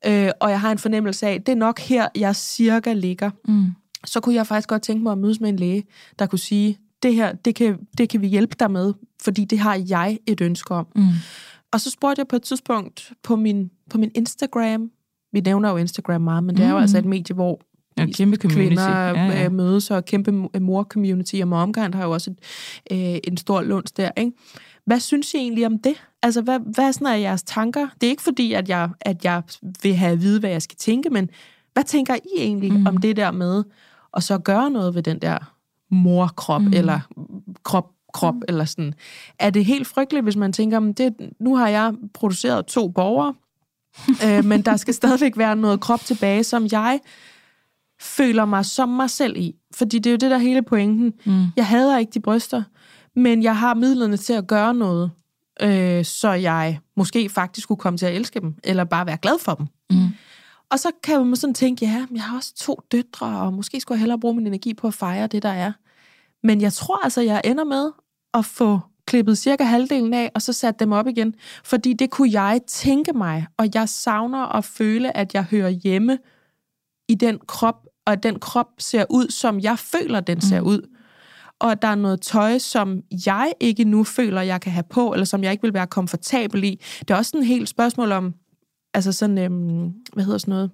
øh, 0.07 0.31
og 0.41 0.51
jeg 0.51 0.61
har 0.61 0.73
en 0.73 0.79
fornemmelse 0.79 1.27
af, 1.27 1.43
det 1.43 1.53
er 1.53 1.57
nok 1.57 1.81
her, 1.81 2.09
jeg 2.15 2.37
cirka 2.37 2.93
ligger, 2.93 3.31
mm. 3.49 3.65
så 4.07 4.21
kunne 4.21 4.35
jeg 4.35 4.47
faktisk 4.47 4.69
godt 4.69 4.83
tænke 4.83 5.03
mig 5.03 5.13
at 5.13 5.19
mødes 5.19 5.41
med 5.41 5.49
en 5.49 5.57
læge, 5.57 5.85
der 6.19 6.27
kunne 6.27 6.39
sige, 6.39 6.79
det 7.03 7.15
her, 7.15 7.33
det 7.33 7.55
kan, 7.55 7.79
det 7.99 8.09
kan 8.09 8.21
vi 8.21 8.27
hjælpe 8.27 8.57
dig 8.59 8.71
med, 8.71 8.95
fordi 9.23 9.45
det 9.45 9.59
har 9.59 9.85
jeg 9.89 10.19
et 10.27 10.41
ønske 10.41 10.75
om. 10.75 10.87
Mm. 10.97 11.09
Og 11.73 11.81
så 11.81 11.91
spurgte 11.91 12.21
jeg 12.21 12.29
på 12.29 12.37
et 12.37 12.43
tidspunkt 12.43 13.13
på 13.23 13.37
min, 13.37 13.71
på 13.91 13.99
min 13.99 14.11
Instagram, 14.15 14.91
vi 15.33 15.41
nævner 15.41 15.71
jo 15.71 15.77
Instagram 15.77 16.21
meget, 16.21 16.45
men 16.45 16.57
det 16.57 16.65
er 16.65 16.69
jo 16.69 16.77
mm. 16.77 16.83
altså 16.83 16.99
et 16.99 17.05
medie, 17.05 17.35
hvor 17.35 17.61
ja, 17.99 18.07
kæmpe 18.07 18.37
kvinder 18.37 18.91
ja, 18.91 19.25
ja. 19.25 19.45
Øh, 19.45 19.53
mødes, 19.53 19.91
og 19.91 20.05
kæmpe 20.05 20.33
mor-community, 20.61 21.41
og 21.43 21.49
Momkind 21.49 21.95
har 21.95 22.05
jo 22.05 22.11
også 22.11 22.31
et, 22.31 22.39
øh, 22.93 23.19
en 23.25 23.37
stor 23.37 23.63
lunds 23.63 23.93
der, 23.93 24.11
ikke? 24.17 24.33
Hvad 24.85 25.01
synes 25.01 25.35
I 25.35 25.37
egentlig 25.37 25.67
om 25.67 25.79
det? 25.79 25.95
Altså, 26.23 26.43
hvad, 26.43 26.61
hvad 26.75 26.93
sådan 26.93 27.07
er 27.07 27.15
jeres 27.15 27.43
tanker? 27.43 27.89
Det 28.01 28.07
er 28.07 28.11
ikke 28.11 28.23
fordi, 28.23 28.53
at 28.53 28.69
jeg, 28.69 28.91
at 29.01 29.25
jeg 29.25 29.43
vil 29.83 29.95
have 29.95 30.13
at 30.13 30.23
vide, 30.23 30.41
hvad 30.41 30.51
jeg 30.51 30.63
skal 30.63 30.77
tænke, 30.77 31.11
men 31.11 31.31
hvad 31.73 31.85
tænker 31.85 32.15
I 32.15 32.39
egentlig 32.39 32.73
mm. 32.73 32.87
om 32.87 32.97
det 32.97 33.17
der 33.17 33.31
med 33.31 33.65
at 34.17 34.23
så 34.23 34.39
gøre 34.39 34.71
noget 34.71 34.95
ved 34.95 35.03
den 35.03 35.19
der 35.19 35.39
morkrop, 35.91 36.63
mm. 36.63 36.73
eller 36.73 37.01
krop 37.63 37.91
krop, 38.13 38.35
mm. 38.35 38.43
eller 38.49 38.65
sådan. 38.65 38.95
Er 39.39 39.51
det 39.51 39.65
helt 39.65 39.87
frygteligt, 39.87 40.25
hvis 40.25 40.37
man 40.37 40.53
tænker, 40.53 40.81
det, 40.81 41.15
nu 41.41 41.57
har 41.57 41.69
jeg 41.69 41.95
produceret 42.15 42.67
to 42.67 42.89
borgere, 42.89 43.35
øh, 44.25 44.45
men 44.45 44.63
der 44.63 44.77
skal 44.77 44.95
stadigvæk 44.95 45.39
være 45.39 45.57
noget 45.57 45.81
krop 45.81 46.01
tilbage, 46.01 46.45
som 46.45 46.69
jeg 46.73 47.01
føler 48.01 48.45
mig 48.45 48.65
som 48.67 48.89
mig 48.89 49.11
selv 49.11 49.37
i. 49.37 49.55
Fordi 49.75 49.99
det 49.99 50.11
er 50.11 50.13
jo 50.13 50.17
det, 50.17 50.31
der 50.31 50.39
hele 50.39 50.63
pointen. 50.63 51.15
Mm. 51.25 51.45
Jeg 51.57 51.67
hader 51.67 51.99
ikke 51.99 52.11
de 52.11 52.21
bryster, 52.21 52.63
men 53.17 53.43
jeg 53.43 53.57
har 53.57 53.75
midlerne 53.75 54.17
til 54.17 54.33
at 54.33 54.47
gøre 54.47 54.75
noget, 54.75 55.11
øh, 55.63 56.05
så 56.05 56.33
jeg 56.33 56.79
måske 56.97 57.29
faktisk 57.29 57.69
kunne 57.69 57.77
komme 57.77 57.99
til 57.99 58.07
at 58.07 58.15
elske 58.15 58.41
dem, 58.41 58.55
eller 58.65 58.85
bare 58.85 59.07
være 59.07 59.17
glad 59.17 59.39
for 59.39 59.55
dem. 59.55 59.67
Mm. 59.91 60.09
Og 60.71 60.79
så 60.79 60.91
kan 61.03 61.27
man 61.27 61.37
sådan 61.37 61.55
tænke, 61.55 61.87
ja, 61.87 62.07
jeg 62.15 62.23
har 62.23 62.37
også 62.37 62.55
to 62.57 62.81
døtre, 62.93 63.41
og 63.41 63.53
måske 63.53 63.81
skulle 63.81 63.97
jeg 63.97 64.01
hellere 64.01 64.21
bruge 64.21 64.35
min 64.35 64.47
energi 64.47 64.75
på 64.75 64.87
at 64.87 64.95
fejre 64.95 65.27
det, 65.27 65.43
der 65.43 65.49
er. 65.49 65.73
Men 66.43 66.61
jeg 66.61 66.73
tror 66.73 67.05
altså, 67.05 67.21
jeg 67.21 67.41
ender 67.45 67.65
med 67.65 67.91
at 68.35 68.45
få 68.45 68.81
klippet 69.09 69.39
cirka 69.39 69.65
halvdelen 69.65 70.15
af, 70.15 70.31
og 70.35 70.43
så 70.43 70.53
sat 70.53 70.81
dem 70.81 70.93
op 70.93 71.07
igen. 71.07 71.35
Fordi 71.65 71.93
det 71.93 72.11
kunne 72.11 72.33
jeg 72.33 72.61
tænke 72.67 73.13
mig, 73.13 73.47
og 73.57 73.69
jeg 73.75 73.89
savner 73.89 74.57
at 74.57 74.65
føle, 74.65 75.17
at 75.17 75.35
jeg 75.35 75.45
hører 75.45 75.69
hjemme 75.69 76.19
i 77.09 77.15
den 77.15 77.39
krop, 77.47 77.87
og 78.07 78.13
at 78.13 78.23
den 78.23 78.39
krop 78.39 78.67
ser 78.79 79.05
ud, 79.11 79.31
som 79.31 79.61
jeg 79.61 79.79
føler, 79.79 80.21
den 80.21 80.41
ser 80.41 80.61
mm. 80.61 80.67
ud. 80.67 80.95
Og 81.61 81.73
at 81.73 81.83
der 81.83 81.89
er 81.89 81.95
noget 81.95 82.21
tøj, 82.21 82.59
som 82.59 83.03
jeg 83.27 83.53
ikke 83.61 83.85
nu 83.85 84.05
føler, 84.05 84.41
jeg 84.41 84.61
kan 84.61 84.73
have 84.73 84.85
på, 84.91 85.13
eller 85.13 85.25
som 85.25 85.43
jeg 85.45 85.53
ikke 85.53 85.63
vil 85.63 85.75
være 85.75 85.87
komfortabel 85.87 86.65
i. 86.65 86.81
Det 87.01 87.11
er 87.11 87.17
også 87.17 87.39
et 87.39 87.47
helt 87.47 87.69
spørgsmål 87.69 88.13
om, 88.13 88.35
altså 88.95 89.13
sådan, 89.13 89.39
øhm, 89.39 89.93
hvad 90.13 90.25
hedder 90.25 90.39
sådan 90.39 90.53
noget, 90.53 90.71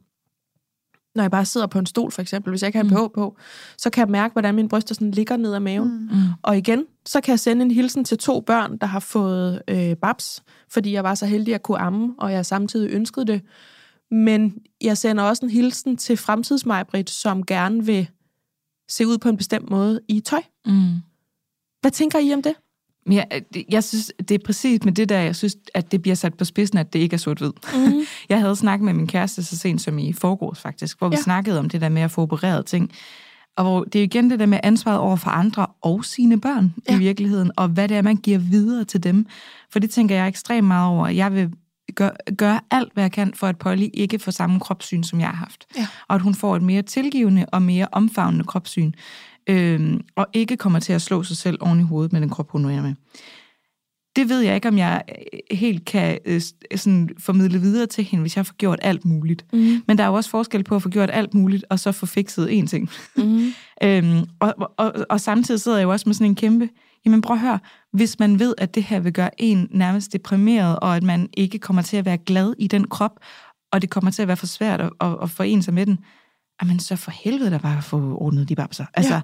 når 1.14 1.22
jeg 1.22 1.30
bare 1.30 1.44
sidder 1.44 1.66
på 1.66 1.78
en 1.78 1.86
stol, 1.86 2.10
for 2.10 2.22
eksempel, 2.22 2.50
hvis 2.50 2.62
jeg 2.62 2.68
ikke 2.68 2.78
har 2.78 2.84
en 2.84 2.90
mm. 2.90 3.10
på, 3.14 3.36
så 3.78 3.90
kan 3.90 4.00
jeg 4.00 4.10
mærke, 4.10 4.32
hvordan 4.32 4.54
mine 4.54 4.68
bryster 4.68 4.94
sådan 4.94 5.10
ligger 5.10 5.36
ned 5.36 5.54
ad 5.54 5.60
maven. 5.60 5.88
Mm. 5.88 6.16
mm. 6.16 6.22
Og 6.42 6.58
igen, 6.58 6.84
så 7.06 7.20
kan 7.20 7.30
jeg 7.30 7.40
sende 7.40 7.64
en 7.64 7.70
hilsen 7.70 8.04
til 8.04 8.18
to 8.18 8.40
børn, 8.40 8.76
der 8.78 8.86
har 8.86 9.00
fået 9.00 9.62
øh, 9.68 9.96
babs, 9.96 10.42
fordi 10.70 10.92
jeg 10.92 11.04
var 11.04 11.14
så 11.14 11.26
heldig 11.26 11.54
at 11.54 11.62
kunne 11.62 11.78
amme, 11.78 12.14
og 12.18 12.32
jeg 12.32 12.46
samtidig 12.46 12.90
ønskede 12.92 13.26
det. 13.26 13.42
Men 14.10 14.54
jeg 14.80 14.98
sender 14.98 15.24
også 15.24 15.44
en 15.44 15.50
hilsen 15.50 15.96
til 15.96 16.16
fremtidsmejbrit, 16.16 17.10
som 17.10 17.46
gerne 17.46 17.86
vil 17.86 18.08
se 18.88 19.06
ud 19.06 19.18
på 19.18 19.28
en 19.28 19.36
bestemt 19.36 19.70
måde 19.70 20.00
i 20.08 20.20
tøj. 20.20 20.42
Mm. 20.66 20.94
Hvad 21.80 21.90
tænker 21.90 22.18
I 22.18 22.34
om 22.34 22.42
det? 22.42 22.54
Ja, 23.10 23.24
jeg 23.68 23.84
synes, 23.84 24.12
det 24.18 24.30
er 24.30 24.38
præcis 24.44 24.84
med 24.84 24.92
det 24.92 25.08
der, 25.08 25.20
jeg 25.20 25.36
synes, 25.36 25.56
at 25.74 25.92
det 25.92 26.02
bliver 26.02 26.14
sat 26.14 26.34
på 26.34 26.44
spidsen, 26.44 26.78
at 26.78 26.92
det 26.92 26.98
ikke 26.98 27.14
er 27.14 27.18
sort-hvid. 27.18 27.52
Mm. 27.74 28.00
Jeg 28.28 28.40
havde 28.40 28.56
snakket 28.56 28.84
med 28.84 28.92
min 28.92 29.06
kæreste 29.06 29.44
så 29.44 29.58
sent 29.58 29.80
som 29.80 29.98
i 29.98 30.12
forgårs 30.12 30.60
faktisk, 30.60 30.98
hvor 30.98 31.08
vi 31.08 31.16
ja. 31.16 31.22
snakkede 31.22 31.58
om 31.58 31.68
det 31.68 31.80
der 31.80 31.88
med 31.88 32.02
at 32.02 32.10
få 32.10 32.20
opereret 32.22 32.66
ting. 32.66 32.90
Og 33.56 33.64
hvor 33.64 33.84
det 33.84 33.98
er 33.98 34.02
igen 34.02 34.30
det 34.30 34.38
der 34.38 34.46
med 34.46 34.60
ansvaret 34.62 34.98
over 34.98 35.16
for 35.16 35.30
andre 35.30 35.66
og 35.82 36.04
sine 36.04 36.40
børn 36.40 36.74
ja. 36.88 36.96
i 36.96 36.98
virkeligheden, 36.98 37.50
og 37.56 37.68
hvad 37.68 37.88
det 37.88 37.96
er, 37.96 38.02
man 38.02 38.16
giver 38.16 38.38
videre 38.38 38.84
til 38.84 39.02
dem. 39.02 39.26
For 39.70 39.78
det 39.78 39.90
tænker 39.90 40.14
jeg 40.14 40.28
ekstremt 40.28 40.66
meget 40.66 40.88
over. 40.88 41.08
Jeg 41.08 41.34
vil 41.34 41.50
gør, 41.94 42.10
gøre 42.36 42.60
alt, 42.70 42.92
hvad 42.94 43.04
jeg 43.04 43.12
kan, 43.12 43.34
for 43.34 43.46
at 43.46 43.58
Polly 43.58 43.88
ikke 43.94 44.18
får 44.18 44.30
samme 44.30 44.60
kropssyn, 44.60 45.02
som 45.02 45.20
jeg 45.20 45.28
har 45.28 45.36
haft. 45.36 45.66
Ja. 45.76 45.86
Og 46.08 46.14
at 46.14 46.22
hun 46.22 46.34
får 46.34 46.56
et 46.56 46.62
mere 46.62 46.82
tilgivende 46.82 47.46
og 47.52 47.62
mere 47.62 47.86
omfavnende 47.92 48.44
kropssyn. 48.44 48.92
Øhm, 49.50 50.00
og 50.16 50.26
ikke 50.32 50.56
kommer 50.56 50.78
til 50.80 50.92
at 50.92 51.02
slå 51.02 51.22
sig 51.22 51.36
selv 51.36 51.58
oven 51.60 51.80
i 51.80 51.82
hovedet 51.82 52.12
med 52.12 52.20
den 52.20 52.30
krop, 52.30 52.50
hun 52.50 52.64
er 52.64 52.82
med. 52.82 52.94
Det 54.16 54.28
ved 54.28 54.40
jeg 54.40 54.54
ikke, 54.54 54.68
om 54.68 54.78
jeg 54.78 55.02
øh, 55.08 55.56
helt 55.56 55.84
kan 55.84 56.18
øh, 56.24 56.40
s- 56.40 56.54
sådan 56.76 57.10
formidle 57.18 57.60
videre 57.60 57.86
til 57.86 58.04
hende, 58.04 58.20
hvis 58.20 58.36
jeg 58.36 58.46
får 58.46 58.54
gjort 58.54 58.78
alt 58.82 59.04
muligt. 59.04 59.44
Mm. 59.52 59.82
Men 59.86 59.98
der 59.98 60.04
er 60.04 60.08
jo 60.08 60.14
også 60.14 60.30
forskel 60.30 60.64
på 60.64 60.76
at 60.76 60.82
få 60.82 60.88
gjort 60.88 61.10
alt 61.12 61.34
muligt, 61.34 61.64
og 61.70 61.78
så 61.78 61.92
få 61.92 62.06
fikset 62.06 62.48
én 62.62 62.66
ting. 62.66 62.90
Mm. 63.16 63.52
Øhm, 63.82 64.24
og, 64.40 64.54
og, 64.78 64.92
og 65.10 65.20
samtidig 65.20 65.60
sidder 65.60 65.78
jeg 65.78 65.84
jo 65.84 65.90
også 65.92 66.08
med 66.08 66.14
sådan 66.14 66.26
en 66.30 66.34
kæmpe, 66.34 66.68
jamen 67.06 67.20
prøv 67.20 67.34
at 67.36 67.40
høre, 67.40 67.58
hvis 67.92 68.18
man 68.18 68.38
ved, 68.38 68.54
at 68.58 68.74
det 68.74 68.82
her 68.82 69.00
vil 69.00 69.12
gøre 69.12 69.40
en 69.42 69.68
nærmest 69.70 70.12
deprimeret, 70.12 70.78
og 70.78 70.96
at 70.96 71.02
man 71.02 71.28
ikke 71.36 71.58
kommer 71.58 71.82
til 71.82 71.96
at 71.96 72.04
være 72.04 72.18
glad 72.18 72.54
i 72.58 72.66
den 72.66 72.84
krop, 72.88 73.20
og 73.72 73.82
det 73.82 73.90
kommer 73.90 74.10
til 74.10 74.22
at 74.22 74.28
være 74.28 74.36
for 74.36 74.46
svært 74.46 74.80
at, 74.80 74.90
at, 75.00 75.16
at 75.22 75.30
forene 75.30 75.62
sig 75.62 75.74
med 75.74 75.86
den, 75.86 75.98
jamen 76.62 76.78
så 76.80 76.96
for 76.96 77.10
helvede 77.10 77.50
da 77.50 77.58
bare 77.58 77.78
at 77.78 77.84
få 77.84 78.16
ordnet 78.20 78.48
de 78.48 78.54
babser. 78.54 78.84
Altså, 78.94 79.14
Ja. 79.14 79.20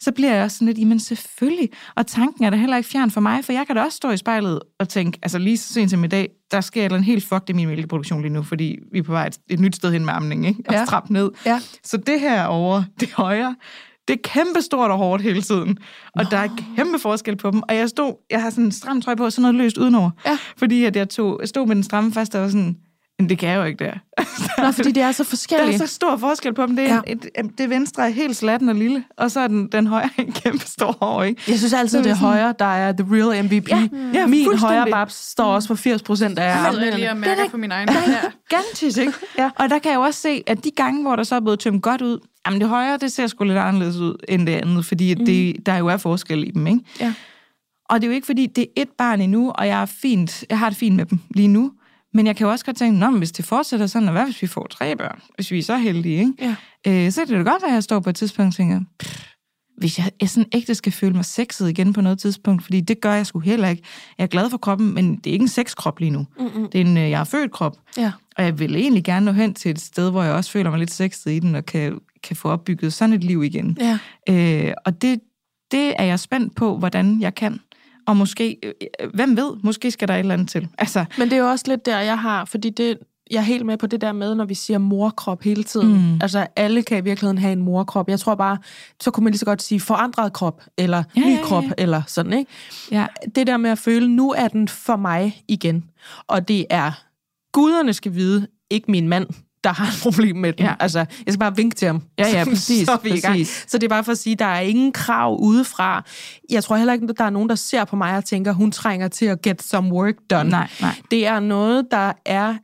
så 0.00 0.12
bliver 0.12 0.34
jeg 0.34 0.44
også 0.44 0.56
sådan 0.56 0.66
lidt, 0.66 0.78
jamen 0.78 1.00
selvfølgelig. 1.00 1.68
Og 1.96 2.06
tanken 2.06 2.44
er 2.44 2.50
da 2.50 2.56
heller 2.56 2.76
ikke 2.76 2.88
fjern 2.88 3.10
for 3.10 3.20
mig, 3.20 3.44
for 3.44 3.52
jeg 3.52 3.66
kan 3.66 3.76
da 3.76 3.82
også 3.82 3.96
stå 3.96 4.10
i 4.10 4.16
spejlet 4.16 4.60
og 4.80 4.88
tænke, 4.88 5.18
altså 5.22 5.38
lige 5.38 5.56
så 5.56 5.72
sent 5.72 5.90
som 5.90 6.04
i 6.04 6.06
dag, 6.06 6.28
der 6.50 6.60
sker 6.60 6.84
andet 6.84 7.04
helt 7.04 7.24
fucked 7.24 7.50
i 7.50 7.52
min 7.52 7.68
mælkeproduktion 7.68 8.22
lige 8.22 8.32
nu, 8.32 8.42
fordi 8.42 8.76
vi 8.92 8.98
er 8.98 9.02
på 9.02 9.12
vej 9.12 9.26
et, 9.26 9.38
et 9.50 9.60
nyt 9.60 9.76
sted 9.76 9.92
hen 9.92 10.04
med 10.04 10.14
amning, 10.14 10.46
ikke? 10.46 10.62
Og 10.68 10.74
Ja. 10.74 10.84
strap 10.84 11.10
ned. 11.10 11.30
Ja. 11.46 11.60
Så 11.84 11.96
det 11.96 12.20
her 12.20 12.44
over 12.44 12.82
det 13.00 13.10
højre, 13.12 13.56
det 14.08 14.14
er 14.14 14.20
kæmpestort 14.24 14.90
og 14.90 14.98
hårdt 14.98 15.22
hele 15.22 15.42
tiden. 15.42 15.78
Og 16.16 16.24
Nå. 16.24 16.30
der 16.30 16.36
er 16.36 16.48
kæmpe 16.76 16.98
forskel 16.98 17.36
på 17.36 17.50
dem. 17.50 17.62
Og 17.68 17.76
jeg 17.76 17.88
stod, 17.88 18.26
jeg 18.30 18.42
har 18.42 18.50
sådan 18.50 18.64
en 18.64 18.72
stram 18.72 19.00
trøje 19.02 19.16
på, 19.16 19.24
og 19.24 19.32
sådan 19.32 19.42
noget 19.42 19.54
løst 19.54 19.78
udenover. 19.78 20.10
Ja. 20.26 20.38
Fordi 20.56 20.84
at 20.84 20.96
jeg, 20.96 21.08
tog, 21.08 21.36
jeg 21.40 21.48
stod 21.48 21.66
med 21.66 21.74
den 21.76 21.82
stramme 21.84 22.12
fast, 22.12 22.34
og 22.34 22.42
var 22.42 22.48
sådan, 22.48 22.76
men 23.18 23.28
det 23.28 23.38
kan 23.38 23.48
jeg 23.48 23.56
jo 23.56 23.64
ikke 23.64 23.84
der. 23.84 23.92
Nå, 24.62 24.72
fordi 24.72 24.92
det 24.92 25.02
er 25.02 25.12
så 25.12 25.22
Der 25.22 25.28
forskelligt. 25.28 25.82
er 25.82 25.86
så 25.86 25.94
stor 25.94 26.16
forskel 26.16 26.54
på 26.54 26.66
dem. 26.66 26.76
Det, 26.76 26.90
er, 26.90 26.94
Ja. 26.94 27.00
et, 27.12 27.28
et, 27.38 27.58
det 27.58 27.70
venstre 27.70 28.04
er 28.04 28.08
helt 28.08 28.36
slatten 28.36 28.68
og 28.68 28.74
lille, 28.74 29.04
og 29.16 29.30
så 29.30 29.40
er 29.40 29.48
den, 29.48 29.68
den 29.72 29.86
højre 29.86 30.08
en 30.18 30.32
kæmpe 30.42 30.66
stor 30.66 30.96
hår, 31.00 31.22
ikke? 31.22 31.42
Jeg 31.48 31.58
synes 31.58 31.72
altid, 31.72 31.98
Så 31.98 32.02
det 32.02 32.10
er 32.10 32.16
højre, 32.16 32.54
der 32.58 32.64
er 32.64 32.92
the 32.92 33.06
real 33.10 33.44
MVP. 33.44 33.68
Ja, 33.68 33.88
ja, 34.14 34.26
Min 34.26 34.58
højre 34.58 34.86
babs 34.90 35.14
står 35.14 35.44
også 35.44 35.68
for 35.68 35.74
80 35.74 36.02
procent 36.02 36.38
af 36.38 36.44
Jeg 36.64 36.68
sidder 36.72 36.96
lige 36.96 37.10
og 37.10 37.16
mærker 37.16 37.48
på 37.50 37.56
min 37.56 37.72
egen. 37.72 37.88
Ja. 37.88 37.96
Gigantisk, 38.50 38.98
ikke? 38.98 39.12
ja. 39.38 39.50
Og 39.56 39.70
der 39.70 39.78
kan 39.78 39.90
jeg 39.90 39.96
jo 39.96 40.02
også 40.02 40.20
se, 40.20 40.42
at 40.46 40.64
de 40.64 40.70
gange, 40.76 41.02
hvor 41.02 41.16
der 41.16 41.22
så 41.22 41.34
er 41.34 41.40
blevet 41.40 41.58
tømt 41.60 41.82
godt 41.82 42.02
ud, 42.02 42.18
jamen 42.46 42.60
det 42.60 42.68
højre, 42.68 42.96
det 42.96 43.12
ser 43.12 43.26
sgu 43.26 43.44
lidt 43.44 43.58
anderledes 43.58 43.96
ud 43.96 44.14
end 44.28 44.46
det 44.46 44.52
andet, 44.52 44.84
fordi 44.84 45.14
mm. 45.14 45.24
det, 45.26 45.56
der 45.66 45.76
jo 45.76 45.86
er 45.86 45.96
forskel 45.96 46.48
i 46.48 46.50
dem, 46.50 46.66
ikke? 46.66 46.80
Ja. 47.00 47.14
Og 47.88 48.00
det 48.00 48.06
er 48.06 48.10
jo 48.10 48.14
ikke, 48.14 48.26
fordi 48.26 48.46
det 48.46 48.62
er 48.76 48.82
et 48.82 48.88
barn 48.98 49.20
endnu, 49.20 49.50
og 49.50 49.66
jeg, 49.66 49.82
er 49.82 49.86
fint, 49.86 50.44
jeg 50.50 50.58
har 50.58 50.68
det 50.68 50.78
fint 50.78 50.96
med 50.96 51.04
dem 51.04 51.18
lige 51.34 51.48
nu. 51.48 51.72
Men 52.14 52.26
jeg 52.26 52.36
kan 52.36 52.44
jo 52.44 52.50
også 52.50 52.64
godt 52.64 52.76
tænke, 52.76 52.98
Nå, 52.98 53.10
men 53.10 53.18
hvis 53.18 53.32
det 53.32 53.44
fortsætter 53.44 53.86
sådan, 53.86 54.08
og 54.08 54.12
hvad 54.12 54.24
hvis 54.24 54.42
vi 54.42 54.46
får 54.46 54.66
tre 54.66 54.96
børn? 54.96 55.20
Hvis 55.34 55.50
vi 55.50 55.58
er 55.58 55.62
så 55.62 55.76
heldige, 55.76 56.18
ikke? 56.18 56.32
Ja. 56.40 57.04
Øh, 57.06 57.12
så 57.12 57.20
kan 57.26 57.38
det 57.38 57.46
da 57.46 57.50
godt 57.50 57.62
at 57.64 57.72
jeg 57.72 57.82
står 57.82 58.00
på 58.00 58.10
et 58.10 58.16
tidspunkt 58.16 58.48
og 58.48 58.54
tænker, 58.56 58.80
"Pff, 58.98 59.22
hvis 59.78 59.98
jeg 59.98 60.10
er 60.20 60.26
sådan 60.26 60.48
ægte 60.52 60.74
skal 60.74 60.92
føle 60.92 61.14
mig 61.14 61.24
sexet 61.24 61.68
igen 61.70 61.92
på 61.92 62.00
noget 62.00 62.18
tidspunkt, 62.18 62.62
fordi 62.62 62.80
det 62.80 63.00
gør 63.00 63.12
jeg 63.12 63.26
sgu 63.26 63.38
heller 63.38 63.68
ikke. 63.68 63.82
Jeg 64.18 64.24
er 64.24 64.28
glad 64.28 64.50
for 64.50 64.58
kroppen, 64.58 64.94
men 64.94 65.16
det 65.16 65.26
er 65.26 65.32
ikke 65.32 65.42
en 65.42 65.48
sexkrop 65.48 66.00
lige 66.00 66.10
nu. 66.10 66.26
Mm-mm. 66.38 66.68
Det 66.72 66.80
er 66.80 66.84
en, 66.84 66.96
øh, 66.96 67.10
jeg 67.10 67.18
har 67.18 67.24
født 67.24 67.52
krop. 67.52 67.76
Ja. 67.96 68.12
Og 68.36 68.44
jeg 68.44 68.58
vil 68.58 68.76
egentlig 68.76 69.04
gerne 69.04 69.26
nå 69.26 69.32
hen 69.32 69.54
til 69.54 69.70
et 69.70 69.80
sted, 69.80 70.10
hvor 70.10 70.22
jeg 70.22 70.32
også 70.32 70.50
føler 70.50 70.70
mig 70.70 70.78
lidt 70.78 70.90
sexet 70.90 71.30
i 71.30 71.38
den, 71.38 71.54
og 71.54 71.66
kan, 71.66 71.98
kan 72.22 72.36
få 72.36 72.48
opbygget 72.48 72.92
sådan 72.92 73.12
et 73.12 73.24
liv 73.24 73.42
igen. 73.44 73.78
Ja. 73.80 73.98
Øh, 74.68 74.74
og 74.86 75.02
det, 75.02 75.20
det 75.70 75.94
er 75.98 76.04
jeg 76.04 76.20
spændt 76.20 76.54
på, 76.54 76.78
hvordan 76.78 77.20
jeg 77.20 77.34
kan. 77.34 77.60
Og 78.06 78.16
måske, 78.16 78.56
øh, 78.62 78.72
hvem 79.14 79.36
ved, 79.36 79.52
måske 79.62 79.90
skal 79.90 80.08
der 80.08 80.14
et 80.14 80.18
eller 80.18 80.34
andet 80.34 80.48
til. 80.48 80.68
Altså, 80.78 81.04
Men 81.18 81.30
det 81.30 81.36
er 81.36 81.40
jo 81.40 81.50
også 81.50 81.64
lidt 81.68 81.86
der, 81.86 81.98
jeg 82.00 82.18
har, 82.18 82.44
fordi 82.44 82.70
det, 82.70 82.98
jeg 83.30 83.38
er 83.38 83.42
helt 83.42 83.66
med 83.66 83.76
på 83.76 83.86
det 83.86 84.00
der 84.00 84.12
med, 84.12 84.34
når 84.34 84.44
vi 84.44 84.54
siger 84.54 84.78
morkrop 84.78 85.42
hele 85.42 85.64
tiden. 85.64 85.92
Mm. 86.12 86.18
Altså, 86.22 86.46
alle 86.56 86.82
kan 86.82 86.98
i 86.98 87.00
virkeligheden 87.00 87.38
have 87.38 87.52
en 87.52 87.62
morkrop. 87.62 88.08
Jeg 88.08 88.20
tror 88.20 88.34
bare, 88.34 88.58
så 89.00 89.10
kunne 89.10 89.24
man 89.24 89.30
lige 89.32 89.38
så 89.38 89.44
godt 89.44 89.62
sige 89.62 89.80
forandret 89.80 90.32
krop, 90.32 90.62
eller 90.78 91.02
Ja, 91.16 91.20
ny 91.20 91.24
ja, 91.26 91.30
ja. 91.30 91.42
krop, 91.42 91.64
eller 91.78 92.02
sådan, 92.06 92.32
ikke? 92.32 92.50
ja, 92.90 93.06
Det 93.34 93.46
der 93.46 93.56
med 93.56 93.70
at 93.70 93.78
føle, 93.78 94.08
nu 94.08 94.32
er 94.32 94.48
den 94.48 94.68
for 94.68 94.96
mig 94.96 95.42
igen. 95.48 95.84
Og 96.26 96.48
det 96.48 96.66
er, 96.70 96.92
guderne 97.52 97.92
skal 97.92 98.14
vide, 98.14 98.46
ikke 98.70 98.90
min 98.90 99.08
mand, 99.08 99.26
der 99.64 99.72
har 99.72 99.86
et 99.86 99.98
problem 100.02 100.36
med 100.36 100.52
den. 100.52 100.66
Ja. 100.66 100.74
Altså, 100.80 100.98
jeg 100.98 101.32
skal 101.32 101.38
bare 101.38 101.56
vinke 101.56 101.74
til 101.74 101.86
ham. 101.86 102.02
Ja, 102.18 102.28
ja, 102.28 102.44
præcis, 102.50 102.86
så 102.86 102.96
præcis. 102.96 103.64
Så 103.68 103.78
det 103.78 103.84
er 103.84 103.88
bare 103.88 104.04
for 104.04 104.12
at 104.12 104.18
sige, 104.18 104.36
der 104.36 104.44
er 104.44 104.60
ingen 104.60 104.92
krav 104.92 105.38
udefra. 105.40 106.04
Jeg 106.50 106.64
tror 106.64 106.76
heller 106.76 106.92
ikke, 106.92 107.06
at 107.10 107.18
der 107.18 107.24
er 107.24 107.30
nogen, 107.30 107.48
der 107.48 107.54
ser 107.54 107.84
på 107.84 107.96
mig 107.96 108.16
og 108.16 108.24
tænker, 108.24 108.52
hun 108.52 108.72
trænger 108.72 109.08
til 109.08 109.26
at 109.26 109.42
get 109.42 109.62
some 109.62 109.92
work 109.92 110.14
done. 110.30 110.50
nej, 110.50 110.68
nej. 110.80 110.94
Det 111.10 111.26
er 111.26 111.40
noget, 111.40 111.86
der 111.90 112.12
er 112.26 112.54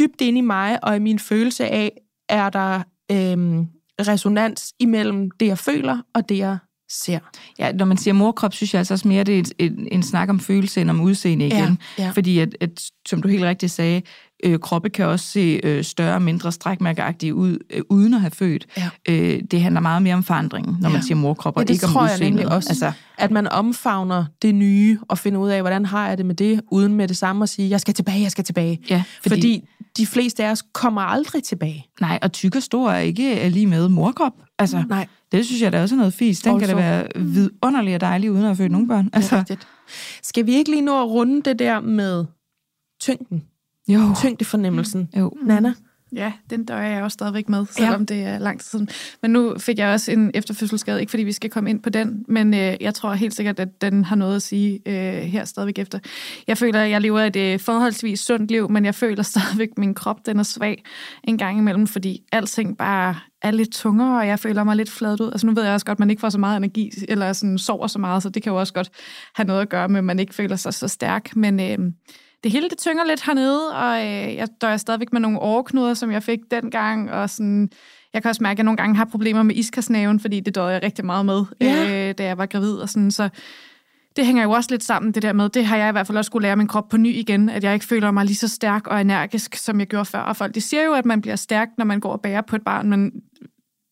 dybt 0.00 0.20
inde 0.20 0.38
i 0.38 0.42
mig, 0.42 0.84
og 0.84 0.96
i 0.96 0.98
min 0.98 1.18
følelse 1.18 1.66
af, 1.66 1.92
er 2.28 2.50
der 2.50 2.82
øhm, 3.12 3.66
resonans 4.00 4.72
imellem 4.80 5.30
det, 5.30 5.46
jeg 5.46 5.58
føler, 5.58 5.98
og 6.14 6.28
det, 6.28 6.38
jeg 6.38 6.58
ser. 6.90 7.18
Ja, 7.58 7.72
når 7.72 7.84
man 7.84 7.96
siger 7.96 8.14
morkrop, 8.14 8.54
synes 8.54 8.74
jeg 8.74 8.78
altså 8.78 8.94
også 8.94 9.08
mere, 9.08 9.24
det 9.24 9.34
er 9.34 9.38
et, 9.40 9.52
et, 9.58 9.88
en 9.92 10.02
snak 10.02 10.28
om 10.28 10.40
følelse 10.40 10.80
end 10.80 10.90
om 10.90 11.00
udseende 11.00 11.46
igen. 11.46 11.78
Ja, 11.98 12.04
ja. 12.04 12.10
Fordi, 12.10 12.38
at, 12.38 12.56
at, 12.60 12.90
som 13.08 13.22
du 13.22 13.28
helt 13.28 13.44
rigtigt 13.44 13.72
sagde, 13.72 14.02
øh, 14.44 14.58
kroppe 14.58 14.90
kan 14.90 15.06
også 15.06 15.26
se 15.26 15.60
øh, 15.64 15.84
større 15.84 16.14
og 16.14 16.22
mindre 16.22 16.52
strækmærkeagtige 16.52 17.34
ud, 17.34 17.58
øh, 17.70 17.82
uden 17.90 18.14
at 18.14 18.20
have 18.20 18.30
født. 18.30 18.66
Ja. 18.76 18.88
Øh, 19.08 19.42
det 19.50 19.62
handler 19.62 19.80
meget 19.80 20.02
mere 20.02 20.14
om 20.14 20.22
forandringen, 20.24 20.76
når 20.80 20.88
man 20.88 20.96
Ja. 21.00 21.02
siger 21.06 21.16
morkrop, 21.16 21.56
og 21.56 21.62
Ja, 21.62 21.66
det 21.66 21.74
ikke 21.74 21.86
om 21.86 21.92
tror 21.92 22.02
jeg 22.02 22.12
udseendet. 22.14 22.34
nemlig 22.40 22.54
også. 22.56 22.68
Altså, 22.68 22.92
At 23.18 23.30
man 23.30 23.48
omfavner 23.48 24.24
det 24.42 24.54
nye, 24.54 24.98
og 25.08 25.18
finder 25.18 25.40
ud 25.40 25.48
af, 25.50 25.60
hvordan 25.60 25.84
har 25.86 26.08
jeg 26.08 26.18
det 26.18 26.26
med 26.26 26.34
det, 26.34 26.60
uden 26.70 26.94
med 26.94 27.08
det 27.08 27.16
samme 27.16 27.42
at 27.42 27.48
sige, 27.48 27.70
jeg 27.70 27.80
skal 27.80 27.94
tilbage, 27.94 28.20
jeg 28.22 28.30
skal 28.30 28.44
tilbage. 28.44 28.78
ja, 28.90 29.02
Fordi, 29.22 29.34
fordi 29.34 29.64
de 29.96 30.06
fleste 30.06 30.44
af 30.44 30.50
os 30.50 30.62
kommer 30.72 31.00
aldrig 31.00 31.42
tilbage. 31.42 31.86
Nej, 32.00 32.18
og 32.22 32.32
tyk 32.32 32.56
og 32.56 32.62
stor 32.62 32.90
er 32.90 32.98
ikke 32.98 33.48
lige 33.48 33.66
med 33.66 33.88
morkrop. 33.88 34.32
Altså, 34.58 34.82
Nej, 34.88 35.06
det 35.32 35.46
synes 35.46 35.62
jeg 35.62 35.72
da 35.72 35.82
også 35.82 35.94
er 35.94 35.96
noget 35.96 36.14
fisk. 36.14 36.44
Den 36.44 36.58
kan 36.58 36.68
da 36.68 36.74
være 36.74 37.06
vidunderlig 37.16 37.94
og 37.94 38.00
dejlig, 38.00 38.30
uden 38.30 38.42
at 38.42 38.48
have 38.48 38.56
født 38.56 38.72
nogen 38.72 38.88
børn. 38.88 39.04
det 39.04 39.12
er 39.12 39.16
Altså, 39.16 39.36
rigtigt. 39.38 39.68
Skal 40.22 40.46
vi 40.46 40.52
ikke 40.52 40.70
lige 40.70 40.82
nå 40.82 41.02
at 41.02 41.08
runde 41.10 41.42
det 41.42 41.58
der 41.58 41.80
med 41.80 42.24
tyngden? 43.00 43.42
Jo. 43.94 44.14
Tyngdefornemmelsen. 44.16 45.08
jo. 45.16 45.32
Nana? 45.42 45.74
Ja, 46.12 46.32
den 46.50 46.64
dør 46.64 46.78
jeg 46.78 47.02
også 47.02 47.14
stadigvæk 47.14 47.48
med, 47.48 47.66
selvom 47.70 48.06
ja. 48.10 48.14
det 48.14 48.24
er 48.24 48.38
lang 48.38 48.60
tid 48.60 48.70
siden. 48.70 48.88
Men 49.22 49.30
nu 49.30 49.54
fik 49.58 49.78
jeg 49.78 49.92
også 49.92 50.12
en 50.12 50.30
efterfødselsskade, 50.34 51.00
ikke 51.00 51.10
fordi 51.10 51.22
vi 51.22 51.32
skal 51.32 51.50
komme 51.50 51.70
ind 51.70 51.82
på 51.82 51.90
den, 51.90 52.24
men 52.28 52.54
øh, 52.54 52.76
jeg 52.80 52.94
tror 52.94 53.12
helt 53.12 53.34
sikkert, 53.34 53.60
at 53.60 53.80
den 53.80 54.04
har 54.04 54.16
noget 54.16 54.36
at 54.36 54.42
sige 54.42 54.80
øh, 54.86 55.22
her 55.22 55.44
stadigvæk 55.44 55.78
efter. 55.78 55.98
Jeg 56.46 56.58
føler, 56.58 56.82
at 56.82 56.90
jeg 56.90 57.00
lever 57.00 57.20
et 57.20 57.36
øh, 57.36 57.60
forholdsvis 57.60 58.20
sundt 58.20 58.50
liv, 58.50 58.70
men 58.70 58.84
jeg 58.84 58.94
føler 58.94 59.22
stadigvæk, 59.32 59.68
at 59.68 59.78
min 59.78 59.94
krop 59.94 60.26
den 60.26 60.38
er 60.38 60.42
svag 60.42 60.84
en 61.24 61.38
gang 61.38 61.58
imellem, 61.58 61.86
fordi 61.86 62.22
alting 62.32 62.78
bare 62.78 63.16
er 63.42 63.50
lidt 63.50 63.72
tungere, 63.72 64.20
og 64.20 64.26
jeg 64.26 64.38
føler 64.38 64.64
mig 64.64 64.76
lidt 64.76 64.90
fladet 64.90 65.20
ud. 65.20 65.30
Altså 65.32 65.46
nu 65.46 65.54
ved 65.54 65.62
jeg 65.62 65.72
også 65.72 65.86
godt, 65.86 65.96
at 65.96 66.00
man 66.00 66.10
ikke 66.10 66.20
får 66.20 66.30
så 66.30 66.38
meget 66.38 66.56
energi, 66.56 66.90
eller 67.08 67.32
sådan 67.32 67.58
sover 67.58 67.86
så 67.86 67.98
meget, 67.98 68.22
så 68.22 68.28
det 68.28 68.42
kan 68.42 68.52
jo 68.52 68.58
også 68.58 68.72
godt 68.72 68.90
have 69.34 69.46
noget 69.46 69.60
at 69.60 69.68
gøre 69.68 69.88
med, 69.88 69.98
at 69.98 70.04
man 70.04 70.18
ikke 70.18 70.34
føler 70.34 70.56
sig 70.56 70.74
så 70.74 70.88
stærk. 70.88 71.36
Men 71.36 71.60
øh, 71.60 71.92
det 72.44 72.52
hele 72.52 72.68
det 72.68 72.78
tynger 72.78 73.04
lidt 73.04 73.26
hernede, 73.26 73.74
og 73.74 73.98
øh, 74.06 74.34
jeg 74.36 74.48
dør 74.60 74.76
stadigvæk 74.76 75.12
med 75.12 75.20
nogle 75.20 75.38
overknuder, 75.38 75.94
som 75.94 76.10
jeg 76.12 76.22
fik 76.22 76.38
dengang, 76.50 77.10
og 77.12 77.30
sådan, 77.30 77.70
jeg 78.14 78.22
kan 78.22 78.28
også 78.28 78.42
mærke, 78.42 78.52
at 78.52 78.58
jeg 78.58 78.64
nogle 78.64 78.76
gange 78.76 78.96
har 78.96 79.04
problemer 79.04 79.42
med 79.42 79.54
iskarsnaven, 79.56 80.20
fordi 80.20 80.40
det 80.40 80.54
døde 80.54 80.66
jeg 80.66 80.82
rigtig 80.82 81.04
meget 81.04 81.26
med, 81.26 81.44
Ja. 81.60 82.08
øh, 82.08 82.14
da 82.18 82.24
jeg 82.24 82.38
var 82.38 82.46
gravid, 82.46 82.74
og 82.74 82.88
sådan, 82.88 83.10
så 83.10 83.28
det 84.16 84.26
hænger 84.26 84.42
jo 84.42 84.50
også 84.50 84.70
lidt 84.70 84.84
sammen, 84.84 85.12
det 85.12 85.22
der 85.22 85.32
med, 85.32 85.48
det 85.48 85.66
har 85.66 85.76
jeg 85.76 85.88
i 85.88 85.92
hvert 85.92 86.06
fald 86.06 86.18
også 86.18 86.28
skulle 86.28 86.42
lære 86.42 86.56
min 86.56 86.66
krop 86.68 86.88
på 86.88 86.96
ny 86.96 87.14
igen, 87.14 87.48
at 87.48 87.64
jeg 87.64 87.74
ikke 87.74 87.86
føler 87.86 88.10
mig 88.10 88.24
lige 88.24 88.36
så 88.36 88.48
stærk 88.48 88.86
og 88.86 89.00
energisk, 89.00 89.54
som 89.56 89.80
jeg 89.80 89.86
gjorde 89.88 90.04
før. 90.04 90.18
Og 90.18 90.36
folk, 90.36 90.54
de 90.54 90.60
siger 90.60 90.84
jo, 90.84 90.92
at 90.92 91.04
man 91.04 91.20
bliver 91.20 91.36
stærk, 91.36 91.68
når 91.78 91.84
man 91.84 92.00
går 92.00 92.12
og 92.12 92.20
bærer 92.20 92.40
på 92.40 92.56
et 92.56 92.62
barn, 92.62 92.88
men 92.90 93.12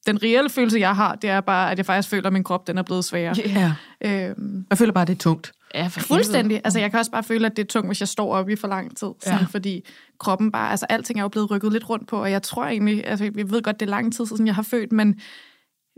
den 0.06 0.22
reelle 0.22 0.50
følelse, 0.50 0.78
jeg 0.78 0.96
har, 0.96 1.14
det 1.14 1.30
er 1.30 1.40
bare, 1.40 1.70
at 1.72 1.78
jeg 1.78 1.86
faktisk 1.86 2.08
føler, 2.08 2.26
at 2.26 2.32
min 2.32 2.44
krop 2.44 2.66
den 2.66 2.78
er 2.78 2.82
blevet 2.82 3.04
sværere. 3.04 3.34
Ja. 3.38 3.72
Øhm, 4.30 4.66
Jeg 4.70 4.78
føler 4.78 4.92
bare, 4.92 5.04
det 5.04 5.12
er 5.12 5.18
tungt. 5.18 5.52
Ja, 5.74 5.86
for 5.86 6.00
Fuldstændig. 6.00 6.60
Altså, 6.64 6.78
jeg 6.80 6.90
kan 6.90 6.98
også 6.98 7.10
bare 7.10 7.22
føle, 7.22 7.46
at 7.46 7.56
det 7.56 7.62
er 7.62 7.66
tungt, 7.66 7.88
hvis 7.88 8.00
jeg 8.00 8.08
står 8.08 8.34
op 8.34 8.48
i 8.48 8.56
for 8.56 8.68
lang 8.68 8.96
tid. 8.96 9.08
Sådan, 9.22 9.38
Ja. 9.38 9.44
Fordi 9.44 9.84
kroppen 10.18 10.52
bare... 10.52 10.70
Altså, 10.70 10.86
alting 10.88 11.18
er 11.18 11.22
jo 11.22 11.28
blevet 11.28 11.50
rykket 11.50 11.72
lidt 11.72 11.90
rundt 11.90 12.08
på, 12.08 12.16
og 12.22 12.30
jeg 12.30 12.42
tror 12.42 12.64
egentlig... 12.64 13.06
Altså, 13.06 13.24
jeg 13.36 13.50
ved 13.50 13.62
godt, 13.62 13.80
det 13.80 13.86
er 13.86 13.90
lang 13.90 14.12
tid 14.12 14.26
siden, 14.26 14.46
jeg 14.46 14.54
har 14.54 14.62
født, 14.62 14.92
men 14.92 15.20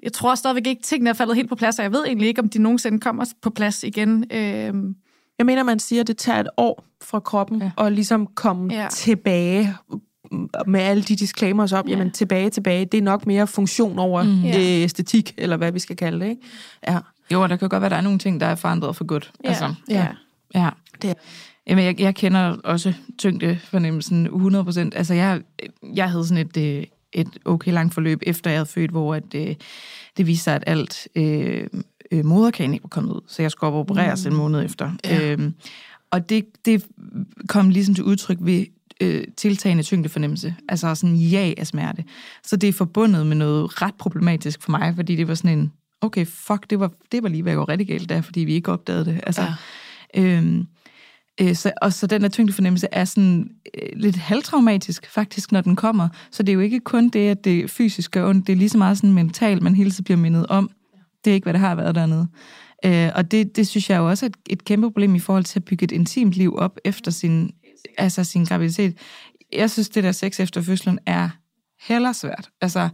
jeg 0.02 0.12
tror 0.12 0.34
stadigvæk 0.34 0.66
ikke, 0.66 0.82
tingene 0.82 1.10
er 1.10 1.14
faldet 1.14 1.36
helt 1.36 1.48
på 1.48 1.54
plads, 1.54 1.78
og 1.78 1.82
jeg 1.82 1.92
ved 1.92 2.04
egentlig 2.06 2.28
ikke, 2.28 2.40
om 2.42 2.48
de 2.48 2.58
nogensinde 2.58 3.00
kommer 3.00 3.24
på 3.42 3.50
plads 3.50 3.82
igen. 3.84 4.24
Øhm, 4.32 4.94
Jeg 5.38 5.46
mener, 5.46 5.62
man 5.62 5.78
siger, 5.78 6.00
at 6.00 6.06
det 6.06 6.16
tager 6.18 6.40
et 6.40 6.48
år 6.56 6.84
fra 7.02 7.20
kroppen 7.20 7.62
Ja. 7.62 7.86
at 7.86 7.92
ligesom 7.92 8.26
komme 8.26 8.74
Ja. 8.74 8.86
tilbage 8.90 9.74
med 10.66 10.80
alle 10.80 11.02
de 11.02 11.16
disclaimers 11.16 11.72
op. 11.72 11.86
Ja. 11.86 11.90
Ja. 11.92 11.98
Jamen, 11.98 12.12
tilbage, 12.12 12.50
tilbage. 12.50 12.84
Det 12.84 12.98
er 12.98 13.02
nok 13.02 13.26
mere 13.26 13.46
funktion 13.46 13.98
over 13.98 14.22
Mm. 14.22 14.44
øh, 14.44 14.54
æstetik, 14.56 15.34
eller 15.38 15.56
hvad 15.56 15.72
vi 15.72 15.78
skal 15.78 15.96
kalde 15.96 16.20
det. 16.24 16.30
Ikke? 16.30 16.42
Ja. 16.88 16.98
Jo, 17.32 17.42
og 17.42 17.48
der 17.48 17.56
kan 17.56 17.68
godt 17.68 17.80
være, 17.80 17.86
at 17.86 17.90
der 17.90 17.96
er 17.96 18.00
nogle 18.00 18.18
ting, 18.18 18.40
der 18.40 18.46
er 18.46 18.54
forandret 18.54 18.96
for 18.96 19.04
godt. 19.04 19.32
ja, 19.44 19.48
Altså, 19.48 19.74
ja. 19.90 20.06
Ja. 20.54 20.70
Det 21.02 21.10
er- 21.10 21.14
Jamen, 21.66 21.84
jeg, 21.84 22.00
jeg 22.00 22.14
kender 22.14 22.56
også 22.64 22.92
tyngdefornemmelsen 23.18 24.26
100 24.26 24.64
procent. 24.64 24.94
Altså, 24.96 25.14
jeg, 25.14 25.40
jeg 25.94 26.10
havde 26.10 26.26
sådan 26.26 26.46
et, 26.46 26.56
øh, 26.56 26.84
et 27.12 27.28
okay 27.44 27.72
langt 27.72 27.94
forløb, 27.94 28.22
efter 28.26 28.50
jeg 28.50 28.58
havde 28.58 28.66
født, 28.66 28.90
hvor 28.90 29.14
at, 29.14 29.34
øh, 29.34 29.54
det 30.16 30.26
viste 30.26 30.44
sig, 30.44 30.54
at 30.54 30.64
alt 30.66 31.08
øh, 31.14 31.66
øh, 32.12 32.24
moderkagen 32.24 32.72
ikke 32.74 32.82
var 32.84 32.88
kommet 32.88 33.12
ud. 33.12 33.20
Så 33.28 33.42
jeg 33.42 33.50
skulle 33.50 33.68
op 33.68 33.74
og 33.74 33.80
opereres 33.80 34.24
mm. 34.26 34.30
en 34.32 34.36
måned 34.38 34.64
efter. 34.64 34.90
Ja. 35.04 35.30
Øhm, 35.32 35.54
og 36.10 36.28
det, 36.28 36.44
det 36.64 36.86
kom 37.48 37.70
ligesom 37.70 37.94
til 37.94 38.04
udtryk 38.04 38.38
ved 38.40 38.66
øh, 39.00 39.24
tiltagende 39.36 39.82
tyngdefornemmelse, 39.82 40.54
altså 40.68 40.94
sådan 40.94 41.16
ja 41.16 41.52
af 41.58 41.66
smerte. 41.66 42.04
Så 42.44 42.56
det 42.56 42.68
er 42.68 42.72
forbundet 42.72 43.26
med 43.26 43.36
noget 43.36 43.82
ret 43.82 43.94
problematisk 43.94 44.62
for 44.62 44.70
mig, 44.70 44.92
fordi 44.96 45.16
det 45.16 45.28
var 45.28 45.34
sådan 45.34 45.58
en, 45.58 45.72
okay, 46.00 46.26
fuck, 46.26 46.70
det 46.70 46.80
var, 46.80 46.90
det 47.12 47.22
var 47.22 47.28
lige 47.28 47.44
ved 47.44 47.52
at 47.52 47.56
gå 47.56 47.64
rigtig 47.64 47.88
galt 47.88 48.08
der, 48.08 48.20
fordi 48.20 48.40
vi 48.40 48.54
ikke 48.54 48.72
opdagede 48.72 49.04
det. 49.04 49.20
Altså, 49.26 49.52
ja. 50.14 50.22
øhm, 50.22 50.66
øh, 51.40 51.54
så, 51.54 51.72
og 51.82 51.92
så 51.92 52.06
den 52.06 52.22
der 52.22 52.28
tyngdefornemmelse 52.28 52.88
er 52.92 53.04
sådan 53.04 53.50
øh, 53.74 53.88
lidt 53.96 54.16
halvtraumatisk 54.16 55.06
faktisk, 55.10 55.52
når 55.52 55.60
den 55.60 55.76
kommer. 55.76 56.08
Så 56.30 56.42
det 56.42 56.52
er 56.52 56.54
jo 56.54 56.60
ikke 56.60 56.80
kun 56.80 57.08
det, 57.08 57.28
at 57.28 57.44
det 57.44 57.70
fysisk 57.70 58.10
gør 58.10 58.28
ondt, 58.28 58.46
det 58.46 58.52
er 58.52 58.56
lige 58.56 58.68
så 58.68 58.78
meget 58.78 58.96
sådan 58.96 59.12
mentalt, 59.12 59.62
man 59.62 59.74
hele 59.74 59.90
tiden 59.90 60.04
bliver 60.04 60.18
mindet 60.18 60.46
om. 60.46 60.70
Det 61.24 61.30
er 61.30 61.34
ikke, 61.34 61.44
hvad 61.44 61.52
det 61.52 61.60
har 61.60 61.74
været 61.74 61.94
dernede. 61.94 62.28
Øh, 62.84 63.10
og 63.14 63.30
det, 63.30 63.56
det 63.56 63.66
synes 63.66 63.90
jeg 63.90 63.98
jo 63.98 64.08
også 64.08 64.26
er 64.26 64.28
et, 64.28 64.36
et 64.50 64.64
kæmpe 64.64 64.86
problem 64.86 65.14
i 65.14 65.18
forhold 65.18 65.44
til 65.44 65.58
at 65.58 65.64
bygge 65.64 65.84
et 65.84 65.92
intimt 65.92 66.32
liv 66.32 66.56
op 66.56 66.78
efter 66.84 67.10
sin, 67.10 67.50
altså 67.98 68.24
sin 68.24 68.44
graviditet. 68.44 68.98
Jeg 69.52 69.70
synes, 69.70 69.88
det 69.88 70.04
der 70.04 70.12
sex 70.12 70.40
efter 70.40 70.62
fødslen 70.62 70.98
er 71.06 71.28
heller 71.80 72.12
svært. 72.12 72.48
Altså, 72.60 72.88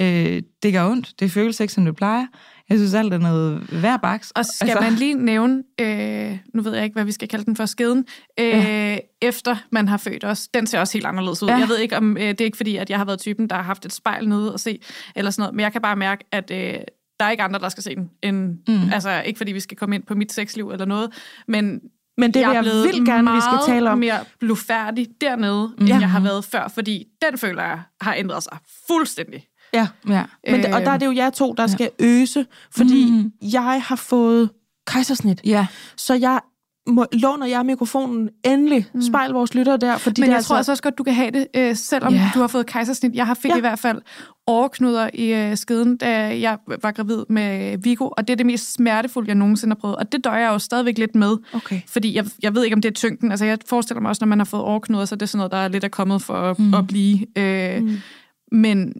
øh, 0.00 0.42
det 0.62 0.72
gør 0.72 0.90
ondt. 0.90 1.20
Det 1.20 1.30
føles 1.30 1.60
ikke, 1.60 1.72
som 1.72 1.84
det 1.84 1.96
plejer. 1.96 2.26
Jeg 2.68 2.78
synes 2.78 2.94
alt 2.94 3.14
er 3.14 3.18
noget 3.18 3.58
hver 3.58 3.96
baks. 3.96 4.30
Og 4.30 4.44
skal 4.44 4.70
altså... 4.70 4.80
man 4.80 4.92
lige 4.92 5.14
nævne, 5.14 5.62
øh, 5.80 6.38
nu 6.54 6.62
ved 6.62 6.74
jeg 6.74 6.84
ikke, 6.84 6.94
hvad 6.94 7.04
vi 7.04 7.12
skal 7.12 7.28
kalde 7.28 7.44
den 7.44 7.56
for, 7.56 7.66
skeden, 7.66 8.06
øh, 8.40 8.46
ja. 8.46 8.98
efter 9.22 9.56
man 9.72 9.88
har 9.88 9.96
født 9.96 10.24
os. 10.24 10.48
Den 10.48 10.66
ser 10.66 10.80
også 10.80 10.92
helt 10.92 11.06
anderledes 11.06 11.42
ud. 11.42 11.48
Ja. 11.48 11.56
Jeg 11.56 11.68
ved 11.68 11.78
ikke, 11.78 11.96
om 11.96 12.16
øh, 12.16 12.22
det 12.22 12.40
er 12.40 12.44
ikke 12.44 12.56
fordi, 12.56 12.76
at 12.76 12.90
jeg 12.90 12.98
har 12.98 13.04
været 13.04 13.18
typen, 13.18 13.48
der 13.50 13.56
har 13.56 13.62
haft 13.62 13.84
et 13.84 13.92
spejl 13.92 14.28
nede 14.28 14.52
og 14.52 14.60
se, 14.60 14.80
eller 15.16 15.30
sådan 15.30 15.42
noget, 15.42 15.54
men 15.54 15.62
jeg 15.62 15.72
kan 15.72 15.82
bare 15.82 15.96
mærke, 15.96 16.24
at 16.32 16.50
øh, 16.50 16.74
der 17.20 17.26
er 17.26 17.30
ikke 17.30 17.42
andre, 17.42 17.60
der 17.60 17.68
skal 17.68 17.82
se 17.82 17.94
den. 17.94 18.10
End, 18.22 18.58
mm. 18.68 18.92
Altså, 18.92 19.22
ikke 19.22 19.38
fordi 19.38 19.52
vi 19.52 19.60
skal 19.60 19.76
komme 19.76 19.94
ind 19.94 20.02
på 20.02 20.14
mit 20.14 20.32
sexliv 20.32 20.70
eller 20.70 20.86
noget, 20.86 21.10
men 21.48 21.80
men 22.18 22.34
det 22.34 22.40
jeg, 22.40 22.54
jeg 22.54 22.64
vil 22.64 23.04
gerne, 23.06 23.32
vi 23.32 23.40
skal 23.40 23.74
tale 23.74 23.90
om. 23.90 23.98
mere 23.98 24.24
blufærdig 24.40 25.08
dernede, 25.20 25.68
mm. 25.78 25.84
end 25.84 25.88
jeg 25.88 26.10
har 26.10 26.20
været 26.20 26.44
før, 26.44 26.68
fordi 26.68 27.06
den 27.28 27.38
føler 27.38 27.62
jeg 27.62 27.80
har 28.00 28.14
ændret 28.14 28.42
sig 28.42 28.58
fuldstændig. 28.86 29.46
Ja, 29.74 29.88
ja. 30.08 30.24
Men, 30.50 30.74
og 30.74 30.80
der 30.80 30.90
er 30.90 30.96
det 30.96 31.06
jo 31.06 31.12
jer 31.12 31.30
to, 31.30 31.54
der 31.56 31.62
ja. 31.62 31.66
skal 31.66 31.90
øse, 31.98 32.46
fordi 32.70 33.10
mm. 33.10 33.32
jeg 33.52 33.82
har 33.82 33.96
fået 33.96 34.50
kejsersnit. 34.86 35.40
Ja. 35.44 35.66
Så 35.96 36.14
jeg 36.14 36.40
må, 36.86 37.06
låner 37.12 37.46
jeg 37.46 37.66
mikrofonen 37.66 38.28
endelig. 38.44 38.86
Mm. 38.94 39.02
Spejl 39.02 39.30
vores 39.30 39.54
lyttere 39.54 39.76
der. 39.76 39.98
Fordi 39.98 40.20
Men 40.20 40.30
jeg 40.30 40.36
altså... 40.36 40.48
tror 40.48 40.56
også 40.56 40.82
godt, 40.82 40.98
du 40.98 41.02
kan 41.02 41.14
have 41.14 41.30
det, 41.30 41.46
øh, 41.56 41.76
selvom 41.76 42.14
yeah. 42.14 42.34
du 42.34 42.38
har 42.38 42.46
fået 42.46 42.66
kejsersnit. 42.66 43.14
Jeg 43.14 43.26
har 43.26 43.34
fik 43.34 43.50
ja. 43.50 43.56
i 43.56 43.60
hvert 43.60 43.78
fald 43.78 44.02
overknuder 44.46 45.10
i 45.14 45.34
øh, 45.34 45.56
skeden, 45.56 45.96
da 45.96 46.40
jeg 46.40 46.58
var 46.82 46.92
gravid 46.92 47.24
med 47.28 47.78
Vigo, 47.78 48.08
og 48.08 48.28
det 48.28 48.32
er 48.32 48.36
det 48.36 48.46
mest 48.46 48.72
smertefulde, 48.72 49.28
jeg 49.28 49.34
nogensinde 49.34 49.74
har 49.74 49.80
prøvet. 49.80 49.96
Og 49.96 50.12
det 50.12 50.24
døjer 50.24 50.40
jeg 50.40 50.48
jo 50.48 50.58
stadigvæk 50.58 50.98
lidt 50.98 51.14
med, 51.14 51.36
okay. 51.52 51.80
fordi 51.88 52.16
jeg, 52.16 52.26
jeg 52.42 52.54
ved 52.54 52.64
ikke, 52.64 52.74
om 52.74 52.80
det 52.80 52.88
er 52.88 52.92
tyngden. 52.92 53.30
Altså 53.30 53.44
jeg 53.44 53.58
forestiller 53.66 54.00
mig 54.00 54.08
også, 54.08 54.24
når 54.24 54.28
man 54.28 54.38
har 54.38 54.44
fået 54.44 54.62
overknuder, 54.62 55.04
så 55.04 55.14
er 55.14 55.16
det 55.16 55.28
sådan 55.28 55.38
noget, 55.38 55.52
der 55.52 55.58
er 55.58 55.68
lidt 55.68 55.84
er 55.84 55.88
kommet 55.88 56.22
for 56.22 56.34
at, 56.34 56.58
mm. 56.58 56.74
at 56.74 56.86
blive. 56.86 57.38
Øh, 57.38 57.82
mm. 57.82 57.96
Men 58.52 58.92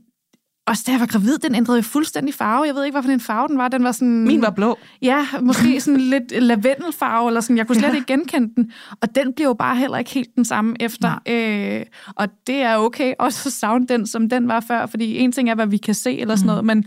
også 0.66 0.82
da 0.86 0.92
jeg 0.92 1.00
var 1.00 1.06
gravid, 1.06 1.38
den 1.38 1.54
ændrede 1.54 1.82
fuldstændig 1.82 2.34
farve. 2.34 2.66
Jeg 2.66 2.74
ved 2.74 2.84
ikke, 2.84 2.94
hvorfor 2.94 3.10
en 3.10 3.20
farve 3.20 3.48
den 3.48 3.58
var. 3.58 3.68
Den 3.68 3.84
var 3.84 3.92
sådan... 3.92 4.24
Min 4.24 4.42
var 4.42 4.50
blå. 4.50 4.78
Ja, 5.02 5.26
måske 5.40 5.80
sådan 5.80 6.00
lidt 6.00 6.42
lavendelfarve, 6.42 7.28
eller 7.28 7.40
sådan. 7.40 7.56
Jeg 7.56 7.66
kunne 7.66 7.76
slet 7.76 7.88
ja. 7.88 7.94
ikke 7.94 8.06
genkende 8.06 8.52
den. 8.56 8.72
Og 9.00 9.14
den 9.14 9.32
bliver 9.32 9.48
jo 9.48 9.54
bare 9.54 9.76
heller 9.76 9.98
ikke 9.98 10.10
helt 10.10 10.36
den 10.36 10.44
samme 10.44 10.76
efter. 10.80 11.22
Øh, 11.28 11.86
og 12.16 12.28
det 12.46 12.56
er 12.56 12.76
okay 12.76 13.14
også 13.18 13.48
at 13.48 13.52
savne 13.52 13.86
den, 13.86 14.06
som 14.06 14.28
den 14.28 14.48
var 14.48 14.60
før. 14.60 14.86
Fordi 14.86 15.18
en 15.18 15.32
ting 15.32 15.50
er, 15.50 15.54
hvad 15.54 15.66
vi 15.66 15.76
kan 15.76 15.94
se, 15.94 16.18
eller 16.20 16.36
sådan 16.36 16.44
mm. 16.44 16.46
noget, 16.46 16.64
men 16.64 16.84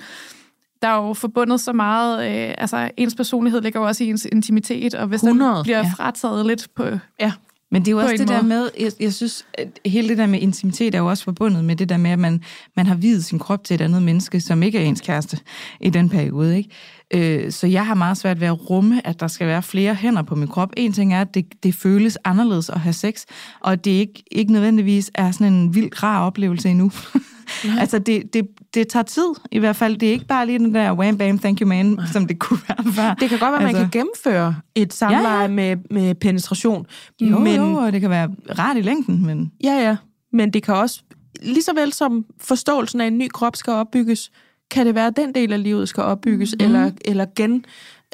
der 0.82 0.88
er 0.88 1.07
jo 1.07 1.13
forbundet 1.13 1.61
så 1.61 1.73
meget, 1.73 2.19
øh, 2.19 2.55
altså 2.57 2.89
ens 2.97 3.15
personlighed 3.15 3.61
ligger 3.61 3.80
jo 3.80 3.88
også 3.88 4.03
i 4.03 4.07
ens 4.07 4.27
intimitet, 4.32 4.95
og 4.95 5.07
hvis 5.07 5.23
100, 5.23 5.55
den 5.55 5.63
bliver 5.63 5.77
ja. 5.77 5.91
frataget 5.97 6.45
lidt 6.45 6.67
på, 6.75 6.84
ja. 7.19 7.32
Men 7.72 7.82
det 7.82 7.88
er 7.88 7.91
jo 7.91 7.97
også 7.97 8.11
det 8.17 8.28
måde. 8.28 8.38
der 8.38 8.43
med, 8.43 8.70
jeg, 8.80 8.91
jeg 8.99 9.13
synes, 9.13 9.45
at 9.53 9.80
hele 9.86 10.09
det 10.09 10.17
der 10.17 10.28
med 10.28 10.39
intimitet 10.39 10.95
er 10.95 10.99
jo 10.99 11.09
også 11.09 11.24
forbundet 11.24 11.63
med 11.63 11.76
det 11.76 11.89
der 11.89 11.97
med, 11.97 12.11
at 12.11 12.20
man, 12.20 12.43
man 12.76 12.86
har 12.86 12.95
videt 12.95 13.26
sin 13.26 13.39
krop 13.39 13.63
til 13.63 13.76
et 13.76 13.82
andet 13.82 14.03
menneske, 14.03 14.41
som 14.41 14.63
ikke 14.63 14.78
er 14.80 14.84
ens 14.84 15.01
kæreste 15.01 15.38
i 15.80 15.89
den 15.89 16.09
periode. 16.09 16.57
Ikke? 16.57 16.70
Øh, 17.14 17.51
så 17.51 17.68
jeg 17.68 17.86
har 17.86 17.93
meget 17.93 18.18
svært 18.18 18.39
ved 18.39 18.47
at 18.47 18.70
rumme, 18.70 19.07
at 19.07 19.20
der 19.20 19.28
skal 19.28 19.47
være 19.47 19.64
flere 19.64 19.95
hænder 19.95 20.22
på 20.22 20.36
min 20.36 20.47
krop. 20.47 20.70
En 20.78 20.93
ting 20.93 21.14
er, 21.14 21.22
at 21.22 21.34
det, 21.34 21.45
det 21.64 21.76
føles 21.76 22.18
anderledes 22.24 22.70
at 22.70 22.80
have 22.80 22.93
sex, 22.93 23.26
og 23.60 23.86
det 23.86 23.91
ikke, 23.91 24.24
ikke 24.32 24.53
nødvendigvis 24.53 25.12
er 25.14 25.32
sådan 25.32 25.53
en 25.53 25.76
vild 25.76 26.03
rar 26.03 26.26
oplevelse 26.26 26.70
endnu. 26.70 26.91
altså, 27.82 27.99
det, 27.99 28.34
det, 28.34 28.47
det 28.74 28.88
tager 28.88 29.03
tid, 29.03 29.28
i 29.51 29.60
hvert 29.60 29.76
fald. 29.76 29.97
Det 29.97 30.07
er 30.07 30.14
ikke 30.14 30.26
bare 30.26 30.45
lige 30.45 30.60
den 30.60 30.76
der 30.76 30.93
wham 30.93 31.18
bam, 31.18 31.39
thank 31.39 31.60
you 31.62 31.68
man, 31.68 31.86
Nej. 31.86 32.05
som 32.12 32.28
det 32.28 32.39
kunne 32.39 32.60
være 32.68 32.93
før. 32.93 33.14
Det 33.14 33.30
kan 33.30 33.39
godt 33.39 33.51
være, 33.51 33.62
altså, 33.62 33.82
man 33.82 33.91
kan 33.91 33.99
gennemføre 33.99 34.55
et 34.76 34.93
samleje 34.93 35.36
ja, 35.36 35.41
ja. 35.41 35.47
Med, 35.47 35.78
med 35.91 36.16
penetration. 36.16 36.86
Jo, 37.22 37.39
men, 37.39 37.55
jo, 37.55 37.74
og 37.74 37.93
det 37.93 38.01
kan 38.01 38.10
være 38.10 38.30
rart 38.60 38.78
i 38.78 38.82
længden, 38.82 39.26
men... 39.26 39.51
Ja, 39.64 39.74
ja. 39.74 39.97
Men 40.34 40.53
det 40.53 40.64
kan 40.64 40.76
også, 40.76 41.01
lige 41.41 41.64
så 41.64 41.74
vel 41.74 41.93
som 41.93 42.26
forståelsen 42.41 43.01
af 43.01 43.07
en 43.07 43.18
ny 43.18 43.28
krop 43.28 43.55
skal 43.55 43.74
opbygges, 43.74 44.32
kan 44.72 44.86
det 44.86 44.95
være, 44.95 45.07
at 45.07 45.15
den 45.15 45.36
del 45.36 45.53
af 45.53 45.63
livet 45.63 45.89
skal 45.89 46.03
opbygges, 46.03 46.55
mm. 46.59 46.65
eller, 46.65 46.91
eller 47.05 47.26
gen 47.36 47.65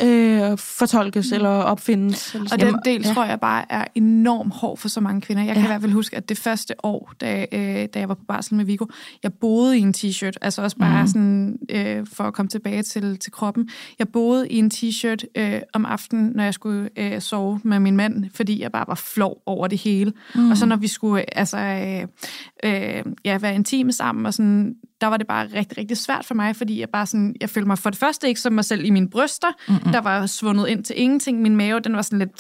øh, 0.01 0.57
fortolkes 0.57 1.31
mm. 1.31 1.35
eller 1.35 1.49
opfindes. 1.49 2.35
Eller 2.35 2.49
og 2.51 2.59
den 2.59 2.79
del 2.85 3.01
ja. 3.05 3.13
tror 3.13 3.25
jeg 3.25 3.39
bare 3.39 3.71
er 3.71 3.85
enormt 3.95 4.53
hård 4.53 4.77
for 4.77 4.87
så 4.87 5.01
mange 5.01 5.21
kvinder. 5.21 5.43
Jeg 5.43 5.53
kan 5.53 5.63
ja. 5.63 5.67
i 5.67 5.71
hvert 5.71 5.81
fald 5.81 5.91
huske, 5.91 6.17
at 6.17 6.29
det 6.29 6.37
første 6.37 6.73
år, 6.83 7.11
da, 7.21 7.45
øh, 7.51 7.87
da 7.93 7.99
jeg 7.99 8.09
var 8.09 8.15
på 8.15 8.23
barsel 8.27 8.55
med 8.55 8.65
Vigo, 8.65 8.85
jeg 9.23 9.33
boede 9.33 9.77
i 9.77 9.81
en 9.81 9.93
t-shirt, 9.97 10.33
altså 10.41 10.61
også 10.61 10.77
bare 10.77 11.01
mm. 11.01 11.07
sådan, 11.07 11.57
øh, 11.69 12.07
for 12.13 12.23
at 12.23 12.33
komme 12.33 12.49
tilbage 12.49 12.83
til, 12.83 13.17
til 13.19 13.31
kroppen. 13.31 13.69
Jeg 13.99 14.07
boede 14.09 14.49
i 14.49 14.57
en 14.57 14.71
t-shirt 14.73 15.23
øh, 15.35 15.61
om 15.73 15.85
aftenen, 15.85 16.31
når 16.35 16.43
jeg 16.43 16.53
skulle 16.53 16.89
øh, 16.97 17.21
sove 17.21 17.59
med 17.63 17.79
min 17.79 17.97
mand, 17.97 18.25
fordi 18.33 18.61
jeg 18.61 18.71
bare 18.71 18.85
var 18.87 18.95
flov 18.95 19.41
over 19.45 19.67
det 19.67 19.77
hele. 19.77 20.13
Mm. 20.35 20.51
Og 20.51 20.57
så 20.57 20.65
når 20.65 20.75
vi 20.75 20.87
skulle 20.87 21.37
altså, 21.37 21.57
øh, 21.57 22.07
øh, 22.63 23.03
ja, 23.25 23.37
være 23.37 23.55
intime 23.55 23.91
sammen, 23.91 24.25
og 24.25 24.33
sådan, 24.33 24.75
der 25.01 25.07
var 25.07 25.17
det 25.17 25.27
bare 25.27 25.47
rigtig, 25.53 25.77
rigtig 25.77 25.97
svært 25.97 26.25
for 26.25 26.35
mig, 26.35 26.55
fordi 26.55 26.79
jeg 26.79 26.89
bare 26.89 27.05
sådan, 27.05 27.35
jeg 27.41 27.49
følte 27.49 27.67
mig 27.67 27.77
for 27.77 27.89
det 27.89 27.99
første 27.99 28.27
ikke 28.27 28.41
som 28.41 28.53
mig 28.53 28.65
selv 28.65 28.85
i 28.85 28.89
mine 28.89 29.09
bryster, 29.09 29.47
mm-hmm. 29.67 29.91
der 29.91 30.01
var 30.01 30.25
svundet 30.25 30.67
ind 30.67 30.83
til 30.83 31.01
ingenting. 31.01 31.41
Min 31.41 31.55
mave, 31.55 31.79
den 31.79 31.95
var 31.95 32.01
sådan 32.01 32.19
lidt... 32.19 32.35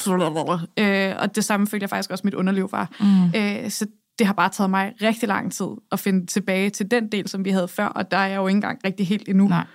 Øh, 0.79 1.13
og 1.19 1.35
det 1.35 1.45
samme 1.45 1.67
følte 1.67 1.83
jeg 1.83 1.89
faktisk 1.89 2.11
også, 2.11 2.21
mit 2.23 2.33
underliv 2.33 2.71
var. 2.71 2.91
Mm. 2.99 3.39
Øh, 3.39 3.69
så 3.69 3.85
det 4.19 4.27
har 4.27 4.33
bare 4.33 4.49
taget 4.49 4.69
mig 4.69 4.93
rigtig 5.01 5.27
lang 5.27 5.51
tid 5.51 5.67
at 5.91 5.99
finde 5.99 6.25
tilbage 6.25 6.69
til 6.69 6.91
den 6.91 7.07
del, 7.11 7.27
som 7.27 7.45
vi 7.45 7.49
havde 7.49 7.67
før, 7.67 7.85
og 7.85 8.11
der 8.11 8.17
er 8.17 8.27
jeg 8.27 8.35
jo 8.35 8.47
ikke 8.47 8.55
engang 8.55 8.79
rigtig 8.85 9.07
helt 9.07 9.29
endnu. 9.29 9.47
Nej. 9.47 9.65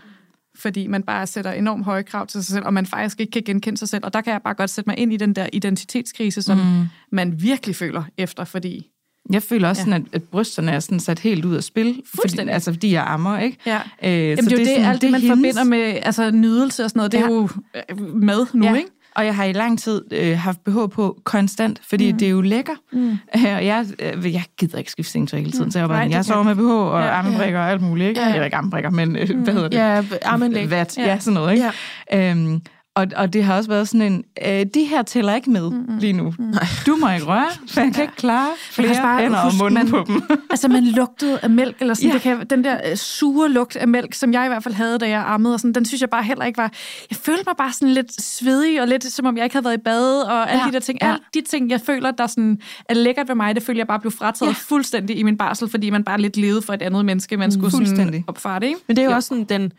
Fordi 0.59 0.87
man 0.87 1.03
bare 1.03 1.27
sætter 1.27 1.53
enormt 1.53 1.85
høje 1.85 2.03
krav 2.03 2.27
til 2.27 2.45
sig 2.45 2.55
selv, 2.55 2.65
og 2.67 2.75
man 2.75 2.87
faktisk 2.87 3.21
ikke 3.21 3.31
kan 3.31 3.43
genkende 3.43 3.79
sig 3.79 3.89
selv. 3.89 4.05
Og 4.05 4.13
der 4.13 4.21
kan 4.21 4.33
jeg 4.33 4.43
bare 4.43 4.55
godt 4.55 4.71
sætte 4.71 4.91
mig 4.91 4.99
ind 4.99 5.13
i 5.13 5.17
den 5.17 5.35
der 5.35 5.47
identitetskrise, 5.53 6.43
som 6.43 6.59
mm. 6.59 6.85
man 7.13 7.43
virkelig 7.43 7.77
føler 7.77 8.05
efter, 8.19 8.45
fordi 8.45 8.87
jeg 9.33 9.43
føler 9.43 9.69
også, 9.69 9.81
ja. 9.81 9.85
sådan, 9.85 10.07
at, 10.07 10.15
at 10.15 10.23
brysterne 10.23 10.73
er 10.73 10.81
sådan 10.81 11.01
sat 11.01 11.19
helt 11.19 11.45
ud 11.45 11.55
af 11.57 11.65
spil, 11.65 12.03
fordi, 12.15 12.49
altså, 12.49 12.73
fordi 12.73 12.93
jeg 12.93 13.05
ammer, 13.07 13.39
ikke? 13.39 13.57
Ja. 13.67 13.81
Øh, 14.03 14.13
Jamen, 14.13 14.37
så 14.37 14.51
det 14.51 14.53
er 14.53 14.57
jo 14.57 14.59
det, 14.59 14.69
sådan, 14.69 14.85
alt 14.85 15.03
det, 15.03 15.11
man 15.11 15.21
hendes... 15.21 15.39
forbinder 15.39 15.65
med 15.65 15.99
altså, 16.03 16.31
nydelse 16.31 16.85
og 16.85 16.91
sådan 16.91 16.99
noget, 16.99 17.13
det 17.13 17.19
ja. 17.19 17.25
er 17.25 17.29
jo 17.29 17.49
øh, 17.91 18.15
med 18.15 18.47
nu, 18.53 18.65
ja. 18.65 18.75
ikke? 18.75 18.91
Og 19.15 19.27
jeg 19.27 19.37
har 19.37 19.45
i 19.45 19.53
lang 19.53 19.79
tid 19.79 20.05
øh, 20.11 20.39
haft 20.39 20.65
behov 20.65 20.89
på 20.89 21.21
konstant, 21.25 21.81
fordi 21.89 22.13
mm. 22.13 22.19
det 22.19 22.27
er 22.27 22.31
jo 22.31 22.41
lækker. 22.41 22.73
Mm. 22.93 23.11
og 23.57 23.67
jeg, 23.67 23.87
øh, 23.99 24.33
jeg 24.33 24.45
gider 24.59 24.79
ikke 24.79 24.91
skifte 24.91 25.13
sengetøj 25.13 25.41
hele 25.41 25.53
tiden, 25.53 25.65
mm. 25.65 25.71
så 25.71 25.79
jeg, 25.79 25.89
bare, 25.89 26.01
right, 26.01 26.13
jeg 26.13 26.25
sover 26.25 26.43
med 26.43 26.55
BH 26.55 26.61
og 26.61 27.01
ja, 27.01 27.09
armbrækker 27.09 27.59
ja. 27.59 27.65
og 27.65 27.71
alt 27.71 27.83
muligt. 27.83 28.09
Ikke? 28.09 28.21
Ja. 28.21 28.29
Eller 28.29 28.45
ikke 28.45 28.57
armbrækker, 28.57 28.91
men 28.91 29.17
øh, 29.17 29.43
hvad 29.43 29.55
hedder 29.55 29.69
det? 29.69 29.77
Ja, 29.77 30.03
armenlæg. 30.23 30.71
Vat, 30.71 30.99
ja. 30.99 31.05
ja, 31.05 31.19
sådan 31.19 31.35
noget. 31.35 31.53
Ikke? 31.53 31.71
Ja. 32.13 32.31
Øhm, 32.31 32.63
og, 33.01 33.07
og 33.17 33.33
det 33.33 33.45
har 33.45 33.57
også 33.57 33.71
været 33.71 33.89
sådan 33.89 34.13
en, 34.13 34.25
øh, 34.47 34.67
de 34.75 34.85
her 34.85 35.03
tæller 35.03 35.35
ikke 35.35 35.51
med 35.51 35.71
mm-hmm. 35.71 35.99
lige 35.99 36.13
nu. 36.13 36.35
Mm. 36.39 36.55
Du 36.87 36.97
må 36.97 37.11
ikke 37.11 37.27
røre, 37.27 37.47
for 37.69 37.81
jeg 37.81 37.95
kan 37.95 38.03
ikke 38.03 38.17
klare 38.17 38.49
flere 38.71 38.95
bare 39.03 39.23
hænder 39.23 39.39
og 39.39 39.53
munden 39.59 39.75
man, 39.75 39.89
på 39.89 40.05
dem. 40.07 40.23
altså 40.51 40.69
man 40.69 40.85
lugtede 40.85 41.39
af 41.43 41.51
mælk, 41.51 41.77
eller 41.81 41.95
sådan, 41.95 42.09
ja. 42.09 42.15
det 42.15 42.23
kan, 42.23 42.47
den 42.47 42.65
der 42.65 42.91
uh, 42.91 42.97
sure 42.97 43.49
lugt 43.49 43.77
af 43.77 43.89
mælk, 43.89 44.15
som 44.15 44.33
jeg 44.33 44.45
i 44.45 44.49
hvert 44.49 44.63
fald 44.63 44.75
havde, 44.75 44.99
da 44.99 45.09
jeg 45.09 45.25
ammede, 45.27 45.55
og 45.55 45.61
sådan, 45.61 45.73
den 45.73 45.85
synes 45.85 46.01
jeg 46.01 46.11
bare 46.11 46.23
heller 46.23 46.45
ikke 46.45 46.57
var... 46.57 46.73
Jeg 47.11 47.17
følte 47.17 47.43
mig 47.47 47.57
bare 47.59 47.73
sådan 47.73 47.95
lidt 47.95 48.23
svedig, 48.23 48.83
og 48.83 48.89
lidt 48.89 49.05
som 49.05 49.27
om 49.27 49.37
jeg 49.37 49.45
ikke 49.45 49.55
havde 49.55 49.65
været 49.65 49.79
i 49.79 49.83
bad, 49.85 50.23
og 50.23 50.51
alle 50.51 50.63
ja. 50.63 50.69
de 50.69 50.73
der 50.73 50.81
ting. 50.81 50.99
Ja. 51.03 51.09
Alle 51.09 51.21
de 51.35 51.41
ting, 51.41 51.71
jeg 51.71 51.81
føler, 51.81 52.11
der 52.11 52.27
sådan 52.27 52.59
er 52.89 52.95
lækkert 52.95 53.29
ved 53.29 53.35
mig, 53.35 53.55
det 53.55 53.63
føler 53.63 53.81
jeg 53.81 53.87
bare 53.87 54.01
blev 54.01 54.13
frataget 54.13 54.51
ja. 54.51 54.55
fuldstændig 54.59 55.19
i 55.19 55.23
min 55.23 55.37
barsel, 55.37 55.69
fordi 55.69 55.91
man 55.91 56.05
bare 56.05 56.21
lidt 56.21 56.37
levede 56.37 56.63
for 56.63 56.73
et 56.73 56.83
andet 56.83 57.05
menneske, 57.05 57.37
man 57.37 57.53
skulle 57.53 57.71
sådan 57.71 58.25
opfare 58.27 58.61
det. 58.61 58.67
Ikke? 58.67 58.81
Men 58.87 58.97
det 58.97 59.03
er 59.03 59.07
jo 59.07 59.11
ja. 59.11 59.17
også 59.17 59.29
sådan 59.29 59.45
den 59.45 59.73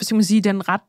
skal 0.00 0.14
man 0.14 0.24
sige, 0.24 0.40
den 0.40 0.68
ret 0.68 0.80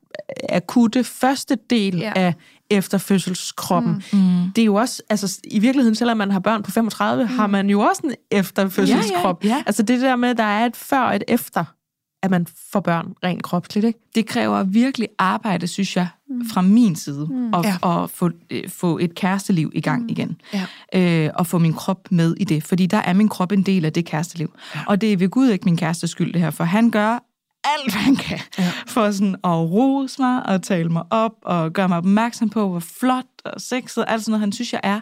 akutte 0.49 1.03
første 1.03 1.57
del 1.69 1.97
ja. 1.97 2.11
af 2.15 2.33
efterfødselskroppen. 2.69 4.03
Mm. 4.13 4.19
Mm. 4.19 4.51
Det 4.55 4.61
er 4.61 4.65
jo 4.65 4.75
også, 4.75 5.03
altså 5.09 5.39
i 5.43 5.59
virkeligheden, 5.59 5.95
selvom 5.95 6.17
man 6.17 6.31
har 6.31 6.39
børn 6.39 6.63
på 6.63 6.71
35, 6.71 7.23
mm. 7.23 7.29
har 7.29 7.47
man 7.47 7.69
jo 7.69 7.79
også 7.79 8.01
en 8.03 8.13
efterfødselskrop. 8.31 9.43
Ja, 9.43 9.49
ja, 9.49 9.55
ja. 9.55 9.63
Altså 9.65 9.83
det 9.83 10.01
der 10.01 10.15
med, 10.15 10.29
at 10.29 10.37
der 10.37 10.43
er 10.43 10.65
et 10.65 10.75
før 10.75 10.99
og 10.99 11.15
et 11.15 11.23
efter, 11.27 11.65
at 12.23 12.31
man 12.31 12.47
får 12.71 12.79
børn 12.79 13.13
rent 13.23 13.43
kropsligt, 13.43 13.85
ikke? 13.85 13.99
Det 14.15 14.25
kræver 14.25 14.63
virkelig 14.63 15.07
arbejde, 15.19 15.67
synes 15.67 15.95
jeg, 15.95 16.07
mm. 16.29 16.49
fra 16.49 16.61
min 16.61 16.95
side, 16.95 17.27
mm. 17.29 17.53
at, 17.53 17.65
ja. 17.65 18.03
at 18.03 18.09
få, 18.09 18.29
øh, 18.49 18.69
få 18.69 18.97
et 18.97 19.15
kæresteliv 19.15 19.71
i 19.73 19.81
gang 19.81 20.03
mm. 20.03 20.09
igen. 20.09 20.41
Ja. 20.53 21.25
Øh, 21.25 21.31
og 21.35 21.47
få 21.47 21.57
min 21.57 21.73
krop 21.73 22.07
med 22.11 22.35
i 22.37 22.43
det, 22.43 22.63
fordi 22.63 22.85
der 22.85 22.97
er 22.97 23.13
min 23.13 23.29
krop 23.29 23.51
en 23.51 23.61
del 23.61 23.85
af 23.85 23.93
det 23.93 24.05
kæresteliv. 24.05 24.53
Ja. 24.75 24.79
Og 24.87 25.01
det 25.01 25.13
er 25.13 25.17
ved 25.17 25.29
Gud 25.29 25.49
ikke 25.49 25.65
min 25.65 25.77
kærestes 25.77 26.09
skyld, 26.09 26.33
det 26.33 26.41
her, 26.41 26.51
for 26.51 26.63
han 26.63 26.91
gør 26.91 27.23
alt, 27.63 27.93
hvad 27.93 28.01
han 28.01 28.15
kan, 28.15 28.39
ja. 28.57 28.71
for 28.87 29.11
sådan 29.11 29.35
at 29.43 29.49
rose 29.49 30.21
mig 30.21 30.45
og 30.45 30.63
tale 30.63 30.89
mig 30.89 31.03
op 31.09 31.31
og 31.41 31.73
gøre 31.73 31.87
mig 31.87 31.97
opmærksom 31.97 32.49
på, 32.49 32.69
hvor 32.69 32.79
flot 32.79 33.25
og 33.45 33.61
sexet, 33.61 34.05
alt 34.07 34.21
sådan 34.21 34.31
noget, 34.31 34.39
han 34.39 34.51
synes, 34.51 34.73
jeg 34.73 34.81
er. 34.83 34.99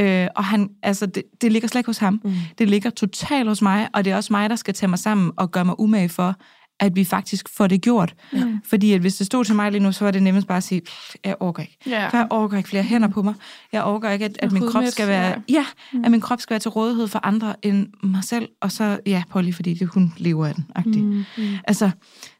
Øh, 0.00 0.28
og 0.36 0.44
han, 0.44 0.70
altså, 0.82 1.06
det, 1.06 1.22
det 1.40 1.52
ligger 1.52 1.68
slet 1.68 1.78
ikke 1.78 1.88
hos 1.88 1.98
ham. 1.98 2.20
Mm. 2.24 2.34
Det 2.58 2.68
ligger 2.68 2.90
totalt 2.90 3.48
hos 3.48 3.62
mig, 3.62 3.88
og 3.94 4.04
det 4.04 4.12
er 4.12 4.16
også 4.16 4.32
mig, 4.32 4.50
der 4.50 4.56
skal 4.56 4.74
tage 4.74 4.90
mig 4.90 4.98
sammen 4.98 5.32
og 5.36 5.50
gøre 5.50 5.64
mig 5.64 5.80
umage 5.80 6.08
for, 6.08 6.34
at 6.80 6.96
vi 6.96 7.04
faktisk 7.04 7.48
får 7.48 7.66
det 7.66 7.82
gjort. 7.82 8.14
Ja. 8.32 8.46
Fordi 8.64 8.92
at 8.92 9.00
hvis 9.00 9.16
det 9.16 9.26
stod 9.26 9.44
til 9.44 9.54
mig 9.54 9.72
lige 9.72 9.82
nu, 9.82 9.92
så 9.92 10.04
var 10.04 10.10
det 10.10 10.22
nemmest 10.22 10.46
bare 10.46 10.56
at 10.56 10.62
sige, 10.62 10.82
jeg 11.24 11.34
orker 11.40 11.62
ikke. 11.62 11.76
Ja. 11.86 12.08
For 12.08 12.16
jeg 12.16 12.26
orker 12.30 12.56
ikke 12.56 12.68
flere 12.68 12.82
hænder 12.82 13.08
på 13.08 13.22
mig. 13.22 13.34
Jeg 13.72 13.84
orker 13.84 14.10
ikke, 14.10 14.24
at, 14.24 14.38
at 14.38 14.52
min 14.52 14.68
krop 14.68 14.84
skal 14.84 15.08
være, 15.08 15.42
ja, 15.48 15.54
ja 15.54 15.64
mm. 15.92 16.04
at 16.04 16.10
min 16.10 16.20
krop 16.20 16.40
skal 16.40 16.54
være 16.54 16.60
til 16.60 16.70
rådighed 16.70 17.08
for 17.08 17.20
andre 17.26 17.54
end 17.62 17.86
mig 18.02 18.24
selv. 18.24 18.48
Og 18.60 18.72
så, 18.72 18.98
ja, 19.06 19.22
Polly, 19.30 19.52
fordi 19.52 19.74
det, 19.74 19.88
hun 19.88 20.12
lever 20.16 20.46
af 20.46 20.54
den. 20.54 21.04
Mm. 21.04 21.24
Mm. 21.38 21.44
Altså, 21.64 21.90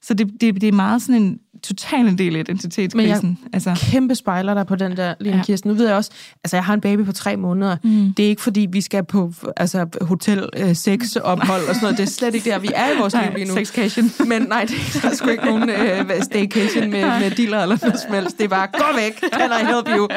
så 0.03 0.15
det, 0.15 0.33
det, 0.41 0.61
det 0.61 0.69
er 0.69 0.73
meget 0.73 1.03
sådan 1.03 1.23
en 1.23 1.39
total 1.63 2.09
en 2.09 2.19
del 2.19 2.37
af 2.37 2.41
identitetskrisen. 2.41 3.29
Men 3.29 3.39
jeg 3.43 3.47
altså. 3.53 3.91
kæmpe 3.91 4.15
spejler 4.15 4.55
der 4.55 4.65
på 4.65 4.77
den 4.77 4.97
der, 4.97 5.15
Lene 5.21 5.37
ja. 5.37 5.43
Kirsten. 5.43 5.71
Nu 5.71 5.75
ved 5.75 5.87
jeg 5.87 5.97
også, 5.97 6.11
altså 6.45 6.57
jeg 6.57 6.65
har 6.65 6.75
en 6.75 6.81
baby 6.81 7.05
på 7.05 7.13
tre 7.13 7.37
måneder. 7.37 7.77
Mm. 7.85 8.15
Det 8.17 8.25
er 8.25 8.29
ikke 8.29 8.43
fordi, 8.43 8.67
vi 8.73 8.81
skal 8.81 9.05
på 9.05 9.33
altså, 9.57 9.87
hotel 10.01 10.49
øh, 10.57 10.77
sex 10.77 11.17
ophold 11.17 11.69
og 11.69 11.75
sådan 11.75 11.83
noget. 11.83 11.99
Det 11.99 12.03
er 12.05 12.11
slet 12.11 12.35
ikke 12.35 12.51
der, 12.51 12.59
vi 12.59 12.71
er 12.75 12.95
i 12.95 12.99
vores 12.99 13.15
liv 13.15 13.35
lige 13.37 13.49
nu. 13.49 13.55
Sexcation. 13.55 14.11
Men 14.31 14.43
nej, 14.43 14.65
det 14.65 15.05
er 15.05 15.15
sgu 15.15 15.29
ikke 15.29 15.45
nogen 15.45 15.71
øh, 15.71 16.23
staycation 16.23 16.91
med, 16.91 17.05
med 17.21 17.31
dealer 17.31 17.63
eller 17.63 17.79
noget 17.83 18.01
som 18.01 18.15
helst. 18.15 18.39
Det 18.39 18.45
er 18.45 18.49
bare, 18.49 18.67
gå 18.67 18.97
væk, 18.97 19.21
can 19.33 19.51
I 19.63 19.65
help 19.65 19.89
you? 19.99 20.09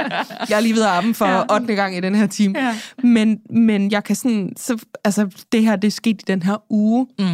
Jeg 0.50 0.58
er 0.58 0.60
lige 0.60 0.76
ved 0.76 0.84
armen 0.84 1.14
for 1.14 1.26
ja. 1.26 1.54
8. 1.54 1.76
gang 1.76 1.98
i 1.98 2.00
den 2.00 2.16
her 2.16 2.28
time. 2.28 2.60
Ja. 2.60 2.76
Men, 3.04 3.40
men 3.50 3.92
jeg 3.92 4.04
kan 4.04 4.16
sådan, 4.16 4.54
så, 4.58 4.78
altså 5.04 5.28
det 5.52 5.62
her, 5.62 5.76
det 5.76 5.88
er 5.88 5.92
sket 5.92 6.22
i 6.22 6.26
den 6.28 6.44
her 6.44 6.64
uge. 6.70 7.08
Mm. 7.20 7.26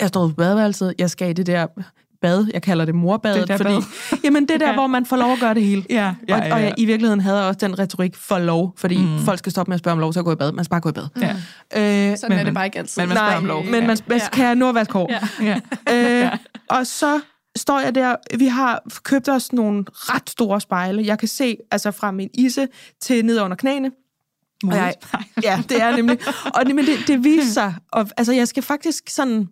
Jeg 0.00 0.08
står 0.08 0.28
på 0.28 0.34
badeværelset, 0.34 0.94
jeg 0.98 1.10
skal 1.10 1.30
i 1.30 1.32
det 1.32 1.46
der 1.46 1.66
bad. 2.22 2.46
Jeg 2.54 2.62
kalder 2.62 2.84
det 2.84 2.94
morbadet, 2.94 3.48
det 3.48 3.56
fordi 3.56 3.70
bad. 3.70 4.18
jamen, 4.24 4.42
det 4.42 4.54
er 4.54 4.58
der, 4.58 4.68
ja. 4.68 4.74
hvor 4.74 4.86
man 4.86 5.06
får 5.06 5.16
lov 5.16 5.32
at 5.32 5.40
gøre 5.40 5.54
det 5.54 5.62
hele. 5.62 5.84
Ja, 5.90 5.94
ja, 5.96 6.34
og, 6.34 6.40
ja, 6.40 6.46
ja. 6.46 6.54
og 6.54 6.62
jeg, 6.62 6.74
i 6.76 6.84
virkeligheden 6.84 7.20
havde 7.20 7.38
jeg 7.38 7.46
også 7.46 7.58
den 7.66 7.78
retorik 7.78 8.16
for 8.16 8.38
lov, 8.38 8.74
fordi 8.76 8.96
mm. 8.96 9.18
folk 9.18 9.38
skal 9.38 9.52
stoppe 9.52 9.70
med 9.70 9.74
at 9.74 9.78
spørge 9.78 9.92
om 9.92 9.98
lov, 9.98 10.12
så 10.12 10.22
gå 10.22 10.32
i 10.32 10.36
bad. 10.36 10.52
Man 10.52 10.64
skal 10.64 10.70
bare 10.70 10.80
gå 10.80 10.88
i 10.88 10.92
bad. 10.92 11.08
Ja. 11.20 11.30
Øh, 12.10 12.16
Sådan 12.18 12.36
men, 12.36 12.38
er 12.38 12.44
det 12.44 12.54
bare 12.54 12.64
ikke 12.64 12.78
altid. 12.78 13.02
Men 13.02 13.08
man 13.08 13.16
spørger 13.16 13.30
nej, 13.30 13.38
om 13.38 13.44
lov. 13.44 13.64
Men 13.64 13.86
man, 13.86 13.98
man, 14.06 14.20
kan 14.32 14.46
jeg 14.46 14.54
nu 14.54 14.68
at 14.68 14.74
vaske 14.74 14.92
hår? 14.92 15.10
Ja. 15.10 15.20
Ja. 15.86 16.24
Øh, 16.24 16.38
og 16.68 16.86
så 16.86 17.20
står 17.56 17.80
jeg 17.80 17.94
der, 17.94 18.16
vi 18.38 18.46
har 18.46 18.82
købt 19.02 19.28
os 19.28 19.52
nogle 19.52 19.84
ret 19.90 20.30
store 20.30 20.60
spejle. 20.60 21.02
Jeg 21.06 21.18
kan 21.18 21.28
se 21.28 21.56
altså 21.70 21.90
fra 21.90 22.10
min 22.10 22.28
isse 22.34 22.68
til 23.00 23.24
ned 23.24 23.40
under 23.40 23.56
knæene. 23.56 23.90
Og 24.64 24.74
jeg, 24.76 24.94
ja, 25.42 25.62
det 25.68 25.82
er 25.82 25.96
nemlig. 25.96 26.18
Og 26.54 26.62
men 26.66 26.78
det, 26.78 26.98
det 27.06 27.24
viser 27.24 27.52
sig, 27.52 27.74
og, 27.92 28.08
altså 28.16 28.32
jeg 28.32 28.48
skal 28.48 28.62
faktisk 28.62 29.08
sådan 29.08 29.48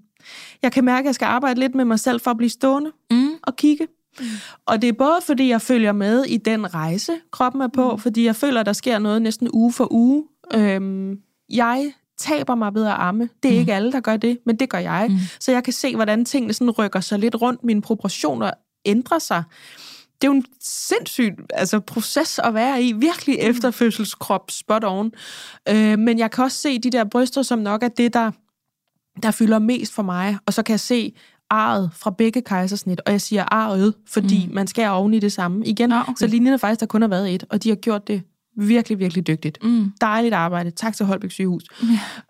jeg 0.62 0.72
kan 0.72 0.84
mærke, 0.84 0.98
at 0.98 1.06
jeg 1.06 1.14
skal 1.14 1.26
arbejde 1.26 1.60
lidt 1.60 1.74
med 1.74 1.84
mig 1.84 2.00
selv 2.00 2.20
for 2.20 2.30
at 2.30 2.36
blive 2.36 2.50
stående 2.50 2.92
mm. 3.10 3.30
og 3.42 3.56
kigge. 3.56 3.86
Mm. 4.20 4.26
Og 4.66 4.82
det 4.82 4.88
er 4.88 4.92
både, 4.92 5.18
fordi 5.26 5.48
jeg 5.48 5.62
følger 5.62 5.92
med 5.92 6.24
i 6.24 6.36
den 6.36 6.74
rejse, 6.74 7.12
kroppen 7.32 7.62
er 7.62 7.68
på, 7.68 7.92
mm. 7.92 7.98
fordi 7.98 8.24
jeg 8.24 8.36
føler, 8.36 8.60
at 8.60 8.66
der 8.66 8.72
sker 8.72 8.98
noget 8.98 9.22
næsten 9.22 9.48
uge 9.52 9.72
for 9.72 9.92
uge. 9.92 10.24
Øhm, 10.54 11.18
jeg 11.50 11.92
taber 12.18 12.54
mig 12.54 12.74
ved 12.74 12.86
at 12.86 12.94
amme. 12.96 13.28
Det 13.42 13.48
er 13.48 13.52
mm. 13.52 13.60
ikke 13.60 13.74
alle, 13.74 13.92
der 13.92 14.00
gør 14.00 14.16
det, 14.16 14.38
men 14.46 14.56
det 14.56 14.70
gør 14.70 14.78
jeg. 14.78 15.06
Mm. 15.10 15.16
Så 15.40 15.52
jeg 15.52 15.64
kan 15.64 15.72
se, 15.72 15.94
hvordan 15.94 16.24
tingene 16.24 16.52
sådan 16.52 16.70
rykker 16.70 17.00
sig 17.00 17.18
lidt 17.18 17.34
rundt. 17.42 17.64
Mine 17.64 17.82
proportioner 17.82 18.50
ændrer 18.84 19.18
sig. 19.18 19.42
Det 20.20 20.28
er 20.28 20.32
jo 20.32 20.36
en 20.36 20.44
sindssyg 20.60 21.34
altså, 21.50 21.80
proces 21.80 22.38
at 22.38 22.54
være 22.54 22.82
i. 22.82 22.92
Virkelig 22.92 23.38
mm. 23.42 23.50
efterfødselskrop 23.50 24.50
spot 24.50 24.84
on. 24.84 25.12
Øh, 25.68 25.98
men 25.98 26.18
jeg 26.18 26.30
kan 26.30 26.44
også 26.44 26.58
se 26.58 26.78
de 26.78 26.90
der 26.90 27.04
bryster, 27.04 27.42
som 27.42 27.58
nok 27.58 27.82
er 27.82 27.88
det, 27.88 28.14
der 28.14 28.30
der 29.22 29.30
fylder 29.30 29.58
mest 29.58 29.94
for 29.94 30.02
mig, 30.02 30.38
og 30.46 30.54
så 30.54 30.62
kan 30.62 30.72
jeg 30.72 30.80
se 30.80 31.12
arret 31.50 31.90
fra 31.92 32.10
begge 32.10 32.42
kejsersnit, 32.42 33.00
og 33.06 33.12
jeg 33.12 33.20
siger 33.20 33.44
arret, 33.44 33.94
fordi 34.06 34.46
mm. 34.46 34.54
man 34.54 34.66
skærer 34.66 34.90
oven 34.90 35.14
i 35.14 35.18
det 35.18 35.32
samme. 35.32 35.66
Igen, 35.66 35.92
ah, 35.92 36.02
okay. 36.02 36.14
så 36.18 36.26
linjen 36.26 36.54
er 36.54 36.56
faktisk, 36.56 36.80
der 36.80 36.86
kun 36.86 37.02
har 37.02 37.08
været 37.08 37.34
et, 37.34 37.44
og 37.50 37.62
de 37.62 37.68
har 37.68 37.76
gjort 37.76 38.08
det 38.08 38.22
virkelig, 38.56 38.98
virkelig 38.98 39.26
dygtigt. 39.26 39.58
Mm. 39.64 39.92
Dejligt 40.00 40.34
arbejde. 40.34 40.70
Tak 40.70 40.96
til 40.96 41.06
Holbæk 41.06 41.30
sygehus. 41.30 41.64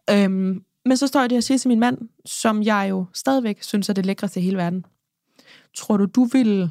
Ja. 0.09 0.25
Øhm, 0.25 0.63
men 0.85 0.97
så 0.97 1.07
står 1.07 1.21
jeg 1.21 1.31
der 1.31 1.37
og 1.37 1.43
siger 1.43 1.59
til 1.59 1.69
min 1.69 1.81
mand, 1.81 1.99
som 2.25 2.63
jeg 2.63 2.87
jo 2.91 3.07
stadigvæk 3.15 3.63
synes 3.63 3.89
er 3.89 3.93
det 3.93 4.07
lækreste 4.07 4.41
i 4.41 4.43
hele 4.43 4.57
verden. 4.57 4.85
Tror 5.77 5.97
du, 5.97 6.05
du 6.05 6.25
vil 6.25 6.71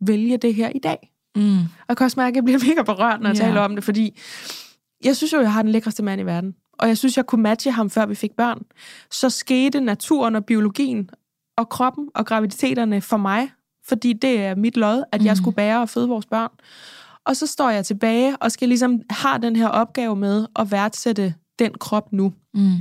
vælge 0.00 0.36
det 0.36 0.54
her 0.54 0.68
i 0.74 0.78
dag? 0.78 1.12
Mm. 1.36 1.58
Og 1.58 1.88
jeg 1.88 1.96
kan 1.96 2.04
også 2.04 2.20
mærke, 2.20 2.32
at 2.32 2.36
jeg 2.36 2.44
bliver 2.44 2.58
mega 2.68 2.82
berørt, 2.82 3.20
når 3.20 3.28
jeg 3.28 3.38
ja. 3.38 3.44
taler 3.44 3.60
om 3.60 3.74
det, 3.74 3.84
fordi 3.84 4.18
jeg 5.04 5.16
synes 5.16 5.32
jo, 5.32 5.40
jeg 5.40 5.52
har 5.52 5.62
den 5.62 5.72
lækreste 5.72 6.02
mand 6.02 6.20
i 6.20 6.24
verden 6.24 6.54
og 6.78 6.88
jeg 6.88 6.98
synes, 6.98 7.16
jeg 7.16 7.26
kunne 7.26 7.42
matche 7.42 7.70
ham, 7.70 7.90
før 7.90 8.06
vi 8.06 8.14
fik 8.14 8.32
børn, 8.36 8.62
så 9.10 9.30
skete 9.30 9.80
naturen 9.80 10.36
og 10.36 10.44
biologien 10.44 11.10
og 11.56 11.68
kroppen 11.68 12.08
og 12.14 12.26
graviditeterne 12.26 13.00
for 13.00 13.16
mig, 13.16 13.50
fordi 13.84 14.12
det 14.12 14.38
er 14.40 14.54
mit 14.54 14.76
lod, 14.76 15.04
at 15.12 15.24
jeg 15.24 15.32
mm. 15.32 15.36
skulle 15.36 15.54
bære 15.54 15.80
og 15.80 15.88
føde 15.88 16.08
vores 16.08 16.26
børn. 16.26 16.50
Og 17.24 17.36
så 17.36 17.46
står 17.46 17.70
jeg 17.70 17.84
tilbage 17.84 18.36
og 18.36 18.52
skal 18.52 18.68
ligesom 18.68 19.00
have 19.10 19.38
den 19.38 19.56
her 19.56 19.68
opgave 19.68 20.16
med 20.16 20.46
at 20.56 20.70
værdsætte 20.70 21.34
den 21.58 21.74
krop 21.74 22.12
nu. 22.12 22.32
Mm. 22.54 22.72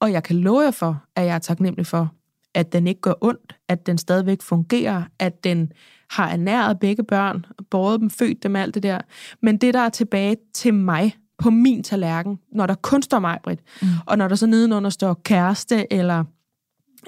Og 0.00 0.12
jeg 0.12 0.22
kan 0.22 0.36
love 0.36 0.60
jer 0.60 0.70
for, 0.70 1.02
at 1.16 1.26
jeg 1.26 1.34
er 1.34 1.38
taknemmelig 1.38 1.86
for, 1.86 2.12
at 2.54 2.72
den 2.72 2.86
ikke 2.86 3.00
gør 3.00 3.14
ondt, 3.20 3.56
at 3.68 3.86
den 3.86 3.98
stadigvæk 3.98 4.42
fungerer, 4.42 5.02
at 5.18 5.44
den 5.44 5.72
har 6.10 6.28
ernæret 6.28 6.80
begge 6.80 7.04
børn, 7.04 7.46
båret 7.70 8.00
dem, 8.00 8.10
født 8.10 8.42
dem, 8.42 8.56
alt 8.56 8.74
det 8.74 8.82
der. 8.82 9.00
Men 9.42 9.56
det, 9.56 9.74
der 9.74 9.80
er 9.80 9.88
tilbage 9.88 10.36
til 10.54 10.74
mig, 10.74 11.16
på 11.38 11.50
min 11.50 11.82
tallerken, 11.82 12.38
når 12.52 12.66
der 12.66 12.74
kun 12.74 13.02
står 13.02 13.18
mig, 13.18 13.38
Britt, 13.42 13.60
mm. 13.82 13.88
og 14.06 14.18
når 14.18 14.28
der 14.28 14.34
så 14.34 14.46
nedenunder 14.46 14.90
står 14.90 15.14
kæreste 15.24 15.92
eller 15.92 16.24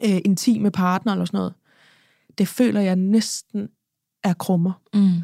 øh, 0.05 0.21
intime 0.25 0.71
partner 0.71 1.13
eller 1.13 1.25
sådan 1.25 1.39
noget, 1.39 1.55
det 2.39 2.49
føler 2.49 2.81
jeg 2.81 2.97
næsten 2.97 3.69
er 4.25 4.33
krummer. 4.33 4.73
Mm. 4.95 5.23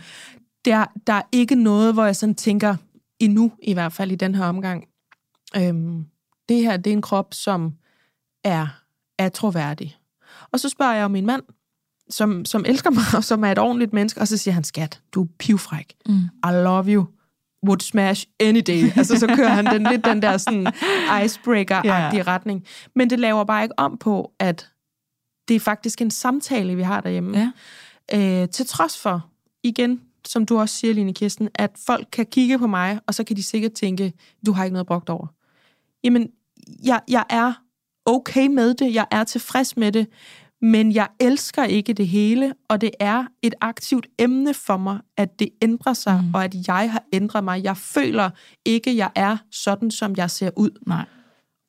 Der, 0.65 0.87
der 1.07 1.13
er 1.13 1.23
ikke 1.33 1.55
noget, 1.55 1.95
hvor 1.95 2.05
jeg 2.05 2.17
sådan 2.17 2.35
tænker, 2.35 2.77
endnu 3.19 3.53
i 3.63 3.73
hvert 3.73 3.93
fald 3.93 4.13
i 4.13 4.17
den 4.17 4.35
her 4.35 4.45
omgang, 4.45 4.85
øhm, 5.57 6.07
det 6.49 6.57
her, 6.57 6.77
det 6.77 6.91
er 6.91 6.95
en 6.95 7.03
krop, 7.03 7.35
som 7.35 7.73
er, 8.45 8.67
er 9.19 9.29
troværdig. 9.29 9.97
Og 10.53 10.61
så 10.61 10.69
spørger 10.69 10.95
jeg 10.95 11.05
om 11.05 11.11
min 11.11 11.27
mand, 11.27 11.43
som, 12.11 12.45
som 12.45 12.65
elsker 12.67 12.91
mig, 12.91 13.05
og 13.17 13.25
som 13.25 13.45
er 13.45 13.53
et 13.53 13.59
ordentligt 13.59 13.93
menneske, 13.93 14.21
og 14.21 14.29
så 14.29 14.37
siger 14.37 14.55
han, 14.55 14.65
skat, 14.65 15.01
du 15.13 15.23
er 15.23 15.29
pivfræk. 15.39 15.95
Mm. 16.07 16.21
I 16.45 16.53
love 16.53 16.87
you 16.87 17.07
would 17.67 17.81
smash 17.81 18.27
any 18.41 18.61
day. 18.67 18.91
Altså, 18.97 19.19
så 19.19 19.27
kører 19.27 19.49
han 19.49 19.67
den 19.67 19.83
lidt 19.91 20.05
den 20.05 20.23
der 20.23 20.37
sådan 20.37 20.67
icebreaker-agtige 21.25 22.17
yeah. 22.17 22.27
retning. 22.27 22.65
Men 22.95 23.11
det 23.11 23.21
laver 23.21 23.45
bare 23.45 23.63
ikke 23.63 23.79
om 23.79 23.99
på, 23.99 24.33
at 24.39 24.69
det 25.49 25.57
er 25.57 25.61
faktisk 25.61 26.01
en 26.01 26.11
samtale, 26.11 26.77
vi 26.77 26.83
har 26.83 27.01
derhjemme. 27.01 27.53
Ja. 28.13 28.43
Øh, 28.43 28.49
til 28.49 28.67
trods 28.67 28.99
for, 28.99 29.27
igen, 29.63 30.01
som 30.27 30.47
du 30.47 30.59
også 30.59 30.75
siger, 30.75 30.95
Line 30.95 31.15
Kirsten, 31.15 31.49
at 31.55 31.71
folk 31.87 32.09
kan 32.13 32.27
kigge 32.27 32.59
på 32.59 32.67
mig, 32.67 33.01
og 33.07 33.15
så 33.15 33.25
kan 33.25 33.37
de 33.37 33.43
sikkert 33.43 33.73
tænke, 33.73 34.13
du 34.47 34.53
har 34.53 34.65
ikke 34.65 34.73
noget 34.73 34.87
brugt 34.87 35.09
over. 35.09 35.27
Jamen, 36.05 36.31
jeg, 36.85 37.01
jeg 37.09 37.25
er 37.31 37.53
okay 38.07 38.47
med 38.47 38.75
det, 38.75 38.95
jeg 38.95 39.07
er 39.11 39.25
tilfreds 39.25 39.77
med 39.77 39.93
det, 39.93 40.07
men 40.63 40.93
jeg 40.93 41.09
elsker 41.21 41.65
ikke 41.65 41.93
det 41.93 42.09
hele, 42.09 42.53
og 42.69 42.81
det 42.81 42.91
er 43.01 43.25
et 43.43 43.55
aktivt 43.61 44.07
emne 44.19 44.55
for 44.55 44.77
mig, 44.77 44.99
at 45.17 45.39
det 45.39 45.49
ændrer 45.63 45.93
sig, 45.93 46.21
mm. 46.25 46.35
og 46.35 46.45
at 46.45 46.55
jeg 46.69 46.93
har 46.93 47.03
ændret 47.13 47.45
mig. 47.45 47.65
Jeg 47.65 47.77
føler 47.77 48.31
ikke, 48.65 48.97
jeg 48.97 49.11
er 49.15 49.37
sådan, 49.51 49.91
som 49.91 50.15
jeg 50.17 50.31
ser 50.31 50.51
ud. 50.57 50.71
Nej. 50.87 51.05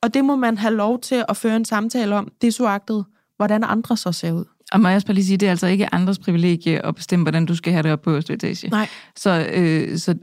Og 0.01 0.13
det 0.13 0.25
må 0.25 0.35
man 0.35 0.57
have 0.57 0.73
lov 0.73 1.01
til 1.01 1.25
at 1.29 1.37
føre 1.37 1.55
en 1.55 1.65
samtale 1.65 2.15
om, 2.15 2.31
det 2.41 2.47
er 2.47 2.51
så 2.51 2.65
agtet, 2.65 3.05
hvordan 3.35 3.63
andre 3.63 3.97
så 3.97 4.11
ser 4.11 4.31
ud. 4.31 4.45
Og 4.71 4.79
må 4.79 4.87
jeg 4.87 4.95
også 4.95 5.07
bare 5.07 5.15
lige 5.15 5.25
sige, 5.25 5.37
det 5.37 5.45
er 5.45 5.49
altså 5.49 5.67
ikke 5.67 5.93
andres 5.93 6.19
privilegie 6.19 6.85
at 6.85 6.95
bestemme, 6.95 7.23
hvordan 7.23 7.45
du 7.45 7.55
skal 7.55 7.73
have 7.73 7.83
det 7.83 7.91
op 7.91 8.01
på 8.01 8.09
øverste 8.09 8.33
etage. 8.33 8.69
Nej. 8.69 8.87
Så, 9.15 9.49
øh, 9.53 9.97
så 9.97 10.15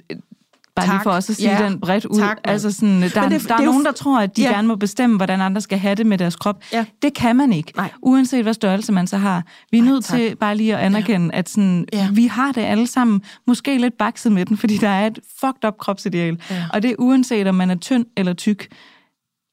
Bare 0.77 0.87
tak. 0.87 0.95
lige 0.95 1.03
for 1.03 1.11
os 1.11 1.31
at 1.31 1.37
sige 1.37 1.51
ja. 1.51 1.64
den 1.64 1.81
bredt 1.81 2.05
ud. 2.05 2.18
Tak, 2.18 2.39
altså 2.45 2.70
sådan, 2.70 3.03
der, 3.03 3.09
det, 3.29 3.49
der 3.49 3.55
er 3.55 3.59
er 3.59 3.64
nogen, 3.64 3.85
der 3.85 3.93
tror, 3.93 4.20
at 4.20 4.37
de 4.37 4.43
ja. 4.43 4.49
gerne 4.49 4.68
må 4.68 4.77
bestemme, 4.77 5.16
hvordan 5.16 5.41
andre 5.41 5.61
skal 5.61 5.79
have 5.79 5.95
det 5.95 6.07
med 6.07 6.18
deres 6.18 6.37
krop. 6.37 6.62
Ja. 6.72 6.85
Det 7.03 7.14
kan 7.14 7.37
man 7.37 7.53
ikke, 7.53 7.72
Nej. 7.77 7.91
uanset 8.03 8.43
hvad 8.43 8.55
størrelse 8.55 8.93
man 8.93 9.07
så 9.07 9.16
har. 9.16 9.43
Vi 9.70 9.79
er 9.79 9.83
nødt 9.83 10.05
tak. 10.05 10.18
til 10.18 10.37
bare 10.37 10.57
lige 10.57 10.77
at 10.77 10.81
anerkende, 10.81 11.31
ja. 11.33 11.39
at 11.39 11.49
sådan, 11.49 11.85
ja. 11.93 12.09
vi 12.12 12.27
har 12.27 12.53
det 12.53 12.61
alle 12.61 12.87
sammen, 12.87 13.22
måske 13.47 13.79
lidt 13.79 13.99
bakset 13.99 14.33
med 14.33 14.47
den, 14.47 14.57
fordi 14.62 14.77
der 14.77 14.89
er 14.89 15.07
et 15.07 15.18
fucked 15.41 15.64
up 15.68 15.79
kropsideal. 15.79 16.43
Ja. 16.51 16.64
Og 16.72 16.83
det 16.83 16.91
er 16.91 16.95
uanset, 16.99 17.47
om 17.47 17.55
man 17.55 17.70
er 17.70 17.75
tynd 17.77 18.07
eller 18.16 18.33
tyk. 18.33 18.68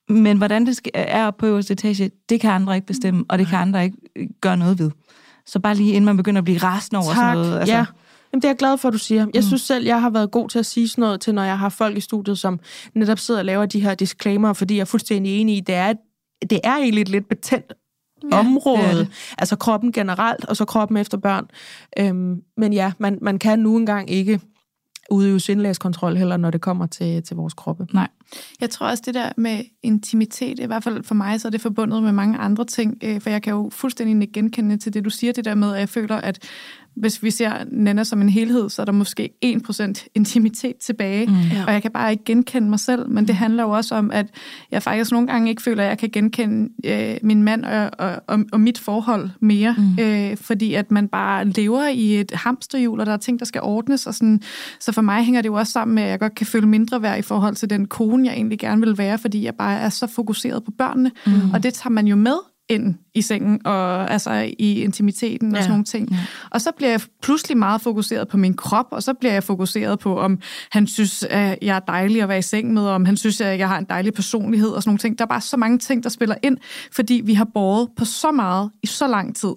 Men 0.10 0.38
hvordan 0.38 0.66
det 0.66 0.80
er 0.94 1.32
på 1.32 1.46
øverste 1.46 1.74
etage, 1.74 2.12
det 2.30 2.42
kan 2.42 2.52
andre 2.52 2.76
ikke 2.76 2.88
bestemme, 2.88 3.26
og 3.30 3.40
det 3.40 3.48
kan 3.48 3.60
andre 3.60 3.84
ikke 3.84 3.98
øh, 4.16 4.28
gøre 4.42 4.58
noget 4.58 4.80
ved. 4.80 4.92
Så 5.46 5.60
bare 5.60 5.76
lige 5.76 5.90
inden 5.90 6.06
man 6.06 6.18
begynder 6.18 6.40
at 6.40 6.46
blive 6.46 6.58
rasende 6.58 6.98
over 6.98 7.08
tak. 7.08 7.16
sådan 7.16 7.38
noget. 7.38 7.60
Altså, 7.60 7.76
ja. 7.76 7.86
Jamen, 8.34 8.42
det 8.42 8.48
er 8.48 8.50
jeg 8.50 8.58
glad 8.58 8.78
for, 8.78 8.88
at 8.88 8.94
du 8.94 8.98
siger. 8.98 9.22
Jeg 9.34 9.42
mm. 9.42 9.48
synes 9.48 9.62
selv, 9.62 9.86
jeg 9.86 10.02
har 10.02 10.10
været 10.10 10.32
god 10.32 10.50
til 10.50 10.60
at 10.60 10.66
sige 10.66 10.88
sådan 10.88 11.02
noget 11.02 11.22
til, 11.22 11.36
når 11.36 11.44
jeg 11.44 11.60
har 11.60 11.70
folk 11.70 11.98
i 11.98 12.02
studiet, 12.02 12.40
som 12.40 12.60
netop 12.96 13.20
sidder 13.20 13.40
og 13.40 13.46
laver 13.46 13.66
de 13.66 13.80
her 13.80 13.96
disclaimer, 13.96 14.54
fordi 14.54 14.76
jeg 14.76 14.82
er 14.82 14.86
fuldstændig 14.86 15.42
enig 15.42 15.58
i, 15.58 15.60
det 15.60 15.76
er, 15.76 15.94
det 16.50 16.60
er 16.64 16.76
egentlig 16.76 17.02
et 17.02 17.10
lidt 17.10 17.30
betændt 17.30 17.74
ja, 18.32 18.40
område. 18.40 18.98
Det 18.98 18.98
det. 18.98 19.34
Altså 19.38 19.56
kroppen 19.56 19.92
generelt, 19.92 20.46
og 20.46 20.58
så 20.58 20.66
kroppen 20.66 20.98
efter 20.98 21.18
børn. 21.18 21.48
Øhm, 22.00 22.42
men 22.58 22.74
ja, 22.74 22.92
man, 23.00 23.20
man 23.22 23.40
kan 23.40 23.60
nu 23.60 23.78
engang 23.78 24.10
ikke 24.10 24.40
udøve 25.12 25.40
sindlægskontrol 25.40 26.16
heller, 26.16 26.38
når 26.38 26.52
det 26.52 26.62
kommer 26.62 26.86
til, 26.86 27.24
til 27.24 27.36
vores 27.36 27.54
kroppe. 27.54 27.88
Nej. 27.94 28.08
Jeg 28.62 28.70
tror 28.70 28.88
også, 28.88 29.04
det 29.06 29.14
der 29.14 29.30
med 29.38 29.60
intimitet, 29.84 30.60
i 30.60 30.66
hvert 30.66 30.84
fald 30.84 31.04
for 31.04 31.16
mig, 31.16 31.42
så 31.42 31.48
er 31.48 31.50
det 31.50 31.62
forbundet 31.62 32.04
med 32.04 32.12
mange 32.12 32.38
andre 32.38 32.66
ting, 32.66 32.98
øh, 33.04 33.22
for 33.22 33.30
jeg 33.30 33.42
kan 33.42 33.54
jo 33.54 33.70
fuldstændig 33.74 34.30
genkende 34.34 34.78
til 34.78 34.94
det, 34.94 35.06
du 35.06 35.10
siger, 35.10 35.34
det 35.34 35.46
der 35.46 35.56
med, 35.56 35.74
at 35.74 35.80
jeg 35.80 35.90
føler, 35.90 36.16
at 36.16 36.40
hvis 36.96 37.24
vi 37.24 37.32
ser 37.32 37.52
Nana 37.72 38.04
som 38.04 38.22
en 38.22 38.30
helhed, 38.30 38.70
så 38.70 38.82
er 38.82 38.86
der 38.86 38.92
måske 38.92 39.30
1% 39.46 40.08
intimitet 40.16 40.78
tilbage, 40.78 41.26
mm. 41.26 41.34
og 41.68 41.74
jeg 41.74 41.82
kan 41.82 41.92
bare 41.92 42.12
ikke 42.12 42.24
genkende 42.24 42.70
mig 42.70 42.80
selv, 42.80 43.10
men 43.10 43.28
det 43.28 43.36
handler 43.36 43.64
jo 43.64 43.70
også 43.70 43.96
om, 43.96 44.12
at 44.12 44.26
jeg 44.72 44.84
faktisk 44.84 45.12
nogle 45.12 45.28
gange 45.28 45.50
ikke 45.50 45.62
føler, 45.62 45.84
at 45.84 45.90
jeg 45.90 45.98
kan 45.98 46.10
genkende 46.10 46.70
øh, 46.86 47.18
min 47.22 47.44
mand 47.44 47.66
og, 47.66 47.90
og, 48.00 48.22
og, 48.28 48.40
og 48.52 48.60
mit 48.60 48.80
forhold 48.80 49.30
mere, 49.40 49.76
mm. 49.78 50.04
øh, 50.04 50.38
fordi 50.38 50.74
at 50.74 50.92
man 50.92 51.08
bare 51.08 51.46
lever 51.46 51.88
i 51.88 52.20
et 52.20 52.32
hamsterhjul, 52.32 53.00
og 53.00 53.06
der 53.06 53.14
er 53.14 53.18
ting, 53.18 53.40
der 53.40 53.46
skal 53.46 53.62
ordnes, 53.62 54.08
og 54.08 54.14
sådan, 54.14 54.42
så 54.80 54.92
for 54.92 55.02
mig 55.02 55.24
hænger 55.24 55.42
det 55.42 55.50
jo 55.50 55.54
også 55.54 55.72
sammen 55.72 55.96
med, 55.96 56.04
at 56.04 56.10
jeg 56.10 56.20
godt 56.20 56.36
kan 56.36 56.48
føle 56.48 56.68
mindre 56.68 57.02
værd 57.02 57.20
i 57.20 57.22
forhold 57.22 57.56
til 57.56 57.70
den 57.70 57.86
kone, 57.86 58.28
jeg 58.28 58.34
egentlig 58.34 58.60
gerne 58.60 58.82
vil 58.82 58.98
være, 58.98 59.18
fordi 59.18 59.46
jeg 59.46 59.56
bare 59.56 59.80
er 59.80 59.90
så 59.90 60.08
fokuseret 60.08 60.64
på 60.64 60.72
børnene, 60.72 61.12
mm. 61.26 61.52
og 61.54 61.64
det 61.64 61.74
tager 61.74 61.92
man 61.92 62.08
jo 62.08 62.16
med 62.16 62.51
ind 62.70 62.96
i 63.14 63.22
sengen, 63.22 63.68
og 63.68 64.12
altså 64.12 64.52
i 64.60 64.82
intimiteten 64.82 65.52
og 65.52 65.56
ja. 65.56 65.62
sådan 65.62 65.72
nogle 65.72 65.86
ting. 65.86 66.12
Ja. 66.12 66.18
Og 66.50 66.62
så 66.62 66.72
bliver 66.78 66.90
jeg 66.90 67.02
pludselig 67.22 67.58
meget 67.58 67.82
fokuseret 67.82 68.28
på 68.28 68.38
min 68.38 68.54
krop, 68.54 68.88
og 68.92 69.04
så 69.04 69.14
bliver 69.14 69.34
jeg 69.34 69.44
fokuseret 69.44 70.00
på, 70.00 70.20
om 70.20 70.40
han 70.72 70.88
synes, 70.88 71.24
at 71.24 71.58
jeg 71.62 71.76
er 71.76 71.80
dejlig 71.80 72.22
at 72.22 72.30
være 72.30 72.40
i 72.40 72.42
seng 72.42 72.74
med, 72.74 72.82
og 72.82 72.94
om 72.94 73.06
han 73.06 73.18
synes, 73.18 73.42
at 73.42 73.60
jeg 73.60 73.68
har 73.68 73.78
en 73.78 73.86
dejlig 73.90 74.14
personlighed 74.14 74.70
og 74.70 74.84
sådan 74.84 74.90
nogle 74.90 75.00
ting. 75.00 75.18
Der 75.18 75.26
er 75.26 75.30
bare 75.30 75.42
så 75.42 75.58
mange 75.58 75.78
ting, 75.78 76.04
der 76.04 76.10
spiller 76.10 76.36
ind, 76.44 76.58
fordi 76.92 77.22
vi 77.26 77.34
har 77.34 77.48
båret 77.54 77.90
på 77.98 78.06
så 78.06 78.32
meget 78.32 78.72
i 78.84 78.88
så 78.88 79.08
lang 79.08 79.36
tid 79.36 79.54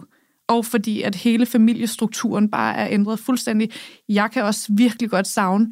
og 0.48 0.64
fordi 0.64 1.02
at 1.02 1.14
hele 1.14 1.46
familiestrukturen 1.46 2.50
bare 2.50 2.76
er 2.76 2.88
ændret 2.90 3.18
fuldstændig. 3.18 3.70
Jeg 4.08 4.30
kan 4.30 4.42
også 4.44 4.72
virkelig 4.76 5.10
godt 5.10 5.26
savne 5.26 5.66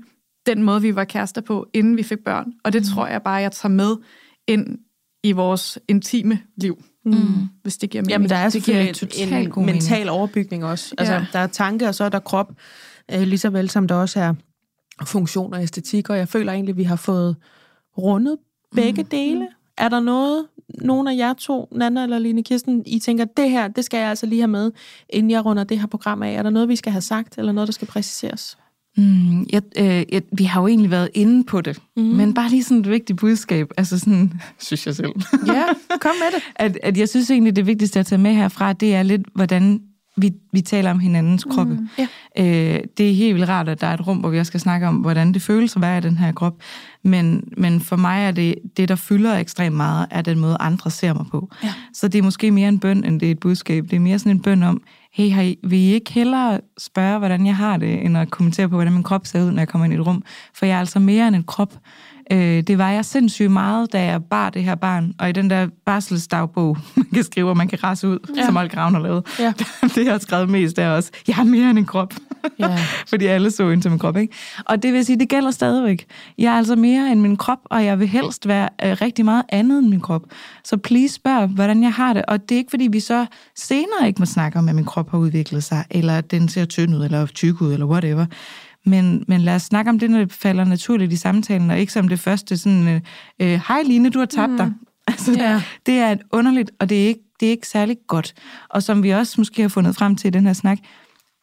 den 0.47 0.63
måde, 0.63 0.83
vi 0.83 0.95
var 0.95 1.05
kærester 1.05 1.41
på, 1.41 1.67
inden 1.75 1.97
vi 1.97 2.03
fik 2.03 2.19
børn, 2.25 2.53
og 2.65 2.73
det 2.73 2.83
mm. 2.83 2.87
tror 2.87 3.07
jeg 3.07 3.23
bare, 3.23 3.35
jeg 3.35 3.53
tager 3.53 3.73
med 3.73 3.97
ind 4.49 4.79
i 5.25 5.33
vores 5.33 5.79
intime 5.89 6.39
liv. 6.57 6.83
Mm. 7.05 7.49
Hvis 7.63 7.77
det 7.77 7.91
giver 7.91 8.03
mening. 8.03 8.13
Jamen, 8.13 8.29
der 8.29 8.37
er 8.37 8.51
det 8.51 8.63
giver 8.63 8.81
en, 8.81 9.35
en, 9.35 9.53
en 9.59 9.67
mental 9.67 10.09
overbygning 10.09 10.65
også. 10.65 10.95
Altså, 10.99 11.15
ja. 11.15 11.27
der 11.33 11.39
er 11.39 11.47
tanke, 11.47 11.89
og 11.89 11.95
så 11.95 12.05
er 12.05 12.09
der 12.09 12.19
krop, 12.19 12.53
øh, 13.13 13.21
lige 13.23 13.39
så 13.39 13.51
vel 13.51 13.71
som 13.71 13.89
der 13.89 13.95
også 13.95 14.21
er 14.21 14.35
funktion 15.05 15.55
og 15.55 15.63
æstetik, 15.63 16.11
og 16.11 16.19
jeg 16.19 16.29
føler 16.29 16.53
egentlig, 16.53 16.73
at 16.73 16.77
vi 16.77 16.83
har 16.83 16.97
fået 16.97 17.37
rundet 17.99 18.37
begge 18.75 19.03
mm. 19.03 19.09
dele. 19.09 19.49
Er 19.79 19.89
der 19.89 20.01
noget, 20.01 20.47
nogen 20.69 21.09
af 21.09 21.17
jer 21.17 21.33
to, 21.33 21.69
Nana 21.73 22.03
eller 22.03 22.19
Line 22.19 22.43
Kirsten, 22.43 22.83
I 22.87 22.99
tænker, 22.99 23.25
det 23.25 23.51
her, 23.51 23.69
det 23.69 23.85
skal 23.85 23.99
jeg 23.99 24.09
altså 24.09 24.27
lige 24.27 24.41
have 24.41 24.49
med, 24.49 24.73
inden 25.09 25.31
jeg 25.31 25.45
runder 25.45 25.65
det 25.65 25.81
her 25.81 25.87
program 25.87 26.23
af? 26.23 26.33
Er 26.33 26.43
der 26.43 26.51
noget, 26.51 26.69
vi 26.69 26.77
skal 26.77 26.93
have 26.93 27.03
sagt, 27.03 27.39
eller 27.39 27.53
noget, 27.53 27.69
der 27.69 27.73
skal 27.73 27.89
præciseres? 27.89 28.59
Mm, 28.97 29.47
jeg, 29.53 29.63
øh, 29.79 30.05
jeg, 30.13 30.23
vi 30.33 30.45
har 30.45 30.61
jo 30.61 30.67
egentlig 30.67 30.91
været 30.91 31.09
inde 31.15 31.45
på 31.45 31.61
det, 31.61 31.79
mm. 31.97 32.03
men 32.03 32.35
bare 32.35 32.51
lige 32.51 32.65
sådan 32.65 32.79
et 32.79 32.91
vigtigt 32.91 33.19
budskab, 33.19 33.71
altså 33.77 33.99
sådan, 33.99 34.33
synes 34.59 34.87
jeg 34.87 34.95
selv. 34.95 35.13
Ja, 35.47 35.65
kom 36.01 36.15
med 36.21 36.35
det. 36.35 36.43
at, 36.57 36.79
at 36.83 36.97
jeg 36.99 37.09
synes 37.09 37.31
egentlig, 37.31 37.57
det 37.57 37.67
vigtigste 37.67 38.01
at 38.01 38.07
tage 38.07 38.19
med 38.21 38.35
herfra, 38.35 38.73
det 38.73 38.95
er 38.95 39.03
lidt, 39.03 39.23
hvordan 39.35 39.81
vi, 40.17 40.33
vi 40.53 40.61
taler 40.61 40.91
om 40.91 40.99
hinandens 40.99 41.45
kroppe. 41.45 41.75
Mm, 41.75 41.89
ja. 41.99 42.07
øh, 42.39 42.81
det 42.99 43.11
er 43.11 43.15
helt 43.15 43.35
vildt 43.35 43.49
rart, 43.49 43.69
at 43.69 43.81
der 43.81 43.87
er 43.87 43.95
et 43.95 44.07
rum, 44.07 44.17
hvor 44.17 44.29
vi 44.29 44.39
også 44.39 44.51
skal 44.51 44.61
snakke 44.61 44.89
om, 44.89 44.97
hvordan 44.97 45.33
det 45.33 45.43
føles 45.43 45.77
at 45.77 45.83
være 45.83 45.99
i 45.99 46.01
den 46.01 46.17
her 46.17 46.33
krop. 46.33 46.55
Men, 47.03 47.45
men 47.57 47.81
for 47.81 47.97
mig 47.97 48.25
er 48.25 48.31
det, 48.31 48.55
det, 48.77 48.89
der 48.89 48.97
fylder 48.97 49.39
ekstremt 49.39 49.77
meget, 49.77 50.07
er 50.11 50.23
den 50.23 50.39
måde, 50.39 50.57
andre 50.61 50.91
ser 50.91 51.13
mig 51.13 51.27
på. 51.31 51.49
Ja. 51.65 51.73
Så 51.95 52.09
det 52.09 52.19
er 52.19 52.23
måske 52.23 52.51
mere 52.51 52.69
en 52.69 52.79
bøn, 52.79 53.05
end 53.05 53.21
det 53.21 53.27
er 53.27 53.31
et 53.31 53.41
budskab. 53.41 53.85
Det 53.85 53.97
er 53.97 54.01
mere 54.01 54.19
sådan 54.19 54.33
en 54.33 54.43
bøn 54.43 54.63
om, 54.63 54.83
hey, 55.13 55.31
har 55.31 55.43
I, 55.43 55.59
vil 55.63 55.79
I 55.79 55.93
ikke 55.93 56.13
hellere 56.13 56.61
spørge, 56.79 57.19
hvordan 57.19 57.47
jeg 57.47 57.57
har 57.57 57.77
det, 57.77 58.05
end 58.05 58.19
at 58.19 58.31
kommentere 58.31 58.69
på, 58.69 58.75
hvordan 58.75 58.93
min 58.93 59.03
krop 59.03 59.27
ser 59.27 59.43
ud, 59.43 59.51
når 59.51 59.61
jeg 59.61 59.69
kommer 59.69 59.85
ind 59.85 59.95
i 59.95 59.97
et 59.97 60.07
rum? 60.07 60.23
For 60.55 60.67
jeg 60.67 60.75
er 60.75 60.79
altså 60.79 60.99
mere 60.99 61.29
end 61.29 61.37
en 61.37 61.45
krop. 61.45 61.75
Øh, 62.31 62.63
det 62.63 62.79
var 62.79 62.91
jeg 62.91 63.05
sindssygt 63.05 63.51
meget, 63.51 63.93
da 63.93 64.05
jeg 64.05 64.25
bar 64.25 64.51
det 64.51 64.65
her 64.65 64.75
barn, 64.75 65.15
og 65.19 65.29
i 65.29 65.33
den 65.33 65.51
der 65.51 65.69
barselsdagbog, 65.87 66.79
man 66.97 67.07
kan 67.15 67.25
skrive, 67.25 67.51
og 67.51 67.57
man 67.57 67.69
kan 67.69 67.85
rase 67.85 68.09
ud, 68.09 68.19
ja. 68.37 68.47
som 68.47 68.57
Olga 68.57 68.77
Ravn 68.77 68.95
har 68.95 69.03
lavet. 69.03 69.27
Ja. 69.39 69.53
det 69.95 70.05
jeg 70.05 70.13
har 70.13 70.19
skrevet 70.19 70.49
mest 70.49 70.79
er 70.79 70.89
også, 70.89 71.11
jeg 71.27 71.37
har 71.37 71.45
mere 71.45 71.71
end 71.71 71.79
en 71.79 71.85
krop. 71.85 72.15
Ja. 72.59 72.79
Fordi 73.11 73.27
alle 73.27 73.51
så 73.51 73.69
ind 73.69 73.83
til 73.83 73.91
min 73.91 73.99
krop, 73.99 74.17
ikke? 74.17 74.35
Og 74.65 74.83
det 74.83 74.93
vil 74.93 75.05
sige, 75.05 75.19
det 75.19 75.29
gælder 75.29 75.51
stadigvæk. 75.51 76.07
Jeg 76.39 76.53
er 76.53 76.57
altså 76.57 76.77
mere 76.77 77.13
end 77.13 77.21
min 77.21 77.37
krop, 77.37 77.59
og 77.65 77.85
jeg 77.85 77.99
vil 78.01 78.09
helst 78.09 78.49
være 78.49 78.69
øh, 78.85 78.97
rigtig 79.01 79.25
meget 79.25 79.43
andet 79.49 79.79
end 79.79 79.89
min 79.89 80.01
krop. 80.01 80.23
Så 80.65 80.77
please 80.77 81.15
spørg, 81.15 81.47
hvordan 81.47 81.83
jeg 81.83 81.93
har 81.93 82.13
det. 82.13 82.25
Og 82.29 82.49
det 82.49 82.55
er 82.55 82.59
ikke, 82.59 82.71
fordi 82.71 82.89
vi 82.93 83.01
så 83.01 83.27
senere 83.57 84.07
ikke 84.07 84.19
må 84.19 84.27
snakke 84.27 84.59
om, 84.59 84.69
at 84.69 84.75
min 84.75 84.85
krop 84.85 85.11
har 85.11 85.19
udviklet 85.19 85.65
sig, 85.65 85.85
eller 85.91 86.19
at 86.19 86.31
den 86.31 86.49
ser 86.49 86.65
tynd 86.65 86.95
ud, 86.95 87.05
eller 87.05 87.27
tyk 87.27 87.61
ud, 87.61 87.73
eller 87.73 87.87
whatever. 87.87 88.27
Men, 88.85 89.25
men 89.29 89.41
lad 89.41 89.55
os 89.55 89.63
snakke 89.63 89.89
om 89.89 89.99
det, 89.99 90.11
når 90.11 90.19
det 90.19 90.33
falder 90.33 90.65
naturligt 90.65 91.13
i 91.13 91.17
samtalen, 91.17 91.71
og 91.71 91.79
ikke 91.79 91.93
som 91.93 92.09
det 92.09 92.21
første 92.21 92.57
sådan, 92.57 92.89
øh, 92.89 93.01
øh 93.39 93.61
hej 93.69 93.83
Line, 93.83 94.11
du 94.11 94.19
har 94.19 94.27
tabt 94.27 94.53
mm. 94.53 94.57
dig. 94.57 94.73
Altså, 95.09 95.33
ja. 95.33 95.63
Det 95.87 95.99
er 95.99 96.17
underligt, 96.33 96.71
og 96.81 96.89
det 96.89 97.03
er, 97.03 97.07
ikke, 97.07 97.21
det 97.41 97.47
er 97.47 97.51
ikke 97.51 97.69
særlig 97.69 97.97
godt. 98.07 98.35
Og 98.69 98.83
som 98.83 99.03
vi 99.03 99.11
også 99.11 99.35
måske 99.39 99.63
har 99.63 99.69
fundet 99.69 99.97
frem 99.97 100.17
til 100.17 100.29
i 100.29 100.31
den 100.31 100.47
her 100.47 100.53
snak, 100.53 100.79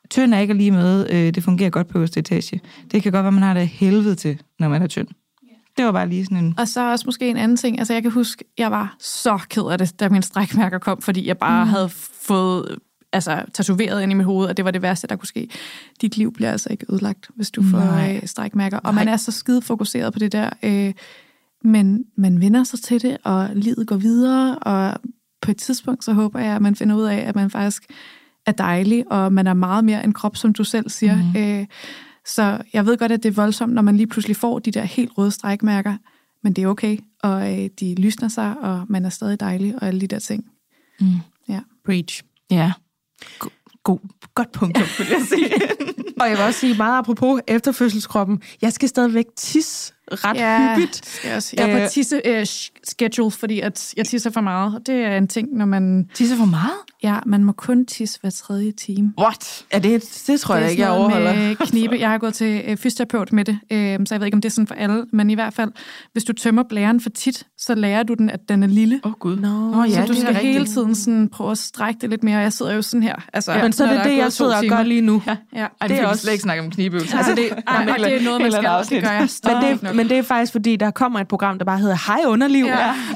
tynd 0.10 0.34
er 0.34 0.40
ikke 0.40 0.54
lige 0.54 0.72
med, 0.72 1.10
øh, 1.10 1.34
det 1.34 1.44
fungerer 1.44 1.70
godt 1.70 1.88
på 1.88 1.98
øverste 1.98 2.20
etage. 2.20 2.62
Det 2.92 3.04
kan 3.04 3.12
godt 3.12 3.24
være, 3.24 3.32
man 3.32 3.44
har 3.44 3.54
det 3.54 3.68
helvede 3.68 4.16
til, 4.16 4.42
når 4.60 4.70
man 4.70 4.82
er 4.82 4.88
tynd. 4.88 5.08
Det 5.78 5.86
var 5.86 5.92
bare 5.92 6.10
lige 6.10 6.26
sådan 6.26 6.38
en... 6.38 6.56
Og 6.58 6.68
så 6.68 6.92
også 6.92 7.06
måske 7.06 7.30
en 7.30 7.38
anden 7.38 7.58
ting. 7.58 7.80
Altså, 7.80 7.94
jeg 7.94 8.02
kan 8.02 8.12
huske, 8.12 8.44
jeg 8.58 8.72
var 8.72 8.96
så 9.00 9.40
ked 9.50 9.64
af 9.72 9.78
det, 9.78 10.00
da 10.00 10.10
mine 10.10 10.24
strækmærker 10.24 10.78
kom, 10.78 11.02
fordi 11.02 11.28
jeg 11.28 11.38
bare 11.38 11.66
mm. 11.66 11.70
havde 11.70 11.90
fået 12.22 12.80
altså, 13.14 13.44
tatoveret 13.54 14.04
ind 14.04 14.12
i 14.12 14.16
mit 14.16 14.26
hoved, 14.26 14.48
og 14.48 14.58
det 14.58 14.66
var 14.66 14.72
det 14.72 14.82
værste, 14.82 15.08
der 15.08 15.16
kunne 15.16 15.28
ske. 15.28 15.50
Dit 16.02 16.18
liv 16.18 16.34
bliver 16.34 16.52
altså 16.52 16.70
ikke 16.70 16.86
ødelagt, 16.90 17.30
hvis 17.36 17.52
du 17.52 17.64
får 17.64 18.14
øh, 18.16 18.28
strækmærker. 18.28 18.78
Og 18.78 18.94
Nej. 18.94 19.04
man 19.04 19.14
er 19.14 19.18
så 19.18 19.32
skide 19.32 19.62
fokuseret 19.62 20.14
på 20.14 20.20
det 20.20 20.32
der. 20.32 20.50
Øh, 20.64 20.94
men 21.64 22.06
man 22.16 22.42
vender 22.42 22.64
sig 22.64 22.80
til 22.80 23.02
det, 23.02 23.18
og 23.24 23.50
livet 23.54 23.88
går 23.88 23.96
videre, 23.96 24.60
og 24.60 25.00
på 25.42 25.52
et 25.52 25.58
tidspunkt, 25.58 26.04
så 26.04 26.14
håber 26.14 26.40
jeg, 26.40 26.56
at 26.56 26.62
man 26.62 26.76
finder 26.76 26.96
ud 26.96 27.04
af, 27.04 27.18
at 27.18 27.36
man 27.36 27.50
faktisk 27.50 27.84
er 28.46 28.52
dejlig, 28.52 29.12
og 29.12 29.34
man 29.34 29.48
er 29.48 29.54
meget 29.54 29.86
mere 29.86 30.04
en 30.04 30.14
krop, 30.14 30.36
som 30.36 30.54
du 30.54 30.64
selv 30.64 30.90
siger. 30.90 31.16
Mm. 31.16 31.40
Øh, 31.42 31.66
så 32.26 32.62
jeg 32.74 32.86
ved 32.86 32.98
godt, 32.98 33.12
at 33.12 33.24
det 33.24 33.30
er 33.30 33.34
voldsomt, 33.34 33.74
når 33.74 33.82
man 33.82 33.98
lige 33.98 34.08
pludselig 34.08 34.36
får 34.36 34.60
de 34.60 34.72
der 34.72 34.84
helt 34.84 35.12
røde 35.18 35.32
strækmærker, 35.32 35.98
men 36.44 36.54
det 36.54 36.64
er 36.64 36.68
okay, 36.68 36.98
og 37.24 37.60
øh, 37.60 37.70
de 37.80 37.96
lysner 37.96 38.28
sig, 38.28 38.58
og 38.58 38.86
man 38.90 39.06
er 39.06 39.10
stadig 39.10 39.40
dejlig, 39.40 39.76
og 39.76 39.88
alle 39.88 40.02
de 40.02 40.08
der 40.08 40.20
ting. 40.20 40.46
Mm. 41.00 41.08
Ja. 41.50 41.60
Preach. 41.86 42.24
Ja. 42.52 42.64
God, 42.66 42.72
god, 43.84 44.00
godt 44.36 44.52
punkt, 44.52 45.00
vil 45.00 45.08
jeg 45.10 45.22
sige. 45.30 45.54
og 46.22 46.30
jeg 46.30 46.38
vil 46.38 46.46
også 46.46 46.60
sige 46.60 46.74
meget 46.74 46.98
apropos 46.98 47.42
efterfødselskroppen. 47.48 48.42
Jeg 48.62 48.74
skal 48.74 48.90
stadigvæk 48.90 49.26
tisse 49.36 49.94
ret 50.12 50.38
ja, 50.38 50.76
hyppigt. 50.76 51.06
Skal 51.06 51.30
jeg, 51.30 51.44
jeg 51.58 51.70
er 51.70 51.86
på 51.86 51.92
tisse-schedule, 51.92 52.70
uh, 53.22 53.32
fordi 53.32 53.60
at 53.60 53.94
jeg 53.98 54.06
tisser 54.06 54.30
for 54.30 54.42
meget. 54.42 54.82
Det 54.88 54.96
er 54.96 55.18
en 55.18 55.28
ting, 55.28 55.58
når 55.58 55.66
man... 55.66 56.10
Tisser 56.14 56.36
for 56.36 56.46
meget? 56.46 56.72
Ja, 57.04 57.20
man 57.26 57.44
må 57.44 57.52
kun 57.52 57.86
tisse 57.86 58.20
hver 58.22 58.30
tredje 58.30 58.72
time. 58.72 59.14
What? 59.20 59.66
Er 59.72 59.80
det, 59.80 60.24
det 60.28 60.40
tror 60.40 60.56
det 60.56 60.62
jeg 60.62 60.72
ikke, 60.72 60.84
jeg 60.84 60.92
overholder. 60.92 61.34
Med 61.34 61.56
knibe. 61.56 61.98
Jeg 62.00 62.10
har 62.10 62.18
gået 62.18 62.34
til 62.34 62.64
øh, 62.68 62.78
fysioterapeut 62.78 63.34
med 63.34 63.46
det, 63.46 63.60
øh, 63.72 64.00
så 64.06 64.16
jeg 64.16 64.20
ved 64.20 64.28
ikke, 64.28 64.36
om 64.36 64.42
det 64.42 64.50
er 64.50 64.54
sådan 64.54 64.68
for 64.68 64.76
alle, 64.76 65.06
men 65.14 65.30
i 65.30 65.34
hvert 65.34 65.54
fald, 65.54 65.72
hvis 66.14 66.24
du 66.24 66.34
tømmer 66.34 66.64
blæren 66.70 67.02
for 67.02 67.10
tit, 67.10 67.46
så 67.58 67.76
lærer 67.76 68.04
du 68.04 68.14
den, 68.14 68.30
at 68.30 68.40
den 68.50 68.64
er 68.64 68.68
lille. 68.68 69.00
Åh 69.04 69.12
oh, 69.12 69.18
gud. 69.20 69.36
No, 69.36 69.80
oh, 69.80 69.90
ja, 69.90 70.06
så 70.06 70.14
du 70.14 70.20
skal 70.20 70.36
hele 70.36 70.66
tiden 70.66 70.96
sådan 70.96 71.30
prøve 71.30 71.52
at 71.52 71.58
strække 71.58 72.02
det 72.02 72.10
lidt 72.10 72.24
mere. 72.24 72.38
Jeg 72.38 72.54
sidder 72.54 72.74
jo 72.74 72.82
sådan 72.82 73.04
her. 73.04 73.16
Altså, 73.34 73.52
ja, 73.52 73.64
men 73.64 73.74
så 73.74 73.86
er 73.86 73.94
det 73.94 74.06
det, 74.06 74.18
jeg 74.18 74.34
sidder 74.34 74.58
og 74.58 74.64
gør 74.70 74.84
lige 74.84 75.02
nu. 75.02 75.22
Ja. 75.28 75.38
Ja. 75.54 75.60
Ej, 75.60 75.68
det, 75.82 75.90
det 75.90 76.00
er 76.00 76.08
også 76.08 76.22
slet 76.22 76.34
ikke 76.34 76.44
snakke 76.44 76.64
om 76.64 76.72
knibeøvelser. 76.72 77.18
Altså, 77.18 77.36
det, 77.36 77.50
ej, 77.68 77.86
ej, 77.86 77.98
det 77.98 78.16
er 78.16 78.24
noget, 78.24 78.42
man 78.42 78.52
skal. 78.52 78.86
Det 78.90 79.04
gør 79.04 79.12
jeg 79.12 79.30
men 79.44 79.80
det, 79.80 79.96
men 79.96 80.10
det 80.10 80.18
er 80.18 80.22
faktisk, 80.22 80.52
fordi 80.52 80.76
der 80.76 80.92
kommer 80.92 81.20
et 81.20 81.28
program, 81.28 81.58
der 81.58 81.66
bare 81.66 81.80
hedder 81.80 81.98
Hej 82.08 82.20
Underliv, 82.28 82.66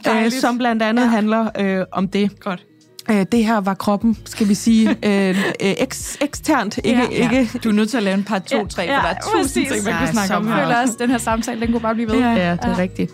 ja, 0.06 0.26
øh, 0.26 0.32
som 0.32 0.58
blandt 0.58 0.84
andet 0.84 1.04
ja. 1.04 1.10
handler 1.10 1.50
øh, 1.60 1.86
om 1.92 2.08
det. 2.08 2.40
Godt. 2.40 2.66
Øh, 3.12 3.26
det 3.32 3.46
her 3.46 3.58
var 3.58 3.74
kroppen, 3.74 4.18
skal 4.26 4.50
vi 4.50 4.54
sige, 4.54 4.90
øh, 5.10 5.30
øh, 5.30 5.36
eks, 5.60 6.18
eksternt. 6.22 6.80
Ikke, 6.84 7.08
ja. 7.12 7.30
ikke. 7.30 7.60
Du 7.64 7.70
er 7.70 7.74
nødt 7.74 7.90
til 7.90 7.98
at 7.98 8.04
lave 8.04 8.14
en 8.14 8.24
par 8.24 8.40
to, 8.40 8.68
tre, 8.68 8.82
ja, 8.82 8.98
for 8.98 9.02
der 9.02 9.10
er 9.10 9.44
tusind 9.44 9.68
ting, 9.68 9.84
man 9.86 9.94
kan 9.94 10.14
snakke 10.14 10.36
om 10.36 10.48
her. 10.48 10.56
Jeg 10.56 10.66
føler 10.66 10.82
også, 10.82 10.94
den 11.00 11.10
her 11.10 11.18
samtale, 11.18 11.62
den 11.62 11.72
kunne 11.72 11.82
bare 11.82 11.96
blive 11.96 12.10
ved. 12.10 12.20
Ja, 12.20 12.30
ja 12.30 12.52
det 12.52 12.60
er 12.64 12.70
ja. 12.70 12.78
rigtigt. 12.78 13.12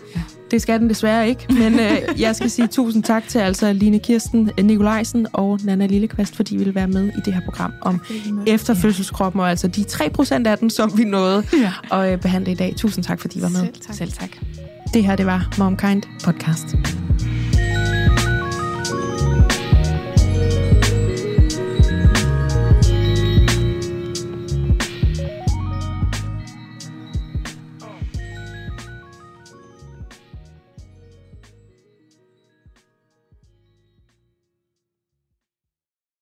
Det 0.50 0.62
skal 0.62 0.80
den 0.80 0.88
desværre 0.88 1.28
ikke, 1.28 1.46
men 1.48 1.80
øh, 1.80 1.98
jeg 2.20 2.36
skal 2.36 2.50
sige 2.50 2.68
tusind 2.68 3.02
tak 3.02 3.28
til 3.28 3.38
altså 3.38 3.72
Line 3.72 3.98
Kirsten 3.98 4.50
Nikolajsen 4.62 5.26
og 5.32 5.58
Nana 5.64 5.86
Lillekvist, 5.86 6.36
fordi 6.36 6.54
I 6.54 6.58
ville 6.58 6.74
være 6.74 6.88
med 6.88 7.08
i 7.08 7.20
det 7.24 7.34
her 7.34 7.40
program 7.44 7.72
om 7.82 8.00
efterfødselskroppen, 8.46 9.40
og 9.40 9.50
altså 9.50 9.68
de 9.68 9.80
3% 9.80 10.46
af 10.46 10.58
den, 10.58 10.70
som 10.70 10.98
vi 10.98 11.04
nåede 11.04 11.44
ja. 11.52 11.98
at 11.98 12.12
øh, 12.12 12.20
behandle 12.20 12.52
i 12.52 12.54
dag. 12.54 12.74
Tusind 12.76 13.04
tak, 13.04 13.20
fordi 13.20 13.38
I 13.38 13.42
var 13.42 13.48
med. 13.48 13.60
Selv 13.60 13.74
tak. 13.86 13.94
Selv 13.94 14.12
tak. 14.12 14.30
Det 14.94 15.04
her, 15.04 15.16
det 15.16 15.26
var 15.26 15.54
MomKind 15.58 16.02
Podcast. 16.24 16.76